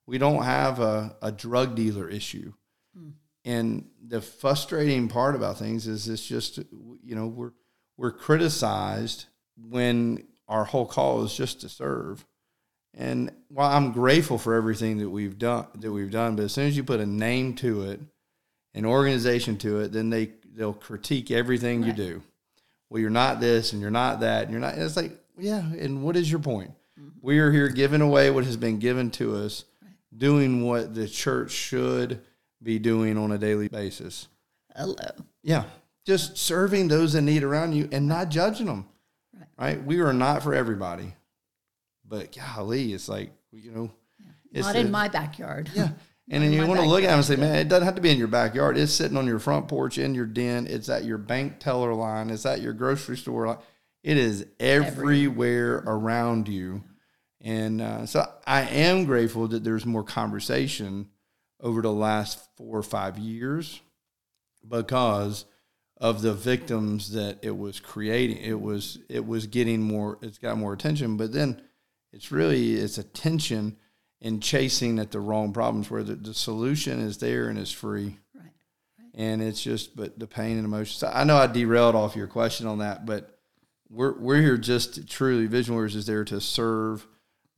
We 0.07 0.19
don't 0.19 0.43
have 0.43 0.81
a, 0.81 1.15
a 1.23 1.31
drug 1.31 1.77
dealer 1.77 2.09
issue. 2.09 2.53
Mm. 2.99 3.13
and 3.45 3.89
the 4.07 4.21
frustrating 4.21 5.09
part 5.09 5.35
about 5.35 5.59
things 5.59 5.87
is 5.87 6.09
it's 6.09 6.27
just 6.27 6.59
you 6.59 7.15
know 7.15 7.27
we're 7.27 7.53
we're 7.97 8.13
criticized 8.13 9.27
when 9.57 10.27
our 10.47 10.65
whole 10.65 10.85
call 10.85 11.25
is 11.25 11.35
just 11.35 11.63
to 11.63 11.71
serve 11.71 12.27
and 12.95 13.33
while 13.49 13.71
I'm 13.71 13.93
grateful 13.93 14.39
for 14.39 14.55
everything 14.55 14.99
that 14.99 15.09
we've 15.09 15.39
done, 15.39 15.67
that 15.77 15.91
we've 15.91 16.11
done, 16.11 16.37
but 16.37 16.45
as 16.45 16.53
soon 16.53 16.67
as 16.67 16.77
you 16.77 16.85
put 16.85 17.01
a 17.01 17.07
name 17.07 17.55
to 17.57 17.91
it, 17.91 18.01
an 18.75 18.85
organization 18.85 19.57
to 19.59 19.81
it, 19.81 19.93
then 19.93 20.11
they 20.11 20.33
they'll 20.55 20.75
critique 20.75 21.31
everything 21.31 21.81
right. 21.81 21.89
you 21.89 21.93
do. 21.93 22.23
Well, 22.91 23.01
you're 23.01 23.11
not 23.11 23.41
this, 23.41 23.73
and 23.73 23.81
you're 23.81 23.91
not 23.91 24.21
that, 24.21 24.45
and 24.45 24.51
you're 24.53 24.61
not. 24.61 24.75
And 24.75 24.83
it's 24.83 24.97
like, 24.97 25.19
yeah. 25.39 25.61
And 25.61 26.03
what 26.03 26.17
is 26.17 26.31
your 26.31 26.41
point? 26.41 26.73
Mm-hmm. 27.01 27.19
We 27.23 27.39
are 27.39 27.51
here 27.51 27.69
giving 27.69 28.03
away 28.03 28.31
what 28.31 28.45
has 28.45 28.59
been 28.59 28.79
given 28.79 29.11
to 29.13 29.37
us, 29.37 29.65
right. 29.83 29.93
doing 30.17 30.63
what 30.63 30.95
the 30.95 31.09
church 31.09 31.51
should 31.53 32.21
be 32.63 32.79
doing 32.79 33.17
on 33.17 33.33
a 33.33 33.39
daily 33.39 33.69
basis. 33.69 34.29
Hello. 34.77 34.97
Yeah, 35.43 35.65
just 36.05 36.37
serving 36.37 36.89
those 36.89 37.15
in 37.15 37.25
need 37.25 37.43
around 37.43 37.73
you 37.73 37.89
and 37.91 38.07
not 38.07 38.29
judging 38.29 38.67
them. 38.67 38.87
Right. 39.35 39.49
right? 39.59 39.85
We 39.85 40.01
are 40.01 40.13
not 40.13 40.43
for 40.43 40.55
everybody. 40.55 41.15
But 42.13 42.37
golly, 42.37 42.93
it's 42.93 43.09
like 43.09 43.33
you 43.53 43.71
know, 43.71 43.91
yeah. 44.53 44.61
not 44.61 44.77
in 44.77 44.91
my 44.91 45.09
backyard. 45.09 45.71
Yeah. 45.75 45.89
And 46.31 46.43
then 46.43 46.53
you 46.53 46.67
want 46.67 46.81
to 46.81 46.87
look 46.87 47.03
at 47.03 47.09
them 47.09 47.17
and 47.17 47.25
say, 47.25 47.35
man, 47.35 47.57
it 47.57 47.69
doesn't 47.69 47.85
have 47.85 47.97
to 47.97 48.01
be 48.01 48.09
in 48.09 48.17
your 48.17 48.29
backyard. 48.29 48.79
It's 48.79 48.93
sitting 48.93 49.19
on 49.19 49.27
your 49.27 49.41
front 49.41 49.67
porch, 49.67 49.99
in 49.99 50.15
your 50.15 50.25
den. 50.25 50.69
It's 50.69 50.89
at 50.89 51.05
your 51.05 51.19
bank 51.19 51.59
teller 51.59 51.93
line. 51.93 52.31
It's 52.31 52.47
at 52.47 52.63
your 52.63 52.73
grocery 52.73 53.17
store 53.17 53.49
line. 53.49 53.59
It 54.05 54.17
is 54.17 54.47
everywhere, 54.61 55.79
everywhere. 55.79 55.83
around 55.85 56.49
you. 56.49 56.85
And 57.41 57.83
uh, 57.83 58.07
so 58.07 58.25
I 58.47 58.63
am 58.63 59.05
grateful 59.05 59.49
that 59.49 59.65
there's 59.65 59.85
more 59.85 60.05
conversation 60.05 61.09
over 61.61 61.83
the 61.83 61.93
last 61.93 62.39
four 62.57 62.79
or 62.79 62.85
five 62.85 63.19
years 63.19 63.81
because 64.67 65.45
of 65.97 66.23
the 66.23 66.35
victims 66.35 67.13
that 67.13 67.41
it 67.43 67.57
was 67.57 67.81
creating. 67.81 68.39
It 68.39 68.61
was 68.61 69.01
it 69.09 69.27
was 69.27 69.49
getting 69.49 69.83
more. 69.83 70.19
It's 70.23 70.39
got 70.39 70.57
more 70.57 70.73
attention. 70.73 71.17
But 71.17 71.33
then 71.33 71.61
it's 72.13 72.31
really 72.31 72.75
it's 72.75 72.99
a 72.99 73.03
tension 73.03 73.77
in 74.21 74.41
chasing 74.41 74.99
at 74.99 75.11
the 75.11 75.21
wrong 75.21 75.53
problems 75.53 75.91
where 75.91 76.05
the, 76.05 76.15
the 76.15 76.35
solution 76.35 77.01
is 77.01 77.19
there 77.19 77.49
and 77.49 77.59
is 77.59 77.73
free. 77.73 78.19
Right. 78.35 78.45
right. 78.99 79.11
And 79.15 79.43
it's 79.43 79.63
just 79.63 79.97
but 79.97 80.19
the 80.19 80.27
pain 80.27 80.57
and 80.57 80.65
emotions. 80.65 80.99
So 80.99 81.11
I 81.13 81.25
know 81.25 81.37
I 81.37 81.47
derailed 81.49 81.97
off 81.97 82.17
your 82.17 82.29
question 82.29 82.67
on 82.67 82.79
that, 82.79 83.05
but 83.05 83.39
we're 83.91 84.17
we're 84.19 84.41
here 84.41 84.57
just 84.57 84.95
to, 84.95 85.05
truly 85.05 85.47
Vision 85.47 85.75
Warriors 85.75 85.97
is 85.97 86.07
there 86.07 86.25
to 86.25 86.41
serve 86.41 87.07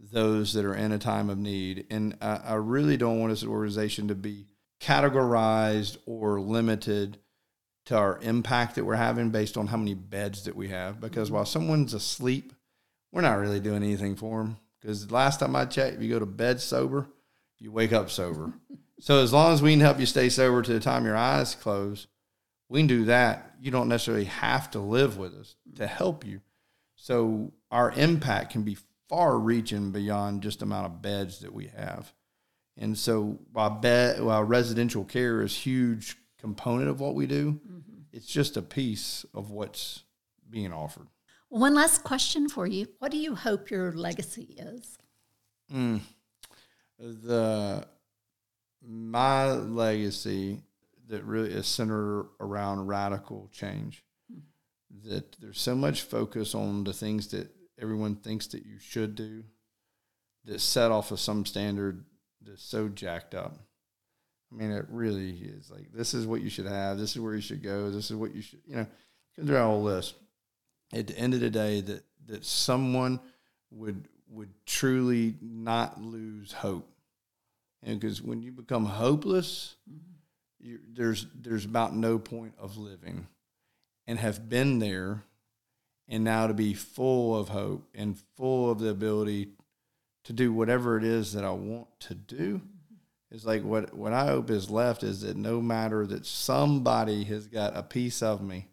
those 0.00 0.52
that 0.54 0.64
are 0.64 0.74
in 0.74 0.92
a 0.92 0.98
time 0.98 1.30
of 1.30 1.38
need. 1.38 1.86
And 1.90 2.16
I, 2.20 2.40
I 2.44 2.54
really 2.54 2.96
don't 2.96 3.20
want 3.20 3.32
us 3.32 3.38
as 3.38 3.42
an 3.44 3.50
organization 3.50 4.08
to 4.08 4.14
be 4.14 4.46
categorized 4.80 5.98
or 6.06 6.40
limited 6.40 7.18
to 7.86 7.96
our 7.96 8.18
impact 8.22 8.74
that 8.74 8.84
we're 8.84 8.96
having 8.96 9.30
based 9.30 9.56
on 9.56 9.66
how 9.66 9.76
many 9.76 9.94
beds 9.94 10.44
that 10.44 10.56
we 10.56 10.68
have. 10.68 11.00
Because 11.00 11.28
mm-hmm. 11.28 11.36
while 11.36 11.44
someone's 11.44 11.92
asleep 11.92 12.53
we're 13.14 13.20
not 13.20 13.38
really 13.38 13.60
doing 13.60 13.84
anything 13.84 14.16
for 14.16 14.42
them 14.42 14.56
because 14.80 15.10
last 15.12 15.38
time 15.38 15.54
I 15.54 15.66
checked, 15.66 15.96
if 15.96 16.02
you 16.02 16.10
go 16.10 16.18
to 16.18 16.26
bed 16.26 16.60
sober, 16.60 17.08
you 17.58 17.70
wake 17.70 17.92
up 17.92 18.10
sober. 18.10 18.52
so 19.00 19.22
as 19.22 19.32
long 19.32 19.54
as 19.54 19.62
we 19.62 19.70
can 19.70 19.80
help 19.80 20.00
you 20.00 20.06
stay 20.06 20.28
sober 20.28 20.60
to 20.62 20.72
the 20.72 20.80
time 20.80 21.04
your 21.04 21.16
eyes 21.16 21.54
close, 21.54 22.08
we 22.68 22.80
can 22.80 22.88
do 22.88 23.04
that. 23.04 23.54
You 23.60 23.70
don't 23.70 23.88
necessarily 23.88 24.24
have 24.24 24.68
to 24.72 24.80
live 24.80 25.16
with 25.16 25.32
us 25.34 25.54
to 25.76 25.86
help 25.86 26.26
you. 26.26 26.40
So 26.96 27.52
our 27.70 27.92
impact 27.92 28.50
can 28.50 28.62
be 28.62 28.76
far 29.08 29.38
reaching 29.38 29.92
beyond 29.92 30.42
just 30.42 30.58
the 30.58 30.64
amount 30.64 30.86
of 30.86 31.00
beds 31.00 31.38
that 31.40 31.54
we 31.54 31.68
have. 31.68 32.12
And 32.76 32.98
so 32.98 33.38
while 33.52 33.70
bed, 33.70 34.20
while 34.22 34.42
residential 34.42 35.04
care 35.04 35.40
is 35.42 35.52
a 35.52 35.60
huge 35.60 36.16
component 36.40 36.90
of 36.90 37.00
what 37.00 37.14
we 37.14 37.28
do, 37.28 37.52
mm-hmm. 37.52 38.00
it's 38.12 38.26
just 38.26 38.56
a 38.56 38.62
piece 38.62 39.24
of 39.32 39.52
what's 39.52 40.02
being 40.50 40.72
offered. 40.72 41.06
One 41.54 41.76
last 41.76 42.02
question 42.02 42.48
for 42.48 42.66
you. 42.66 42.88
What 42.98 43.12
do 43.12 43.16
you 43.16 43.36
hope 43.36 43.70
your 43.70 43.92
legacy 43.92 44.56
is? 44.58 44.98
Mm. 45.72 46.00
The 46.98 47.86
my 48.84 49.52
legacy 49.52 50.64
that 51.06 51.22
really 51.22 51.52
is 51.52 51.68
centered 51.68 52.26
around 52.40 52.88
radical 52.88 53.48
change. 53.52 54.02
Mm. 54.32 54.40
That 55.08 55.36
there's 55.40 55.60
so 55.60 55.76
much 55.76 56.02
focus 56.02 56.56
on 56.56 56.82
the 56.82 56.92
things 56.92 57.28
that 57.28 57.54
everyone 57.80 58.16
thinks 58.16 58.48
that 58.48 58.66
you 58.66 58.80
should 58.80 59.14
do 59.14 59.44
that 60.46 60.60
set 60.60 60.90
off 60.90 61.12
of 61.12 61.20
some 61.20 61.46
standard 61.46 62.04
that's 62.44 62.64
so 62.64 62.88
jacked 62.88 63.32
up. 63.32 63.54
I 64.52 64.56
mean, 64.56 64.72
it 64.72 64.86
really 64.88 65.30
is 65.30 65.70
like 65.70 65.92
this 65.92 66.14
is 66.14 66.26
what 66.26 66.40
you 66.40 66.50
should 66.50 66.66
have. 66.66 66.98
This 66.98 67.14
is 67.14 67.20
where 67.22 67.36
you 67.36 67.40
should 67.40 67.62
go. 67.62 67.92
This 67.92 68.10
is 68.10 68.16
what 68.16 68.34
you 68.34 68.42
should, 68.42 68.62
you 68.66 68.74
know, 68.74 68.86
go 69.38 69.46
through 69.46 69.56
a 69.56 69.62
whole 69.62 69.82
list 69.84 70.14
at 70.94 71.08
the 71.08 71.18
end 71.18 71.34
of 71.34 71.40
the 71.40 71.50
day 71.50 71.80
that 71.80 72.04
that 72.26 72.44
someone 72.44 73.20
would 73.70 74.08
would 74.28 74.50
truly 74.66 75.34
not 75.40 76.00
lose 76.00 76.52
hope. 76.52 76.90
And 77.82 78.00
because 78.00 78.22
when 78.22 78.42
you 78.42 78.50
become 78.50 78.86
hopeless, 78.86 79.76
mm-hmm. 79.88 80.66
you, 80.66 80.78
there's 80.92 81.26
there's 81.34 81.64
about 81.64 81.94
no 81.94 82.18
point 82.18 82.54
of 82.58 82.78
living, 82.78 83.26
and 84.06 84.18
have 84.18 84.48
been 84.48 84.78
there, 84.78 85.24
and 86.08 86.24
now 86.24 86.46
to 86.46 86.54
be 86.54 86.72
full 86.74 87.38
of 87.38 87.48
hope 87.48 87.88
and 87.94 88.18
full 88.36 88.70
of 88.70 88.78
the 88.78 88.88
ability 88.88 89.50
to 90.24 90.32
do 90.32 90.52
whatever 90.52 90.96
it 90.96 91.04
is 91.04 91.34
that 91.34 91.44
I 91.44 91.50
want 91.50 91.88
to 92.00 92.14
do. 92.14 92.56
Mm-hmm. 92.56 93.34
is 93.34 93.44
like 93.44 93.62
what 93.62 93.92
what 93.92 94.14
I 94.14 94.26
hope 94.26 94.48
is 94.50 94.70
left 94.70 95.02
is 95.02 95.20
that 95.20 95.36
no 95.36 95.60
matter 95.60 96.06
that 96.06 96.24
somebody 96.24 97.24
has 97.24 97.46
got 97.46 97.76
a 97.76 97.82
piece 97.82 98.22
of 98.22 98.40
me 98.40 98.68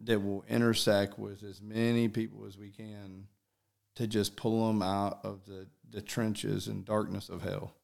that 0.00 0.22
will 0.22 0.44
intersect 0.48 1.18
with 1.18 1.42
as 1.42 1.60
many 1.62 2.08
people 2.08 2.44
as 2.46 2.58
we 2.58 2.70
can 2.70 3.26
to 3.96 4.06
just 4.06 4.36
pull 4.36 4.66
them 4.68 4.82
out 4.82 5.20
of 5.24 5.46
the, 5.46 5.66
the 5.90 6.02
trenches 6.02 6.68
and 6.68 6.84
darkness 6.84 7.28
of 7.28 7.42
hell. 7.42 7.74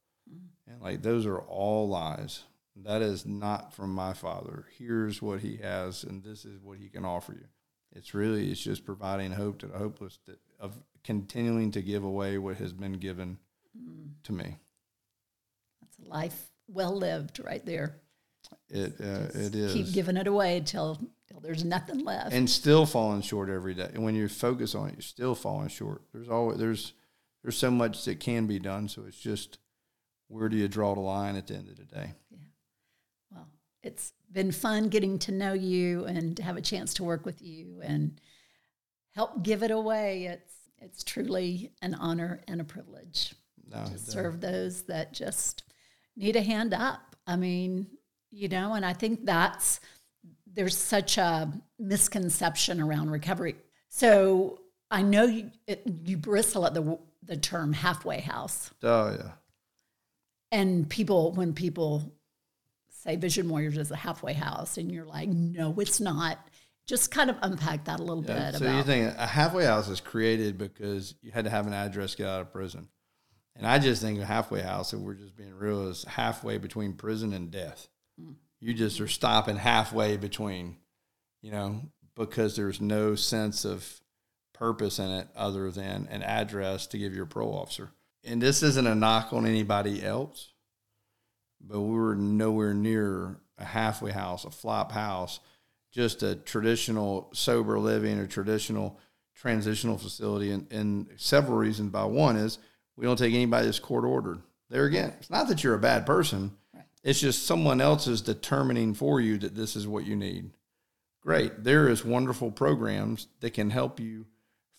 And 0.67 0.81
like 0.81 1.03
those 1.03 1.27
are 1.27 1.39
all 1.39 1.89
lies. 1.89 2.45
That 2.77 3.03
is 3.03 3.27
not 3.27 3.75
from 3.75 3.95
my 3.95 4.13
father. 4.13 4.67
Here's 4.79 5.21
what 5.21 5.41
he 5.41 5.59
has, 5.59 6.05
and 6.05 6.23
this 6.23 6.45
is 6.45 6.59
what 6.63 6.79
he 6.79 6.89
can 6.89 7.05
offer 7.05 7.33
you. 7.33 7.47
It's 7.95 8.15
really 8.15 8.51
it's 8.51 8.63
just 8.63 8.87
providing 8.87 9.33
hope 9.33 9.59
to 9.59 9.67
the 9.67 9.77
hopeless 9.77 10.19
that, 10.27 10.39
of 10.59 10.77
continuing 11.05 11.71
to 11.73 11.83
give 11.83 12.05
away 12.05 12.39
what 12.39 12.57
has 12.57 12.73
been 12.73 12.95
given 12.95 13.39
to 14.23 14.33
me. 14.33 14.57
That's 15.81 15.99
a 15.99 16.11
life 16.11 16.51
well 16.69 16.97
lived 16.97 17.41
right 17.45 17.65
there. 17.67 17.97
It 18.71 18.95
uh, 19.01 19.29
it 19.35 19.55
is 19.55 19.75
Keep 19.75 19.93
giving 19.93 20.17
it 20.17 20.27
away 20.27 20.63
till 20.65 20.99
there's 21.41 21.65
nothing 21.65 22.05
left. 22.05 22.33
and 22.33 22.49
still 22.49 22.87
falling 22.87 23.23
short 23.23 23.49
every 23.49 23.75
day. 23.75 23.91
And 23.95 24.05
when 24.05 24.15
you 24.15 24.29
focus 24.29 24.75
on 24.75 24.89
it, 24.89 24.95
you're 24.95 25.03
still 25.03 25.35
falling 25.35 25.69
short. 25.69 26.03
There's 26.13 26.29
always 26.29 26.59
there's 26.59 26.93
there's 27.43 27.57
so 27.57 27.71
much 27.71 28.05
that 28.05 28.21
can 28.21 28.47
be 28.47 28.59
done. 28.59 28.89
So 28.89 29.03
it's 29.07 29.19
just 29.21 29.59
where 30.29 30.49
do 30.49 30.57
you 30.57 30.69
draw 30.69 30.95
the 30.95 31.01
line 31.01 31.37
at 31.37 31.47
the 31.47 31.55
end 31.55 31.69
of 31.69 31.77
the 31.77 31.85
day? 31.85 32.15
Yeah. 32.31 32.39
Well, 33.31 33.49
it's 33.83 34.13
been 34.31 34.53
fun 34.53 34.89
getting 34.89 35.19
to 35.21 35.33
know 35.33 35.53
you 35.53 36.05
and 36.05 36.37
to 36.37 36.43
have 36.43 36.57
a 36.57 36.63
chance 36.63 36.95
to 36.95 37.05
work 37.05 37.27
with 37.27 37.43
you 37.43 37.81
and 37.83 38.21
help 39.15 39.43
give 39.43 39.63
it 39.63 39.71
away. 39.71 40.25
It's 40.27 40.55
it's 40.79 41.05
truly 41.05 41.71
an 41.81 41.95
honor 41.95 42.41
and 42.49 42.61
a 42.61 42.65
privilege 42.65 43.35
No, 43.71 43.85
to 43.85 43.99
serve 43.99 44.41
those 44.41 44.83
that 44.85 45.13
just 45.13 45.63
need 46.17 46.35
a 46.37 46.43
hand 46.43 46.75
up. 46.75 47.15
I 47.27 47.37
mean, 47.37 47.87
you 48.31 48.49
know, 48.49 48.75
and 48.75 48.85
I 48.85 48.93
think 48.93 49.25
that's 49.25 49.81
there's 50.55 50.77
such 50.77 51.19
a 51.19 51.51
misconception 51.79 52.81
around 52.81 53.11
recovery. 53.11 53.57
So 53.89 54.61
I 54.91 55.03
know 55.03 55.25
you 55.25 55.51
it, 55.67 55.83
you 56.05 56.17
bristle 56.17 56.67
at 56.67 56.75
the 56.75 56.99
the 57.25 57.37
term 57.37 57.73
halfway 57.73 58.21
house. 58.21 58.71
oh 58.83 59.11
yeah. 59.19 59.33
And 60.51 60.89
people, 60.89 61.33
when 61.33 61.55
people 61.55 62.13
say 62.91 63.17
Vision 63.17 63.49
Warriors 63.49 63.79
is 63.79 63.91
a 63.91 63.97
halfway 63.97 64.35
house, 64.35 64.77
and 64.77 64.93
you're 64.93 65.07
like, 65.07 65.29
no, 65.29 65.75
it's 65.79 65.99
not. 66.01 66.39
Just 66.87 67.11
kind 67.11 67.31
of 67.31 67.37
unpack 67.43 67.85
that 67.85 68.01
a 68.01 68.03
little 68.03 68.25
Yeah, 68.25 68.51
bit 68.51 68.59
so 68.59 68.77
you 68.77 68.83
think 68.83 69.15
a 69.17 69.27
halfway 69.27 69.65
house 69.65 69.89
is 69.89 70.01
created 70.01 70.59
because 70.59 71.15
you 71.23 71.31
had 71.31 71.45
to 71.45 71.51
have 71.51 71.67
an 71.67 71.73
address 71.73 72.11
to 72.13 72.17
get 72.19 72.27
out 72.27 72.41
of 72.43 72.53
prison. 72.53 72.89
And 73.57 73.67
I 73.67 73.79
just 73.79 74.03
think 74.03 74.21
a 74.21 74.27
halfway 74.27 74.63
house, 74.63 74.93
if 74.93 74.99
we're 74.99 75.15
just 75.15 75.37
being 75.37 75.55
real, 75.55 75.89
is 75.89 76.05
halfway 76.05 76.59
between 76.59 76.95
prison 76.95 77.33
and 77.33 77.51
death. 77.51 77.89
You 78.63 78.75
just 78.75 79.01
are 79.01 79.09
stopping 79.09 79.57
halfway 79.57 80.17
between, 80.17 80.77
you 81.41 81.51
know, 81.51 81.83
because 82.15 82.55
there's 82.55 82.81
no 82.81 83.17
sense 83.17 83.65
of 83.65 84.01
purpose 84.53 85.01
in 85.01 85.11
it 85.11 85.27
other 85.35 85.73
than 85.73 86.07
an 86.13 86.23
address 86.23 86.87
to 86.87 86.99
give 86.99 87.13
your 87.13 87.27
parole 87.27 87.59
officer. 87.59 87.91
And 88.23 88.41
this 88.41 88.63
isn't 88.63 88.87
a 88.87 88.95
knock 88.95 89.33
on 89.33 89.47
anybody 89.47 90.05
else, 90.05 90.53
but 91.61 91.81
we 91.81 91.99
were 91.99 92.15
nowhere 92.15 92.73
near 92.73 93.41
a 93.59 93.65
halfway 93.65 94.13
house, 94.13 94.45
a 94.45 94.51
flop 94.53 94.93
house, 94.93 95.41
just 95.91 96.23
a 96.23 96.37
traditional 96.37 97.31
sober 97.35 97.81
living 97.81 98.21
or 98.21 98.29
traditional 98.29 98.97
transitional 99.35 99.99
facility. 99.99 100.53
And, 100.53 100.71
and 100.71 101.09
several 101.17 101.59
reasons. 101.59 101.91
By 101.91 102.05
one 102.05 102.37
is 102.37 102.59
we 102.97 103.07
don't 103.07 103.19
take 103.19 103.35
anybody 103.35 103.67
that's 103.67 103.81
court 103.81 104.05
ordered. 104.05 104.39
There 104.71 104.85
again, 104.85 105.15
it's 105.19 105.31
not 105.31 105.49
that 105.49 105.65
you're 105.65 105.75
a 105.75 105.81
bad 105.81 106.07
person. 106.07 106.53
It's 107.03 107.21
just 107.21 107.47
someone 107.47 107.81
else 107.81 108.07
is 108.07 108.23
determining 108.23 108.95
for 108.95 109.21
you 109.21 109.39
that 109.39 109.55
this 109.55 109.75
is 109.75 109.87
what 109.87 110.07
you 110.07 110.15
need. 110.15 110.51
Great. 111.21 111.65
There 111.65 111.89
is 111.89 112.05
wonderful 112.05 112.51
programs 112.51 113.29
that 113.41 113.55
can 113.55 113.71
help 113.71 114.01
you 114.01 114.27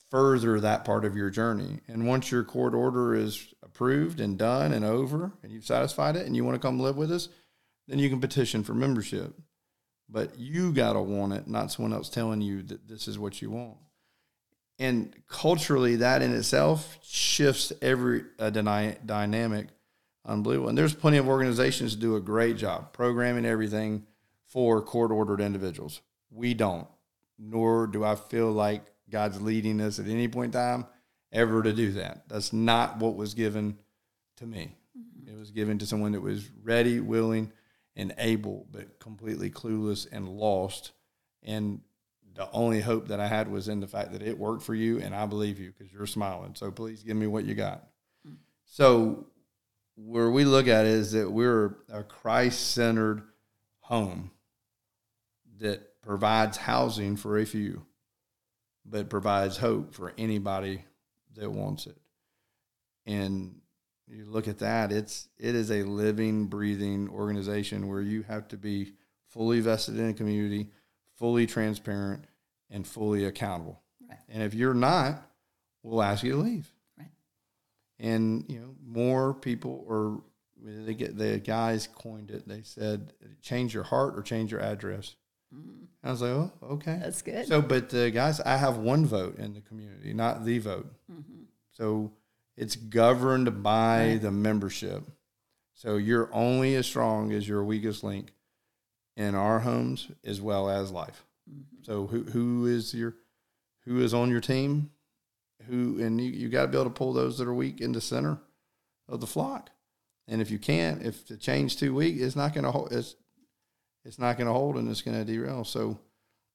further 0.09 0.59
that 0.59 0.85
part 0.85 1.05
of 1.05 1.15
your 1.15 1.29
journey. 1.29 1.79
And 1.87 2.07
once 2.07 2.31
your 2.31 2.43
court 2.43 2.73
order 2.73 3.15
is 3.15 3.53
approved 3.63 4.19
and 4.19 4.37
done 4.37 4.71
and 4.71 4.85
over 4.85 5.31
and 5.41 5.51
you've 5.51 5.65
satisfied 5.65 6.15
it 6.15 6.25
and 6.25 6.35
you 6.35 6.43
want 6.43 6.55
to 6.55 6.65
come 6.65 6.79
live 6.79 6.97
with 6.97 7.11
us, 7.11 7.29
then 7.87 7.99
you 7.99 8.09
can 8.09 8.21
petition 8.21 8.63
for 8.63 8.73
membership. 8.73 9.33
But 10.09 10.37
you 10.37 10.71
got 10.71 10.93
to 10.93 11.01
want 11.01 11.33
it, 11.33 11.47
not 11.47 11.71
someone 11.71 11.93
else 11.93 12.09
telling 12.09 12.41
you 12.41 12.61
that 12.63 12.87
this 12.87 13.07
is 13.07 13.17
what 13.17 13.41
you 13.41 13.49
want. 13.49 13.77
And 14.79 15.13
culturally, 15.27 15.97
that 15.97 16.21
in 16.21 16.33
itself 16.33 16.97
shifts 17.03 17.73
every 17.81 18.23
uh, 18.37 18.49
dyna- 18.49 18.97
dynamic 19.05 19.67
unbelievable. 20.25 20.69
And 20.69 20.77
there's 20.77 20.93
plenty 20.93 21.17
of 21.17 21.27
organizations 21.27 21.95
that 21.95 22.01
do 22.01 22.15
a 22.15 22.21
great 22.21 22.57
job 22.57 22.93
programming 22.93 23.45
everything 23.45 24.05
for 24.47 24.81
court 24.81 25.11
ordered 25.11 25.41
individuals. 25.41 26.01
We 26.29 26.53
don't, 26.53 26.87
nor 27.37 27.87
do 27.87 28.03
I 28.03 28.15
feel 28.15 28.51
like 28.51 28.85
God's 29.09 29.41
leading 29.41 29.81
us 29.81 29.99
at 29.99 30.07
any 30.07 30.27
point 30.27 30.55
in 30.55 30.61
time 30.61 30.85
ever 31.31 31.63
to 31.63 31.73
do 31.73 31.91
that. 31.93 32.27
That's 32.29 32.53
not 32.53 32.99
what 32.99 33.15
was 33.15 33.33
given 33.33 33.77
to 34.37 34.45
me. 34.45 34.75
Mm-hmm. 34.97 35.35
It 35.35 35.39
was 35.39 35.51
given 35.51 35.79
to 35.79 35.85
someone 35.85 36.11
that 36.13 36.21
was 36.21 36.49
ready, 36.63 36.99
willing, 36.99 37.51
and 37.95 38.13
able, 38.17 38.67
but 38.71 38.99
completely 38.99 39.49
clueless 39.49 40.07
and 40.11 40.29
lost. 40.29 40.91
And 41.43 41.81
the 42.35 42.49
only 42.51 42.81
hope 42.81 43.09
that 43.09 43.19
I 43.19 43.27
had 43.27 43.51
was 43.51 43.67
in 43.67 43.79
the 43.79 43.87
fact 43.87 44.11
that 44.13 44.21
it 44.21 44.37
worked 44.37 44.63
for 44.63 44.73
you, 44.73 44.99
and 44.99 45.13
I 45.13 45.25
believe 45.25 45.59
you 45.59 45.71
because 45.71 45.91
you're 45.93 46.07
smiling. 46.07 46.55
So 46.55 46.71
please 46.71 47.03
give 47.03 47.17
me 47.17 47.27
what 47.27 47.45
you 47.45 47.53
got. 47.53 47.87
Mm. 48.27 48.37
So 48.65 49.27
where 49.95 50.29
we 50.29 50.45
look 50.45 50.67
at 50.67 50.85
it 50.85 50.91
is 50.91 51.11
that 51.11 51.31
we're 51.31 51.77
a 51.91 52.03
Christ 52.03 52.71
centered 52.71 53.23
home 53.79 54.31
that 55.59 56.01
provides 56.01 56.57
housing 56.57 57.15
for 57.15 57.37
a 57.37 57.45
few, 57.45 57.85
but 58.85 59.09
provides 59.09 59.57
hope 59.57 59.93
for 59.93 60.13
anybody 60.17 60.83
that 61.35 61.49
wants 61.49 61.87
it. 61.87 61.97
And 63.05 63.61
you 64.07 64.25
look 64.25 64.47
at 64.47 64.59
that, 64.59 64.91
it's 64.91 65.27
it 65.37 65.55
is 65.55 65.71
a 65.71 65.83
living, 65.83 66.45
breathing 66.45 67.09
organization 67.09 67.87
where 67.87 68.01
you 68.01 68.23
have 68.23 68.47
to 68.49 68.57
be 68.57 68.93
fully 69.29 69.59
vested 69.59 69.97
in 69.97 70.09
a 70.09 70.13
community, 70.13 70.69
fully 71.15 71.47
transparent, 71.47 72.25
and 72.69 72.85
fully 72.85 73.25
accountable. 73.25 73.81
Right. 74.07 74.19
And 74.29 74.43
if 74.43 74.53
you're 74.53 74.73
not, 74.73 75.27
we'll 75.81 76.03
ask 76.03 76.23
you 76.23 76.33
to 76.33 76.37
leave. 76.37 76.71
And 77.99 78.45
you 78.47 78.59
know 78.59 78.75
more 78.85 79.33
people 79.33 79.83
or 79.87 80.21
they 80.63 80.93
get 80.93 81.17
the 81.17 81.39
guys 81.39 81.87
coined 81.87 82.31
it 82.31 82.47
they 82.47 82.61
said 82.63 83.13
change 83.41 83.73
your 83.73 83.83
heart 83.83 84.17
or 84.17 84.21
change 84.21 84.51
your 84.51 84.61
address. 84.61 85.15
Mm. 85.53 85.87
I 86.03 86.11
was 86.11 86.21
like 86.21 86.31
oh 86.31 86.51
okay. 86.71 86.99
That's 87.01 87.21
good. 87.21 87.47
so 87.47 87.61
but 87.61 87.89
the 87.89 88.11
guys 88.11 88.39
i 88.41 88.57
have 88.57 88.77
one 88.77 89.05
vote 89.05 89.37
in 89.37 89.53
the 89.53 89.61
community 89.61 90.13
not 90.13 90.45
the 90.45 90.59
vote. 90.59 90.91
Mm-hmm. 91.11 91.43
So 91.71 92.11
it's 92.55 92.75
governed 92.75 93.63
by 93.63 94.19
the 94.21 94.31
membership. 94.31 95.03
So 95.73 95.97
you're 95.97 96.29
only 96.31 96.75
as 96.75 96.85
strong 96.85 97.31
as 97.31 97.47
your 97.47 97.63
weakest 97.63 98.03
link 98.03 98.31
in 99.17 99.35
our 99.35 99.59
homes 99.59 100.09
as 100.23 100.39
well 100.39 100.69
as 100.69 100.91
life. 100.91 101.25
Mm-hmm. 101.49 101.83
So 101.83 102.07
who 102.07 102.23
who 102.23 102.65
is 102.67 102.93
your 102.93 103.15
who 103.85 104.01
is 104.01 104.13
on 104.13 104.29
your 104.29 104.41
team 104.41 104.91
who 105.67 106.01
and 106.01 106.19
you, 106.19 106.31
you 106.31 106.49
got 106.49 106.63
to 106.63 106.67
be 106.67 106.77
able 106.77 106.85
to 106.85 106.89
pull 106.89 107.13
those 107.13 107.37
that 107.37 107.47
are 107.47 107.53
weak 107.53 107.81
in 107.81 107.91
the 107.91 108.01
center 108.01 108.39
of 109.07 109.21
the 109.21 109.27
flock. 109.27 109.69
And 110.27 110.41
if 110.41 110.51
you 110.51 110.59
can't 110.59 111.01
if 111.03 111.27
the 111.27 111.37
chain's 111.37 111.75
too 111.75 111.93
weak 111.93 112.15
it's 112.17 112.35
not 112.35 112.53
going 112.53 112.63
to 112.63 112.71
hold 112.71 112.91
it's 112.91 113.15
it's 114.05 114.19
not 114.19 114.37
going 114.37 114.47
to 114.47 114.53
hold 114.53 114.75
and 114.75 114.89
it's 114.89 115.01
going 115.01 115.17
to 115.17 115.25
derail. 115.25 115.63
So 115.63 115.99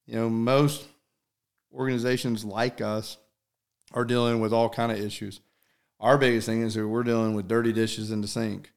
you 0.07 0.15
know 0.15 0.29
most 0.29 0.87
organizations 1.73 2.45
like 2.45 2.81
us 2.81 3.19
are 3.93 4.05
dealing 4.05 4.41
with 4.41 4.53
all 4.53 4.69
kind 4.69 4.93
of 4.93 4.99
issues. 4.99 5.41
Our 6.01 6.19
biggest 6.19 6.47
thing 6.47 6.63
is 6.63 6.75
that 6.75 6.87
we're 6.87 7.03
dealing 7.03 7.35
with 7.35 7.49
dirty 7.49 7.73
dishes 7.73 8.11
in 8.11 8.21
the 8.21 8.29
sink. 8.29 8.73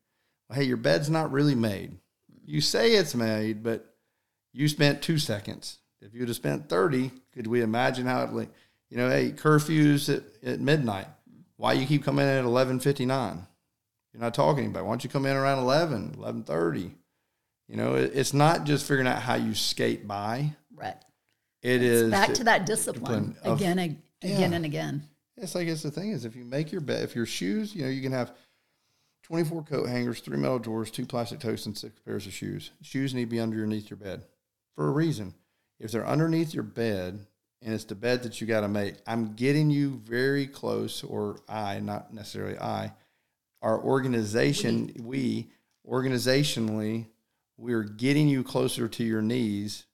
Hey 0.53 0.63
your 0.63 0.77
bed's 0.77 1.09
not 1.09 1.31
really 1.31 1.55
made. 1.55 1.97
You 2.45 2.61
say 2.61 2.91
it's 2.91 3.15
made 3.15 3.63
but 3.63 3.95
you 4.53 4.67
spent 4.67 5.01
two 5.01 5.17
seconds. 5.17 5.79
If 6.01 6.13
you'd 6.13 6.27
have 6.27 6.35
spent 6.35 6.67
30 6.67 7.11
could 7.33 7.47
we 7.47 7.61
imagine 7.61 8.05
how 8.05 8.23
it 8.23 8.31
you 8.91 8.97
know 8.97 9.09
hey 9.09 9.31
curfews 9.31 10.15
at, 10.15 10.23
at 10.47 10.59
midnight 10.59 11.07
why 11.57 11.73
you 11.73 11.87
keep 11.87 12.03
coming 12.03 12.25
in 12.27 12.31
at 12.37 12.45
11.59 12.45 13.39
you're 14.13 14.21
not 14.21 14.33
talking 14.35 14.67
about 14.67 14.83
why 14.85 14.91
don't 14.91 15.03
you 15.03 15.09
come 15.09 15.25
in 15.25 15.35
around 15.35 15.57
11 15.59 16.15
11.30 16.19 16.91
you 17.67 17.75
know 17.77 17.95
it, 17.95 18.11
it's 18.13 18.33
not 18.33 18.65
just 18.65 18.85
figuring 18.85 19.07
out 19.07 19.21
how 19.21 19.35
you 19.35 19.55
skate 19.55 20.07
by 20.07 20.53
right. 20.75 20.97
It 21.63 21.83
is 21.83 22.09
Back 22.11 22.33
to 22.33 22.43
that 22.45 22.65
discipline 22.65 23.33
discipline 23.33 23.51
of- 23.53 23.59
again, 23.61 23.77
and 23.79 23.97
again 24.23 24.51
Yeah. 24.51 24.55
and 24.55 24.65
again. 24.65 25.07
It's 25.37 25.53
like 25.55 25.67
it's 25.67 25.83
the 25.83 25.91
thing 25.91 26.09
is 26.11 26.25
if 26.25 26.35
you 26.35 26.43
make 26.43 26.71
your 26.71 26.81
bed, 26.81 27.03
if 27.03 27.15
your 27.15 27.25
shoes, 27.27 27.73
you 27.75 27.83
know, 27.83 27.89
you 27.89 28.01
can 28.01 28.11
have 28.11 28.33
24 29.23 29.63
coat 29.63 29.87
hangers, 29.87 30.19
three 30.19 30.37
metal 30.37 30.59
drawers, 30.59 30.91
two 30.91 31.05
plastic 31.05 31.39
totes, 31.39 31.65
and 31.67 31.77
six 31.77 31.99
pairs 31.99 32.25
of 32.27 32.33
shoes. 32.33 32.71
Shoes 32.81 33.13
need 33.13 33.25
to 33.25 33.29
be 33.29 33.39
underneath 33.39 33.89
your 33.89 33.97
bed 33.97 34.23
for 34.75 34.87
a 34.87 34.91
reason. 34.91 35.33
If 35.79 35.91
they're 35.91 36.05
underneath 36.05 36.53
your 36.53 36.63
bed 36.63 37.25
and 37.61 37.73
it's 37.73 37.83
the 37.83 37.95
bed 37.95 38.23
that 38.23 38.41
you 38.41 38.47
got 38.47 38.61
to 38.61 38.67
make, 38.67 38.95
I'm 39.05 39.33
getting 39.33 39.69
you 39.69 40.01
very 40.03 40.47
close, 40.47 41.03
or 41.03 41.39
I, 41.47 41.79
not 41.79 42.13
necessarily 42.13 42.57
I, 42.57 42.93
our 43.61 43.79
organization, 43.79 44.93
we, 45.03 45.47
organizationally, 45.89 47.05
we're 47.57 47.83
getting 47.83 48.27
you 48.27 48.43
closer 48.43 48.87
to 48.87 49.03
your 49.03 49.21
knees 49.21 49.85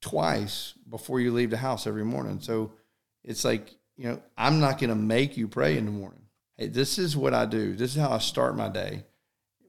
twice 0.00 0.74
before 0.88 1.18
you 1.18 1.32
leave 1.32 1.50
the 1.50 1.56
house 1.56 1.86
every 1.86 2.04
morning. 2.04 2.40
So 2.40 2.72
it's 3.24 3.44
like, 3.44 3.74
you 3.96 4.08
know, 4.08 4.22
I'm 4.36 4.60
not 4.60 4.78
going 4.78 4.90
to 4.90 4.96
make 4.96 5.36
you 5.36 5.48
pray 5.48 5.76
in 5.76 5.86
the 5.86 5.90
morning. 5.90 6.20
Hey, 6.56 6.68
this 6.68 6.98
is 6.98 7.16
what 7.16 7.34
I 7.34 7.46
do. 7.46 7.74
This 7.74 7.96
is 7.96 8.00
how 8.00 8.10
I 8.10 8.18
start 8.18 8.56
my 8.56 8.68
day. 8.68 9.02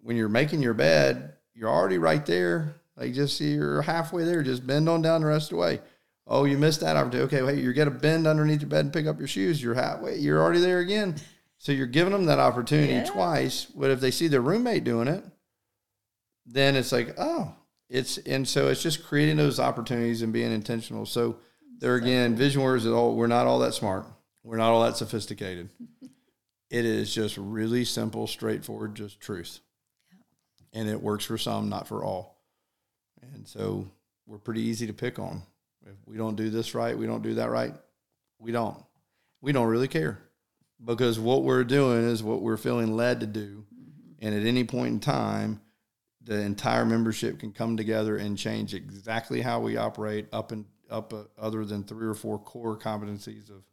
When 0.04 0.16
you're 0.16 0.30
making 0.30 0.62
your 0.62 0.76
bed, 0.76 1.34
you're 1.56 1.70
already 1.70 1.98
right 1.98 2.24
there. 2.26 2.76
Like 2.96 3.14
just 3.14 3.42
you're 3.42 3.82
halfway 3.82 4.24
there. 4.24 4.44
Just 4.44 4.68
bend 4.68 4.88
on 4.88 5.02
down 5.02 5.22
the 5.22 5.28
rest 5.28 5.52
of 5.52 5.58
the 5.58 5.62
way. 5.62 5.82
Oh, 6.28 6.46
you 6.46 6.58
missed 6.58 6.80
that 6.82 6.98
opportunity. 6.98 7.36
Okay, 7.36 7.44
wait, 7.44 7.64
you're 7.64 7.74
gonna 7.74 7.92
bend 7.92 8.26
underneath 8.26 8.62
your 8.62 8.70
bed 8.70 8.86
and 8.86 8.94
pick 8.94 9.06
up 9.06 9.20
your 9.20 9.28
shoes. 9.28 9.62
You're 9.62 9.76
Wait, 10.02 10.20
You're 10.20 10.42
already 10.42 10.60
there 10.60 10.80
again. 10.80 11.16
So 11.58 11.72
you're 11.72 11.88
giving 11.88 12.14
them 12.14 12.26
that 12.26 12.40
opportunity 12.40 12.94
yeah. 12.94 13.06
twice. 13.06 13.66
But 13.66 13.92
if 13.92 14.00
they 14.00 14.12
see 14.12 14.28
their 14.28 14.42
roommate 14.42 14.84
doing 14.84 15.08
it, 15.08 15.24
then 16.46 16.76
it's 16.76 16.92
like, 16.92 17.16
oh, 17.18 17.56
it's 17.90 18.18
and 18.20 18.48
so 18.48 18.68
it's 18.68 18.82
just 18.82 19.06
creating 19.06 19.38
those 19.38 19.60
opportunities 19.60 20.22
and 20.22 20.34
being 20.34 20.52
intentional. 20.52 21.06
So 21.06 21.38
there 21.80 21.96
again, 21.96 22.36
vision 22.36 22.62
is 22.62 22.88
all 22.88 23.16
we're 23.16 23.28
not 23.28 23.48
all 23.48 23.60
that 23.60 23.74
smart. 23.74 24.06
We're 24.44 24.58
not 24.58 24.72
all 24.72 24.84
that 24.84 24.98
sophisticated. 24.98 25.70
it 26.70 26.86
is 26.86 27.14
just 27.14 27.38
really 27.38 27.86
simple, 27.86 28.28
straightforward, 28.28 28.96
just 28.96 29.20
truth. 29.20 29.60
Yeah. 30.12 30.82
And 30.82 30.90
it 30.90 31.02
works 31.02 31.26
for 31.26 31.38
some, 31.38 31.70
not 31.70 31.88
for 31.88 32.04
all. 32.04 32.38
And 33.34 33.48
so 33.48 33.88
we're 34.28 34.38
pretty 34.38 34.62
easy 34.62 34.88
to 34.88 34.94
pick 34.94 35.20
on. 35.20 35.42
If 35.86 35.96
we 36.06 36.18
don't 36.18 36.36
do 36.36 36.50
this 36.50 36.74
right, 36.74 36.98
we 36.98 37.06
don't 37.06 37.24
do 37.24 37.36
that 37.36 37.50
right, 37.50 37.74
we 38.40 38.52
don't. 38.52 38.84
We 39.42 39.52
don't 39.52 39.68
really 39.68 39.88
care 39.88 40.26
because 40.84 41.20
what 41.20 41.44
we're 41.44 41.64
doing 41.64 42.04
is 42.04 42.24
what 42.24 42.42
we're 42.42 42.58
feeling 42.58 42.96
led 42.96 43.20
to 43.22 43.28
do. 43.28 43.66
Mm-hmm. 43.74 44.26
And 44.26 44.36
at 44.36 44.46
any 44.46 44.64
point 44.64 44.94
in 44.94 45.00
time, 45.00 45.62
the 46.22 46.42
entire 46.42 46.86
membership 46.86 47.40
can 47.40 47.52
come 47.52 47.78
together 47.78 48.18
and 48.18 48.38
change 48.38 48.74
exactly 48.74 49.42
how 49.42 49.60
we 49.60 49.78
operate 49.78 50.28
up 50.34 50.52
and 50.52 50.66
up 50.90 51.14
uh, 51.14 51.24
other 51.38 51.66
than 51.66 51.84
three 51.84 52.08
or 52.08 52.14
four 52.14 52.40
core 52.40 52.78
competencies 52.78 53.50
of 53.50 53.64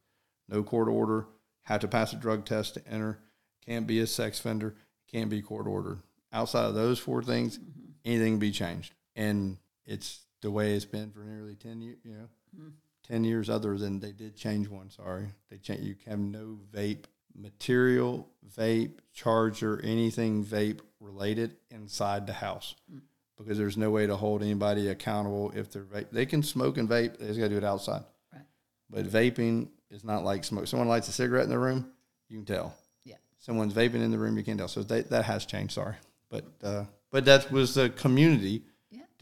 no 0.49 0.63
court 0.63 0.89
order, 0.89 1.27
have 1.63 1.81
to 1.81 1.89
pass 1.89 2.13
a 2.13 2.17
drug 2.17 2.45
test 2.45 2.75
to 2.75 2.89
enter, 2.89 3.21
can't 3.65 3.87
be 3.87 4.01
a 4.01 4.07
sex 4.07 4.39
offender, 4.39 4.75
can't 5.11 5.31
be 5.31 5.41
court 5.41 5.67
ordered. 5.67 6.01
Outside 6.33 6.65
of 6.65 6.75
those 6.75 6.99
four 6.99 7.23
things, 7.23 7.59
mm-hmm. 7.59 7.91
anything 8.05 8.35
can 8.35 8.39
be 8.39 8.53
changed. 8.53 8.95
And 9.17 9.59
it's 9.87 10.21
the 10.43 10.51
way 10.51 10.75
it's 10.75 10.85
been 10.85 11.11
for 11.11 11.21
nearly 11.21 11.55
10 11.55 11.81
years, 11.81 11.97
you 12.05 12.13
know, 12.13 12.29
mm-hmm. 12.57 12.69
10 13.09 13.25
years 13.25 13.49
other 13.49 13.79
than 13.79 13.99
they 13.99 14.13
did 14.13 14.37
change 14.37 14.69
one. 14.69 14.91
Sorry. 14.91 15.29
They 15.51 15.57
change, 15.57 15.81
you 15.81 15.97
have 16.07 16.19
no 16.19 16.59
vape 16.73 17.05
material, 17.35 18.29
vape, 18.57 18.99
charger, 19.13 19.81
anything 19.83 20.45
vape 20.45 20.81
related 21.01 21.57
inside 21.71 22.27
the 22.27 22.33
house 22.33 22.75
mm. 22.93 23.01
because 23.37 23.59
there's 23.59 23.77
no 23.77 23.91
way 23.91 24.07
to 24.07 24.17
hold 24.17 24.43
anybody 24.43 24.89
accountable 24.89 25.53
if 25.55 25.71
they're 25.71 25.85
vape. 25.85 26.11
They 26.11 26.27
can 26.27 26.43
smoke 26.43 26.77
and 26.77 26.89
vape, 26.89 27.19
they 27.19 27.27
just 27.27 27.39
got 27.39 27.47
to 27.47 27.51
do 27.51 27.57
it 27.57 27.65
outside. 27.65 28.03
Right. 28.33 28.43
But 28.91 29.07
vaping 29.07 29.69
is 29.91 30.05
not 30.05 30.25
like 30.25 30.45
smoke. 30.45 30.67
Someone 30.67 30.89
lights 30.89 31.09
a 31.09 31.13
cigarette 31.13 31.45
in 31.45 31.51
the 31.51 31.59
room, 31.59 31.91
you 32.29 32.39
can 32.39 32.47
tell. 32.47 32.75
Yeah. 33.05 33.17
Someone's 33.39 33.75
vaping 33.75 34.03
in 34.03 34.11
the 34.11 34.19
room, 34.19 34.37
you 34.37 34.45
can 34.45 34.59
tell. 34.59 34.69
So 34.69 34.83
that, 34.83 35.11
that 35.11 35.25
has 35.25 35.47
changed. 35.47 35.75
Sorry. 35.75 35.97
But, 36.29 36.45
uh, 36.63 36.85
but 37.11 37.25
that 37.27 37.51
was 37.51 37.75
the 37.75 37.91
community. 37.91 38.63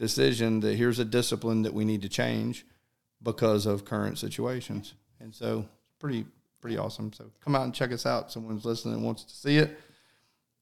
Decision 0.01 0.61
that 0.61 0.75
here's 0.75 0.97
a 0.97 1.05
discipline 1.05 1.61
that 1.61 1.73
we 1.75 1.85
need 1.85 2.01
to 2.01 2.09
change 2.09 2.65
because 3.21 3.67
of 3.67 3.85
current 3.85 4.17
situations. 4.17 4.95
And 5.19 5.33
so 5.33 5.59
it's 5.59 5.93
pretty, 5.99 6.25
pretty 6.59 6.75
awesome. 6.79 7.13
So 7.13 7.25
come 7.39 7.55
out 7.55 7.65
and 7.65 7.73
check 7.73 7.91
us 7.91 8.07
out. 8.07 8.31
Someone's 8.31 8.65
listening 8.65 8.95
and 8.95 9.03
wants 9.03 9.23
to 9.25 9.35
see 9.35 9.57
it. 9.57 9.79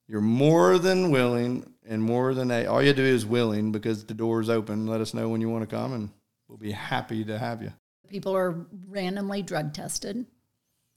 You're 0.09 0.19
more 0.19 0.77
than 0.77 1.09
willing 1.09 1.71
and 1.87 2.03
more 2.03 2.33
than 2.33 2.51
a. 2.51 2.65
All 2.65 2.83
you 2.83 2.91
do 2.91 3.03
is 3.03 3.25
willing 3.25 3.71
because 3.71 4.03
the 4.03 4.13
door 4.13 4.41
is 4.41 4.49
open. 4.49 4.87
Let 4.87 4.99
us 4.99 5.13
know 5.13 5.29
when 5.29 5.39
you 5.39 5.49
want 5.49 5.69
to 5.69 5.73
come, 5.73 5.93
and 5.93 6.09
we'll 6.47 6.57
be 6.57 6.71
happy 6.71 7.23
to 7.23 7.37
have 7.37 7.61
you. 7.61 7.71
People 8.09 8.35
are 8.35 8.65
randomly 8.89 9.41
drug 9.41 9.73
tested. 9.73 10.25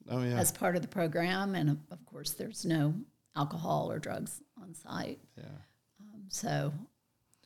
Oh 0.09 0.23
yeah. 0.23 0.39
As 0.39 0.51
part 0.51 0.74
of 0.77 0.82
the 0.82 0.89
program, 0.89 1.55
and 1.55 1.78
of 1.90 2.06
course, 2.06 2.31
there's 2.31 2.64
no 2.64 2.94
alcohol 3.36 3.93
or 3.93 3.98
drugs 3.98 4.40
on 4.60 4.74
site. 4.74 5.20
Yeah. 5.36 5.44
Um, 6.01 6.23
so, 6.28 6.73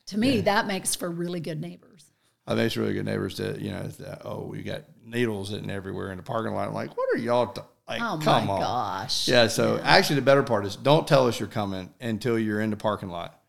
to 0.06 0.18
me, 0.18 0.36
yeah. 0.36 0.42
that 0.42 0.66
makes 0.66 0.94
for 0.94 1.10
really 1.10 1.40
good 1.40 1.60
neighbors. 1.60 2.10
That 2.46 2.56
makes 2.56 2.76
really 2.76 2.94
good 2.94 3.04
neighbors. 3.04 3.34
To 3.34 3.60
you 3.60 3.70
know, 3.70 3.82
that, 3.82 4.22
oh, 4.24 4.46
we 4.46 4.62
got 4.62 4.82
needles 5.04 5.50
sitting 5.50 5.70
everywhere 5.70 6.10
in 6.10 6.16
the 6.16 6.22
parking 6.22 6.54
lot. 6.54 6.68
I'm 6.68 6.74
like, 6.74 6.96
what 6.96 7.12
are 7.14 7.18
y'all? 7.18 7.48
T- 7.48 7.60
like, 7.88 8.00
oh 8.00 8.18
come 8.22 8.46
my 8.46 8.54
on. 8.54 8.60
gosh. 8.60 9.28
Yeah. 9.28 9.46
So 9.48 9.76
yeah. 9.76 9.82
actually, 9.82 10.16
the 10.16 10.22
better 10.22 10.42
part 10.42 10.64
is 10.66 10.76
don't 10.76 11.06
tell 11.06 11.26
us 11.26 11.38
you're 11.38 11.48
coming 11.48 11.92
until 12.00 12.38
you're 12.38 12.60
in 12.60 12.70
the 12.70 12.76
parking 12.76 13.08
lot. 13.08 13.40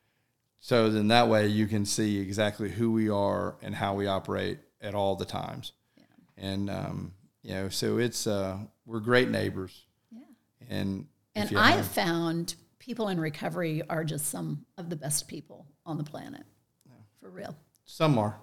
So 0.60 0.90
then 0.90 1.08
that 1.10 1.30
way 1.30 1.48
you 1.48 1.68
can 1.68 1.86
see 1.86 2.20
exactly 2.20 2.70
who 2.70 2.92
we 2.92 3.10
are 3.10 3.56
and 3.62 3.74
how 3.74 3.94
we 3.94 4.08
operate 4.08 4.60
at 4.82 4.96
all 4.96 5.16
the 5.16 5.26
times. 5.26 5.72
Yeah. 5.96 6.04
And 6.38 6.70
um, 6.70 7.14
you 7.42 7.54
know, 7.54 7.70
so 7.70 7.98
it's 7.98 8.28
uh, 8.28 8.58
we're 8.86 9.00
great 9.00 9.30
neighbors. 9.30 9.86
Yeah. 10.12 10.22
And 10.70 11.08
and 11.36 11.58
I 11.58 11.72
have 11.72 11.88
found 11.88 12.56
people 12.88 13.10
in 13.10 13.20
recovery 13.20 13.84
are 13.88 14.04
just 14.04 14.30
some 14.30 14.66
of 14.80 14.90
the 14.90 14.96
best 14.96 15.28
people 15.28 15.68
on 15.86 16.00
the 16.00 16.04
planet. 16.04 16.44
Yeah. 16.88 16.94
For 17.22 17.30
real. 17.30 17.56
Some 17.86 18.18
are. 18.18 18.40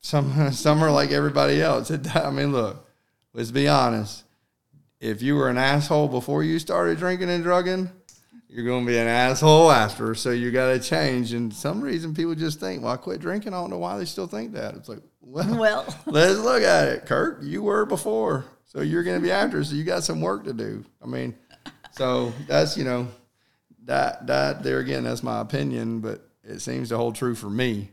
Some 0.00 0.52
some 0.52 0.84
are 0.84 0.92
like 0.92 1.10
everybody 1.10 1.60
else. 1.60 1.90
It, 1.90 2.14
I 2.14 2.30
mean, 2.30 2.52
look, 2.52 2.86
let's 3.34 3.50
be 3.50 3.66
honest 3.66 4.22
if 5.00 5.22
you 5.22 5.36
were 5.36 5.48
an 5.48 5.58
asshole 5.58 6.08
before 6.08 6.42
you 6.42 6.58
started 6.58 6.98
drinking 6.98 7.30
and 7.30 7.44
drugging, 7.44 7.90
you're 8.48 8.64
going 8.64 8.84
to 8.84 8.90
be 8.90 8.98
an 8.98 9.06
asshole 9.06 9.70
after. 9.70 10.14
So 10.14 10.30
you 10.30 10.50
got 10.50 10.72
to 10.72 10.80
change. 10.80 11.32
And 11.32 11.52
some 11.52 11.80
reason 11.80 12.14
people 12.14 12.34
just 12.34 12.60
think, 12.60 12.82
well, 12.82 12.92
I 12.92 12.96
quit 12.96 13.20
drinking. 13.20 13.54
I 13.54 13.60
don't 13.60 13.70
know 13.70 13.78
why 13.78 13.98
they 13.98 14.04
still 14.04 14.26
think 14.26 14.52
that. 14.54 14.74
It's 14.74 14.88
like, 14.88 15.02
well, 15.20 15.56
well. 15.58 15.94
let's 16.06 16.38
look 16.38 16.62
at 16.62 16.88
it. 16.88 17.06
Kurt, 17.06 17.42
you 17.42 17.62
were 17.62 17.84
before. 17.84 18.44
So 18.64 18.80
you're 18.80 19.04
going 19.04 19.20
to 19.20 19.22
be 19.22 19.30
after. 19.30 19.62
So 19.62 19.74
you 19.74 19.84
got 19.84 20.02
some 20.02 20.20
work 20.20 20.44
to 20.44 20.52
do. 20.52 20.84
I 21.02 21.06
mean, 21.06 21.34
so 21.92 22.32
that's, 22.46 22.76
you 22.76 22.84
know, 22.84 23.08
that, 23.88 24.26
that 24.28 24.62
there 24.62 24.78
again, 24.78 25.04
that's 25.04 25.22
my 25.22 25.40
opinion, 25.40 26.00
but 26.00 26.26
it 26.44 26.60
seems 26.60 26.88
to 26.88 26.96
hold 26.96 27.16
true 27.16 27.34
for 27.34 27.50
me 27.50 27.90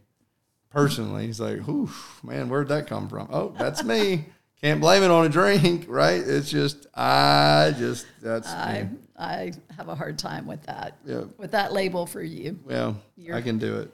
personally. 0.69 1.25
It's 1.27 1.39
like, 1.39 1.61
whew, 1.61 1.89
man, 2.23 2.47
where'd 2.47 2.69
that 2.69 2.87
come 2.87 3.09
from? 3.09 3.27
Oh, 3.31 3.53
that's 3.57 3.83
me 3.83 4.25
can't 4.65 4.81
blame 4.81 5.03
it 5.03 5.11
on 5.11 5.25
a 5.25 5.29
drink, 5.29 5.85
right? 5.87 6.21
It's 6.21 6.49
just 6.49 6.87
I 6.95 7.73
just 7.77 8.07
that's 8.21 8.47
I 8.47 8.89
I 9.17 9.53
have 9.77 9.89
a 9.89 9.95
hard 9.95 10.17
time 10.17 10.47
with 10.47 10.63
that. 10.63 10.97
Yeah. 11.05 11.25
With 11.37 11.51
that 11.51 11.71
label 11.71 12.05
for 12.05 12.21
you. 12.21 12.59
Well, 12.65 12.99
You're, 13.15 13.35
I 13.35 13.41
can 13.41 13.59
do 13.59 13.77
it. 13.77 13.93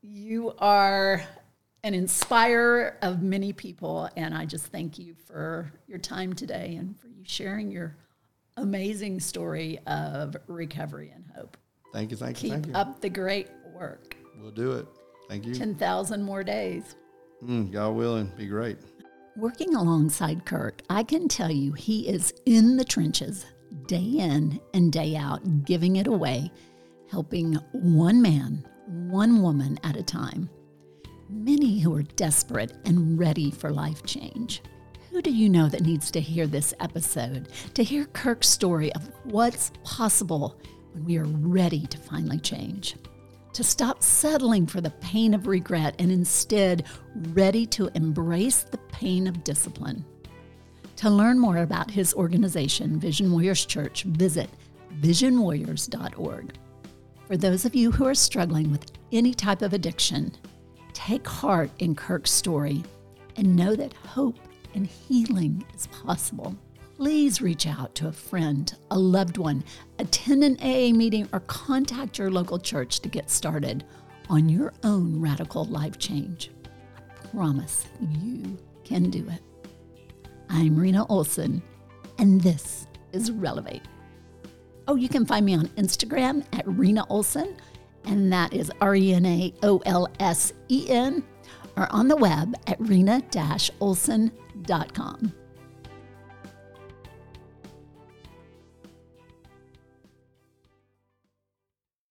You 0.00 0.54
are 0.58 1.22
an 1.82 1.94
inspirer 1.94 2.96
of 3.02 3.22
many 3.22 3.52
people 3.52 4.08
and 4.16 4.34
I 4.34 4.46
just 4.46 4.66
thank 4.66 4.98
you 4.98 5.14
for 5.26 5.70
your 5.86 5.98
time 5.98 6.32
today 6.32 6.76
and 6.76 6.98
for 6.98 7.08
you 7.08 7.22
sharing 7.24 7.70
your 7.70 7.96
amazing 8.56 9.20
story 9.20 9.78
of 9.86 10.36
recovery 10.46 11.12
and 11.14 11.24
hope. 11.36 11.56
Thank 11.92 12.10
you, 12.10 12.16
thank 12.16 12.42
you, 12.42 12.50
Keep 12.50 12.52
thank 12.52 12.66
you. 12.68 12.72
up 12.74 13.00
the 13.00 13.08
great 13.08 13.48
work. 13.74 14.16
We'll 14.40 14.50
do 14.50 14.72
it. 14.72 14.86
Thank 15.28 15.46
you. 15.46 15.54
10,000 15.54 16.22
more 16.22 16.44
days. 16.44 16.96
Mm, 17.44 17.70
God 17.70 17.90
willing, 17.90 18.32
be 18.36 18.46
great. 18.46 18.78
Working 19.36 19.74
alongside 19.74 20.46
Kirk, 20.46 20.80
I 20.88 21.02
can 21.02 21.28
tell 21.28 21.50
you 21.50 21.72
he 21.72 22.08
is 22.08 22.32
in 22.46 22.76
the 22.76 22.84
trenches 22.84 23.44
day 23.86 24.02
in 24.02 24.60
and 24.74 24.92
day 24.92 25.16
out, 25.16 25.64
giving 25.64 25.96
it 25.96 26.06
away, 26.06 26.50
helping 27.10 27.54
one 27.72 28.22
man, 28.22 28.66
one 28.86 29.42
woman 29.42 29.78
at 29.82 29.96
a 29.96 30.02
time. 30.02 30.48
Many 31.28 31.80
who 31.80 31.94
are 31.94 32.02
desperate 32.02 32.72
and 32.84 33.18
ready 33.18 33.50
for 33.50 33.70
life 33.70 34.04
change. 34.04 34.62
Who 35.16 35.22
do 35.22 35.30
you 35.30 35.48
know 35.48 35.66
that 35.70 35.80
needs 35.80 36.10
to 36.10 36.20
hear 36.20 36.46
this 36.46 36.74
episode, 36.78 37.48
to 37.72 37.82
hear 37.82 38.04
Kirk's 38.04 38.50
story 38.50 38.92
of 38.92 39.10
what's 39.24 39.72
possible 39.82 40.60
when 40.92 41.06
we 41.06 41.16
are 41.16 41.24
ready 41.24 41.86
to 41.86 41.96
finally 41.96 42.38
change? 42.38 42.96
to 43.54 43.64
stop 43.64 44.02
settling 44.02 44.66
for 44.66 44.82
the 44.82 44.90
pain 44.90 45.32
of 45.32 45.46
regret 45.46 45.94
and 45.98 46.12
instead 46.12 46.84
ready 47.32 47.64
to 47.64 47.88
embrace 47.94 48.64
the 48.64 48.76
pain 48.92 49.26
of 49.26 49.42
discipline. 49.42 50.04
To 50.96 51.08
learn 51.08 51.38
more 51.38 51.56
about 51.56 51.90
his 51.90 52.12
organization, 52.12 53.00
Vision 53.00 53.32
Warriors 53.32 53.64
Church, 53.64 54.02
visit 54.02 54.50
visionwarriors.org. 55.00 56.58
For 57.26 57.38
those 57.38 57.64
of 57.64 57.74
you 57.74 57.90
who 57.90 58.04
are 58.04 58.14
struggling 58.14 58.70
with 58.70 58.92
any 59.10 59.32
type 59.32 59.62
of 59.62 59.72
addiction, 59.72 60.32
take 60.92 61.26
heart 61.26 61.70
in 61.78 61.94
Kirk's 61.94 62.32
story 62.32 62.84
and 63.36 63.56
know 63.56 63.74
that 63.74 63.94
hope 63.94 64.36
and 64.76 64.86
healing 64.86 65.64
is 65.74 65.88
possible. 65.88 66.54
please 66.96 67.42
reach 67.42 67.66
out 67.66 67.94
to 67.94 68.08
a 68.08 68.12
friend, 68.12 68.74
a 68.90 68.98
loved 68.98 69.36
one, 69.36 69.62
attend 69.98 70.42
an 70.42 70.56
AA 70.62 70.96
meeting, 70.96 71.28
or 71.32 71.40
contact 71.40 72.18
your 72.18 72.30
local 72.30 72.58
church 72.58 73.00
to 73.00 73.08
get 73.08 73.28
started 73.28 73.84
on 74.30 74.48
your 74.48 74.72
own 74.82 75.20
radical 75.20 75.66
life 75.66 75.98
change. 75.98 76.50
I 77.06 77.26
promise 77.28 77.86
you 78.00 78.56
can 78.82 79.10
do 79.10 79.26
it. 79.28 79.42
I'm 80.48 80.74
Rena 80.74 81.06
Olsen, 81.08 81.62
and 82.18 82.40
this 82.40 82.86
is 83.12 83.30
Relevate. 83.30 83.82
Oh, 84.88 84.96
you 84.96 85.08
can 85.08 85.26
find 85.26 85.44
me 85.44 85.54
on 85.54 85.68
Instagram 85.76 86.46
at 86.54 86.66
Rena 86.66 87.04
Olsen, 87.10 87.56
and 88.04 88.32
that 88.32 88.54
is 88.54 88.70
R 88.80 88.94
E 88.94 89.12
N 89.12 89.26
A 89.26 89.52
O 89.62 89.82
L 89.84 90.08
S 90.18 90.54
E 90.70 90.86
N, 90.88 91.22
or 91.76 91.92
on 91.92 92.08
the 92.08 92.16
web 92.16 92.54
at 92.66 92.80
rena 94.64 94.86
olsen.com. 94.86 95.45